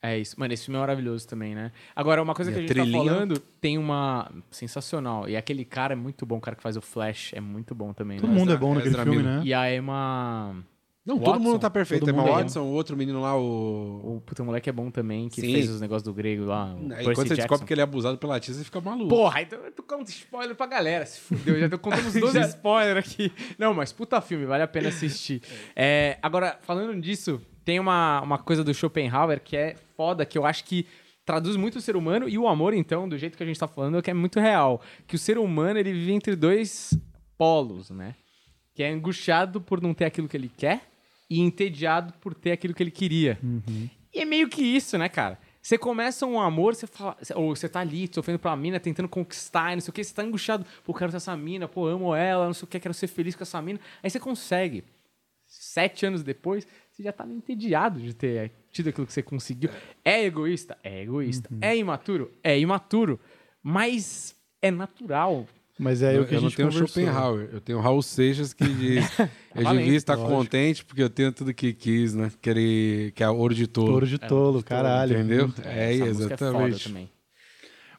É 0.00 0.16
isso. 0.18 0.38
Mano, 0.38 0.54
esse 0.54 0.64
filme 0.64 0.76
é 0.76 0.80
maravilhoso 0.80 1.26
também, 1.26 1.54
né? 1.54 1.72
Agora, 1.94 2.22
uma 2.22 2.34
coisa 2.34 2.50
E 2.50 2.54
que 2.54 2.60
a 2.60 2.62
a 2.82 2.84
gente 2.84 2.92
tá 2.92 2.98
falando 2.98 3.38
tem 3.60 3.76
uma. 3.76 4.30
Sensacional. 4.50 5.28
E 5.28 5.36
aquele 5.36 5.64
cara 5.64 5.92
é 5.94 5.96
muito 5.96 6.24
bom, 6.24 6.36
o 6.36 6.40
cara 6.40 6.56
que 6.56 6.62
faz 6.62 6.76
o 6.76 6.80
Flash 6.80 7.32
é 7.34 7.40
muito 7.40 7.74
bom 7.74 7.92
também. 7.92 8.18
Todo 8.20 8.30
né? 8.30 8.36
mundo 8.38 8.50
é 8.50 8.54
Ezra- 8.54 8.60
bom 8.60 8.74
naquele 8.74 8.90
Ezra 8.94 9.02
filme, 9.02 9.18
Miller. 9.18 9.34
né? 9.38 9.42
E 9.44 9.52
a 9.54 9.74
Emma. 9.74 10.56
Não, 11.04 11.16
Watson? 11.16 11.32
todo 11.32 11.40
mundo 11.42 11.58
tá 11.58 11.70
perfeito. 11.70 12.00
Todo 12.00 12.10
Emma 12.10 12.22
mundo 12.22 12.30
é. 12.32 12.42
Watson, 12.42 12.60
o 12.60 12.66
outro 12.72 12.94
menino 12.96 13.20
lá, 13.22 13.34
o. 13.36 14.16
O 14.18 14.20
puta 14.24 14.44
moleque 14.44 14.68
é 14.68 14.72
bom 14.72 14.88
também, 14.90 15.28
que 15.28 15.40
Sim. 15.40 15.52
fez 15.52 15.68
os 15.70 15.80
negócios 15.80 16.02
do 16.04 16.12
grego 16.14 16.44
lá. 16.44 16.66
O 16.74 16.78
Aí, 16.78 16.88
Percy 16.88 17.04
quando 17.04 17.16
você 17.16 17.22
Jackson. 17.22 17.34
descobre 17.36 17.66
que 17.66 17.72
ele 17.74 17.80
é 17.80 17.84
abusado 17.84 18.18
pela 18.18 18.38
tia, 18.38 18.54
você 18.54 18.62
fica 18.62 18.80
maluco. 18.80 19.08
Porra, 19.08 19.40
então 19.42 19.58
eu 19.64 19.72
tô 19.72 19.82
contando 19.82 20.06
spoiler 20.08 20.54
pra 20.54 20.66
galera. 20.66 21.06
Se 21.06 21.18
fudeu, 21.18 21.58
já 21.58 21.68
tô 21.68 21.78
contando 21.78 22.06
uns 22.06 22.12
12 22.20 22.38
spoilers 22.50 22.98
aqui. 23.08 23.32
Não, 23.58 23.72
mas 23.74 23.90
puta 23.92 24.20
filme, 24.20 24.44
vale 24.44 24.62
a 24.62 24.68
pena 24.68 24.90
assistir. 24.90 25.42
É, 25.74 26.18
agora, 26.22 26.58
falando 26.62 27.00
disso, 27.00 27.40
tem 27.68 27.78
uma, 27.78 28.22
uma 28.22 28.38
coisa 28.38 28.64
do 28.64 28.72
Schopenhauer 28.72 29.42
que 29.42 29.54
é 29.54 29.76
foda, 29.94 30.24
que 30.24 30.38
eu 30.38 30.46
acho 30.46 30.64
que 30.64 30.86
traduz 31.22 31.54
muito 31.54 31.76
o 31.76 31.82
ser 31.82 31.96
humano 31.96 32.26
e 32.26 32.38
o 32.38 32.48
amor, 32.48 32.72
então, 32.72 33.06
do 33.06 33.18
jeito 33.18 33.36
que 33.36 33.42
a 33.42 33.46
gente 33.46 33.60
tá 33.60 33.68
falando, 33.68 34.00
que 34.00 34.10
é 34.10 34.14
muito 34.14 34.40
real. 34.40 34.80
Que 35.06 35.16
o 35.16 35.18
ser 35.18 35.36
humano, 35.36 35.78
ele 35.78 35.92
vive 35.92 36.14
entre 36.14 36.34
dois 36.34 36.98
polos, 37.36 37.90
né? 37.90 38.14
Que 38.74 38.82
é 38.82 38.88
angustiado 38.88 39.60
por 39.60 39.82
não 39.82 39.92
ter 39.92 40.06
aquilo 40.06 40.26
que 40.26 40.34
ele 40.34 40.48
quer 40.48 40.80
e 41.28 41.40
entediado 41.40 42.14
por 42.22 42.32
ter 42.32 42.52
aquilo 42.52 42.72
que 42.72 42.82
ele 42.82 42.90
queria. 42.90 43.38
E 44.14 44.20
é 44.20 44.24
meio 44.24 44.48
que 44.48 44.62
isso, 44.62 44.96
né, 44.96 45.10
cara? 45.10 45.38
Você 45.60 45.76
começa 45.76 46.24
um 46.24 46.40
amor, 46.40 46.74
você 46.74 46.86
fala, 46.86 47.18
ou 47.34 47.54
você 47.54 47.68
tá 47.68 47.80
ali 47.80 48.08
sofrendo 48.10 48.38
pela 48.38 48.56
mina, 48.56 48.80
tentando 48.80 49.10
conquistar, 49.10 49.72
e 49.72 49.76
não 49.76 49.82
sei 49.82 49.90
o 49.90 49.92
que, 49.92 50.02
você 50.02 50.14
tá 50.14 50.22
angustiado, 50.22 50.64
pô, 50.86 50.94
quero 50.94 51.10
ter 51.10 51.18
essa 51.18 51.36
mina, 51.36 51.68
pô, 51.68 51.86
amo 51.86 52.14
ela, 52.14 52.46
não 52.46 52.54
sei 52.54 52.64
o 52.64 52.66
que, 52.66 52.80
quero 52.80 52.94
ser 52.94 53.08
feliz 53.08 53.36
com 53.36 53.42
essa 53.42 53.60
mina. 53.60 53.78
Aí 54.02 54.08
você 54.08 54.18
consegue. 54.18 54.84
Sete 55.46 56.04
anos 56.04 56.22
depois, 56.22 56.66
você 56.98 57.04
já 57.04 57.12
tá 57.12 57.24
entediado 57.26 58.00
de 58.00 58.12
ter 58.12 58.50
tido 58.72 58.88
aquilo 58.88 59.06
que 59.06 59.12
você 59.12 59.22
conseguiu. 59.22 59.70
É 60.04 60.24
egoísta? 60.24 60.76
É 60.82 61.02
egoísta. 61.02 61.48
É 61.60 61.76
imaturo? 61.76 62.32
É 62.42 62.58
imaturo. 62.58 63.20
Mas 63.62 64.34
é 64.60 64.68
natural. 64.70 65.46
Mas 65.78 66.02
é 66.02 66.16
eu, 66.16 66.22
o 66.22 66.26
que 66.26 66.34
a 66.34 66.38
eu 66.38 66.42
não 66.42 66.48
gente 66.48 66.56
tenho 66.56 66.68
conversou. 66.70 66.88
Schopenhauer, 66.88 67.50
eu 67.52 67.60
tenho 67.60 67.78
Raul 67.78 68.02
Seixas 68.02 68.52
que 68.52 68.64
diz: 68.64 69.04
Eu 69.54 69.62
Valente, 69.62 69.84
devia 69.84 69.96
estar 69.96 70.16
lógico. 70.16 70.36
contente 70.36 70.84
porque 70.84 71.00
eu 71.00 71.08
tenho 71.08 71.32
tudo 71.32 71.54
que 71.54 71.72
quis, 71.72 72.14
né? 72.16 72.32
Que, 72.42 72.50
ele, 72.50 73.12
que 73.14 73.22
é 73.22 73.30
ouro 73.30 73.54
de 73.54 73.68
tolo. 73.68 73.92
Ouro 73.92 74.06
de 74.06 74.18
tolo, 74.18 74.60
caralho. 74.60 75.16
Entendeu? 75.16 75.52
É, 75.64 75.94
É 75.94 75.98
foda 75.98 76.10
exatamente. 76.10 76.88
também. 76.88 77.08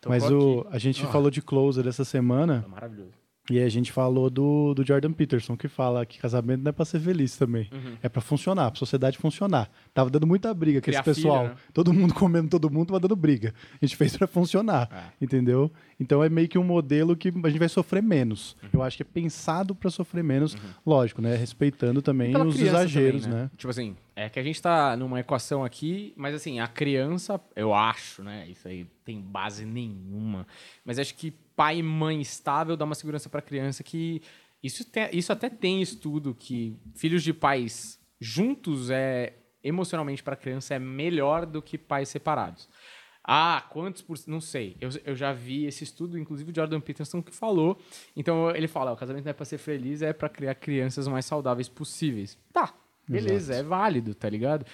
Tocou 0.01 0.09
Mas 0.09 0.29
o, 0.29 0.67
a 0.71 0.77
gente 0.77 1.05
falou 1.07 1.31
de 1.31 1.41
Closer 1.41 1.87
essa 1.87 2.03
semana 2.03 2.63
É 2.65 2.69
maravilhoso. 2.69 3.11
E 3.49 3.59
a 3.59 3.69
gente 3.69 3.91
falou 3.91 4.29
do, 4.29 4.73
do 4.73 4.85
Jordan 4.85 5.11
Peterson, 5.11 5.55
que 5.57 5.67
fala 5.67 6.05
que 6.05 6.19
casamento 6.19 6.61
não 6.63 6.69
é 6.69 6.71
pra 6.71 6.85
ser 6.85 6.99
feliz 6.99 7.35
também. 7.37 7.67
Uhum. 7.71 7.95
É 8.01 8.09
pra 8.09 8.21
funcionar, 8.21 8.69
pra 8.71 8.79
sociedade 8.79 9.17
funcionar. 9.17 9.69
Tava 9.93 10.09
dando 10.09 10.27
muita 10.27 10.53
briga 10.53 10.81
com 10.81 10.89
esse 10.91 11.01
pessoal. 11.03 11.43
filho, 11.43 11.49
né? 11.55 11.55
Todo 11.73 11.93
mundo 11.93 12.13
comendo 12.13 12.49
todo 12.49 12.69
mundo, 12.69 12.87
tava 12.87 12.99
dando 12.99 13.15
briga. 13.15 13.53
A 13.81 13.85
gente 13.85 13.95
fez 13.95 14.15
pra 14.15 14.27
funcionar, 14.27 14.89
É. 14.91 15.23
entendeu? 15.23 15.71
Então 15.99 16.23
é 16.23 16.29
meio 16.29 16.47
que 16.47 16.57
um 16.57 16.63
modelo 16.63 17.15
que 17.15 17.29
a 17.43 17.49
gente 17.49 17.59
vai 17.59 17.69
sofrer 17.69 18.01
menos. 18.01 18.55
Uhum. 18.63 18.69
Eu 18.73 18.83
acho 18.83 18.95
que 18.97 19.03
é 19.03 19.05
pensado 19.05 19.75
pra 19.75 19.89
sofrer 19.89 20.23
menos, 20.23 20.55
lógico, 20.85 21.21
né? 21.21 21.35
Respeitando 21.35 22.01
também 22.01 22.35
os 22.37 22.59
exageros, 22.59 23.23
também, 23.23 23.39
né? 23.39 23.51
Tipo 23.57 23.69
assim, 23.71 23.95
é 24.25 24.29
que 24.29 24.39
a 24.39 24.43
gente 24.43 24.61
tá 24.61 24.95
numa 24.97 25.19
equação 25.19 25.63
aqui, 25.63 26.13
mas 26.17 26.33
assim, 26.35 26.59
a 26.59 26.67
criança, 26.67 27.39
eu 27.55 27.73
acho, 27.73 28.23
né? 28.23 28.47
Isso 28.49 28.67
aí 28.67 28.85
tem 29.05 29.21
base 29.21 29.65
nenhuma. 29.65 30.45
Mas 30.83 30.99
acho 30.99 31.15
que 31.15 31.31
pai 31.55 31.77
e 31.79 31.83
mãe 31.83 32.19
estável 32.21 32.75
dá 32.77 32.85
uma 32.85 32.95
segurança 32.95 33.29
pra 33.29 33.41
criança 33.41 33.83
que. 33.83 34.21
Isso, 34.61 34.83
te- 34.83 35.09
isso 35.13 35.31
até 35.31 35.49
tem 35.49 35.81
estudo 35.81 36.35
que 36.35 36.75
filhos 36.95 37.23
de 37.23 37.33
pais 37.33 37.97
juntos 38.19 38.89
é 38.89 39.33
emocionalmente 39.63 40.21
pra 40.23 40.35
criança 40.35 40.73
é 40.75 40.79
melhor 40.79 41.45
do 41.45 41.61
que 41.61 41.77
pais 41.77 42.09
separados. 42.09 42.67
Ah, 43.23 43.65
quantos 43.69 44.01
por 44.01 44.17
Não 44.27 44.41
sei. 44.41 44.75
Eu, 44.81 44.89
eu 45.05 45.15
já 45.15 45.31
vi 45.31 45.65
esse 45.65 45.83
estudo, 45.83 46.17
inclusive 46.17 46.51
o 46.51 46.55
Jordan 46.55 46.81
Peterson 46.81 47.21
que 47.21 47.33
falou. 47.33 47.77
Então 48.15 48.49
ele 48.55 48.67
fala: 48.67 48.91
o 48.91 48.97
casamento 48.97 49.25
não 49.25 49.29
é 49.31 49.33
pra 49.33 49.45
ser 49.45 49.57
feliz, 49.57 50.01
é 50.01 50.11
pra 50.11 50.27
criar 50.29 50.55
crianças 50.55 51.07
mais 51.07 51.25
saudáveis 51.25 51.69
possíveis. 51.69 52.37
Tá, 52.51 52.73
beleza, 53.09 53.55
é 53.55 53.63
válido, 53.63 54.13
tá 54.15 54.29
ligado? 54.29 54.65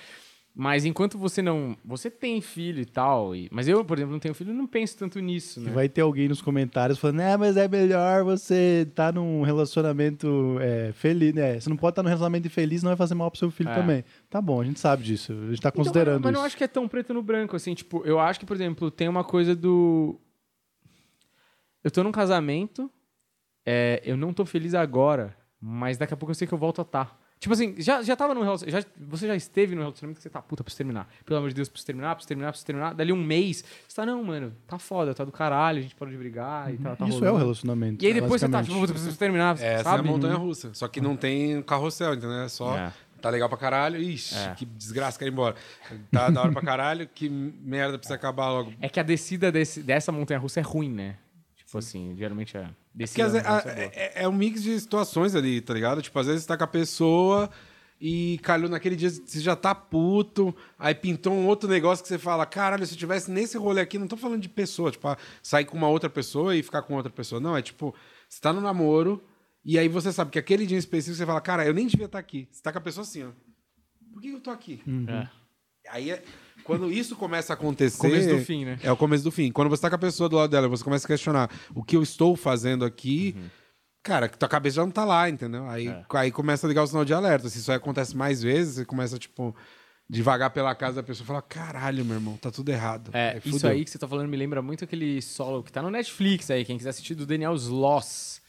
Mas 0.57 0.86
enquanto 0.86 1.17
você 1.17 1.41
não. 1.41 1.75
Você 1.83 2.09
tem 2.09 2.39
filho 2.39 2.79
e 2.79 2.86
tal. 2.86 3.36
e- 3.36 3.49
mas 3.51 3.67
eu, 3.67 3.83
por 3.83 3.97
exemplo, 3.97 4.13
não 4.13 4.19
tenho 4.21 4.33
filho 4.33 4.51
e 4.51 4.53
não 4.55 4.65
penso 4.65 4.97
tanto 4.97 5.19
nisso, 5.19 5.59
né? 5.59 5.69
E 5.69 5.73
vai 5.73 5.89
ter 5.89 5.99
alguém 5.99 6.29
nos 6.29 6.41
comentários 6.41 6.97
falando, 6.97 7.17
né, 7.17 7.36
mas 7.36 7.57
é 7.57 7.67
melhor 7.67 8.23
você 8.23 8.86
estar 8.88 9.11
num 9.13 9.41
relacionamento 9.41 10.55
é, 10.61 10.93
feliz, 10.93 11.33
né? 11.33 11.59
Você 11.59 11.69
não 11.69 11.75
pode 11.75 11.91
estar 11.91 12.03
num 12.03 12.07
relacionamento 12.07 12.47
infeliz, 12.47 12.81
não 12.83 12.89
vai 12.91 12.95
fazer 12.95 13.15
mal 13.15 13.29
pro 13.29 13.38
seu 13.38 13.51
filho 13.51 13.69
É. 13.69 13.75
também. 13.75 14.05
Tá 14.29 14.41
bom, 14.41 14.61
a 14.61 14.63
gente 14.63 14.79
sabe 14.79 15.03
disso. 15.03 15.33
A 15.33 15.49
gente 15.49 15.61
tá 15.61 15.67
Então, 15.67 15.83
considerando 15.83 16.23
mas 16.23 16.33
eu 16.33 16.39
não 16.39 16.45
acho 16.45 16.55
que 16.55 16.63
é 16.63 16.67
tão 16.69 16.88
preto 16.88 17.13
no 17.13 17.21
branco, 17.21 17.53
assim, 17.57 17.73
tipo, 17.73 18.01
eu 18.05 18.17
acho 18.17 18.39
que, 18.39 18.45
por 18.45 18.55
exemplo, 18.55 18.89
tem 18.89 19.09
uma 19.09 19.25
coisa 19.25 19.53
do. 19.53 20.17
Eu 21.83 21.91
tô 21.91 22.01
num 22.01 22.13
casamento, 22.13 22.89
é, 23.65 24.01
eu 24.05 24.15
não 24.15 24.33
tô 24.33 24.45
feliz 24.45 24.73
agora, 24.73 25.36
mas 25.59 25.97
daqui 25.97 26.13
a 26.13 26.17
pouco 26.17 26.31
eu 26.31 26.36
sei 26.36 26.47
que 26.47 26.53
eu 26.53 26.57
volto 26.57 26.79
a 26.79 26.83
estar. 26.83 27.24
Tipo 27.45 27.53
assim, 27.53 27.75
já, 27.77 28.01
já 28.01 28.15
tava 28.15 28.33
num 28.33 28.41
relacionamento. 28.41 28.87
Já, 28.87 29.05
você 29.07 29.27
já 29.27 29.35
esteve 29.35 29.75
num 29.75 29.81
relacionamento 29.83 30.17
que 30.17 30.23
você 30.23 30.31
tá, 30.31 30.41
puta, 30.41 30.63
preciso 30.63 30.79
terminar. 30.79 31.07
Pelo 31.23 31.37
amor 31.37 31.49
de 31.49 31.53
Deus, 31.53 31.69
preciso 31.69 31.85
terminar, 31.85 32.15
preciso 32.15 32.27
terminar, 32.29 32.49
preciso 32.49 32.65
terminar. 32.65 32.93
Dali 32.95 33.13
um 33.13 33.23
mês, 33.23 33.63
você 33.87 33.95
tá, 33.97 34.03
não, 34.03 34.23
mano, 34.23 34.51
tá 34.65 34.79
foda, 34.79 35.13
tá 35.13 35.23
do 35.23 35.31
caralho, 35.31 35.77
a 35.77 35.81
gente 35.83 35.93
pode 35.93 36.17
brigar 36.17 36.73
e 36.73 36.77
tal. 36.79 36.97
Tá 36.97 37.05
Isso 37.07 37.17
é 37.17 37.19
o 37.19 37.25
rolando. 37.25 37.37
relacionamento. 37.37 38.03
E 38.03 38.07
aí 38.07 38.15
depois 38.15 38.41
você 38.41 38.49
tá, 38.49 38.63
tipo, 38.63 38.79
puta, 38.79 38.93
preciso 38.93 39.15
terminar, 39.15 39.55
Essa 39.61 39.83
sabe? 39.83 39.97
é 40.03 40.09
a 40.09 40.11
montanha 40.11 40.33
russa. 40.37 40.71
Só 40.73 40.87
que 40.87 40.99
não 40.99 41.15
tem 41.15 41.61
carrossel, 41.61 42.13
entendeu? 42.15 42.39
É 42.39 42.49
só. 42.49 42.75
É. 42.75 42.91
Tá 43.21 43.29
legal 43.29 43.47
pra 43.47 43.59
caralho. 43.59 44.01
Ixi, 44.01 44.35
É. 44.35 44.55
que 44.55 44.65
desgraça, 44.65 45.19
quero 45.19 45.29
ir 45.29 45.33
embora. 45.33 45.55
Tá 46.11 46.31
da 46.31 46.41
hora 46.41 46.51
pra 46.51 46.63
caralho, 46.63 47.07
que 47.13 47.29
merda 47.29 47.99
precisa 47.99 48.15
acabar 48.15 48.49
logo. 48.49 48.73
É 48.81 48.89
que 48.89 48.99
a 48.99 49.03
descida 49.03 49.51
desse, 49.51 49.83
dessa 49.83 50.11
montanha 50.11 50.39
russa 50.39 50.59
é 50.59 50.63
ruim, 50.63 50.89
né? 50.91 51.15
Tipo 51.55 51.77
assim, 51.77 52.15
geralmente 52.17 52.57
é. 52.57 52.67
Vezes, 52.97 53.15
montanha-russa 53.15 53.69
a- 53.69 53.71
é 53.71 53.75
boa. 53.75 53.91
é, 53.95 54.23
é 54.23 54.27
um 54.27 54.31
mix 54.31 54.63
de 54.63 54.79
situações 54.79 55.35
ali, 55.35 55.59
tá 55.61 55.73
ligado? 55.73 56.01
Tipo, 56.01 56.17
às 56.19 56.27
vezes 56.27 56.41
você 56.43 56.47
tá 56.47 56.57
com 56.57 56.63
a 56.63 56.67
pessoa 56.67 57.49
e 57.99 58.39
calhou 58.43 58.69
naquele 58.69 58.95
dia, 58.95 59.09
você 59.09 59.39
já 59.39 59.55
tá 59.55 59.73
puto, 59.75 60.55
aí 60.77 60.93
pintou 60.93 61.33
um 61.33 61.47
outro 61.47 61.69
negócio 61.69 62.03
que 62.03 62.07
você 62.09 62.17
fala, 62.17 62.45
caralho, 62.45 62.85
se 62.85 62.93
eu 62.93 62.97
tivesse 62.97 63.31
nesse 63.31 63.57
rolê 63.57 63.81
aqui, 63.81 63.97
não 63.97 64.07
tô 64.07 64.17
falando 64.17 64.41
de 64.41 64.49
pessoa, 64.49 64.91
tipo, 64.91 65.07
ah, 65.07 65.17
sair 65.41 65.65
com 65.65 65.77
uma 65.77 65.87
outra 65.89 66.09
pessoa 66.09 66.55
e 66.55 66.61
ficar 66.63 66.81
com 66.83 66.93
outra 66.95 67.11
pessoa. 67.11 67.39
Não, 67.41 67.55
é 67.55 67.61
tipo, 67.61 67.93
você 68.29 68.39
tá 68.41 68.51
no 68.53 68.61
namoro 68.61 69.23
e 69.63 69.79
aí 69.79 69.87
você 69.87 70.11
sabe 70.11 70.31
que 70.31 70.39
aquele 70.39 70.65
dia 70.65 70.75
em 70.75 70.79
específico 70.79 71.17
você 71.17 71.25
fala, 71.25 71.41
cara, 71.41 71.65
eu 71.65 71.73
nem 71.73 71.87
devia 71.87 72.05
estar 72.05 72.19
aqui. 72.19 72.47
Você 72.51 72.61
tá 72.61 72.71
com 72.71 72.77
a 72.77 72.81
pessoa 72.81 73.03
assim, 73.03 73.23
ó. 73.23 73.29
Por 74.13 74.21
que 74.21 74.29
eu 74.29 74.39
tô 74.39 74.51
aqui? 74.51 74.81
É. 75.07 75.27
Aí 75.89 76.11
é- 76.11 76.23
quando 76.64 76.91
isso 76.91 77.16
começa 77.16 77.53
a 77.53 77.56
acontecer. 77.56 77.97
Começo 78.01 78.30
do 78.30 78.39
fim, 78.39 78.66
né? 78.66 78.80
É 78.82 78.91
o 78.91 78.97
começo 78.97 79.24
do 79.24 79.32
fim. 79.32 79.51
Quando 79.51 79.70
você 79.70 79.82
tá 79.82 79.89
com 79.89 79.95
a 79.95 79.99
pessoa 79.99 80.28
do 80.30 80.36
lado 80.36 80.49
dela, 80.49 80.68
você 80.68 80.84
começa 80.84 81.06
a 81.06 81.08
questionar 81.08 81.49
o 81.74 81.84
que 81.84 81.95
eu 81.95 82.01
estou 82.03 82.36
fazendo 82.36 82.84
aqui. 82.86 83.36
Cara, 84.03 84.30
que 84.30 84.38
tua 84.38 84.47
cabeça 84.47 84.76
já 84.78 84.84
não 84.84 84.91
tá 84.91 85.03
lá, 85.03 85.30
entendeu? 85.30 85.68
Aí, 85.68 85.88
É. 85.88 86.06
aí 86.14 86.32
começa 86.32 86.66
a 86.66 86.70
ligar 86.70 86.84
o 86.84 86.88
sinal 86.88 87.03
de 87.03 87.14
alerta. 87.14 87.49
Se 87.49 87.58
isso 87.60 87.72
aí 87.72 87.78
acontece 87.78 88.16
mais 88.16 88.41
vezes, 88.43 88.76
você 88.76 88.86
começa, 88.86 89.18
tipo, 89.18 89.56
devagar 90.08 90.51
pela 90.51 90.76
casa 90.76 90.97
da 90.97 91.03
pessoa 91.03 91.24
e 91.24 91.28
fala: 91.28 91.41
caralho, 91.41 92.06
meu 92.06 92.16
irmão, 92.16 92.38
tá 92.38 92.51
tudo 92.51 92.70
errado. 92.70 93.10
É, 93.14 93.32
Aí 93.32 93.41
isso 93.45 93.68
aí 93.68 93.84
que 93.84 93.89
você 93.89 93.97
tá 93.97 94.08
falando 94.08 94.30
me 94.30 94.38
lembra 94.38 94.62
muito 94.62 94.84
aquele 94.84 95.22
solo 95.24 95.64
que 95.64 95.72
tá 95.72 95.82
no 95.82 95.89
Netflix 95.89 96.51
aí, 96.51 96.64
quem 96.64 96.78
quiser 96.78 96.91
assistir, 96.91 97.16
do 97.16 97.26
Daniel 97.26 97.56
Sloss. 97.56 98.41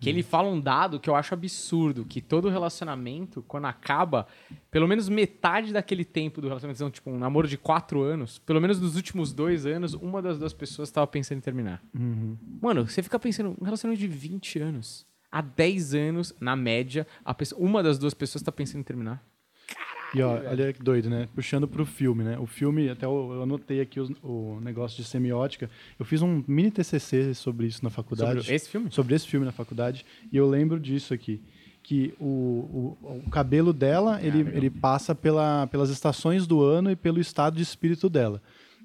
Que 0.00 0.08
ele 0.08 0.22
fala 0.22 0.48
um 0.48 0.60
dado 0.60 1.00
que 1.00 1.08
eu 1.08 1.14
acho 1.14 1.34
absurdo, 1.34 2.04
que 2.04 2.20
todo 2.20 2.48
relacionamento, 2.48 3.42
quando 3.48 3.66
acaba, 3.66 4.26
pelo 4.70 4.86
menos 4.86 5.08
metade 5.08 5.72
daquele 5.72 6.04
tempo 6.04 6.40
do 6.40 6.48
relacionamento, 6.48 6.78
então, 6.78 6.90
tipo, 6.90 7.10
um 7.10 7.18
namoro 7.18 7.48
de 7.48 7.56
quatro 7.56 8.02
anos, 8.02 8.38
pelo 8.38 8.60
menos 8.60 8.80
nos 8.80 8.96
últimos 8.96 9.32
dois 9.32 9.66
anos, 9.66 9.94
uma 9.94 10.20
das 10.20 10.38
duas 10.38 10.52
pessoas 10.52 10.88
estava 10.88 11.06
pensando 11.06 11.38
em 11.38 11.42
terminar. 11.42 11.82
Mano, 12.60 12.86
você 12.88 13.02
fica 13.02 13.18
pensando, 13.18 13.56
um 13.60 13.64
relacionamento 13.64 14.00
de 14.00 14.08
20 14.08 14.58
anos, 14.58 15.06
há 15.30 15.40
10 15.40 15.94
anos, 15.94 16.34
na 16.40 16.54
média, 16.54 17.06
pessoa, 17.36 17.60
uma 17.60 17.82
das 17.82 17.98
duas 17.98 18.14
pessoas 18.14 18.42
tá 18.42 18.52
pensando 18.52 18.80
em 18.80 18.84
terminar. 18.84 19.24
E 20.14 20.20
ó, 20.22 20.34
olha 20.50 20.72
que 20.72 20.82
doido, 20.82 21.08
né? 21.08 21.28
Puxando 21.34 21.66
pro 21.66 21.86
filme, 21.86 22.22
né? 22.22 22.38
O 22.38 22.46
filme, 22.46 22.88
até 22.90 23.06
eu, 23.06 23.30
eu 23.34 23.42
anotei 23.42 23.80
aqui 23.80 23.98
os- 23.98 24.10
o 24.22 24.58
negócio 24.60 24.96
de 25.02 25.08
semiótica. 25.08 25.70
Eu 25.98 26.04
fiz 26.04 26.20
um 26.22 26.44
mini 26.46 26.70
TCC 26.70 27.32
sobre 27.34 27.66
isso 27.66 27.82
na 27.82 27.88
faculdade. 27.90 28.40
Sobre 28.40 28.54
esse 28.54 28.68
filme? 28.68 28.90
Sobre 28.90 29.14
esse 29.14 29.26
filme 29.26 29.46
na 29.46 29.52
faculdade. 29.52 30.04
E 30.30 30.36
eu 30.36 30.46
lembro 30.48 30.78
disso 30.78 31.14
aqui. 31.14 31.40
Que 31.82 32.14
o, 32.20 32.96
o, 33.02 33.22
o 33.26 33.30
cabelo 33.30 33.72
dela, 33.72 34.20
ele, 34.22 34.40
ele 34.54 34.70
passa 34.70 35.14
pela, 35.14 35.66
pelas 35.66 35.90
estações 35.90 36.46
do 36.46 36.62
ano 36.62 36.90
e 36.90 36.96
pelo 36.96 37.18
estado 37.18 37.56
de 37.56 37.62
espírito 37.62 38.08
dela. 38.08 38.40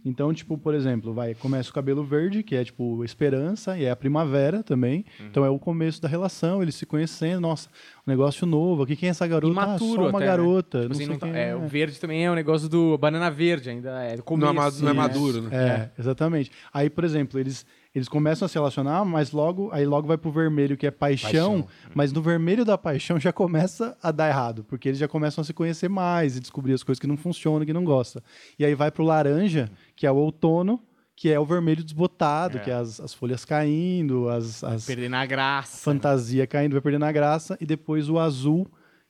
Então, 0.08 0.34
tipo, 0.34 0.58
por 0.58 0.74
exemplo, 0.74 1.14
vai, 1.14 1.36
começa 1.36 1.70
o 1.70 1.74
cabelo 1.74 2.01
verde, 2.03 2.41
que 2.41 2.55
é 2.55 2.64
tipo 2.64 3.03
esperança, 3.03 3.78
e 3.78 3.84
é 3.84 3.91
a 3.91 3.95
primavera 3.95 4.64
também. 4.64 5.03
Uhum. 5.20 5.28
Então 5.28 5.43
é 5.45 5.49
o 5.49 5.60
começo 5.60 6.01
da 6.01 6.08
relação, 6.08 6.62
eles 6.62 6.76
se 6.76 6.86
conhecendo, 6.86 7.41
nossa, 7.41 7.68
um 8.08 8.10
negócio 8.10 8.47
novo. 8.47 8.84
Aqui 8.84 8.95
quem 8.95 9.08
é 9.08 9.10
essa 9.10 9.28
garota? 9.28 9.51
Imaturo 9.51 9.74
ah, 9.91 9.95
só 9.95 10.01
uma 10.01 10.10
até, 10.10 10.20
né? 10.20 10.26
garota. 10.26 10.82
Tipo 10.84 10.93
não 10.93 11.01
assim, 11.01 11.18
tá- 11.18 11.28
quem 11.28 11.38
é, 11.38 11.55
o 11.55 11.68
verde 11.68 11.99
também 11.99 12.26
é 12.26 12.32
o 12.32 12.36
negócio 12.36 12.70
do 12.70 12.97
banana 12.97 13.30
verde, 13.30 13.70
ainda 13.70 14.01
é 14.01 14.12
do 14.12 14.18
Não 14.18 14.24
começo. 14.24 14.80
é, 14.80 14.82
não 14.82 14.89
é 14.89 14.93
né? 14.93 14.99
maduro, 14.99 15.41
né? 15.41 15.49
É, 15.51 15.99
exatamente. 15.99 16.51
Aí, 16.74 16.89
por 16.89 17.03
exemplo, 17.03 17.38
eles, 17.38 17.66
eles 17.98 18.08
começam 18.08 18.45
a 18.45 18.50
se 18.50 18.56
relacionar, 18.56 19.04
mas 19.04 19.32
logo 19.32 19.70
aí 19.72 19.86
logo 19.86 20.08
vai 20.08 20.18
pro 20.18 20.32
vermelho, 20.32 20.78
que 20.78 20.86
é 20.88 20.91
paixão, 20.91 21.62
Paixão. 21.64 21.68
mas 21.95 22.14
no 22.14 22.22
vermelho 22.22 22.64
da 22.64 22.78
paixão 22.78 23.20
já 23.20 23.34
começa 23.34 23.98
a 24.02 24.12
dar 24.12 24.30
errado, 24.30 24.64
porque 24.64 24.89
eles 24.89 25.00
já 25.00 25.08
começam 25.08 25.41
a 25.41 25.45
se 25.45 25.54
conhecer 25.54 25.89
mais 25.89 26.38
e 26.38 26.39
descobrir 26.39 26.74
as 26.74 26.84
coisas 26.84 27.00
que 27.00 27.08
não 27.08 27.18
funcionam, 27.18 27.66
que 27.66 27.74
não 27.74 27.84
gosta. 27.84 28.24
E 28.58 28.64
aí 28.66 28.76
vai 28.76 28.91
pro 28.91 29.04
laranja, 29.04 29.70
que 29.95 30.06
é 30.08 30.12
o 30.12 30.16
outono, 30.16 30.80
que 31.16 31.30
é 31.32 31.39
o 31.39 31.45
vermelho 31.45 31.84
desbotado, 31.84 32.58
É. 32.60 32.62
que 32.62 32.70
é 32.70 32.76
as, 32.76 33.00
as 33.00 33.12
folhas 33.14 33.43
caindo, 33.43 34.30
as, 34.30 34.64
as 34.64 34.86
Perdendo 34.86 35.16
a 35.16 35.26
graça. 35.26 35.78
fantasia 35.84 36.45
caindo, 36.45 36.74
vai 36.74 36.82
perdendo 36.82 37.06
a 37.06 37.12
graça, 37.12 37.58
e 37.60 37.66
depois 37.66 38.08
o 38.10 38.20
azul, 38.20 38.68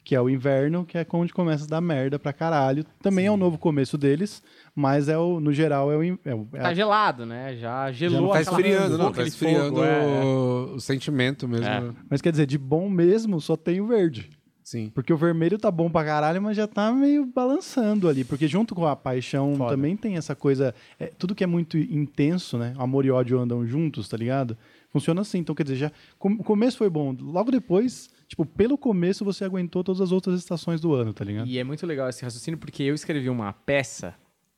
que 0.07 0.15
é 0.15 0.21
o 0.21 0.29
inverno, 0.29 0.85
que 0.85 0.97
é 0.97 1.05
onde 1.11 1.33
começa 1.33 1.65
a 1.65 1.67
dar 1.67 1.81
merda 1.81 2.17
pra 2.17 2.31
caralho. 2.31 2.85
Também 3.01 3.25
é 3.25 3.31
o 3.31 3.35
novo 3.35 3.57
começo 3.57 3.97
deles, 3.97 4.41
mas 4.73 5.09
é 5.09 5.17
o, 5.17 5.41
no 5.41 5.51
geral 5.51 5.91
é 5.91 5.97
o, 5.97 6.01
é 6.23 6.33
o- 6.33 6.47
é 6.53 6.59
Tá 6.61 6.69
a- 6.69 6.73
gelado, 6.73 7.25
né? 7.25 7.57
Já 7.57 7.91
gelou 7.91 8.21
não 8.21 8.29
Tá 8.29 8.39
esfriando, 8.39 8.97
não, 8.97 9.11
tá 9.11 9.23
esfriando 9.23 9.75
fogo, 9.75 9.83
é. 9.83 10.23
o, 10.23 10.75
o 10.75 10.79
sentimento 10.79 11.45
mesmo. 11.45 11.65
É. 11.67 11.91
Mas 12.09 12.21
quer 12.21 12.31
dizer, 12.31 12.45
de 12.45 12.57
bom 12.57 12.89
mesmo 12.89 13.41
só 13.41 13.57
tem 13.57 13.81
o 13.81 13.87
verde. 13.87 14.29
Sim. 14.63 14.89
Porque 14.95 15.11
o 15.11 15.17
vermelho 15.17 15.57
tá 15.57 15.69
bom 15.69 15.89
pra 15.89 16.05
caralho, 16.05 16.41
mas 16.41 16.55
já 16.55 16.67
tá 16.67 16.89
meio 16.93 17.25
balançando 17.25 18.07
ali. 18.07 18.23
Porque 18.23 18.47
junto 18.47 18.73
com 18.73 18.85
a 18.87 18.95
paixão 18.95 19.55
Foda. 19.57 19.71
também 19.71 19.97
tem 19.97 20.15
essa 20.15 20.35
coisa. 20.35 20.73
é, 20.97 21.07
tudo 21.17 21.35
que 21.35 21.43
é 21.43 21.47
muito 21.47 21.77
intenso, 21.77 22.57
né? 22.57 22.73
Amor 22.77 23.05
e 23.05 23.11
ódio 23.11 23.37
andam 23.39 23.65
juntos, 23.67 24.07
tá 24.07 24.15
ligado? 24.15 24.57
Funciona 24.89 25.19
assim. 25.19 25.39
Então, 25.39 25.53
quer 25.53 25.63
dizer, 25.63 25.75
já, 25.75 25.91
o 26.17 26.43
começo 26.45 26.77
foi 26.77 26.89
bom. 26.89 27.13
Logo 27.19 27.51
depois, 27.51 28.09
tipo, 28.28 28.45
pelo 28.45 28.78
começo 28.78 29.23
você 29.25 29.43
aguentou 29.45 29.84
todas 29.84 30.01
as 30.01 30.11
outras 30.11 30.39
estações 30.39 30.80
do 30.82 30.93
ano, 30.93 31.13
tá 31.13 31.23
ligado? 31.23 31.47
E 31.47 31.57
é 31.57 31.63
muito 31.63 31.86
legal 31.86 32.09
esse 32.09 32.23
raciocínio 32.23 32.57
porque 32.57 32.84
eu 32.84 32.93
escrevi 32.95 33.30
uma 33.30 33.53
peça 33.53 34.13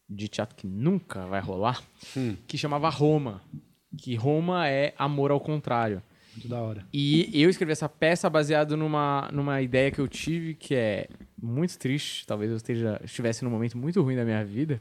de 0.09 0.27
teatro 0.27 0.55
que 0.55 0.65
nunca 0.67 1.25
vai 1.27 1.39
rolar, 1.41 1.81
Hum. 2.17 2.35
que 2.47 2.57
chamava 2.57 2.89
Roma. 2.89 3.41
Que 3.97 4.15
Roma 4.15 4.67
é 4.67 4.93
amor 4.97 5.31
ao 5.31 5.39
contrário. 5.39 6.01
Muito 6.33 6.47
da 6.47 6.59
hora. 6.61 6.85
E 6.93 7.29
eu 7.33 7.49
escrevi 7.49 7.71
essa 7.71 7.89
peça 7.89 8.29
baseado 8.29 8.77
numa, 8.77 9.29
numa 9.33 9.61
ideia 9.61 9.91
que 9.91 9.99
eu 9.99 10.07
tive 10.07 10.53
que 10.53 10.73
é 10.75 11.07
muito 11.41 11.77
triste, 11.77 12.25
talvez 12.25 12.51
eu 12.51 12.57
esteja, 12.57 12.99
estivesse 13.03 13.43
num 13.43 13.49
momento 13.51 13.77
muito 13.77 14.01
ruim 14.01 14.15
da 14.15 14.23
minha 14.23 14.43
vida, 14.45 14.79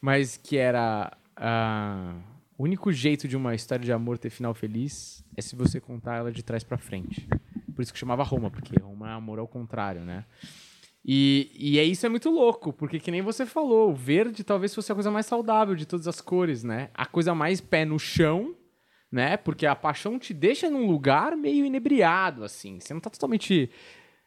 mas 0.00 0.36
que 0.36 0.56
era 0.56 1.16
ah, 1.36 2.14
o 2.56 2.64
único 2.64 2.92
jeito 2.92 3.28
de 3.28 3.36
uma 3.36 3.54
história 3.54 3.84
de 3.84 3.92
amor 3.92 4.18
ter 4.18 4.30
final 4.30 4.52
feliz 4.54 5.24
é 5.36 5.40
se 5.40 5.54
você 5.54 5.80
contar 5.80 6.16
ela 6.16 6.32
de 6.32 6.42
trás 6.42 6.64
pra 6.64 6.76
frente. 6.76 7.26
Por 7.78 7.82
isso 7.82 7.92
que 7.92 7.98
chamava 8.00 8.24
Roma, 8.24 8.50
porque 8.50 8.76
Roma 8.76 9.08
é 9.08 9.12
amor 9.12 9.38
ao 9.38 9.46
contrário, 9.46 10.00
né? 10.00 10.24
E, 11.04 11.48
e 11.54 11.78
é 11.78 11.84
isso 11.84 12.04
é 12.04 12.08
muito 12.08 12.28
louco, 12.28 12.72
porque 12.72 12.98
que 12.98 13.08
nem 13.08 13.22
você 13.22 13.46
falou, 13.46 13.92
o 13.92 13.94
verde 13.94 14.42
talvez 14.42 14.74
fosse 14.74 14.90
a 14.90 14.96
coisa 14.96 15.12
mais 15.12 15.26
saudável 15.26 15.76
de 15.76 15.86
todas 15.86 16.08
as 16.08 16.20
cores, 16.20 16.64
né? 16.64 16.90
A 16.92 17.06
coisa 17.06 17.36
mais 17.36 17.60
pé 17.60 17.84
no 17.84 17.96
chão, 17.96 18.52
né? 19.12 19.36
Porque 19.36 19.64
a 19.64 19.76
paixão 19.76 20.18
te 20.18 20.34
deixa 20.34 20.68
num 20.68 20.88
lugar 20.88 21.36
meio 21.36 21.64
inebriado, 21.64 22.42
assim. 22.42 22.80
Você 22.80 22.92
não 22.92 23.00
tá 23.00 23.10
totalmente, 23.10 23.70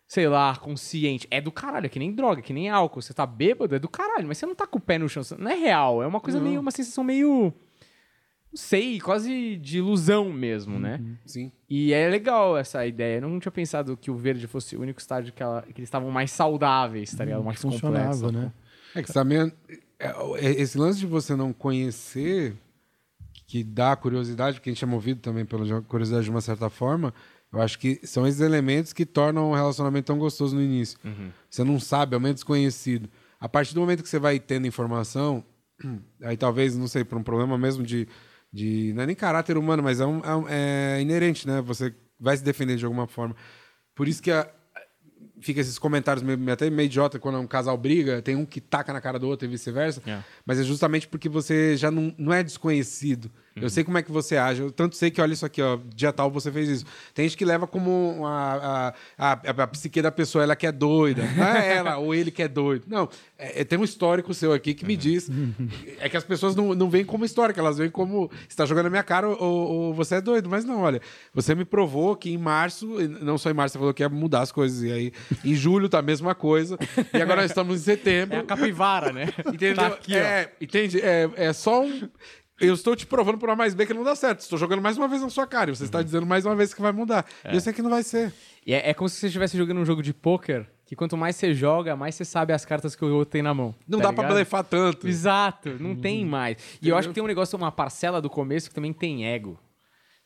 sei 0.07 0.29
lá, 0.29 0.55
consciente. 0.55 1.27
É 1.29 1.41
do 1.41 1.51
caralho, 1.51 1.87
é 1.87 1.89
que 1.89 1.99
nem 1.99 2.15
droga, 2.15 2.39
é 2.39 2.41
que 2.41 2.53
nem 2.53 2.69
álcool. 2.69 3.01
Você 3.01 3.13
tá 3.13 3.25
bêbado, 3.25 3.75
é 3.75 3.79
do 3.79 3.89
caralho, 3.89 4.29
mas 4.29 4.37
você 4.37 4.45
não 4.45 4.55
tá 4.55 4.65
com 4.65 4.77
o 4.77 4.81
pé 4.81 4.97
no 4.97 5.09
chão. 5.09 5.23
Não 5.37 5.51
é 5.51 5.55
real, 5.55 6.01
é 6.01 6.07
uma 6.07 6.21
coisa 6.21 6.39
meio, 6.39 6.61
uma 6.61 6.71
sensação 6.71 7.03
meio. 7.03 7.53
Não 8.51 8.57
sei, 8.57 8.99
quase 8.99 9.55
de 9.57 9.77
ilusão 9.77 10.31
mesmo, 10.33 10.77
né? 10.77 10.99
Sim. 11.25 11.51
E 11.69 11.93
é 11.93 12.09
legal 12.09 12.57
essa 12.57 12.85
ideia. 12.85 13.17
Eu 13.19 13.29
não 13.29 13.39
tinha 13.39 13.51
pensado 13.51 13.95
que 13.95 14.11
o 14.11 14.15
verde 14.15 14.45
fosse 14.45 14.75
o 14.75 14.81
único 14.81 14.99
estágio 14.99 15.31
que, 15.33 15.41
ela- 15.41 15.61
que 15.61 15.79
eles 15.79 15.87
estavam 15.87 16.11
mais 16.11 16.31
saudáveis, 16.31 17.13
tá 17.15 17.23
ligado? 17.23 17.43
Mais 17.45 17.61
Funcionava, 17.61 18.11
complexos. 18.13 18.31
né? 18.33 18.51
É 18.93 19.01
que 19.01 19.13
também 19.13 19.53
é, 19.97 20.07
é, 20.39 20.49
esse 20.61 20.77
lance 20.77 20.99
de 20.99 21.05
você 21.05 21.33
não 21.33 21.53
conhecer 21.53 22.53
que 23.47 23.63
dá 23.63 23.95
curiosidade, 23.95 24.57
porque 24.57 24.69
a 24.69 24.73
gente 24.73 24.83
é 24.83 24.87
movido 24.87 25.21
também 25.21 25.45
pela 25.45 25.81
curiosidade 25.83 26.25
de 26.25 26.29
uma 26.31 26.41
certa 26.41 26.69
forma, 26.69 27.13
eu 27.53 27.61
acho 27.61 27.77
que 27.79 27.99
são 28.03 28.25
esses 28.27 28.39
elementos 28.41 28.93
que 28.93 29.05
tornam 29.05 29.51
o 29.51 29.55
relacionamento 29.55 30.07
tão 30.07 30.17
gostoso 30.17 30.55
no 30.55 30.61
início. 30.61 30.97
Você 31.49 31.63
não 31.63 31.79
sabe, 31.79 32.15
é 32.15 32.17
um 32.17 32.21
meio 32.21 32.33
desconhecido. 32.33 33.09
A 33.39 33.47
partir 33.49 33.73
do 33.73 33.81
momento 33.81 34.03
que 34.03 34.09
você 34.09 34.19
vai 34.19 34.39
tendo 34.39 34.67
informação, 34.67 35.43
aí 36.23 36.35
talvez, 36.37 36.77
não 36.77 36.87
sei, 36.87 37.03
por 37.05 37.17
um 37.17 37.23
problema 37.23 37.57
mesmo 37.57 37.83
de. 37.83 38.07
De 38.51 38.93
não 38.93 39.03
é 39.03 39.05
nem 39.07 39.15
caráter 39.15 39.57
humano, 39.57 39.83
mas 39.83 39.99
é, 39.99 40.05
um- 40.05 40.19
é 40.23 40.35
um- 40.35 40.47
é 40.49 41.01
inerente, 41.01 41.47
né? 41.47 41.61
Você 41.61 41.95
vai 42.19 42.35
se 42.37 42.43
defender 42.43 42.77
de 42.77 42.85
alguma 42.85 43.07
forma. 43.07 43.35
Por 43.95 44.07
isso 44.07 44.21
que 44.21 44.31
a, 44.31 44.49
fica 45.41 45.59
esses 45.59 45.77
comentários 45.77 46.23
meio, 46.23 46.51
até 46.51 46.69
meio 46.69 46.85
idiota 46.85 47.19
quando 47.19 47.39
um 47.39 47.47
casal 47.47 47.75
briga, 47.77 48.21
tem 48.21 48.35
um 48.35 48.45
que 48.45 48.61
taca 48.61 48.93
na 48.93 49.01
cara 49.01 49.19
do 49.19 49.27
outro 49.27 49.47
e 49.47 49.51
vice-versa. 49.51 50.01
É. 50.05 50.19
Mas 50.45 50.59
é 50.59 50.63
justamente 50.63 51.07
porque 51.07 51.27
você 51.27 51.75
já 51.75 51.91
não, 51.91 52.13
não 52.17 52.31
é 52.33 52.43
desconhecido. 52.43 53.29
Eu 53.53 53.69
sei 53.69 53.83
como 53.83 53.97
é 53.97 54.01
que 54.01 54.09
você 54.11 54.37
age. 54.37 54.61
Eu 54.61 54.71
tanto 54.71 54.95
sei 54.95 55.11
que, 55.11 55.19
olha 55.19 55.33
isso 55.33 55.45
aqui, 55.45 55.61
ó, 55.61 55.77
dia 55.93 56.13
tal 56.13 56.31
você 56.31 56.49
fez 56.49 56.69
isso. 56.69 56.85
Tem 57.13 57.27
gente 57.27 57.37
que 57.37 57.43
leva 57.43 57.67
como 57.67 58.25
a, 58.25 58.93
a, 59.17 59.33
a, 59.33 59.63
a 59.63 59.67
psique 59.67 60.01
da 60.01 60.09
pessoa, 60.09 60.41
ela 60.41 60.55
que 60.55 60.65
é 60.65 60.71
doida. 60.71 61.23
Não 61.35 61.45
é 61.45 61.75
ela 61.75 61.97
ou 61.97 62.15
ele 62.15 62.31
que 62.31 62.41
é 62.41 62.47
doido. 62.47 62.85
Não, 62.87 63.09
é, 63.37 63.59
é- 63.59 63.63
tem 63.65 63.77
um 63.77 63.83
histórico 63.83 64.33
seu 64.33 64.53
aqui 64.53 64.73
que 64.73 64.85
me 64.85 64.95
diz. 64.95 65.29
É 65.99 66.07
que 66.07 66.15
as 66.15 66.23
pessoas 66.23 66.55
não, 66.55 66.73
não 66.73 66.89
veem 66.89 67.03
como 67.03 67.25
histórico, 67.25 67.59
elas 67.59 67.77
veem 67.77 67.89
como 67.91 68.29
você 68.29 68.47
está 68.47 68.65
jogando 68.65 68.85
na 68.85 68.89
minha 68.89 69.03
cara 69.03 69.27
ou, 69.27 69.37
ou 69.41 69.93
você 69.93 70.15
é 70.15 70.21
doido. 70.21 70.49
Mas 70.49 70.63
não, 70.63 70.79
olha, 70.79 71.01
você 71.33 71.53
me 71.53 71.65
provou 71.65 72.15
que 72.15 72.31
em 72.31 72.37
março, 72.37 72.87
não 73.21 73.37
só 73.37 73.49
em 73.51 73.53
março, 73.53 73.73
você 73.73 73.79
falou 73.79 73.93
que 73.93 74.01
ia 74.01 74.07
mudar 74.07 74.41
as 74.43 74.51
coisas. 74.53 74.81
E 74.81 74.91
aí, 74.93 75.13
em 75.43 75.53
julho 75.55 75.87
tá 75.89 75.99
a 75.99 76.01
mesma 76.01 76.33
coisa. 76.35 76.77
E 77.13 77.21
agora 77.21 77.41
nós 77.41 77.51
estamos 77.51 77.79
em 77.79 77.83
setembro. 77.83 78.35
É 78.35 78.39
a 78.39 78.43
capivara, 78.43 79.11
né? 79.13 79.27
Entendeu? 79.47 79.75
Tá 79.75 79.87
aqui, 79.87 80.15
é, 80.15 80.51
entende? 80.61 80.99
É, 81.01 81.29
é 81.35 81.53
só 81.53 81.81
um. 81.83 82.09
Eu 82.59 82.75
estou 82.75 82.95
te 82.95 83.07
provando 83.07 83.39
por 83.39 83.49
A 83.49 83.55
mais 83.55 83.73
B 83.73 83.87
que 83.87 83.93
não 83.93 84.03
dá 84.03 84.15
certo. 84.15 84.41
Estou 84.41 84.57
jogando 84.59 84.81
mais 84.83 84.95
uma 84.95 85.07
vez 85.07 85.19
na 85.21 85.29
sua 85.29 85.47
cara. 85.47 85.71
E 85.71 85.75
você 85.75 85.81
Uhum. 85.81 85.85
está 85.87 86.01
dizendo 86.03 86.27
mais 86.27 86.45
uma 86.45 86.55
vez 86.55 86.73
que 86.75 86.81
vai 86.81 86.91
mudar. 86.91 87.25
E 87.49 87.55
eu 87.55 87.59
sei 87.59 87.73
que 87.73 87.81
não 87.81 87.89
vai 87.89 88.03
ser. 88.03 88.31
E 88.65 88.71
é, 88.73 88.91
é 88.91 88.93
como 88.93 89.09
se 89.09 89.15
você 89.15 89.25
estivesse 89.27 89.57
jogando 89.57 89.79
um 89.79 89.85
jogo 89.85 90.03
de 90.03 90.13
pôquer, 90.13 90.67
que 90.85 90.95
quanto 90.95 91.17
mais 91.17 91.35
você 91.35 91.55
joga, 91.55 91.95
mais 91.95 92.13
você 92.13 92.23
sabe 92.23 92.53
as 92.53 92.63
cartas 92.63 92.95
que 92.95 93.03
o 93.03 93.11
outro 93.15 93.31
tem 93.31 93.41
na 93.41 93.51
mão. 93.51 93.73
Não 93.87 93.97
tá 93.97 94.09
dá 94.09 94.13
pra 94.13 94.23
ligado? 94.25 94.35
blefar 94.35 94.63
tanto. 94.63 95.07
Exato, 95.07 95.75
não 95.79 95.95
tem 95.95 96.23
mais. 96.23 96.57
E 96.79 96.87
eu 96.89 96.95
acho 96.95 97.07
que 97.07 97.15
tem 97.15 97.23
um 97.23 97.27
negócio, 97.27 97.57
uma 97.57 97.71
parcela 97.71 98.21
do 98.21 98.29
começo 98.29 98.69
que 98.69 98.75
também 98.75 98.93
tem 98.93 99.25
ego. 99.25 99.57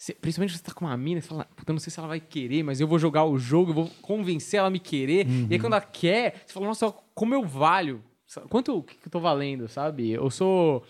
Você- 0.05 0.13
principalmente 0.13 0.51
se 0.51 0.57
você 0.59 0.63
tá 0.65 0.71
com 0.71 0.85
uma 0.85 0.95
mina, 0.95 1.19
você 1.19 1.27
fala, 1.27 1.45
puta, 1.55 1.71
eu 1.71 1.73
não 1.73 1.79
sei 1.79 1.89
se 1.89 1.97
ela 1.99 2.07
vai 2.07 2.19
querer, 2.19 2.61
mas 2.61 2.79
eu 2.79 2.87
vou 2.87 2.99
jogar 2.99 3.25
o 3.25 3.39
jogo, 3.39 3.71
eu 3.71 3.73
vou 3.73 3.89
convencer 4.03 4.59
ela 4.59 4.67
a 4.67 4.69
me 4.71 4.77
querer. 4.79 5.25
E 5.49 5.53
aí 5.53 5.59
quando 5.59 5.73
ela 5.73 5.81
quer, 5.81 6.43
você 6.45 6.53
fala, 6.53 6.67
nossa, 6.67 6.93
como 7.15 7.33
eu 7.33 7.43
valho? 7.43 8.03
Quanto 8.47 8.83
que 8.83 8.97
eu 9.03 9.09
tô 9.11 9.19
valendo, 9.19 9.67
sabe? 9.67 10.11
Eu 10.11 10.29
sou 10.29 10.83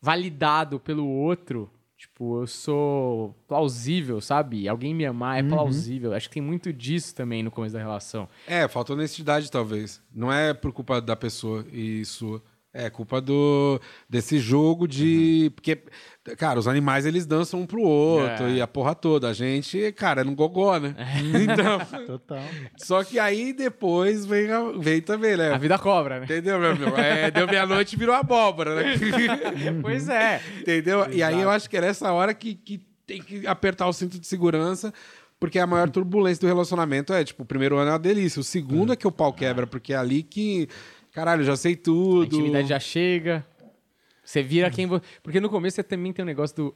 validado 0.00 0.80
pelo 0.80 1.06
outro. 1.06 1.70
Tipo, 1.98 2.40
eu 2.42 2.46
sou 2.46 3.34
plausível, 3.46 4.20
sabe? 4.20 4.66
Alguém 4.66 4.94
me 4.94 5.04
amar 5.06 5.38
é 5.38 5.42
plausível. 5.48 6.12
Acho 6.14 6.28
que 6.28 6.34
tem 6.34 6.42
muito 6.42 6.72
disso 6.72 7.14
também 7.14 7.42
no 7.42 7.50
começo 7.50 7.74
da 7.74 7.78
relação. 7.80 8.26
É, 8.46 8.66
falta 8.66 8.94
honestidade, 8.94 9.50
talvez. 9.50 10.02
Não 10.14 10.32
é 10.32 10.54
por 10.54 10.72
culpa 10.72 11.00
da 11.02 11.14
pessoa 11.16 11.66
e 11.72 12.02
sua. 12.06 12.42
É 12.76 12.90
culpa 12.90 13.20
do 13.20 13.80
desse 14.10 14.36
jogo 14.40 14.88
de. 14.88 15.52
Porque, 15.54 15.78
cara, 16.36 16.58
os 16.58 16.66
animais 16.66 17.06
eles 17.06 17.24
dançam 17.24 17.60
um 17.60 17.66
pro 17.66 17.80
outro 17.82 18.46
É. 18.46 18.54
e 18.54 18.60
a 18.60 18.66
porra 18.66 18.96
toda. 18.96 19.28
A 19.28 19.32
gente, 19.32 19.92
cara, 19.92 20.22
é 20.22 20.24
no 20.24 20.34
gogó, 20.34 20.76
né? 20.78 20.92
Então. 21.40 21.78
Total. 22.04 22.42
Só 22.76 23.04
que 23.04 23.16
aí 23.20 23.52
depois 23.52 24.26
vem, 24.26 24.50
a- 24.50 24.72
vem 24.76 25.00
também, 25.00 25.36
né? 25.36 25.52
A 25.52 25.58
vida 25.58 25.78
cobra, 25.78 26.18
né? 26.18 26.24
Entendeu, 26.24 26.58
meu 26.58 26.72
amigo? 26.72 26.96
É, 26.96 27.30
deu 27.30 27.46
meia-noite 27.46 27.94
e 27.94 27.98
virou 27.98 28.14
abóbora, 28.16 28.74
né? 28.74 28.94
pois 29.80 30.08
é. 30.08 30.40
Entendeu? 30.60 31.06
E 31.12 31.22
aí 31.22 31.40
eu 31.40 31.50
acho 31.50 31.70
que 31.70 31.76
é 31.76 31.80
nessa 31.80 32.12
hora 32.12 32.34
que, 32.34 32.56
que 32.56 32.80
tem 33.06 33.22
que 33.22 33.46
apertar 33.46 33.86
o 33.86 33.92
cinto 33.92 34.18
de 34.18 34.26
segurança, 34.26 34.92
porque 35.38 35.58
a 35.58 35.66
maior 35.66 35.90
turbulência 35.90 36.40
do 36.40 36.46
relacionamento 36.46 37.12
é, 37.12 37.22
tipo, 37.22 37.42
o 37.42 37.46
primeiro 37.46 37.76
ano 37.76 37.90
é 37.90 37.92
uma 37.92 37.98
delícia, 37.98 38.40
o 38.40 38.44
segundo 38.44 38.92
é 38.92 38.96
que 38.96 39.06
o 39.06 39.12
pau 39.12 39.32
quebra, 39.32 39.66
porque 39.66 39.92
é 39.92 39.96
ali 39.96 40.22
que, 40.22 40.68
caralho, 41.14 41.44
já 41.44 41.56
sei 41.56 41.72
A 41.72 41.76
tudo. 41.76 42.24
intimidade 42.36 42.68
já 42.68 42.78
chega. 42.80 43.46
Você 44.24 44.42
vira 44.42 44.70
quem 44.70 44.86
você. 44.86 45.04
Porque 45.22 45.38
no 45.40 45.48
começo 45.48 45.76
você 45.76 45.82
também 45.82 46.12
tem 46.12 46.22
um 46.22 46.26
negócio 46.26 46.56
do. 46.56 46.74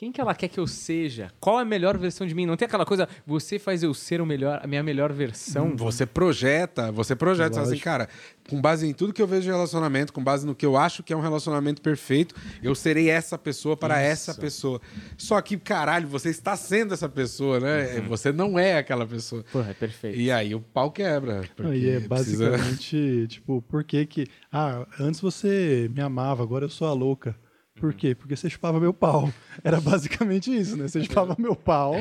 Quem 0.00 0.10
que 0.10 0.18
ela 0.18 0.34
quer 0.34 0.48
que 0.48 0.58
eu 0.58 0.66
seja? 0.66 1.30
Qual 1.38 1.58
é 1.58 1.62
a 1.62 1.64
melhor 1.66 1.98
versão 1.98 2.26
de 2.26 2.34
mim? 2.34 2.46
Não 2.46 2.56
tem 2.56 2.64
aquela 2.64 2.86
coisa, 2.86 3.06
você 3.26 3.58
faz 3.58 3.82
eu 3.82 3.92
ser 3.92 4.18
o 4.22 4.24
melhor, 4.24 4.58
a 4.62 4.66
minha 4.66 4.82
melhor 4.82 5.12
versão. 5.12 5.76
Você 5.76 6.06
projeta, 6.06 6.90
você 6.90 7.14
projeta, 7.14 7.50
você 7.50 7.60
fala 7.60 7.66
assim, 7.66 7.78
cara, 7.82 8.08
com 8.48 8.58
base 8.62 8.86
em 8.86 8.94
tudo 8.94 9.12
que 9.12 9.20
eu 9.20 9.26
vejo 9.26 9.42
de 9.42 9.48
relacionamento, 9.50 10.10
com 10.10 10.24
base 10.24 10.46
no 10.46 10.54
que 10.54 10.64
eu 10.64 10.74
acho 10.74 11.02
que 11.02 11.12
é 11.12 11.16
um 11.18 11.20
relacionamento 11.20 11.82
perfeito, 11.82 12.34
eu 12.62 12.74
serei 12.74 13.10
essa 13.10 13.36
pessoa 13.36 13.76
para 13.76 14.00
essa 14.00 14.32
pessoa. 14.34 14.80
Só 15.18 15.38
que, 15.42 15.58
caralho, 15.58 16.08
você 16.08 16.30
está 16.30 16.56
sendo 16.56 16.94
essa 16.94 17.06
pessoa, 17.06 17.60
né? 17.60 18.00
Você 18.08 18.32
não 18.32 18.58
é 18.58 18.78
aquela 18.78 19.06
pessoa. 19.06 19.44
Porra, 19.52 19.72
é 19.72 19.74
perfeito. 19.74 20.18
E 20.18 20.30
aí 20.32 20.54
o 20.54 20.62
pau 20.62 20.90
quebra. 20.90 21.42
E 21.74 21.90
é 21.90 22.00
precisa- 22.00 22.52
basicamente, 22.52 23.26
tipo, 23.28 23.60
por 23.68 23.84
que 23.84 24.06
que... 24.06 24.26
Ah, 24.50 24.86
antes 24.98 25.20
você 25.20 25.90
me 25.94 26.00
amava, 26.00 26.42
agora 26.42 26.64
eu 26.64 26.70
sou 26.70 26.88
a 26.88 26.94
louca. 26.94 27.36
Por 27.80 27.94
quê? 27.94 28.14
Porque 28.14 28.36
você 28.36 28.50
chupava 28.50 28.78
meu 28.78 28.92
pau. 28.92 29.32
Era 29.64 29.80
basicamente 29.80 30.54
isso, 30.54 30.76
né? 30.76 30.86
Você 30.86 31.02
chupava 31.02 31.34
meu 31.38 31.56
pau 31.56 31.94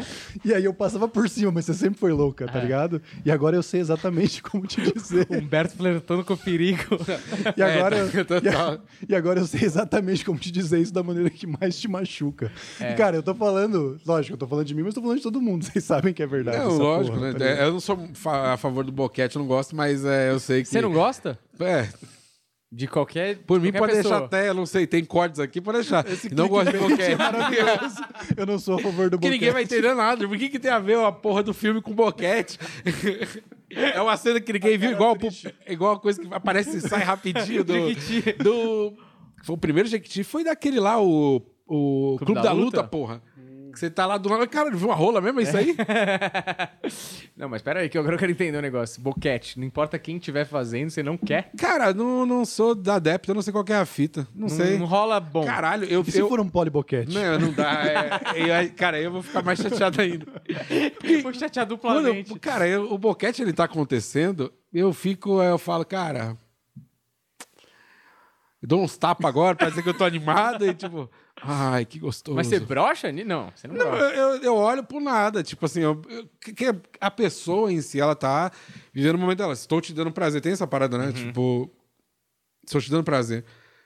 e 0.45 0.53
aí 0.53 0.63
eu 0.65 0.73
passava 0.73 1.07
por 1.07 1.27
cima, 1.29 1.51
mas 1.51 1.65
você 1.65 1.73
sempre 1.73 1.99
foi 1.99 2.11
louca, 2.11 2.45
tá 2.47 2.59
ligado? 2.59 3.01
E 3.25 3.31
agora 3.31 3.55
eu 3.55 3.63
sei 3.63 3.79
exatamente 3.79 4.41
como 4.43 4.67
te 4.67 4.81
dizer. 4.91 5.25
Humberto 5.31 5.75
flertando 5.75 6.23
com 6.23 6.33
o 6.33 6.37
perigo. 6.37 6.83
E 7.57 7.61
agora, 7.63 7.95
É, 7.97 8.23
tá- 8.23 8.35
e, 8.35 8.47
a- 8.47 8.51
total. 8.51 8.79
e 9.09 9.15
agora 9.15 9.39
eu 9.39 9.47
sei 9.47 9.61
exatamente 9.63 10.23
como 10.25 10.37
te 10.37 10.51
dizer 10.51 10.79
isso 10.79 10.93
da 10.93 11.01
maneira 11.01 11.29
que 11.29 11.47
mais 11.47 11.79
te 11.79 11.87
machuca. 11.87 12.51
E, 12.79 12.93
cara, 12.95 13.15
eu 13.15 13.23
tô 13.23 13.33
falando, 13.33 13.99
lógico, 14.05 14.33
eu 14.33 14.37
tô 14.37 14.47
falando 14.47 14.65
de 14.65 14.75
mim, 14.75 14.83
mas 14.83 14.93
tô 14.93 15.01
falando 15.01 15.17
de 15.17 15.23
todo 15.23 15.41
mundo. 15.41 15.63
Vocês 15.65 15.83
sabem 15.83 16.13
que 16.13 16.21
é 16.21 16.27
verdade. 16.27 16.57
Não, 16.57 16.67
essa 16.73 16.83
lógico, 16.83 17.15
porra, 17.17 17.31
né? 17.33 17.39
tá? 17.39 17.45
É, 17.45 17.63
eu 17.65 17.71
não 17.73 17.79
sou 17.79 17.97
a 18.25 18.57
favor 18.57 18.83
do 18.83 18.91
boquete, 18.91 19.35
eu 19.37 19.39
não 19.41 19.47
gosto, 19.47 19.75
mas 19.75 20.03
é, 20.03 20.31
eu 20.31 20.39
sei 20.39 20.61
que. 20.61 20.67
Você 20.69 20.81
não 20.81 20.91
gosta? 20.91 21.37
É, 21.59 21.87
De 22.71 22.87
qualquer. 22.87 23.37
por 23.47 23.59
mim 23.59 23.71
qualquer 23.71 23.79
pode 23.79 23.93
pessoa. 23.93 24.13
deixar 24.19 24.25
até, 24.25 24.49
eu 24.49 24.53
não 24.53 24.65
sei, 24.65 24.85
tem 24.85 25.03
cortes 25.03 25.39
aqui, 25.39 25.59
pode 25.59 25.79
deixar. 25.79 26.05
não 26.31 26.47
gosto 26.47 26.69
de 26.71 26.77
é 26.77 26.79
boquete. 26.79 27.15
maravilhoso. 27.15 27.95
Eu 28.37 28.45
não 28.45 28.59
sou 28.59 28.75
a 28.75 28.79
favor 28.79 29.09
do 29.09 29.17
Que 29.17 29.27
ninguém 29.29 29.49
boquete. 29.49 29.53
vai 29.53 29.63
entender 29.63 29.95
nada. 29.95 30.27
Por 30.27 30.37
que, 30.37 30.49
que 30.49 30.59
tem 30.59 30.69
a 30.69 30.77
ver 30.79 30.99
a 30.99 31.11
porra 31.11 31.41
do 31.41 31.53
filme 31.53 31.81
com 31.81 31.93
boquete? 31.93 32.59
É 33.71 34.01
uma 34.01 34.17
cena 34.17 34.41
que 34.41 34.51
ninguém 34.51 34.79
viu, 34.79 34.89
igual, 34.89 35.15
igual 35.67 35.93
a 35.93 35.99
coisa 35.99 36.19
que 36.19 36.27
aparece 36.33 36.77
e 36.77 36.81
sai 36.81 37.03
rapidinho 37.03 37.63
do. 37.63 37.73
Do 38.43 38.93
foi 39.43 39.55
o 39.55 39.57
primeiro 39.59 39.87
Jequiti 39.87 40.23
foi 40.23 40.43
daquele 40.43 40.79
lá, 40.79 40.99
o, 40.99 41.39
o 41.67 42.15
Clube, 42.17 42.33
da 42.33 42.41
da, 42.41 42.51
Luta, 42.51 42.77
Luta? 42.77 42.83
porra. 42.85 43.21
Você 43.79 43.89
tá 43.89 44.05
lá 44.05 44.17
do 44.17 44.27
lado. 44.27 44.45
Cara, 44.49 44.69
viu 44.71 44.89
uma 44.89 44.93
rola 44.95 45.21
mesmo? 45.21 45.39
É 45.39 45.43
isso 45.43 45.55
aí? 45.55 45.73
Não, 47.37 47.47
mas 47.47 47.61
pera 47.61 47.79
aí, 47.79 47.87
que 47.87 47.97
eu 47.97 48.01
agora 48.01 48.17
quero 48.17 48.29
entender 48.31 48.57
um 48.57 48.61
negócio. 48.61 49.01
Boquete, 49.01 49.57
não 49.57 49.65
importa 49.65 49.97
quem 49.97 50.17
estiver 50.17 50.43
fazendo, 50.45 50.89
você 50.89 51.01
não 51.01 51.15
quer. 51.17 51.49
Cara, 51.57 51.93
não, 51.93 52.25
não 52.25 52.43
sou 52.43 52.75
da 52.75 52.95
adepto, 52.95 53.31
eu 53.31 53.35
não 53.35 53.41
sei 53.41 53.53
qual 53.53 53.63
que 53.63 53.71
é 53.71 53.77
a 53.77 53.85
fita. 53.85 54.27
Não, 54.35 54.49
sei. 54.49 54.77
Não 54.77 54.85
rola 54.85 55.21
bom. 55.21 55.45
Caralho, 55.45 55.85
eu. 55.85 56.01
E 56.05 56.11
se 56.11 56.19
eu 56.19 56.27
for 56.27 56.41
um 56.41 56.49
poliboquete? 56.49 57.13
não, 57.13 57.39
não 57.39 57.53
dá. 57.53 57.85
é- 58.35 58.41
é- 58.49 58.55
aí, 58.57 58.69
cara, 58.69 58.99
eu 58.99 59.11
vou 59.13 59.21
ficar 59.23 59.41
mais 59.41 59.57
chateado 59.59 60.01
ainda. 60.01 60.25
eu 61.01 61.21
vou 61.21 61.33
chatear 61.33 61.65
duplamente. 61.65 62.31
eu- 62.31 62.39
cara, 62.39 62.67
eu- 62.67 62.91
o 62.91 62.97
boquete 62.97 63.41
ele 63.41 63.53
tá 63.53 63.63
acontecendo, 63.63 64.51
eu 64.73 64.91
fico, 64.91 65.41
eu 65.41 65.57
falo, 65.57 65.85
cara. 65.85 66.35
Eu 68.61 68.67
dou 68.67 68.83
uns 68.83 68.97
tapas 68.97 69.25
agora 69.25 69.55
pra 69.55 69.69
dizer 69.69 69.81
que 69.81 69.87
eu 69.89 69.97
tô 69.97 70.03
animado 70.03 70.65
e 70.65 70.73
tipo, 70.73 71.09
ai, 71.41 71.85
que 71.85 71.99
gostoso. 71.99 72.35
Mas 72.35 72.47
você 72.47 72.59
brocha? 72.59 73.11
Não, 73.11 73.51
você 73.55 73.67
não, 73.67 73.75
Não, 73.75 73.85
brocha. 73.91 74.03
eu, 74.15 74.35
eu- 74.43 74.55
olho 74.55 74.83
por 74.83 75.01
nada. 75.01 75.41
Tipo 75.43 75.65
assim, 75.65 75.81
eu- 75.81 76.01
eu- 76.09 76.27
que, 76.41 76.53
que 76.53 76.75
a 76.99 77.09
pessoa 77.11 77.71
em 77.71 77.81
si, 77.81 77.99
ela 77.99 78.15
tá 78.15 78.51
vivendo 78.93 79.15
o 79.15 79.19
momento 79.19 79.37
dela. 79.39 79.53
Estou 79.53 79.79
te 79.81 79.93
dando 79.93 80.11
prazer. 80.11 80.41
Tem 80.41 80.51
essa 80.51 80.67
parada, 80.67 80.97
né? 80.97 81.11
Tipo, 81.11 81.69
estou 82.65 82.81
te 82.81 82.89
dando 82.91 83.03
prazer. 83.03 83.45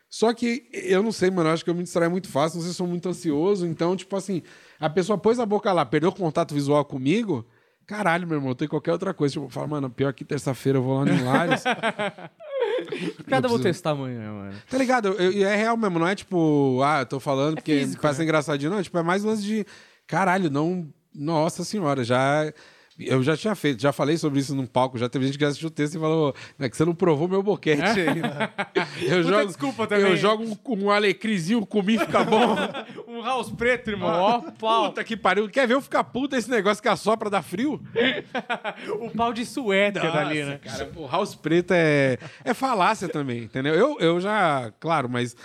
Só 0.10 0.32
que 0.34 0.68
eu 0.72 1.02
não 1.02 1.12
sei, 1.12 1.32
mano. 1.32 1.50
Acho 1.50 1.64
que 1.64 1.70
eu 1.70 1.76
me 1.76 1.84
distraio 1.84 2.12
muito 2.12 2.28
fácil. 2.30 2.58
Não 2.58 2.64
sei 2.64 2.72
se 2.72 2.78
sou 2.78 2.88
muito 2.88 3.10
ansioso. 3.10 3.66
Então, 3.66 3.96
tipo 3.96 4.16
assim, 4.16 4.44
a 4.80 4.90
pessoa 4.90 5.18
pôs 5.18 5.40
a 5.40 5.46
boca 5.46 5.72
lá, 5.74 5.84
perdeu 5.86 6.10
o 6.10 6.16
contato 6.16 6.54
visual 6.54 6.84
comigo. 6.86 7.48
Caralho, 7.88 8.26
meu 8.28 8.38
irmão, 8.38 8.56
tenho 8.56 8.70
qualquer 8.70 8.92
outra 8.94 9.14
coisa. 9.14 9.34
Tipo, 9.34 9.50
fala, 9.50 9.68
mano, 9.68 9.90
pior 9.90 10.14
que 10.14 10.24
terça-feira 10.24 10.78
eu 10.78 10.84
vou 10.84 11.00
lá 11.00 11.06
no 11.06 11.12
Lares. 12.92 13.14
Cada 13.28 13.48
vou 13.48 13.58
preciso- 13.58 13.64
testar 13.64 13.92
amanhã, 13.92 14.32
mano. 14.32 14.54
Tá 14.70 14.78
ligado? 14.78 15.08
Eu- 15.10 15.32
eu- 15.32 15.48
é 15.48 15.56
real 15.56 15.76
mesmo, 15.78 16.00
não 16.00 16.08
é 16.08 16.16
tipo, 16.16 16.82
ah, 16.84 17.02
eu 17.02 17.06
tô 17.06 17.20
falando 17.20 17.56
porque 17.56 17.80
físico, 17.80 18.02
parece 18.02 18.20
né? 18.20 18.26
engraçadinho, 18.26 18.72
não. 18.72 18.82
Tipo, 18.84 18.98
é 18.98 19.04
mais 19.04 19.24
lance 19.24 19.42
de. 19.44 19.66
Caralho, 20.08 20.50
não. 20.50 20.88
Nossa 21.14 21.64
senhora, 21.64 22.04
já. 22.04 22.52
Eu 23.00 23.24
já 23.24 23.36
tinha 23.36 23.56
feito, 23.56 23.82
já 23.82 23.92
falei 23.92 24.18
sobre 24.18 24.40
isso 24.40 24.54
num 24.54 24.68
palco, 24.68 24.98
já 24.98 25.10
teve 25.10 25.26
gente 25.26 25.38
que 25.38 25.46
assistiu 25.46 25.68
o 25.68 25.72
texto 25.72 25.96
e 25.96 26.00
falou 26.00 26.36
né, 26.60 26.70
que 26.70 26.78
você 26.78 26.86
não 26.86 26.94
provou 26.94 27.28
meu 27.28 27.42
boquete 27.42 27.82
ainda. 28.00 28.54
Eu 29.02 29.24
jogo, 29.24 29.48
desculpa 29.48 29.88
também. 29.88 30.12
Eu 30.12 30.18
jogo 30.18 30.44
um, 30.44 30.84
um 30.84 30.92
alecrizinho 30.92 31.66
comigo, 31.66 32.06
fica 32.06 32.24
bom. 32.24 32.56
Um 33.08 33.22
house 33.22 33.52
preto, 33.52 33.92
irmão. 33.92 34.10
Ó, 34.10 34.42
pau. 34.60 34.90
Puta 34.90 35.04
que 35.04 35.16
pariu. 35.16 35.48
Quer 35.48 35.68
ver 35.68 35.76
eu 35.76 35.82
ficar 35.82 36.04
puta 36.04 36.36
esse 36.36 36.50
negócio 36.50 36.82
que 36.82 36.90
assopra 36.90 37.30
dá 37.30 37.42
frio? 37.42 37.82
O 39.00 39.10
pau 39.10 39.32
de 39.32 39.46
suéter 39.46 40.02
dali, 40.12 40.44
né? 40.44 40.60
Cara, 40.64 40.92
o 40.96 41.08
house 41.08 41.36
preto 41.36 41.72
é, 41.72 42.18
é 42.44 42.54
falácia 42.54 43.08
também, 43.08 43.44
entendeu? 43.44 43.74
Eu, 43.74 43.98
eu 44.00 44.20
já, 44.20 44.72
claro, 44.80 45.08
mas 45.08 45.36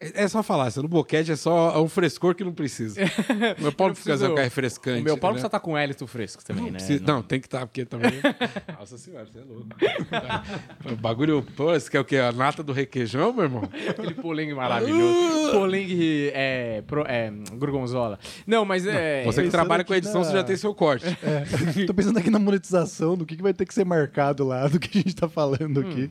é 0.00 0.22
é 0.24 0.28
só 0.28 0.42
falácia. 0.42 0.80
No 0.80 0.88
boquete 0.88 1.32
é 1.32 1.36
só 1.36 1.82
um 1.82 1.88
frescor 1.88 2.34
que 2.34 2.44
não 2.44 2.52
precisa. 2.52 3.00
Meu 3.58 3.72
pau 3.72 3.88
não 3.88 3.94
fica 3.94 4.10
preciso- 4.10 4.30
ficar 4.30 4.42
refrescante. 4.42 5.00
O 5.00 5.04
meu 5.04 5.18
pau 5.18 5.30
né? 5.30 5.34
precisa 5.34 5.48
estar 5.48 5.60
com 5.60 5.76
hélito 5.76 6.06
fresco 6.06 6.44
também, 6.44 6.66
né? 6.66 6.78
Precisa- 6.78 7.04
Não, 7.04 7.22
tem 7.22 7.40
que 7.40 7.46
estar, 7.46 7.66
porque 7.66 7.84
também. 7.84 8.12
Nossa 8.78 8.96
senhora, 8.96 9.26
você 9.26 9.38
é 9.40 9.42
louco. 9.42 9.66
o 10.92 10.96
bagulho, 10.96 11.42
pô, 11.56 11.72
você 11.72 11.90
quer 11.90 12.00
o 12.00 12.04
quê? 12.04 12.16
A 12.18 12.30
nata 12.32 12.62
do 12.62 12.72
requeijão, 12.72 13.32
meu 13.32 13.44
irmão? 13.44 13.62
Aquele 13.88 14.14
polengue 14.14 14.54
maravilhoso. 14.54 15.50
polengue 15.52 16.30
é, 16.32 16.82
pro- 16.86 17.06
é, 17.06 17.32
gorgonzola. 17.54 18.18
Não, 18.46 18.64
mas 18.64 18.86
é... 18.86 19.24
Você 19.24 19.42
que 19.42 19.50
trabalha 19.50 19.84
com 19.84 19.94
edição, 19.94 20.20
na- 20.20 20.26
você 20.26 20.32
já 20.32 20.44
tem 20.44 20.56
seu 20.56 20.74
corte. 20.74 21.06
É, 21.06 21.84
tô 21.86 21.92
pensando 21.94 22.18
aqui 22.18 22.30
na 22.30 22.38
monetização, 22.38 23.16
do 23.16 23.26
que, 23.26 23.36
que 23.36 23.42
vai 23.42 23.52
ter 23.52 23.66
que 23.66 23.74
ser 23.74 23.84
marcado 23.84 24.46
lá, 24.46 24.68
do 24.68 24.78
que 24.78 24.96
a 24.98 25.02
gente 25.02 25.14
tá 25.16 25.28
falando 25.28 25.80
aqui. 25.80 26.10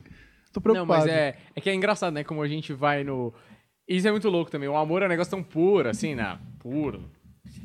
Tô 0.52 0.60
Não, 0.60 0.62
preocupado. 0.62 1.00
mas 1.06 1.10
é, 1.12 1.36
é 1.54 1.60
que 1.60 1.68
é 1.70 1.74
engraçado, 1.74 2.12
né? 2.12 2.24
Como 2.24 2.42
a 2.42 2.48
gente 2.48 2.72
vai 2.72 3.04
no... 3.04 3.32
Isso 3.88 4.06
é 4.06 4.10
muito 4.10 4.28
louco 4.28 4.50
também. 4.50 4.68
O 4.68 4.76
amor 4.76 5.02
é 5.02 5.06
um 5.06 5.08
negócio 5.08 5.30
tão 5.30 5.42
puro, 5.42 5.88
assim, 5.88 6.14
né? 6.14 6.38
Puro. 6.58 7.04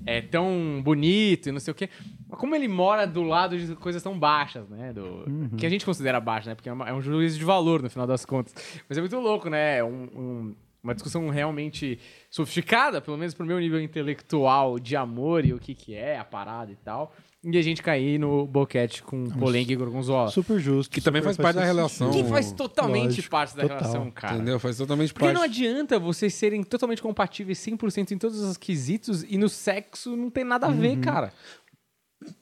É 0.06 0.22
tão 0.22 0.82
bonito 0.84 1.50
e 1.50 1.52
não 1.52 1.60
sei 1.60 1.72
o 1.72 1.76
quê. 1.76 1.90
Mas 2.30 2.40
como 2.40 2.56
ele 2.56 2.68
mora 2.68 3.06
do 3.06 3.24
lado 3.24 3.58
de 3.58 3.76
coisas 3.76 4.02
tão 4.02 4.18
baixas, 4.18 4.68
né? 4.70 4.94
Do, 4.94 5.26
Que 5.58 5.66
a 5.66 5.70
gente 5.70 5.86
considera 5.86 6.20
baixo, 6.20 6.48
né? 6.50 6.56
Porque 6.56 6.70
é, 6.70 6.74
uma- 6.74 6.88
é 6.90 6.94
um 6.94 7.02
juízo 7.02 7.38
de 7.38 7.44
valor, 7.46 7.82
no 7.82 7.90
final 7.90 8.08
das 8.08 8.26
contas. 8.26 8.54
Mas 8.88 8.98
é 8.98 9.02
muito 9.02 9.18
louco, 9.20 9.50
né? 9.50 9.78
É 9.80 9.84
um- 9.84 10.10
um- 10.16 10.56
uma 10.82 10.94
discussão 10.94 11.30
realmente 11.30 12.00
sofisticada, 12.30 13.00
pelo 13.02 13.18
menos 13.18 13.34
pro 13.34 13.46
meu 13.46 13.60
nível 13.60 13.80
intelectual 13.82 14.80
de 14.80 14.96
amor 14.96 15.46
e 15.46 15.54
o 15.54 15.60
que 15.60 15.74
que 15.74 15.94
é 15.96 16.18
a 16.18 16.26
parada 16.26 16.72
e 16.72 16.76
tal. 16.76 17.14
E 17.46 17.58
a 17.58 17.62
gente 17.62 17.82
cair 17.84 18.18
no 18.18 18.48
boquete 18.48 19.04
com 19.04 19.26
polengue 19.32 19.74
e 19.74 19.76
gorgonzola. 19.76 20.30
Super 20.32 20.60
justo. 20.60 20.90
Que 20.94 21.02
também 21.02 21.22
super 21.22 21.36
faz 21.36 21.38
parte 21.38 21.56
da 21.58 21.66
relação. 21.66 22.10
Que 22.12 22.24
faz 22.24 22.54
totalmente 22.54 23.08
Lógico, 23.08 23.30
parte 23.30 23.56
da 23.58 23.64
total. 23.64 23.78
relação, 23.80 24.12
cara. 24.12 24.36
Entendeu? 24.36 24.60
Faz 24.60 24.78
totalmente 24.78 25.14
Porque 25.14 25.26
parte. 25.26 25.36
não 25.36 25.44
adianta 25.44 26.00
vocês 26.00 26.34
serem 26.34 26.64
totalmente 26.64 27.02
compatíveis 27.02 27.58
100% 27.60 28.12
em 28.12 28.18
todos 28.18 28.40
os 28.40 28.56
quesitos 28.56 29.24
e 29.28 29.38
no 29.38 29.50
sexo 29.50 30.16
não 30.16 30.30
tem 30.30 30.46
nada 30.46 30.68
a 30.68 30.72
ver, 30.72 30.98
cara. 31.02 31.34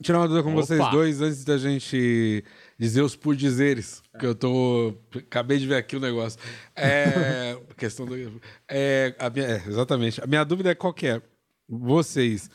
Tirar 0.03 0.19
uma 0.19 0.27
dúvida 0.27 0.43
com 0.43 0.51
Opa. 0.53 0.61
vocês 0.61 0.91
dois 0.91 1.21
antes 1.21 1.43
da 1.43 1.57
gente 1.57 2.43
dizer 2.77 3.01
os 3.01 3.15
por 3.15 3.35
dizeres. 3.35 4.03
Que 4.19 4.27
eu 4.27 4.35
tô. 4.35 4.93
Acabei 5.15 5.57
de 5.57 5.65
ver 5.65 5.77
aqui 5.77 5.95
o 5.95 5.99
negócio. 5.99 6.39
É. 6.75 7.57
questão 7.75 8.05
do. 8.05 8.39
É, 8.69 9.15
a 9.17 9.27
minha- 9.31 9.45
é, 9.47 9.63
exatamente. 9.67 10.21
A 10.23 10.27
minha 10.27 10.43
dúvida 10.43 10.69
é 10.69 10.75
qual 10.75 10.93
que 10.93 11.07
é? 11.07 11.19
Vocês. 11.67 12.47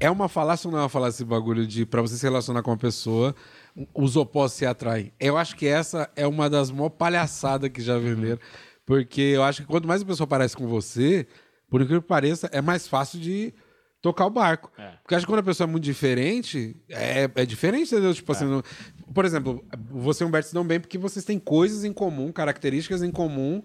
É 0.00 0.10
uma 0.10 0.28
falácia 0.28 0.66
ou 0.68 0.72
não 0.72 0.78
é 0.78 0.82
uma 0.82 0.88
falácia 0.88 1.16
esse 1.18 1.24
bagulho 1.24 1.66
de 1.66 1.84
pra 1.86 2.00
você 2.02 2.16
se 2.16 2.22
relacionar 2.24 2.62
com 2.62 2.70
uma 2.70 2.76
pessoa, 2.76 3.34
os 3.94 4.16
opostos 4.16 4.58
se 4.58 4.66
atraem? 4.66 5.12
Eu 5.20 5.36
acho 5.36 5.54
que 5.56 5.66
essa 5.66 6.10
é 6.16 6.26
uma 6.26 6.48
das 6.48 6.70
maiores 6.70 6.96
palhaçadas 6.98 7.70
que 7.70 7.82
já 7.82 7.98
venderam. 7.98 8.38
Porque 8.86 9.20
eu 9.20 9.42
acho 9.42 9.62
que 9.62 9.68
quanto 9.68 9.86
mais 9.88 10.02
a 10.02 10.04
pessoa 10.04 10.26
parece 10.26 10.56
com 10.56 10.66
você, 10.66 11.26
por 11.70 11.80
incrível 11.80 12.02
que 12.02 12.08
pareça, 12.08 12.48
é 12.52 12.60
mais 12.60 12.86
fácil 12.88 13.18
de 13.20 13.54
tocar 14.02 14.26
o 14.26 14.30
barco. 14.30 14.70
Porque 15.02 15.14
eu 15.14 15.16
acho 15.16 15.26
que 15.26 15.32
quando 15.32 15.40
a 15.40 15.44
pessoa 15.44 15.66
é 15.66 15.70
muito 15.70 15.84
diferente, 15.84 16.76
é, 16.90 17.30
é 17.34 17.46
diferente, 17.46 17.92
entendeu? 17.94 18.12
Tipo 18.12 18.32
assim, 18.32 18.44
não- 18.44 18.62
por 19.14 19.24
exemplo, 19.24 19.64
você 19.90 20.22
e 20.22 20.26
o 20.26 20.28
Humberto 20.28 20.48
se 20.48 20.54
dão 20.54 20.64
bem 20.66 20.78
porque 20.80 20.98
vocês 20.98 21.24
têm 21.24 21.38
coisas 21.38 21.84
em 21.84 21.92
comum, 21.92 22.30
características 22.30 23.02
em 23.02 23.10
comum, 23.10 23.62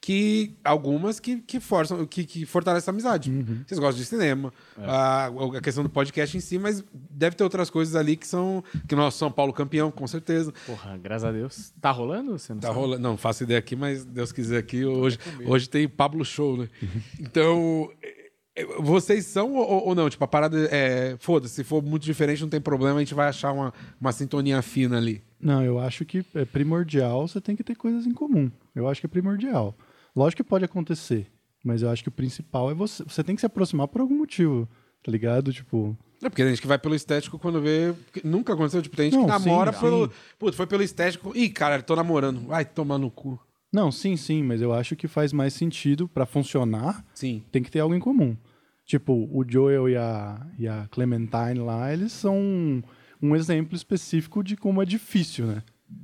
que 0.00 0.54
algumas 0.64 1.20
que, 1.20 1.36
que 1.40 1.60
forçam, 1.60 2.06
que, 2.06 2.24
que 2.24 2.46
fortalecem 2.46 2.90
a 2.90 2.92
amizade. 2.94 3.30
Vocês 3.66 3.78
gostam 3.78 4.00
de 4.00 4.06
cinema, 4.06 4.52
a, 4.78 5.26
a 5.26 5.60
questão 5.60 5.84
do 5.84 5.90
podcast 5.90 6.34
em 6.36 6.40
si, 6.40 6.58
mas 6.58 6.82
deve 7.10 7.36
ter 7.36 7.44
outras 7.44 7.68
coisas 7.68 7.94
ali 7.94 8.16
que 8.16 8.26
são. 8.26 8.64
Que 8.88 8.96
nós 8.96 9.14
São 9.14 9.30
Paulo 9.30 9.52
campeão, 9.52 9.90
com 9.90 10.06
certeza. 10.06 10.54
Porra, 10.66 10.96
graças 10.96 11.28
a 11.28 11.32
Deus. 11.32 11.72
Tá 11.80 11.90
rolando? 11.90 12.38
Você 12.38 12.54
não 12.54 12.60
Tá 12.60 12.68
sabe? 12.68 12.80
rolando. 12.80 13.02
Não, 13.02 13.16
faço 13.18 13.42
ideia 13.42 13.58
aqui, 13.58 13.76
mas 13.76 14.04
Deus 14.04 14.32
quiser 14.32 14.58
aqui, 14.58 14.84
hoje, 14.86 15.18
hoje 15.44 15.68
tem 15.68 15.86
Pablo 15.86 16.24
Show, 16.24 16.56
né? 16.56 16.68
Então, 17.20 17.90
é, 18.02 18.30
é, 18.56 18.64
vocês 18.80 19.26
são 19.26 19.52
ou, 19.54 19.88
ou 19.88 19.94
não? 19.94 20.08
Tipo, 20.08 20.24
a 20.24 20.28
parada 20.28 20.56
é. 20.72 21.14
Foda-se, 21.18 21.56
se 21.56 21.64
for 21.64 21.82
muito 21.82 22.04
diferente, 22.04 22.40
não 22.40 22.48
tem 22.48 22.60
problema, 22.60 22.96
a 22.96 23.00
gente 23.00 23.14
vai 23.14 23.28
achar 23.28 23.52
uma, 23.52 23.72
uma 24.00 24.12
sintonia 24.12 24.62
fina 24.62 24.96
ali. 24.96 25.22
Não, 25.38 25.62
eu 25.62 25.78
acho 25.78 26.04
que 26.06 26.24
é 26.34 26.44
primordial 26.46 27.28
você 27.28 27.40
tem 27.40 27.54
que 27.54 27.62
ter 27.64 27.74
coisas 27.74 28.06
em 28.06 28.12
comum. 28.12 28.50
Eu 28.74 28.88
acho 28.88 29.00
que 29.00 29.06
é 29.06 29.08
primordial. 29.08 29.74
Lógico 30.14 30.42
que 30.42 30.48
pode 30.48 30.64
acontecer, 30.64 31.26
mas 31.64 31.82
eu 31.82 31.90
acho 31.90 32.02
que 32.02 32.08
o 32.08 32.12
principal 32.12 32.70
é 32.70 32.74
você. 32.74 33.02
Você 33.04 33.22
tem 33.24 33.34
que 33.34 33.40
se 33.40 33.46
aproximar 33.46 33.88
por 33.88 34.00
algum 34.00 34.16
motivo, 34.18 34.68
tá 35.02 35.10
ligado? 35.12 35.52
Tipo, 35.52 35.96
É 36.22 36.28
porque 36.28 36.42
tem 36.42 36.50
gente 36.52 36.60
que 36.60 36.66
vai 36.66 36.78
pelo 36.78 36.94
estético 36.94 37.38
quando 37.38 37.60
vê. 37.60 37.94
Nunca 38.24 38.52
aconteceu. 38.54 38.82
Tipo, 38.82 38.96
tem 38.96 39.10
gente 39.10 39.18
Não, 39.18 39.24
que 39.24 39.30
namora 39.30 39.72
sim, 39.72 39.80
pelo. 39.80 40.06
sim. 40.06 40.12
Putz, 40.38 40.56
foi 40.56 40.66
pelo 40.66 40.82
estético. 40.82 41.32
Ih, 41.36 41.48
cara, 41.50 41.82
tô 41.82 41.94
namorando. 41.96 42.46
Vai 42.46 42.64
tomar 42.64 42.98
no 42.98 43.10
cu. 43.10 43.38
não, 43.72 43.90
sim, 43.92 44.16
sim, 44.16 44.42
mas 44.42 44.60
eu 44.60 44.72
acho 44.72 44.96
que 44.96 45.06
faz 45.08 45.32
mais 45.32 45.54
sentido 45.54 46.08
pra 46.08 46.26
funcionar, 46.26 47.04
Sim. 47.14 47.42
tem 47.52 47.62
que 47.62 47.70
ter 47.70 47.78
algo 47.80 47.94
em 47.94 48.00
comum. 48.00 48.36
Tipo, 48.84 49.12
o 49.32 49.44
Joel 49.48 49.88
e 49.88 49.96
a, 49.96 50.44
e 50.58 50.66
a 50.66 50.88
Clementine 50.90 51.60
lá, 51.60 51.92
eles 51.92 52.10
são 52.12 52.36
um, 52.36 52.82
um 53.22 53.36
exemplo 53.36 53.76
específico 53.76 54.42
de 54.42 54.56
como 54.56 54.82
é 54.82 54.84
difícil, 54.84 55.46
né? 55.46 55.62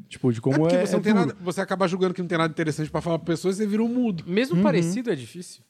Tipo, 0.09 0.33
de 0.33 0.39
É 0.39 0.43
como 0.43 0.59
porque 0.61 0.77
é. 0.77 0.87
você, 0.87 0.93
não 0.93 1.01
é 1.01 1.03
tem 1.03 1.13
duro. 1.15 1.27
nada, 1.27 1.39
você 1.41 1.61
acaba 1.61 1.89
julgando 1.89 2.15
que 2.15 2.21
não 2.23 2.29
tem 2.29 2.39
nada 2.39 2.51
interessante 2.51 2.91
pra 2.91 3.01
falar 3.01 3.19
pra 3.19 3.27
pessoa 3.27 3.51
e 3.51 3.55
você 3.55 3.67
vira 3.67 3.83
um 3.83 3.89
mudo. 3.89 4.25
Mesmo 4.27 4.63
parecido 4.63 5.11
é 5.11 5.15
difícil. 5.15 5.63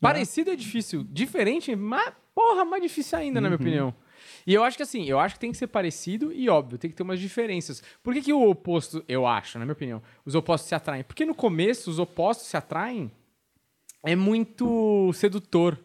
Parecido 0.00 0.50
é 0.50 0.56
difícil. 0.56 1.04
Diferente, 1.04 1.76
mas, 1.76 2.12
porra, 2.34 2.64
mais 2.64 2.82
difícil 2.82 3.18
ainda, 3.18 3.40
na 3.40 3.48
minha 3.48 3.56
opinião. 3.56 3.94
E 4.46 4.52
eu 4.54 4.64
acho 4.64 4.76
que 4.76 4.82
assim, 4.82 5.04
eu 5.04 5.18
acho 5.20 5.34
que 5.36 5.40
tem 5.40 5.52
que 5.52 5.58
ser 5.58 5.66
parecido 5.68 6.32
e 6.32 6.48
óbvio, 6.48 6.78
tem 6.78 6.90
que 6.90 6.96
ter 6.96 7.02
umas 7.02 7.20
diferenças. 7.20 7.82
Por 8.02 8.12
que, 8.14 8.22
que 8.22 8.32
o 8.32 8.48
oposto, 8.50 9.04
eu 9.06 9.26
acho, 9.26 9.58
na 9.58 9.64
minha 9.64 9.72
opinião, 9.74 10.02
os 10.24 10.34
opostos 10.34 10.68
se 10.68 10.74
atraem? 10.74 11.04
Porque 11.04 11.24
no 11.24 11.34
começo 11.34 11.90
os 11.90 11.98
opostos 11.98 12.46
se 12.48 12.56
atraem 12.56 13.10
é 14.04 14.16
muito 14.16 15.12
sedutor. 15.12 15.78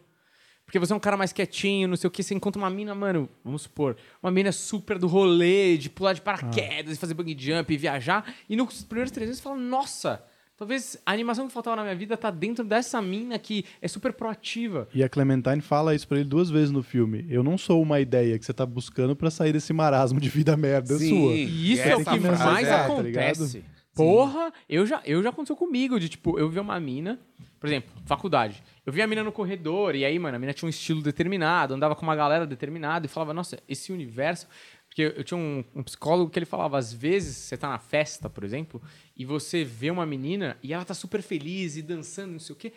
Porque 0.68 0.78
você 0.78 0.92
é 0.92 0.96
um 0.96 1.00
cara 1.00 1.16
mais 1.16 1.32
quietinho, 1.32 1.88
não 1.88 1.96
sei 1.96 2.08
o 2.08 2.10
que, 2.10 2.22
você 2.22 2.34
encontra 2.34 2.60
uma 2.60 2.68
mina, 2.68 2.94
mano, 2.94 3.26
vamos 3.42 3.62
supor, 3.62 3.96
uma 4.22 4.30
mina 4.30 4.52
super 4.52 4.98
do 4.98 5.06
rolê, 5.06 5.78
de 5.78 5.88
pular 5.88 6.12
de 6.12 6.20
paraquedas, 6.20 6.94
e 6.94 7.00
fazer 7.00 7.14
bungee 7.14 7.34
jump 7.38 7.72
e 7.72 7.76
viajar, 7.78 8.34
e 8.46 8.54
nos 8.54 8.84
primeiros 8.84 9.10
três 9.10 9.30
meses 9.30 9.40
você 9.40 9.48
fala, 9.48 9.56
nossa, 9.58 10.22
talvez 10.58 11.00
a 11.06 11.12
animação 11.12 11.46
que 11.46 11.54
faltava 11.54 11.76
na 11.76 11.84
minha 11.84 11.94
vida 11.94 12.18
tá 12.18 12.30
dentro 12.30 12.66
dessa 12.66 13.00
mina 13.00 13.38
que 13.38 13.64
é 13.80 13.88
super 13.88 14.12
proativa. 14.12 14.86
E 14.92 15.02
a 15.02 15.08
Clementine 15.08 15.62
fala 15.62 15.94
isso 15.94 16.06
pra 16.06 16.18
ele 16.18 16.28
duas 16.28 16.50
vezes 16.50 16.70
no 16.70 16.82
filme. 16.82 17.24
Eu 17.30 17.42
não 17.42 17.56
sou 17.56 17.80
uma 17.80 17.98
ideia 17.98 18.38
que 18.38 18.44
você 18.44 18.52
tá 18.52 18.66
buscando 18.66 19.16
pra 19.16 19.30
sair 19.30 19.54
desse 19.54 19.72
marasmo 19.72 20.20
de 20.20 20.28
vida 20.28 20.54
merda 20.54 20.98
Sim. 20.98 21.08
sua. 21.08 21.32
E 21.32 21.72
isso 21.72 21.82
E 21.82 21.90
é 21.90 21.96
o 21.96 22.04
que 22.04 22.20
mais 22.20 22.68
é, 22.68 22.70
tá 22.70 22.84
acontece. 22.84 23.64
Porra, 23.94 24.52
eu 24.68 24.84
já, 24.86 25.00
eu 25.06 25.22
já 25.22 25.30
aconteceu 25.30 25.56
comigo, 25.56 25.98
de 25.98 26.10
tipo, 26.10 26.38
eu 26.38 26.48
vi 26.48 26.60
uma 26.60 26.78
mina, 26.78 27.18
por 27.58 27.68
exemplo, 27.68 27.90
faculdade. 28.04 28.62
Eu 28.88 28.92
vi 28.92 29.02
a 29.02 29.06
mina 29.06 29.22
no 29.22 29.30
corredor, 29.30 29.94
e 29.94 30.02
aí, 30.02 30.18
mano, 30.18 30.36
a 30.36 30.38
mina 30.38 30.54
tinha 30.54 30.66
um 30.66 30.70
estilo 30.70 31.02
determinado, 31.02 31.74
andava 31.74 31.94
com 31.94 32.02
uma 32.04 32.16
galera 32.16 32.46
determinada 32.46 33.04
e 33.04 33.08
falava, 33.08 33.34
nossa, 33.34 33.58
esse 33.68 33.92
universo. 33.92 34.46
Porque 34.88 35.02
eu, 35.02 35.10
eu 35.10 35.22
tinha 35.22 35.36
um, 35.36 35.62
um 35.74 35.82
psicólogo 35.82 36.30
que 36.30 36.38
ele 36.38 36.46
falava, 36.46 36.78
às 36.78 36.90
vezes, 36.90 37.36
você 37.36 37.54
tá 37.58 37.68
na 37.68 37.78
festa, 37.78 38.30
por 38.30 38.44
exemplo, 38.44 38.80
e 39.14 39.26
você 39.26 39.62
vê 39.62 39.90
uma 39.90 40.06
menina 40.06 40.56
e 40.62 40.72
ela 40.72 40.86
tá 40.86 40.94
super 40.94 41.20
feliz 41.20 41.76
e 41.76 41.82
dançando, 41.82 42.32
não 42.32 42.38
sei 42.38 42.54
o 42.54 42.56
quê. 42.56 42.72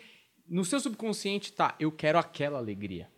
No 0.46 0.66
seu 0.66 0.78
subconsciente 0.80 1.50
tá, 1.50 1.74
eu 1.80 1.90
quero 1.90 2.18
aquela 2.18 2.58
alegria. 2.58 3.08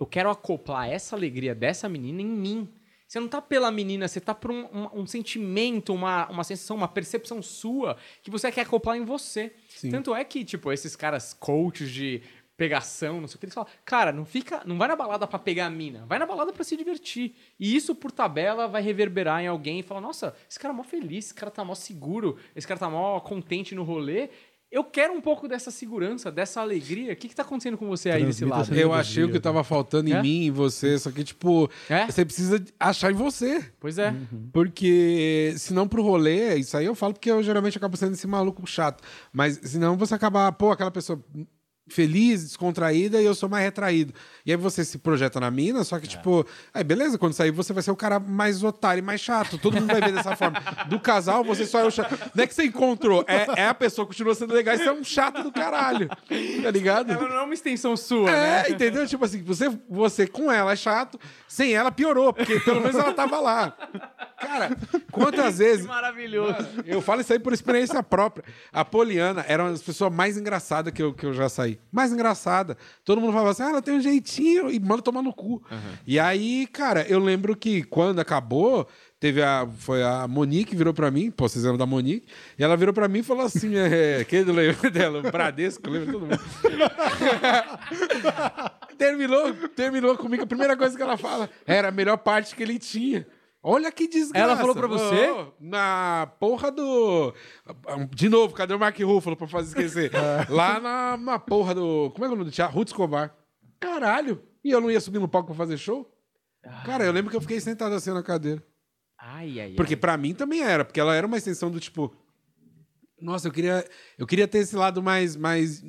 Eu 0.00 0.04
quero 0.04 0.28
acoplar 0.28 0.88
essa 0.88 1.14
alegria 1.14 1.54
dessa 1.54 1.88
menina 1.88 2.20
em 2.20 2.26
mim. 2.26 2.68
Você 3.06 3.20
não 3.20 3.28
tá 3.28 3.40
pela 3.42 3.70
menina, 3.70 4.06
você 4.08 4.20
tá 4.20 4.34
por 4.34 4.50
um, 4.50 4.64
um- 4.72 5.00
um 5.02 5.06
sentimento, 5.06 5.92
uma, 5.92 6.28
uma 6.28 6.44
sensação, 6.44 6.76
uma 6.76 6.86
percepção 6.88 7.42
sua 7.42 7.96
que 8.22 8.30
você 8.30 8.50
quer 8.52 8.62
acoplar 8.62 8.96
em 8.96 9.04
você. 9.04 9.52
Tanto 9.90 10.14
é 10.14 10.24
que, 10.24 10.44
tipo, 10.44 10.72
esses 10.72 10.94
caras 10.96 11.32
coaches 11.34 11.90
de 11.90 12.22
pegação, 12.60 13.22
não 13.22 13.26
sei 13.26 13.36
o 13.36 13.38
que, 13.38 13.46
eles 13.46 13.54
falam, 13.54 13.70
cara, 13.86 14.12
não 14.12 14.26
fica, 14.26 14.60
não 14.66 14.76
vai 14.76 14.86
na 14.86 14.94
balada 14.94 15.26
pra 15.26 15.38
pegar 15.38 15.64
a 15.64 15.70
mina, 15.70 16.04
vai 16.06 16.18
na 16.18 16.26
balada 16.26 16.52
pra 16.52 16.62
se 16.62 16.76
divertir. 16.76 17.34
E 17.58 17.74
isso, 17.74 17.94
por 17.94 18.12
tabela, 18.12 18.68
vai 18.68 18.82
reverberar 18.82 19.42
em 19.42 19.46
alguém 19.46 19.80
e 19.80 19.82
falar, 19.82 20.02
nossa, 20.02 20.34
esse 20.48 20.58
cara 20.58 20.74
é 20.74 20.76
mó 20.76 20.82
feliz, 20.82 21.24
esse 21.26 21.34
cara 21.34 21.50
tá 21.50 21.64
mó 21.64 21.74
seguro, 21.74 22.36
esse 22.54 22.66
cara 22.68 22.78
tá 22.78 22.90
mó 22.90 23.18
contente 23.20 23.74
no 23.74 23.82
rolê. 23.82 24.28
Eu 24.70 24.84
quero 24.84 25.12
um 25.14 25.22
pouco 25.22 25.48
dessa 25.48 25.70
segurança, 25.70 26.30
dessa 26.30 26.60
alegria. 26.60 27.12
O 27.14 27.16
que, 27.16 27.28
que 27.28 27.34
tá 27.34 27.42
acontecendo 27.42 27.76
com 27.78 27.88
você 27.88 28.08
aí 28.10 28.24
desse 28.24 28.40
Transmita 28.40 28.56
lado? 28.58 28.72
essa 28.72 28.80
Eu 28.80 28.92
achei 28.92 29.24
o 29.24 29.32
que 29.32 29.40
tava 29.40 29.64
faltando 29.64 30.10
em 30.10 30.12
É? 30.12 30.22
mim, 30.22 30.44
em 30.44 30.50
você, 30.52 30.96
só 30.98 31.10
que, 31.10 31.24
tipo, 31.24 31.68
É? 31.88 32.06
você 32.06 32.24
precisa 32.26 32.62
achar 32.78 33.10
em 33.10 33.14
você. 33.14 33.64
Pois 33.80 33.96
é. 33.98 34.14
Porque 34.52 35.54
senão 35.56 35.88
pro 35.88 36.02
rolê, 36.02 36.56
isso 36.56 36.76
aí 36.76 36.84
eu 36.84 36.94
falo 36.94 37.14
porque 37.14 37.30
eu 37.30 37.42
geralmente 37.42 37.76
acabo 37.78 37.96
sendo 37.96 38.12
esse 38.12 38.26
maluco 38.26 38.64
chato. 38.66 39.02
Mas 39.32 39.58
senão 39.64 39.96
você 39.96 40.14
acaba, 40.14 40.52
pô, 40.52 40.70
aquela 40.70 40.90
pessoa 40.90 41.20
feliz, 41.90 42.44
descontraída 42.44 43.20
e 43.20 43.24
eu 43.24 43.34
sou 43.34 43.48
mais 43.48 43.64
retraído. 43.64 44.14
E 44.44 44.50
aí 44.50 44.56
você 44.56 44.84
se 44.84 44.98
projeta 44.98 45.38
na 45.40 45.50
mina, 45.50 45.84
só 45.84 45.98
que 45.98 46.06
tipo, 46.06 46.46
aí 46.72 46.82
beleza, 46.82 47.18
quando 47.18 47.32
sair 47.32 47.50
você 47.50 47.72
vai 47.72 47.82
ser 47.82 47.90
o 47.90 47.96
cara 47.96 48.18
mais 48.18 48.62
otário 48.62 49.00
e 49.00 49.02
mais 49.02 49.20
chato. 49.20 49.58
Todo 49.58 49.74
mundo 49.74 49.86
vai 49.86 50.00
ver 50.00 50.12
dessa 50.12 50.34
forma. 50.36 50.60
Do 50.88 50.98
casal, 50.98 51.44
você 51.44 51.66
só 51.66 51.80
é 51.80 51.84
o 51.84 51.90
chato. 51.90 52.18
Não 52.34 52.44
é 52.44 52.46
que 52.46 52.54
você 52.54 52.64
encontrou, 52.64 53.24
é, 53.26 53.60
é 53.62 53.66
a 53.66 53.74
pessoa 53.74 54.06
que 54.06 54.10
continua 54.12 54.34
sendo 54.34 54.54
legal 54.54 54.74
e 54.74 54.78
você 54.78 54.88
é 54.88 54.92
um 54.92 55.04
chato 55.04 55.42
do 55.42 55.52
caralho. 55.52 56.08
Tá 56.08 56.70
ligado? 56.70 57.12
Ela 57.12 57.28
não 57.28 57.36
é 57.36 57.42
uma 57.42 57.54
extensão 57.54 57.96
sua, 57.96 58.30
né? 58.30 58.64
É, 58.66 58.70
entendeu? 58.70 59.06
Tipo 59.06 59.24
assim, 59.24 59.42
você, 59.42 59.68
você 59.88 60.26
com 60.26 60.50
ela 60.50 60.72
é 60.72 60.76
chato, 60.76 61.18
sem 61.48 61.74
ela 61.74 61.90
piorou, 61.90 62.32
porque 62.32 62.60
pelo 62.60 62.80
menos 62.80 62.96
ela 62.96 63.12
tava 63.12 63.40
lá. 63.40 63.76
Cara, 64.40 64.70
quantas 65.10 65.58
vezes. 65.58 65.86
Maravilhoso. 65.86 66.56
Eu 66.86 67.02
falo 67.02 67.20
isso 67.20 67.32
aí 67.32 67.38
por 67.38 67.52
experiência 67.52 68.02
própria. 68.02 68.44
A 68.72 68.84
Poliana 68.84 69.44
era 69.46 69.62
uma 69.64 69.70
das 69.70 69.82
pessoas 69.82 70.12
mais 70.12 70.36
engraçadas 70.36 70.92
que 70.92 71.02
eu, 71.02 71.12
que 71.12 71.26
eu 71.26 71.32
já 71.32 71.48
saí. 71.48 71.79
Mais 71.90 72.12
engraçada. 72.12 72.76
Todo 73.04 73.20
mundo 73.20 73.32
falava 73.32 73.50
assim, 73.50 73.62
ah, 73.62 73.70
ela 73.70 73.82
tem 73.82 73.94
um 73.94 74.00
jeitinho 74.00 74.70
e 74.70 74.78
manda 74.78 75.02
tomar 75.02 75.22
no 75.22 75.32
cu. 75.32 75.62
E 76.06 76.18
aí, 76.18 76.66
cara, 76.66 77.06
eu 77.08 77.18
lembro 77.18 77.56
que 77.56 77.82
quando 77.82 78.20
acabou, 78.20 78.86
teve 79.18 79.42
a. 79.42 79.66
Foi 79.78 80.02
a 80.02 80.26
Monique 80.28 80.76
virou 80.76 80.94
pra 80.94 81.10
mim, 81.10 81.30
pô, 81.30 81.48
vocês 81.48 81.64
lembram 81.64 81.78
da 81.78 81.86
Monique? 81.86 82.26
E 82.58 82.64
ela 82.64 82.76
virou 82.76 82.94
pra 82.94 83.08
mim 83.08 83.20
e 83.20 83.22
falou 83.22 83.44
assim: 83.44 83.76
é, 83.76 84.24
quem 84.24 84.44
não 84.44 84.54
lembra 84.54 84.88
dela? 84.90 85.20
O 85.20 85.30
Bradesco, 85.30 85.88
lembra 85.88 86.12
todo 86.12 86.26
mundo. 86.26 86.40
terminou, 88.96 89.54
terminou 89.74 90.16
comigo. 90.16 90.42
A 90.42 90.46
primeira 90.46 90.76
coisa 90.76 90.96
que 90.96 91.02
ela 91.02 91.16
fala 91.16 91.48
era 91.66 91.88
a 91.88 91.92
melhor 91.92 92.18
parte 92.18 92.54
que 92.54 92.62
ele 92.62 92.78
tinha. 92.78 93.26
Olha 93.62 93.92
que 93.92 94.08
desgraça. 94.08 94.38
Ela 94.44 94.56
falou 94.56 94.74
pra 94.74 94.86
você? 94.86 95.30
Ô, 95.30 95.52
na 95.60 96.32
porra 96.40 96.70
do. 96.70 97.34
De 98.14 98.28
novo, 98.28 98.54
cadê 98.54 98.72
o 98.72 98.78
Mark 98.78 98.98
Ruffalo 98.98 99.36
pra 99.36 99.46
fazer 99.46 99.68
esquecer? 99.68 100.10
Lá 100.48 100.80
na, 100.80 101.16
na 101.16 101.38
porra 101.38 101.74
do. 101.74 102.10
Como 102.14 102.24
é 102.24 102.28
que 102.28 102.32
é 102.32 102.34
o 102.34 102.38
nome 102.38 102.44
do 102.50 102.54
teatro? 102.54 102.74
Ruth 102.74 102.88
Escobar. 102.88 103.34
Caralho! 103.78 104.42
E 104.64 104.70
eu 104.70 104.80
não 104.80 104.90
ia 104.90 105.00
subir 105.00 105.18
no 105.18 105.28
palco 105.28 105.48
pra 105.48 105.56
fazer 105.56 105.76
show? 105.76 106.10
Cara, 106.84 107.04
eu 107.04 107.12
lembro 107.12 107.30
que 107.30 107.36
eu 107.36 107.40
fiquei 107.40 107.60
sentado 107.60 107.94
assim 107.94 108.12
na 108.12 108.22
cadeira. 108.22 108.62
Ai, 109.18 109.60
ai, 109.60 109.72
Porque 109.74 109.94
ai. 109.94 110.00
pra 110.00 110.16
mim 110.16 110.34
também 110.34 110.62
era, 110.62 110.84
porque 110.84 111.00
ela 111.00 111.14
era 111.14 111.26
uma 111.26 111.36
extensão 111.36 111.70
do 111.70 111.78
tipo. 111.80 112.14
Nossa, 113.20 113.48
eu 113.48 113.52
queria, 113.52 113.86
eu 114.18 114.26
queria 114.26 114.48
ter 114.48 114.58
esse 114.58 114.74
lado 114.74 115.02
mais, 115.02 115.36
mais, 115.36 115.84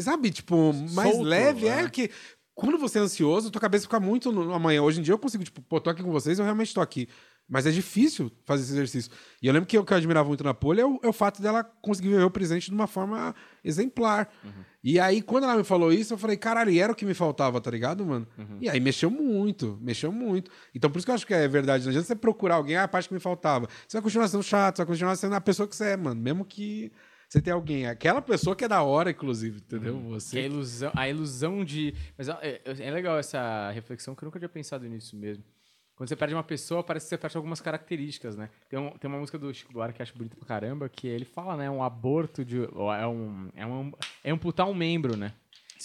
sabe, 0.00 0.30
tipo, 0.30 0.72
mais 0.92 1.10
Solto, 1.10 1.22
leve, 1.24 1.66
é. 1.66 1.82
é 1.82 1.88
que 1.90 2.10
quando 2.58 2.76
você 2.76 2.98
é 2.98 3.02
ansioso, 3.02 3.52
tua 3.52 3.60
cabeça 3.60 3.84
fica 3.84 4.00
muito 4.00 4.32
no 4.32 4.52
amanhã. 4.52 4.82
Hoje 4.82 4.98
em 4.98 5.02
dia 5.04 5.14
eu 5.14 5.18
consigo, 5.18 5.44
tipo, 5.44 5.62
pô, 5.62 5.80
tô 5.80 5.90
aqui 5.90 6.02
com 6.02 6.10
vocês, 6.10 6.40
eu 6.40 6.44
realmente 6.44 6.74
tô 6.74 6.80
aqui. 6.80 7.08
Mas 7.48 7.66
é 7.66 7.70
difícil 7.70 8.32
fazer 8.44 8.64
esse 8.64 8.72
exercício. 8.72 9.12
E 9.40 9.46
eu 9.46 9.52
lembro 9.52 9.68
que 9.68 9.78
o 9.78 9.84
que 9.84 9.92
eu 9.92 9.96
admirava 9.96 10.26
muito 10.26 10.42
na 10.42 10.52
Poli 10.52 10.80
é 10.80 10.84
o, 10.84 10.98
é 11.04 11.06
o 11.06 11.12
fato 11.12 11.40
dela 11.40 11.62
conseguir 11.62 12.08
viver 12.08 12.24
o 12.24 12.30
presente 12.30 12.68
de 12.68 12.74
uma 12.74 12.88
forma 12.88 13.32
exemplar. 13.64 14.28
E 14.82 14.98
aí, 14.98 15.22
quando 15.22 15.44
ela 15.44 15.56
me 15.56 15.62
falou 15.62 15.92
isso, 15.92 16.14
eu 16.14 16.18
falei, 16.18 16.36
caralho, 16.36 16.70
e 16.72 16.80
era 16.80 16.92
o 16.92 16.96
que 16.96 17.06
me 17.06 17.14
faltava, 17.14 17.60
tá 17.60 17.70
ligado, 17.70 18.04
mano? 18.04 18.26
E 18.60 18.68
aí 18.68 18.80
mexeu 18.80 19.08
muito, 19.08 19.78
mexeu 19.80 20.10
muito. 20.10 20.50
Então, 20.74 20.90
por 20.90 20.98
isso 20.98 21.06
que 21.06 21.12
eu 21.12 21.14
acho 21.14 21.26
que 21.26 21.34
é 21.34 21.46
verdade. 21.46 21.84
Não 21.84 21.90
adianta 21.90 22.08
você 22.08 22.16
procurar 22.16 22.56
alguém, 22.56 22.74
ah, 22.74 22.82
a 22.82 22.88
parte 22.88 23.06
que 23.06 23.14
me 23.14 23.20
faltava. 23.20 23.68
Você 23.86 23.96
vai 23.96 24.02
continuar 24.02 24.26
sendo 24.26 24.42
chato, 24.42 24.76
você 24.76 24.82
vai 24.82 24.86
continuar 24.86 25.14
sendo 25.14 25.34
a 25.36 25.40
pessoa 25.40 25.68
que 25.68 25.76
você 25.76 25.90
é, 25.90 25.96
mano. 25.96 26.20
Mesmo 26.20 26.44
que 26.44 26.90
você 27.28 27.42
tenha 27.42 27.54
alguém. 27.54 27.86
Aquela 27.86 28.22
pessoa 28.22 28.56
que 28.56 28.64
é 28.64 28.68
da 28.68 28.82
hora, 28.82 29.10
inclusive, 29.10 29.58
entendeu? 29.58 29.94
Que 29.98 30.00
é 30.00 30.06
a 30.06 30.12
Você. 30.14 30.40
ilusão, 30.46 30.92
a 30.94 31.08
ilusão 31.08 31.64
de. 31.64 31.94
Mas 32.16 32.28
é, 32.28 32.38
é- 32.42 32.62
é 32.86 32.90
legal 32.90 33.18
essa 33.18 33.70
reflexão 33.70 34.14
que 34.14 34.22
eu 34.24 34.26
nunca 34.26 34.38
tinha 34.38 34.48
pensado 34.48 34.86
nisso 34.88 35.14
mesmo. 35.16 35.44
Quando 35.94 36.08
você 36.08 36.16
perde 36.16 36.32
uma 36.32 36.44
pessoa, 36.44 36.82
parece 36.82 37.06
que 37.06 37.10
você 37.10 37.18
perde 37.18 37.36
algumas 37.36 37.60
características, 37.60 38.36
né? 38.36 38.48
Tem, 38.70 38.78
um- 38.78 38.90
tem 38.96 39.10
uma 39.10 39.18
música 39.18 39.36
do 39.36 39.52
Chico 39.52 39.72
Buarque 39.72 39.96
que 39.96 40.00
eu 40.00 40.04
acho 40.04 40.16
bonita 40.16 40.36
pra 40.36 40.46
caramba, 40.46 40.88
que 40.88 41.06
ele 41.08 41.24
fala, 41.24 41.56
né? 41.56 41.68
Um 41.68 41.82
aborto 41.82 42.44
de. 42.44 42.62
É, 42.62 43.06
um, 43.06 43.48
é, 43.54 43.66
um, 43.66 43.92
é 44.24 44.30
amputar 44.30 44.66
um 44.68 44.74
membro, 44.74 45.16
né? 45.16 45.32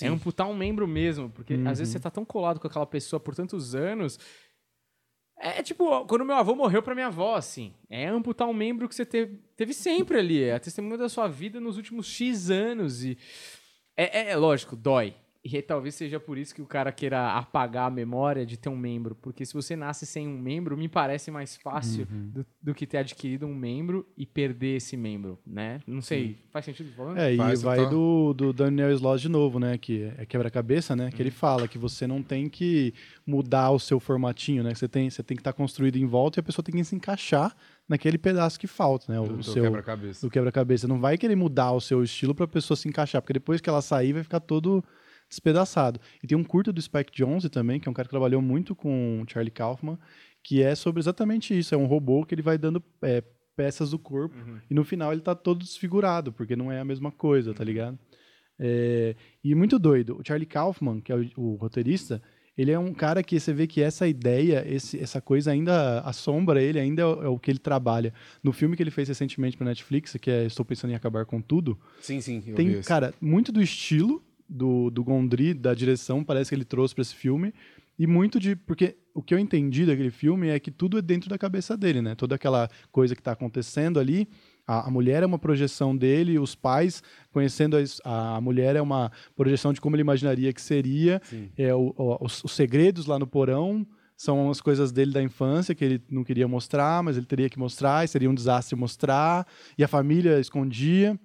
É 0.01 0.07
amputar 0.07 0.47
um 0.47 0.55
membro 0.55 0.87
mesmo, 0.87 1.29
porque 1.29 1.53
às 1.67 1.77
vezes 1.79 1.89
você 1.91 1.99
tá 1.99 2.09
tão 2.09 2.23
colado 2.25 2.59
com 2.59 2.65
aquela 2.67 2.85
pessoa 2.85 3.19
por 3.19 3.35
tantos 3.35 3.75
anos. 3.75 4.17
É 5.45 5.61
tipo, 5.63 6.05
quando 6.05 6.23
meu 6.23 6.35
avô 6.35 6.55
morreu 6.55 6.81
pra 6.81 6.95
minha 6.95 7.07
avó, 7.07 7.35
assim. 7.35 7.73
É 7.89 8.07
amputar 8.07 8.47
um 8.47 8.53
membro 8.53 8.87
que 8.87 8.95
você 8.95 9.05
teve, 9.05 9.39
teve 9.55 9.73
sempre 9.73 10.17
ali. 10.17 10.41
É 10.43 10.55
a 10.55 10.59
testemunha 10.59 10.97
da 10.97 11.09
sua 11.09 11.27
vida 11.27 11.59
nos 11.59 11.75
últimos 11.77 12.07
X 12.07 12.49
anos. 12.49 13.03
E 13.03 13.17
é, 13.97 14.21
é- 14.21 14.31
é 14.31 14.35
lógico, 14.37 14.75
dói. 14.75 15.13
E 15.45 15.61
talvez 15.61 15.95
seja 15.95 16.21
por 16.21 16.37
isso 16.37 16.55
que 16.55 16.61
o 16.61 16.65
cara 16.65 16.89
queira 16.89 17.33
apagar 17.33 17.87
a 17.87 17.89
memória 17.93 18.45
de 18.45 18.55
ter 18.55 18.69
um 18.69 18.77
membro. 18.77 19.13
Porque 19.13 19.45
se 19.45 19.53
você 19.53 19.75
nasce 19.75 20.05
sem 20.05 20.25
um 20.25 20.37
membro, 20.39 20.77
me 20.77 20.87
parece 20.87 21.29
mais 21.31 21.57
fácil 21.57 22.05
do, 22.09 22.45
do 22.61 22.73
que 22.73 22.87
ter 22.87 22.99
adquirido 22.99 23.45
um 23.45 23.53
membro 23.53 24.07
e 24.15 24.25
perder 24.25 24.77
esse 24.77 24.95
membro, 24.95 25.37
né? 25.45 25.81
Não 25.85 26.01
sei, 26.01 26.37
faz 26.49 26.63
sentido 26.63 26.93
falando? 26.95 27.17
É, 27.17 27.33
e 27.33 27.35
Faz, 27.35 27.61
vai 27.61 27.75
total. 27.79 27.91
do, 27.91 28.33
do 28.35 28.53
Daniel 28.53 28.89
Sloss 28.93 29.19
de 29.21 29.27
novo, 29.27 29.59
né? 29.59 29.77
Que 29.77 30.03
é 30.17 30.25
quebra-cabeça, 30.25 30.95
né? 30.95 31.09
Que 31.09 31.17
Uhum. 31.17 31.21
ele 31.23 31.31
fala 31.31 31.67
que 31.67 31.77
você 31.77 32.07
não 32.07 32.23
tem 32.23 32.47
que 32.47 32.93
mudar 33.27 33.71
o 33.71 33.79
seu 33.79 33.99
formatinho, 33.99 34.63
né? 34.63 34.71
Que 34.71 34.79
você 34.79 34.87
tem, 34.87 35.09
você 35.09 35.21
tem 35.21 35.35
que 35.35 35.41
estar 35.41 35.51
construído 35.51 35.97
em 35.97 36.05
volta 36.05 36.39
e 36.39 36.41
a 36.41 36.43
pessoa 36.43 36.63
tem 36.63 36.73
que 36.73 36.83
se 36.85 36.95
encaixar 36.95 37.53
naquele 37.89 38.17
pedaço 38.17 38.57
que 38.57 38.65
falta, 38.65 39.11
né? 39.11 39.19
O, 39.19 39.23
Do 39.27 39.43
seu 39.43 39.61
quebra-cabeça. 39.63 40.25
do 40.25 40.31
quebra-cabeça. 40.31 40.87
Não 40.87 41.01
vai 41.01 41.17
querer 41.17 41.35
mudar 41.35 41.73
o 41.73 41.81
seu 41.81 42.01
estilo 42.01 42.33
pra 42.33 42.47
pessoa 42.47 42.77
se 42.77 42.87
encaixar, 42.87 43.21
porque 43.21 43.33
depois 43.33 43.59
que 43.59 43.69
ela 43.69 43.81
sair 43.81 44.13
vai 44.13 44.23
ficar 44.23 44.39
todo 44.39 44.81
despedaçado. 45.33 45.99
E 46.23 46.27
tem 46.27 46.37
um 46.37 46.43
curto 46.43 46.71
do 46.71 46.81
Spike 46.81 47.11
Jonze 47.13 47.49
também, 47.49 47.79
que 47.79 47.87
é 47.87 47.91
um 47.91 47.93
cara 47.93 48.07
que 48.07 48.11
trabalhou 48.11 48.41
muito 48.41 48.75
com 48.75 49.21
o 49.21 49.29
Charlie 49.29 49.51
Kaufman, 49.51 49.97
que 50.43 50.61
é 50.61 50.75
sobre 50.75 50.99
exatamente 50.99 51.57
isso. 51.57 51.73
É 51.73 51.77
um 51.77 51.85
robô 51.85 52.25
que 52.25 52.35
ele 52.35 52.41
vai 52.41 52.57
dando 52.57 52.83
é, 53.01 53.23
peças 53.55 53.91
do 53.91 53.99
corpo 53.99 54.35
e 54.69 54.73
no 54.73 54.83
final 54.83 55.11
ele 55.11 55.21
tá 55.21 55.35
todo 55.35 55.59
desfigurado, 55.59 56.31
porque 56.31 56.55
não 56.55 56.71
é 56.71 56.79
a 56.79 56.85
mesma 56.85 57.11
coisa, 57.11 57.53
tá 57.53 57.63
ligado? 57.63 57.97
É, 58.59 59.15
e 59.43 59.55
muito 59.55 59.79
doido. 59.79 60.17
O 60.19 60.21
Charlie 60.25 60.45
Kaufman, 60.45 61.01
que 61.01 61.11
é 61.11 61.15
o, 61.15 61.29
o 61.35 61.55
roteirista, 61.55 62.21
ele 62.55 62.71
é 62.71 62.77
um 62.77 62.93
cara 62.93 63.23
que 63.23 63.39
você 63.39 63.51
vê 63.51 63.65
que 63.65 63.81
essa 63.81 64.07
ideia, 64.07 64.63
esse, 64.67 64.99
essa 64.99 65.19
coisa 65.19 65.51
ainda 65.51 66.01
assombra 66.01 66.61
ele, 66.61 66.79
ainda 66.79 67.01
é 67.01 67.05
o, 67.05 67.23
é 67.23 67.27
o 67.27 67.39
que 67.39 67.49
ele 67.49 67.59
trabalha. 67.59 68.13
No 68.43 68.53
filme 68.53 68.75
que 68.75 68.83
ele 68.83 68.91
fez 68.91 69.07
recentemente 69.07 69.57
para 69.57 69.65
Netflix, 69.65 70.15
que 70.21 70.29
é 70.29 70.45
Estou 70.45 70.63
Pensando 70.63 70.91
em 70.91 70.95
Acabar 70.95 71.25
com 71.25 71.41
Tudo, 71.41 71.79
Sim, 71.99 72.21
sim. 72.21 72.41
Tem, 72.53 72.79
cara, 72.83 73.13
muito 73.19 73.51
do 73.51 73.61
estilo 73.61 74.23
do, 74.47 74.89
do 74.89 75.03
Gondry, 75.03 75.53
da 75.53 75.73
direção, 75.73 76.23
parece 76.23 76.49
que 76.49 76.55
ele 76.55 76.65
trouxe 76.65 76.93
para 76.93 77.01
esse 77.01 77.15
filme. 77.15 77.53
E 77.97 78.07
muito 78.07 78.39
de. 78.39 78.55
Porque 78.55 78.95
o 79.13 79.21
que 79.21 79.33
eu 79.33 79.37
entendi 79.39 79.85
daquele 79.85 80.09
filme 80.09 80.47
é 80.47 80.59
que 80.59 80.71
tudo 80.71 80.97
é 80.97 81.01
dentro 81.01 81.29
da 81.29 81.37
cabeça 81.37 81.77
dele, 81.77 82.01
né? 82.01 82.15
Toda 82.15 82.33
aquela 82.35 82.67
coisa 82.91 83.13
que 83.13 83.21
está 83.21 83.31
acontecendo 83.33 83.99
ali. 83.99 84.27
A, 84.65 84.87
a 84.87 84.89
mulher 84.89 85.21
é 85.21 85.25
uma 85.25 85.37
projeção 85.37 85.95
dele, 85.95 86.39
os 86.39 86.55
pais, 86.55 87.03
conhecendo 87.31 87.77
a, 88.03 88.37
a 88.37 88.41
mulher, 88.41 88.75
é 88.75 88.81
uma 88.81 89.11
projeção 89.35 89.73
de 89.73 89.79
como 89.81 89.95
ele 89.95 90.01
imaginaria 90.01 90.51
que 90.53 90.61
seria. 90.61 91.21
Sim. 91.25 91.49
É, 91.57 91.75
o- 91.75 91.93
o- 91.97 92.17
os, 92.25 92.43
os 92.43 92.51
segredos 92.53 93.05
lá 93.05 93.19
no 93.19 93.27
porão 93.27 93.85
são 94.17 94.49
as 94.49 94.61
coisas 94.61 94.91
dele 94.91 95.11
da 95.11 95.21
infância 95.21 95.75
que 95.75 95.83
ele 95.83 96.01
não 96.09 96.23
queria 96.23 96.47
mostrar, 96.47 97.03
mas 97.03 97.17
ele 97.17 97.25
teria 97.25 97.49
que 97.49 97.59
mostrar, 97.59 98.05
e 98.05 98.07
seria 98.07 98.29
um 98.29 98.33
desastre 98.33 98.75
mostrar. 98.75 99.45
E 99.77 99.83
a 99.83 99.87
família 99.87 100.39
escondia. 100.39 101.19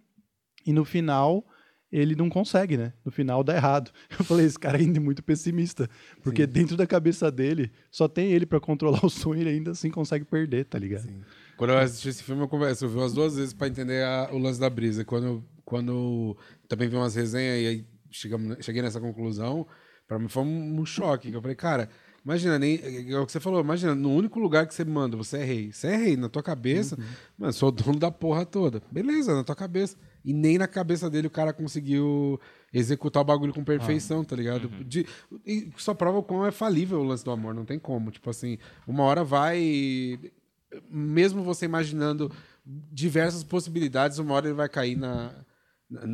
E 0.67 0.73
no 0.73 0.85
final, 0.85 1.47
ele 1.91 2.15
não 2.15 2.29
consegue, 2.29 2.77
né? 2.77 2.93
No 3.05 3.11
final 3.11 3.43
dá 3.43 3.55
errado. 3.57 3.91
Eu 4.19 4.25
falei, 4.25 4.47
esse 4.47 4.59
cara 4.59 4.79
ainda 4.79 4.99
é 4.99 5.01
muito 5.01 5.23
pessimista. 5.23 5.89
Porque 6.23 6.47
dentro 6.47 6.77
da 6.77 6.87
cabeça 6.87 7.31
dele, 7.31 7.71
só 7.91 8.07
tem 8.09 8.31
ele 8.33 8.45
pra 8.47 8.61
controlar 8.61 9.01
o 9.07 9.09
sonho 9.11 9.39
e 9.39 9.41
ele 9.43 9.51
ainda 9.51 9.71
assim 9.73 9.91
consegue 9.91 10.25
perder, 10.25 10.65
tá 10.67 10.79
ligado? 10.79 11.03
Sim. 11.03 11.21
Quando 11.57 11.71
eu 11.71 11.79
assisti 11.79 12.09
esse 12.11 12.23
filme, 12.23 12.43
eu 12.43 12.49
converso. 12.49 12.85
Eu 12.85 12.89
vi 12.91 12.97
umas 12.97 13.13
duas 13.13 13.37
vezes 13.37 13.53
pra 13.53 13.67
entender 13.69 14.05
a- 14.05 14.29
o 14.33 14.39
lance 14.39 14.61
da 14.61 14.69
brisa. 14.71 15.05
Quando, 15.05 15.45
quando 15.65 16.37
também 16.69 16.89
vi 16.89 16.97
umas 16.97 17.15
resenhas 17.15 17.63
e 17.63 17.67
aí 17.67 17.87
chegamos, 18.11 18.57
cheguei 18.65 18.81
nessa 18.83 19.01
conclusão, 19.01 19.67
pra 20.07 20.19
mim 20.19 20.29
foi 20.29 20.43
um, 20.43 20.81
um 20.81 20.87
choque. 20.87 21.31
que 21.31 21.37
Eu 21.37 21.41
falei, 21.43 21.57
cara, 21.57 21.89
imagina, 22.29 22.59
nem, 22.59 22.79
é 23.11 23.19
o 23.19 23.25
que 23.25 23.33
você 23.33 23.41
falou, 23.41 23.59
imagina, 23.61 23.95
no 23.95 24.13
único 24.13 24.39
lugar 24.39 24.67
que 24.67 24.75
você 24.75 24.85
manda, 24.85 25.17
você 25.17 25.39
é 25.39 25.45
rei. 25.45 25.73
Você 25.73 25.87
é 25.87 25.97
rei, 25.97 26.15
na 26.15 26.29
tua 26.29 26.43
cabeça, 26.43 26.99
mano, 27.39 27.53
sou 27.55 27.71
o 27.71 27.73
dono 27.73 27.99
da 27.99 28.11
porra 28.11 28.45
toda. 28.45 28.83
Beleza, 28.93 29.35
na 29.35 29.43
tua 29.43 29.57
cabeça. 29.57 29.97
E 30.23 30.35
nem 30.35 30.59
na 30.59 30.69
cabeça 30.69 31.09
dele 31.09 31.27
o 31.27 31.31
cara 31.31 31.55
conseguiu 31.55 32.39
executar 32.71 33.23
o 33.23 33.25
bagulho 33.25 33.55
com 33.55 33.65
perfeição, 33.65 34.23
tá 34.23 34.37
ligado? 34.37 34.69
De, 34.85 35.07
e 35.47 35.73
só 35.79 35.95
prova 35.95 36.19
o 36.19 36.23
quão 36.23 36.45
é 36.45 36.51
falível 36.51 37.01
o 37.01 37.05
lance 37.05 37.25
do 37.25 37.31
amor, 37.31 37.55
não 37.55 37.65
tem 37.65 37.79
como. 37.79 38.11
Tipo 38.11 38.29
assim, 38.29 38.59
uma 38.87 39.05
hora 39.05 39.25
vai 39.25 40.19
mesmo 40.91 41.43
você 41.43 41.65
imaginando 41.65 42.31
diversas 42.67 43.43
possibilidades, 43.43 44.19
uma 44.19 44.35
hora 44.35 44.49
ele 44.49 44.55
vai 44.55 44.69
cair 44.69 44.97
na. 44.97 45.33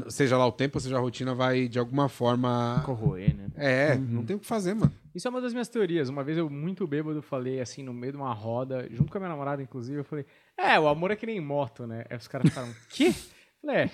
Seja 0.08 0.36
lá 0.36 0.46
o 0.46 0.52
tempo, 0.52 0.78
seja 0.78 0.96
a 0.96 1.00
rotina, 1.00 1.34
vai 1.34 1.66
de 1.66 1.80
alguma 1.80 2.08
forma. 2.08 2.80
Corroer, 2.84 3.34
né? 3.36 3.48
É, 3.56 3.96
não 3.96 4.24
tem 4.24 4.36
o 4.36 4.38
que 4.38 4.46
fazer, 4.46 4.72
mano. 4.74 4.92
Isso 5.12 5.26
é 5.26 5.30
uma 5.30 5.40
das 5.40 5.52
minhas 5.52 5.68
teorias. 5.68 6.08
Uma 6.08 6.22
vez 6.22 6.38
eu, 6.38 6.48
muito 6.48 6.86
bêbado, 6.86 7.20
falei 7.20 7.60
assim, 7.60 7.82
no 7.82 7.92
meio 7.92 8.12
de 8.12 8.18
uma 8.18 8.32
roda, 8.32 8.88
junto 8.90 9.10
com 9.10 9.18
a 9.18 9.20
minha 9.20 9.30
namorada, 9.30 9.62
inclusive, 9.62 9.98
eu 9.98 10.04
falei, 10.04 10.24
é, 10.56 10.78
o 10.78 10.86
amor 10.86 11.10
é 11.10 11.16
que 11.16 11.26
nem 11.26 11.40
moto, 11.40 11.86
né? 11.86 12.04
Aí 12.08 12.16
os 12.16 12.28
caras 12.28 12.48
ficaram, 12.48 12.68
quê? 12.90 13.12
Falei, 13.60 13.76
é, 13.76 13.90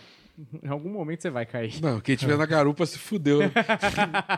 em 0.63 0.69
algum 0.69 0.91
momento 0.91 1.23
você 1.23 1.31
vai 1.31 1.47
cair. 1.47 1.81
Não, 1.81 1.99
quem 2.01 2.17
tiver 2.17 2.37
na 2.37 2.47
garupa 2.47 2.85
se 2.85 2.99
fudeu. 2.99 3.41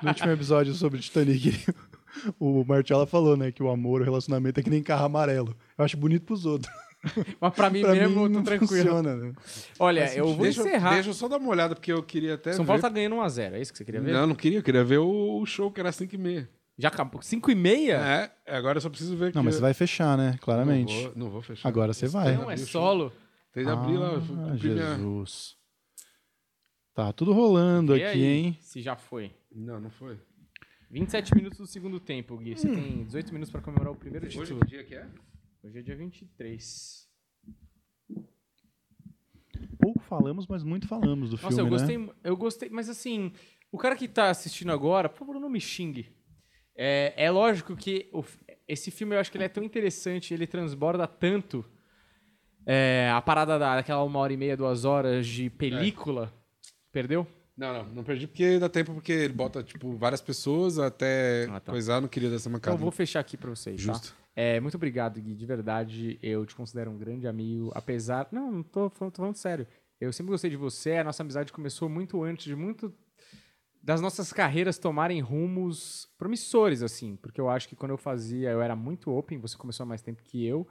No 0.03 0.09
último 0.09 0.31
episódio 0.31 0.75
sobre 0.75 1.01
Titanic, 1.01 1.67
o 2.39 2.65
Marcella 2.65 3.07
falou, 3.07 3.37
né, 3.37 3.51
que 3.51 3.63
o 3.63 3.71
amor, 3.71 4.01
o 4.01 4.05
relacionamento 4.05 4.61
é 4.61 4.63
que 4.63 4.71
nem 4.71 4.83
carro 4.83 5.05
amarelo. 5.05 5.57
Eu 5.77 5.85
acho 5.85 5.97
bonito 5.97 6.25
pros 6.25 6.45
outros. 6.47 6.73
Mas 7.41 7.55
pra 7.55 7.69
mim 7.69 7.81
pra 7.81 7.93
mesmo, 7.93 8.09
mim 8.17 8.23
eu 8.23 8.29
tô 8.29 8.35
não 8.35 8.43
tranquilo. 8.45 8.69
funciona, 8.85 9.17
né? 9.17 9.33
Olha, 9.79 10.15
eu 10.15 10.27
vou 10.35 10.45
deixa, 10.45 10.61
encerrar. 10.61 10.95
deixa 10.95 11.11
eu 11.11 11.15
só 11.15 11.27
dar 11.29 11.39
uma 11.39 11.49
olhada, 11.49 11.75
porque 11.75 11.93
eu 11.93 12.03
queria 12.03 12.35
até. 12.35 12.53
São 12.53 12.65
ver. 12.65 12.69
Paulo 12.69 12.83
tá 12.83 12.89
ganhando 12.89 13.17
1x0, 13.17 13.53
é 13.55 13.61
isso 13.61 13.73
que 13.73 13.79
você 13.79 13.85
queria 13.85 14.01
ver? 14.01 14.13
Não, 14.13 14.27
não 14.27 14.35
queria, 14.37 14.59
eu 14.59 14.63
queria 14.63 14.85
ver 14.85 14.99
o, 14.99 15.45
show 15.45 15.71
que 15.73 15.81
era 15.81 15.91
5 15.91 16.15
e 16.15 16.19
meia. 16.19 16.49
Já 16.79 16.89
acabou. 16.89 17.21
5 17.21 17.51
e 17.51 17.55
meia? 17.55 18.31
É, 18.47 18.57
agora 18.57 18.77
eu 18.79 18.81
só 18.81 18.89
preciso 18.89 19.17
ver. 19.17 19.35
Não, 19.35 19.43
mas 19.43 19.57
você 19.57 19.61
vai 19.61 19.75
fechar, 19.75 20.17
né? 20.17 20.31
Não 20.33 20.39
Claramente. 20.39 21.03
vou, 21.03 21.13
não 21.17 21.31
vou 21.31 21.43
fechar. 21.43 21.69
Agora 21.69 21.93
você 21.93 22.07
vai. 22.07 22.37
Não, 22.37 22.51
é 22.51 22.57
solo. 22.57 23.13
Fez 23.53 23.67
abrir 23.69 23.99
lá. 23.99 24.13
eu 24.13 24.23
fui 24.23 24.37
Ah, 24.51 24.57
Jesus. 24.57 25.57
Tá 26.95 27.13
tudo 27.13 27.33
rolando 27.33 27.97
E 27.97 28.03
aqui, 28.05 28.13
aí, 28.19 28.25
hein? 28.25 28.59
se 28.61 28.81
já 28.81 28.95
foi. 28.97 29.33
Não, 29.51 29.81
não 29.81 29.91
foi. 29.91 30.19
27 30.91 31.35
minutos 31.35 31.59
do 31.59 31.67
segundo 31.67 31.99
tempo, 31.99 32.37
Gui. 32.39 32.57
Você 32.57 32.69
tem 32.73 33.05
18 33.05 33.33
minutos 33.33 33.51
pra 33.51 33.61
comemorar 33.61 33.93
o 33.93 33.97
primeiro 33.97 34.27
Hoje 34.27 34.39
título. 34.39 34.61
que 34.61 34.67
dia 34.67 34.85
que 34.85 34.95
é? 34.95 35.07
Hoje 35.63 35.79
é 35.79 35.83
dia 35.83 35.97
23. 35.97 37.09
Pouco 39.79 40.01
falamos, 40.01 40.47
mas 40.47 40.63
muito 40.63 40.87
falamos 40.89 41.31
do 41.31 41.37
Nossa, 41.37 41.49
filme, 41.49 41.61
eu 41.61 41.65
né? 41.65 41.71
gostei, 41.71 42.15
eu 42.25 42.37
gostei, 42.37 42.69
mas 42.71 42.89
assim, 42.89 43.33
o 43.71 43.79
cara 43.79 43.97
que 43.97 44.09
tá 44.09 44.31
assistindo 44.31 44.73
agora, 44.73 45.09
por 45.09 45.19
favor, 45.19 45.39
não 45.41 45.49
me 45.49 45.61
xingue. 45.61 46.09
É, 46.75 47.13
é 47.17 47.31
lógico 47.31 47.77
que 47.77 48.09
o 48.13 48.25
esse 48.67 48.91
filme 48.91 49.15
eu 49.15 49.21
acho 49.21 49.31
que 49.31 49.37
ele 49.37 49.45
é 49.45 49.49
tão 49.49 49.63
interessante, 49.63 50.33
ele 50.33 50.47
transborda 50.47 51.07
tanto 51.07 51.65
é, 52.65 53.11
a 53.13 53.21
parada 53.21 53.59
da, 53.59 53.77
daquela 53.77 54.03
uma 54.03 54.19
hora 54.19 54.33
e 54.33 54.37
meia, 54.37 54.57
duas 54.57 54.85
horas 54.85 55.27
de 55.27 55.51
película. 55.51 56.33
Perdeu? 56.91 57.27
Não, 57.57 57.73
não, 57.73 57.85
não 57.97 58.05
perdi 58.05 58.27
porque 58.27 58.59
dá 58.59 58.69
tempo, 58.69 58.95
porque 58.95 59.13
ele 59.13 59.33
bota, 59.35 59.63
tipo, 59.63 59.95
várias 59.97 60.23
pessoas 60.23 60.79
até 60.79 61.47
Ah, 61.51 61.61
tá. 61.61 61.71
coisar, 61.73 62.01
não 62.01 62.09
queria 62.09 62.31
dessa 62.31 62.49
Então 62.49 62.53
mancada. 62.53 62.75
eu 62.75 62.79
vou 62.81 62.91
fechar 62.91 63.21
aqui 63.21 63.37
pra 63.37 63.51
vocês, 63.51 63.85
tá? 63.85 64.01
É, 64.35 64.59
muito 64.61 64.77
obrigado, 64.77 65.21
Gui. 65.21 65.35
De 65.35 65.45
verdade, 65.47 66.19
eu 66.23 66.47
te 66.47 66.55
considero 66.55 66.91
um 66.91 66.99
grande 66.99 67.27
amigo. 67.27 67.71
Apesar. 67.75 68.29
Não, 68.33 68.51
não 68.51 68.63
tô 68.63 68.89
falando, 68.91 69.13
tô 69.13 69.23
falando 69.23 69.37
sério. 69.37 69.67
Eu 70.01 70.13
sempre 70.13 70.31
gostei 70.31 70.51
de 70.51 70.57
você. 70.57 70.97
A 70.97 71.05
nossa 71.05 71.23
amizade 71.23 71.53
começou 71.53 71.89
muito 71.89 72.23
antes 72.23 72.45
de 72.45 72.57
muito 72.57 72.93
das 73.83 74.01
nossas 74.01 74.33
carreiras 74.33 74.79
tomarem 74.79 75.21
rumos 75.21 76.09
promissores, 76.17 76.83
assim. 76.83 77.17
Porque 77.17 77.41
eu 77.41 77.49
acho 77.49 77.69
que 77.69 77.77
quando 77.77 77.91
eu 77.91 77.99
fazia, 77.99 78.51
eu 78.51 78.63
era 78.63 78.75
muito 78.75 79.11
open. 79.11 79.39
Você 79.41 79.57
começou 79.57 79.85
há 79.85 79.87
mais 79.87 80.03
tempo 80.03 80.23
que 80.23 80.45
eu. 80.45 80.67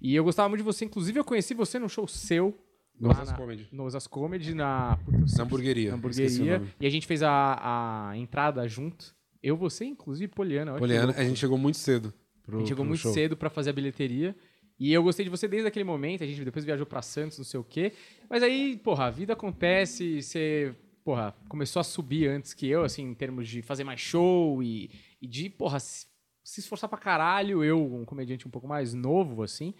E 0.00 0.14
eu 0.14 0.24
gostava 0.24 0.48
muito 0.48 0.60
de 0.60 0.64
você. 0.64 0.84
Inclusive, 0.84 1.18
eu 1.18 1.24
conheci 1.24 1.54
você 1.54 1.78
num 1.78 1.88
show 1.88 2.08
seu. 2.08 2.56
No 2.98 3.10
Osas 3.10 3.32
Comedy. 3.32 3.68
No 3.72 3.84
Osas 3.84 4.06
Comedy, 4.06 4.54
na... 4.54 4.96
puta, 5.04 5.18
Na 5.36 5.42
hamburgueria. 5.42 5.90
na 5.90 5.96
hamburgueria. 5.96 6.62
E 6.78 6.86
a 6.86 6.90
gente 6.90 7.06
fez 7.06 7.22
a, 7.22 8.10
a 8.10 8.16
entrada 8.16 8.66
junto. 8.68 9.14
Eu, 9.42 9.56
você, 9.56 9.84
inclusive, 9.84 10.28
Poliana. 10.32 10.74
Poliana, 10.76 11.12
a 11.16 11.24
gente 11.24 11.38
chegou 11.38 11.58
muito 11.58 11.78
cedo. 11.78 12.14
Pro, 12.42 12.56
A 12.56 12.58
gente 12.60 12.68
chegou 12.68 12.84
muito 12.84 13.00
show. 13.00 13.12
cedo 13.12 13.36
pra 13.36 13.48
fazer 13.50 13.70
a 13.70 13.72
bilheteria. 13.72 14.34
E 14.78 14.92
eu 14.92 15.02
gostei 15.02 15.24
de 15.24 15.30
você 15.30 15.46
desde 15.46 15.68
aquele 15.68 15.84
momento. 15.84 16.24
A 16.24 16.26
gente 16.26 16.44
depois 16.44 16.64
viajou 16.64 16.84
pra 16.86 17.02
Santos, 17.02 17.38
não 17.38 17.44
sei 17.44 17.60
o 17.60 17.64
quê. 17.64 17.92
Mas 18.28 18.42
aí, 18.42 18.76
porra, 18.82 19.04
a 19.06 19.10
vida 19.10 19.32
acontece. 19.32 20.20
Você, 20.20 20.74
porra, 21.04 21.34
começou 21.48 21.78
a 21.78 21.84
subir 21.84 22.28
antes 22.28 22.52
que 22.52 22.66
eu, 22.68 22.82
assim, 22.82 23.02
em 23.04 23.14
termos 23.14 23.48
de 23.48 23.62
fazer 23.62 23.84
mais 23.84 24.00
show 24.00 24.62
e, 24.62 24.90
e 25.20 25.26
de, 25.28 25.48
porra, 25.50 25.78
se, 25.78 26.06
se 26.42 26.60
esforçar 26.60 26.88
pra 26.90 26.98
caralho. 26.98 27.62
Eu, 27.62 27.94
um 27.94 28.04
comediante 28.04 28.48
um 28.48 28.50
pouco 28.50 28.66
mais 28.66 28.92
novo, 28.92 29.42
assim. 29.42 29.72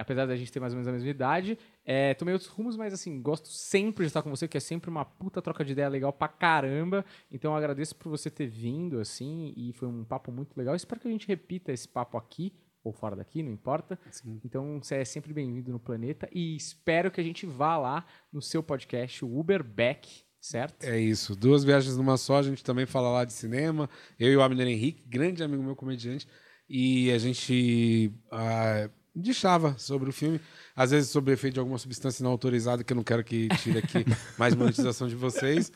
Apesar 0.00 0.24
da 0.24 0.34
gente 0.34 0.50
ter 0.50 0.60
mais 0.60 0.72
ou 0.72 0.78
menos 0.78 0.88
a 0.88 0.92
mesma 0.92 1.08
idade. 1.08 1.58
É, 1.84 2.14
tomei 2.14 2.32
outros 2.32 2.50
rumos, 2.50 2.74
mas 2.76 2.94
assim, 2.94 3.20
gosto 3.20 3.48
sempre 3.48 4.04
de 4.04 4.08
estar 4.08 4.22
com 4.22 4.30
você, 4.30 4.48
que 4.48 4.56
é 4.56 4.60
sempre 4.60 4.88
uma 4.88 5.04
puta 5.04 5.42
troca 5.42 5.62
de 5.62 5.72
ideia 5.72 5.88
legal 5.88 6.10
pra 6.10 6.26
caramba. 6.26 7.04
Então 7.30 7.52
eu 7.52 7.56
agradeço 7.56 7.94
por 7.96 8.08
você 8.08 8.30
ter 8.30 8.46
vindo, 8.46 8.98
assim, 8.98 9.52
e 9.54 9.74
foi 9.74 9.86
um 9.86 10.02
papo 10.02 10.32
muito 10.32 10.56
legal. 10.56 10.74
Espero 10.74 11.00
que 11.00 11.08
a 11.08 11.10
gente 11.10 11.28
repita 11.28 11.70
esse 11.70 11.86
papo 11.86 12.16
aqui, 12.16 12.54
ou 12.82 12.92
fora 12.92 13.14
daqui, 13.14 13.42
não 13.42 13.52
importa. 13.52 13.98
Então 14.42 14.80
você 14.82 14.96
é 14.96 15.04
sempre 15.04 15.34
bem-vindo 15.34 15.70
no 15.70 15.78
planeta 15.78 16.28
e 16.32 16.56
espero 16.56 17.10
que 17.10 17.20
a 17.20 17.24
gente 17.24 17.44
vá 17.44 17.76
lá 17.76 18.06
no 18.32 18.40
seu 18.40 18.62
podcast, 18.62 19.22
o 19.22 19.38
Uberback, 19.38 20.22
certo? 20.40 20.84
É 20.84 20.98
isso. 20.98 21.36
Duas 21.36 21.62
viagens 21.62 21.96
numa 21.98 22.16
só. 22.16 22.38
A 22.38 22.42
gente 22.42 22.64
também 22.64 22.86
fala 22.86 23.10
lá 23.10 23.24
de 23.24 23.34
cinema. 23.34 23.88
Eu 24.18 24.32
e 24.32 24.36
o 24.36 24.42
Abner 24.42 24.66
Henrique, 24.66 25.02
grande 25.06 25.42
amigo 25.42 25.62
meu 25.62 25.76
comediante. 25.76 26.26
E 26.68 27.10
a 27.10 27.18
gente 27.18 28.12
ah, 28.30 28.88
deixava 29.14 29.74
sobre 29.78 30.08
o 30.10 30.12
filme. 30.12 30.40
Às 30.76 30.90
vezes 30.92 31.10
sobre 31.10 31.32
o 31.32 31.34
efeito 31.34 31.54
de 31.54 31.60
alguma 31.60 31.78
substância 31.78 32.22
não 32.22 32.30
autorizada, 32.30 32.82
que 32.84 32.92
eu 32.92 32.96
não 32.96 33.02
quero 33.04 33.22
que 33.24 33.48
tire 33.58 33.78
aqui 33.78 34.04
mais 34.38 34.54
monetização 34.54 35.08
de 35.08 35.14
vocês. 35.16 35.70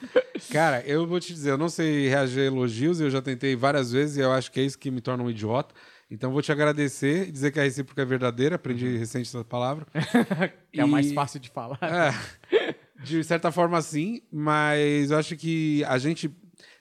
Cara, 0.50 0.80
eu 0.86 1.06
vou 1.06 1.18
te 1.20 1.32
dizer, 1.32 1.50
eu 1.50 1.58
não 1.58 1.68
sei 1.68 2.08
reagir 2.08 2.40
a 2.40 2.44
elogios. 2.44 3.00
Eu 3.00 3.10
já 3.10 3.20
tentei 3.20 3.54
várias 3.56 3.92
vezes 3.92 4.16
e 4.16 4.20
eu 4.20 4.32
acho 4.32 4.50
que 4.50 4.60
é 4.60 4.62
isso 4.64 4.78
que 4.78 4.90
me 4.90 5.00
torna 5.00 5.22
um 5.24 5.30
idiota. 5.30 5.74
Então 6.10 6.30
vou 6.32 6.40
te 6.42 6.52
agradecer 6.52 7.28
e 7.28 7.32
dizer 7.32 7.50
que 7.50 7.58
a 7.58 7.62
recíproca 7.64 8.02
é 8.02 8.04
verdadeira. 8.04 8.56
Aprendi 8.56 8.96
recente 8.96 9.28
essa 9.28 9.44
palavra. 9.44 9.86
É 10.72 10.84
o 10.84 10.88
mais 10.88 11.12
fácil 11.12 11.38
de 11.40 11.48
falar. 11.50 11.78
é, 11.82 12.74
de 13.04 13.22
certa 13.22 13.52
forma, 13.52 13.80
sim, 13.80 14.22
mas 14.30 15.10
eu 15.10 15.18
acho 15.18 15.36
que 15.36 15.84
a 15.84 15.98
gente. 15.98 16.30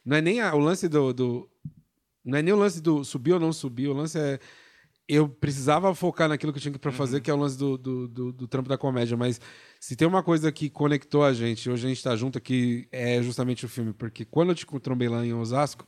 Não 0.05 0.17
é 0.17 0.21
nem 0.21 0.41
a- 0.41 0.53
o 0.55 0.59
lance 0.59 0.87
do, 0.89 1.13
do- 1.13 1.49
Não 2.25 2.37
é 2.37 2.41
nem 2.41 2.53
o 2.53 2.57
lance 2.57 2.81
do 2.81 3.03
subir 3.03 3.33
ou 3.33 3.39
não 3.39 3.53
subir, 3.53 3.87
o 3.87 3.93
lance 3.93 4.17
é. 4.19 4.39
Eu 5.07 5.27
precisava 5.27 5.93
focar 5.93 6.29
naquilo 6.29 6.53
que 6.53 6.57
eu 6.59 6.61
tinha 6.61 6.79
pra 6.79 6.91
fazer, 6.91 7.19
que 7.19 7.29
é 7.29 7.33
o 7.33 7.37
lance 7.37 7.57
do, 7.57 7.77
do, 7.77 8.07
do, 8.07 8.31
do 8.31 8.47
trampo 8.47 8.69
da 8.69 8.77
comédia. 8.77 9.17
Mas 9.17 9.39
se 9.79 9.95
tem 9.97 10.07
uma 10.07 10.23
coisa 10.23 10.49
que 10.51 10.69
conectou 10.69 11.23
a 11.25 11.33
gente, 11.33 11.69
hoje 11.69 11.85
a 11.85 11.89
gente 11.89 12.01
tá 12.01 12.15
junto 12.15 12.37
aqui, 12.37 12.87
é 12.91 13.21
justamente 13.21 13.65
o 13.65 13.69
filme. 13.69 13.91
Porque 13.91 14.23
quando 14.23 14.49
eu 14.49 14.55
te 14.55 14.65
trombei 14.79 15.09
lá 15.09 15.25
em 15.25 15.33
Osasco, 15.33 15.85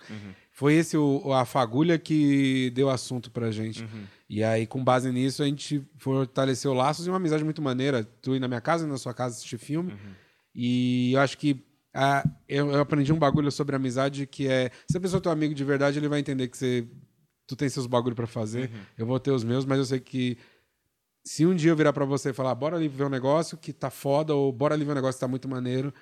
foi 0.51 0.73
esse 0.73 0.97
o, 0.97 1.31
a 1.31 1.45
fagulha 1.45 1.97
que 1.97 2.71
deu 2.75 2.89
assunto 2.89 3.31
pra 3.31 3.51
gente. 3.51 3.83
E 4.29 4.43
aí, 4.43 4.67
com 4.67 4.83
base 4.83 5.09
nisso, 5.11 5.41
a 5.43 5.45
gente 5.45 5.81
fortaleceu 5.97 6.73
laços 6.73 7.07
e 7.07 7.09
uma 7.09 7.17
amizade 7.17 7.43
muito 7.43 7.61
maneira. 7.61 8.03
Tu 8.03 8.35
ir 8.35 8.39
na 8.39 8.47
minha 8.49 8.61
casa 8.61 8.85
e 8.85 8.89
na 8.89 8.97
sua 8.97 9.13
casa 9.13 9.35
assistir 9.35 9.57
filme. 9.57 9.93
E 10.53 11.13
eu 11.13 11.21
acho 11.21 11.37
que 11.37 11.63
ah, 11.97 12.29
eu, 12.49 12.71
eu 12.71 12.81
aprendi 12.81 13.13
um 13.13 13.17
bagulho 13.17 13.49
sobre 13.49 13.73
amizade 13.73 14.27
que 14.27 14.49
é. 14.49 14.69
Se 14.91 14.97
a 14.97 14.99
pessoa 14.99 15.19
é 15.19 15.21
teu 15.21 15.31
amigo 15.31 15.53
de 15.53 15.63
verdade, 15.63 15.97
ele 15.97 16.09
vai 16.09 16.19
entender 16.19 16.49
que 16.49 16.57
você. 16.57 16.85
Tu 17.47 17.55
tem 17.55 17.69
seus 17.69 17.85
bagulho 17.85 18.15
pra 18.15 18.25
fazer, 18.25 18.71
eu 18.97 19.05
vou 19.05 19.19
ter 19.19 19.31
os 19.31 19.43
meus, 19.43 19.65
mas 19.65 19.77
eu 19.77 19.85
sei 19.85 19.99
que 19.99 20.37
se 21.23 21.45
um 21.45 21.55
dia 21.55 21.71
eu 21.71 21.75
virar 21.75 21.93
pra 21.93 22.05
você 22.05 22.29
e 22.29 22.33
falar, 22.33 22.53
bora 22.53 22.75
ali 22.75 22.87
ver 22.87 23.03
um 23.03 23.09
negócio 23.09 23.57
que 23.57 23.73
tá 23.73 23.89
foda, 23.89 24.33
ou 24.33 24.51
bora 24.51 24.75
ali 24.75 24.85
ver 24.85 24.91
um 24.91 24.95
negócio 24.95 25.15
que 25.15 25.21
tá 25.21 25.27
muito 25.27 25.47
maneiro, 25.47 25.93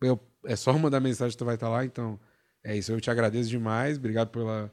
eu, 0.00 0.20
é 0.44 0.54
só 0.54 0.72
mandar 0.78 1.00
mensagem 1.00 1.32
que 1.32 1.38
tu 1.38 1.44
vai 1.44 1.54
estar 1.54 1.68
lá, 1.68 1.84
então 1.84 2.20
é 2.62 2.76
isso. 2.76 2.92
Eu 2.92 3.00
te 3.00 3.10
agradeço 3.10 3.48
demais, 3.48 3.96
obrigado 3.96 4.28
pela, 4.28 4.70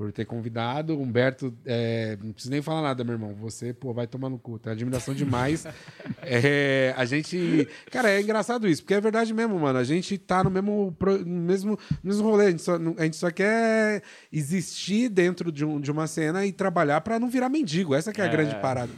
por 0.00 0.10
ter 0.12 0.24
convidado. 0.24 0.98
Humberto, 0.98 1.52
é, 1.66 2.16
não 2.22 2.32
preciso 2.32 2.50
nem 2.50 2.62
falar 2.62 2.80
nada, 2.80 3.04
meu 3.04 3.12
irmão. 3.12 3.34
Você, 3.34 3.74
pô, 3.74 3.92
vai 3.92 4.06
tomar 4.06 4.30
no 4.30 4.38
cu. 4.38 4.58
Tem 4.58 4.72
admiração 4.72 5.12
demais. 5.14 5.66
É, 6.22 6.94
a 6.96 7.04
gente. 7.04 7.66
Cara, 7.90 8.10
é 8.10 8.20
engraçado 8.20 8.68
isso, 8.68 8.82
porque 8.82 8.94
é 8.94 9.00
verdade 9.00 9.32
mesmo, 9.34 9.58
mano. 9.58 9.78
A 9.78 9.84
gente 9.84 10.16
tá 10.16 10.42
no 10.44 10.50
mesmo, 10.50 10.96
no 11.26 11.40
mesmo, 11.42 11.78
no 12.02 12.10
mesmo 12.10 12.22
rolê. 12.30 12.46
A 12.46 12.50
gente, 12.50 12.62
só, 12.62 12.76
a 12.76 13.04
gente 13.04 13.16
só 13.16 13.30
quer 13.30 14.02
existir 14.32 15.08
dentro 15.08 15.50
de, 15.50 15.64
um- 15.64 15.80
de 15.80 15.90
uma 15.90 16.06
cena 16.06 16.44
e 16.46 16.52
trabalhar 16.52 17.00
pra 17.00 17.18
não 17.18 17.28
virar 17.28 17.48
mendigo. 17.48 17.94
Essa 17.94 18.12
que 18.12 18.20
é 18.20 18.24
a 18.24 18.26
É. 18.28 18.30
grande 18.30 18.54
parada. 18.56 18.92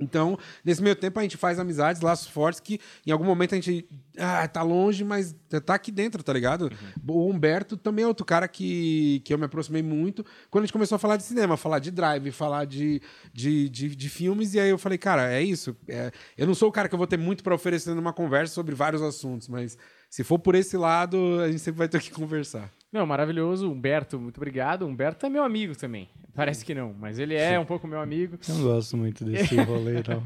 Então, 0.00 0.38
nesse 0.64 0.82
meio 0.82 0.94
tempo, 0.94 1.18
a 1.18 1.22
gente 1.22 1.36
faz 1.36 1.58
amizades, 1.58 2.00
laços 2.02 2.28
fortes 2.28 2.60
que 2.60 2.80
em 3.06 3.10
algum 3.10 3.24
momento 3.24 3.54
a 3.54 3.56
gente 3.56 3.86
ah, 4.16 4.46
tá 4.46 4.62
longe, 4.62 5.04
mas 5.04 5.34
tá 5.64 5.74
aqui 5.74 5.90
dentro, 5.90 6.22
tá 6.22 6.32
ligado? 6.32 6.70
O 7.06 7.28
Humberto 7.28 7.76
também 7.76 8.04
é 8.04 8.08
outro 8.08 8.24
cara 8.24 8.46
que, 8.48 9.20
que 9.24 9.32
eu 9.32 9.38
me 9.38 9.44
aproximei 9.44 9.82
muito 9.82 10.24
quando 10.50 10.64
a 10.64 10.66
gente 10.66 10.72
começou 10.72 10.96
a 10.96 10.98
falar 10.98 11.16
de 11.16 11.22
cinema, 11.22 11.56
falar 11.56 11.78
de 11.78 11.90
drive, 11.90 12.30
falar 12.30 12.64
de, 12.64 13.00
de, 13.32 13.68
de, 13.68 13.94
de 13.94 14.08
filmes, 14.08 14.54
e 14.54 14.60
aí 14.60 14.70
eu 14.70 14.78
falei, 14.78 14.98
cara, 14.98 15.32
é 15.32 15.42
isso. 15.42 15.76
É, 15.88 16.10
eu 16.36 16.46
não 16.46 16.54
sou 16.54 16.68
o 16.68 16.72
cara 16.72 16.88
que 16.88 16.94
eu 16.94 16.98
vou 16.98 17.06
ter 17.06 17.18
muito 17.18 17.42
pra 17.42 17.54
oferecer 17.54 17.94
numa 17.94 18.12
conversa 18.12 18.54
sobre 18.54 18.74
vários 18.74 19.02
assuntos, 19.02 19.48
mas 19.48 19.76
se 20.10 20.24
for 20.24 20.38
por 20.38 20.54
esse 20.54 20.76
lado, 20.76 21.40
a 21.40 21.48
gente 21.48 21.60
sempre 21.60 21.78
vai 21.78 21.88
ter 21.88 22.00
que 22.00 22.10
conversar. 22.10 22.70
Não, 22.92 23.06
maravilhoso. 23.06 23.70
Humberto, 23.70 24.18
muito 24.18 24.38
obrigado. 24.38 24.86
Humberto 24.86 25.26
é 25.26 25.28
meu 25.28 25.42
amigo 25.42 25.76
também. 25.76 26.08
Parece 26.34 26.64
que 26.64 26.74
não, 26.74 26.94
mas 26.98 27.18
ele 27.18 27.34
é 27.34 27.58
um 27.58 27.64
pouco 27.64 27.86
meu 27.86 28.00
amigo. 28.00 28.38
Eu 28.48 28.54
não 28.54 28.62
gosto 28.62 28.96
muito 28.96 29.24
desse 29.24 29.56
rolê, 29.60 29.94
não. 29.94 30.22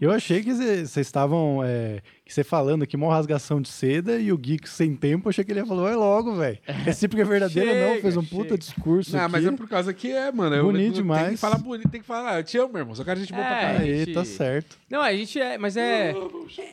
Eu 0.00 0.10
achei 0.10 0.42
que 0.42 0.52
vocês 0.52 0.96
estavam. 0.96 1.62
é, 1.64 2.02
que 2.26 2.34
você 2.34 2.42
falando 2.42 2.82
aqui, 2.82 2.96
mó 2.96 3.08
rasgação 3.08 3.60
de 3.62 3.68
seda 3.68 4.18
e 4.18 4.32
o 4.32 4.36
Geek 4.36 4.68
sem 4.68 4.96
tempo, 4.96 5.28
eu 5.28 5.30
achei 5.30 5.44
que 5.44 5.52
ele 5.52 5.60
ia 5.60 5.66
falar, 5.66 5.82
vai 5.84 5.94
logo, 5.94 6.34
velho. 6.34 6.58
É 6.66 7.24
verdadeira, 7.24 7.72
não. 7.72 7.88
Chega, 7.94 8.00
Fez 8.02 8.16
um 8.16 8.22
chega. 8.22 8.36
puta 8.36 8.58
discurso. 8.58 9.12
Não, 9.16 9.22
aqui. 9.22 9.32
mas 9.32 9.46
é 9.46 9.52
por 9.52 9.68
causa 9.68 9.94
que 9.94 10.10
é, 10.10 10.32
mano. 10.32 10.60
Bonito 10.64 10.82
eu, 10.82 10.92
Tem 10.92 10.92
demais. 10.92 11.30
que 11.30 11.36
falar 11.36 11.58
bonito, 11.58 11.88
tem 11.88 12.00
que 12.00 12.06
falar, 12.06 12.32
"Ah, 12.34 12.40
eu 12.40 12.44
te 12.44 12.58
amo, 12.58 12.72
meu 12.72 12.80
irmão. 12.80 12.94
Sou 12.96 13.04
cara 13.04 13.16
de 13.18 13.24
gente 13.26 13.32
boa 13.32 13.44
pra 13.46 13.56
É, 13.56 13.60
caralho. 13.60 13.84
Aí, 13.84 13.98
gente- 13.98 14.12
tá 14.14 14.24
certo. 14.24 14.76
Não, 14.90 15.00
a 15.00 15.12
gente 15.14 15.40
é, 15.40 15.56
mas 15.56 15.76
é. 15.76 16.14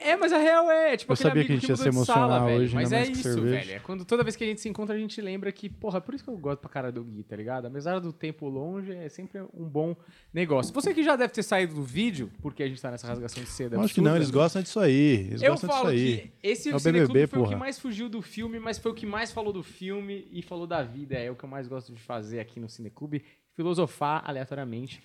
É, 0.01 0.15
mas 0.15 0.33
a 0.33 0.37
real 0.39 0.71
é, 0.71 0.97
tipo, 0.97 1.11
Eu 1.11 1.15
sabia 1.15 1.31
amigo 1.43 1.47
que 1.47 1.53
a 1.53 1.55
gente 1.55 1.69
ia 1.69 1.75
se 1.75 1.83
de 1.83 2.05
sala, 2.05 2.25
emocionar 2.35 2.45
velho. 2.45 2.61
hoje, 2.63 2.75
Mas 2.75 2.91
ainda 2.91 3.07
é 3.07 3.11
isso, 3.11 3.21
cerveja. 3.23 3.55
velho. 3.57 3.71
É 3.73 3.79
quando 3.79 4.05
toda 4.05 4.23
vez 4.23 4.35
que 4.35 4.43
a 4.43 4.47
gente 4.47 4.59
se 4.61 4.69
encontra, 4.69 4.95
a 4.95 4.97
gente 4.99 5.21
lembra 5.21 5.51
que, 5.51 5.69
porra, 5.69 5.97
é 5.99 6.01
por 6.01 6.15
isso 6.15 6.23
que 6.23 6.29
eu 6.31 6.37
gosto 6.37 6.59
pra 6.61 6.69
cara 6.69 6.91
do 6.91 7.03
Gui, 7.03 7.23
tá 7.23 7.35
ligado? 7.35 7.67
Apesar 7.67 7.99
do 7.99 8.11
tempo 8.11 8.47
longe, 8.49 8.91
é 8.91 9.07
sempre 9.09 9.39
um 9.53 9.65
bom 9.67 9.95
negócio. 10.33 10.73
Você 10.73 10.93
que 10.93 11.03
já 11.03 11.15
deve 11.15 11.31
ter 11.33 11.43
saído 11.43 11.75
do 11.75 11.83
vídeo, 11.83 12.31
porque 12.41 12.63
a 12.63 12.67
gente 12.67 12.81
tá 12.81 12.89
nessa 12.89 13.07
rasgação 13.07 13.43
de 13.43 13.49
seda. 13.49 13.79
Acho 13.79 13.93
que 13.93 14.01
não, 14.01 14.15
eles 14.15 14.31
gostam 14.31 14.61
disso 14.61 14.79
aí. 14.79 15.27
Eles 15.29 15.42
Eu 15.45 15.51
gostam 15.51 15.69
falo 15.69 15.91
disso 15.91 16.03
aí. 16.03 16.17
que 16.41 16.47
esse 16.47 16.69
É 16.69 16.75
o 16.75 16.79
Cineclube 16.79 17.13
BBB, 17.13 17.27
foi 17.27 17.39
o 17.39 17.43
que 17.43 17.49
porra. 17.49 17.59
mais 17.59 17.79
fugiu 17.79 18.09
do 18.09 18.21
filme, 18.21 18.59
mas 18.59 18.77
foi 18.77 18.91
o 18.91 18.95
que 18.95 19.05
mais 19.05 19.31
falou 19.31 19.53
do 19.53 19.63
filme 19.63 20.27
e 20.31 20.41
falou 20.41 20.65
da 20.67 20.81
vida. 20.83 21.15
É 21.15 21.29
o 21.29 21.35
que 21.35 21.43
eu 21.43 21.49
mais 21.49 21.67
gosto 21.67 21.93
de 21.93 21.99
fazer 21.99 22.39
aqui 22.39 22.59
no 22.59 22.69
Cineclube, 22.69 23.23
filosofar 23.55 24.23
aleatoriamente. 24.25 25.01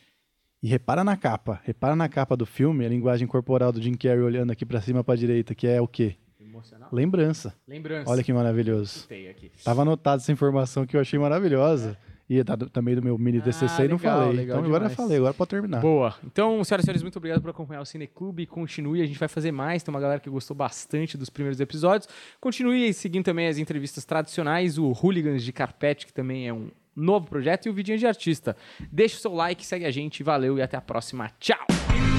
E 0.62 0.68
repara 0.68 1.04
na 1.04 1.16
capa. 1.16 1.60
Repara 1.64 1.94
na 1.94 2.08
capa 2.08 2.36
do 2.36 2.44
filme, 2.44 2.84
a 2.84 2.88
linguagem 2.88 3.26
corporal 3.28 3.70
do 3.72 3.80
Jim 3.80 3.94
Carrey 3.94 4.22
olhando 4.22 4.50
aqui 4.50 4.66
pra 4.66 4.80
cima 4.80 5.04
pra 5.04 5.14
direita, 5.14 5.54
que 5.54 5.66
é 5.66 5.80
o 5.80 5.86
quê? 5.86 6.16
Emocional. 6.40 6.88
Lembrança. 6.92 7.54
Lembrança. 7.66 8.10
Olha 8.10 8.22
que 8.22 8.32
maravilhoso. 8.32 9.06
Aqui. 9.30 9.52
Tava 9.62 9.82
anotada 9.82 10.20
essa 10.22 10.32
informação 10.32 10.86
que 10.86 10.96
eu 10.96 11.00
achei 11.00 11.18
maravilhosa. 11.18 11.96
E 12.30 12.44
tá 12.44 12.54
do- 12.54 12.68
também 12.68 12.94
do 12.94 13.02
meu 13.02 13.16
mini 13.16 13.38
Ah, 13.38 13.42
TCC 13.42 13.84
e 13.84 13.88
não 13.88 13.96
legal, 13.96 14.18
falei. 14.20 14.36
legal 14.36 14.56
então 14.58 14.66
agora 14.68 14.84
eu 14.84 14.88
demais. 14.90 14.94
falei, 14.96 15.16
agora 15.16 15.32
pode 15.34 15.48
terminar. 15.50 15.80
Boa. 15.80 16.14
Então, 16.24 16.62
senhoras 16.62 16.84
e 16.84 16.86
senhores, 16.86 17.02
muito 17.02 17.16
obrigado 17.16 17.40
por 17.40 17.48
acompanhar 17.50 17.80
o 17.80 17.86
Cineclube. 17.86 18.44
Continue, 18.46 19.00
a 19.00 19.06
gente 19.06 19.18
vai 19.18 19.28
fazer 19.28 19.50
mais. 19.50 19.82
Tem 19.82 19.92
uma 19.94 20.00
galera 20.00 20.20
que 20.20 20.28
gostou 20.28 20.54
bastante 20.54 21.16
dos 21.16 21.30
primeiros 21.30 21.58
episódios. 21.58 22.06
Continue 22.38 22.92
seguindo 22.92 23.24
também 23.24 23.48
as 23.48 23.56
entrevistas 23.56 24.04
tradicionais, 24.04 24.76
o 24.76 24.92
Hooligans 24.92 25.42
de 25.42 25.52
Carpete, 25.52 26.04
que 26.06 26.12
também 26.12 26.46
é 26.48 26.52
um 26.52 26.68
novo 26.94 27.26
projeto, 27.28 27.66
e 27.66 27.70
o 27.70 27.72
Vidinho 27.72 27.96
de 27.96 28.06
Artista. 28.06 28.56
Deixa 28.92 29.16
o 29.16 29.20
seu 29.20 29.32
like, 29.32 29.64
segue 29.64 29.84
a 29.86 29.90
gente, 29.90 30.22
valeu 30.22 30.58
e 30.58 30.62
até 30.62 30.76
a 30.76 30.80
próxima. 30.82 31.30
Tchau! 31.40 32.17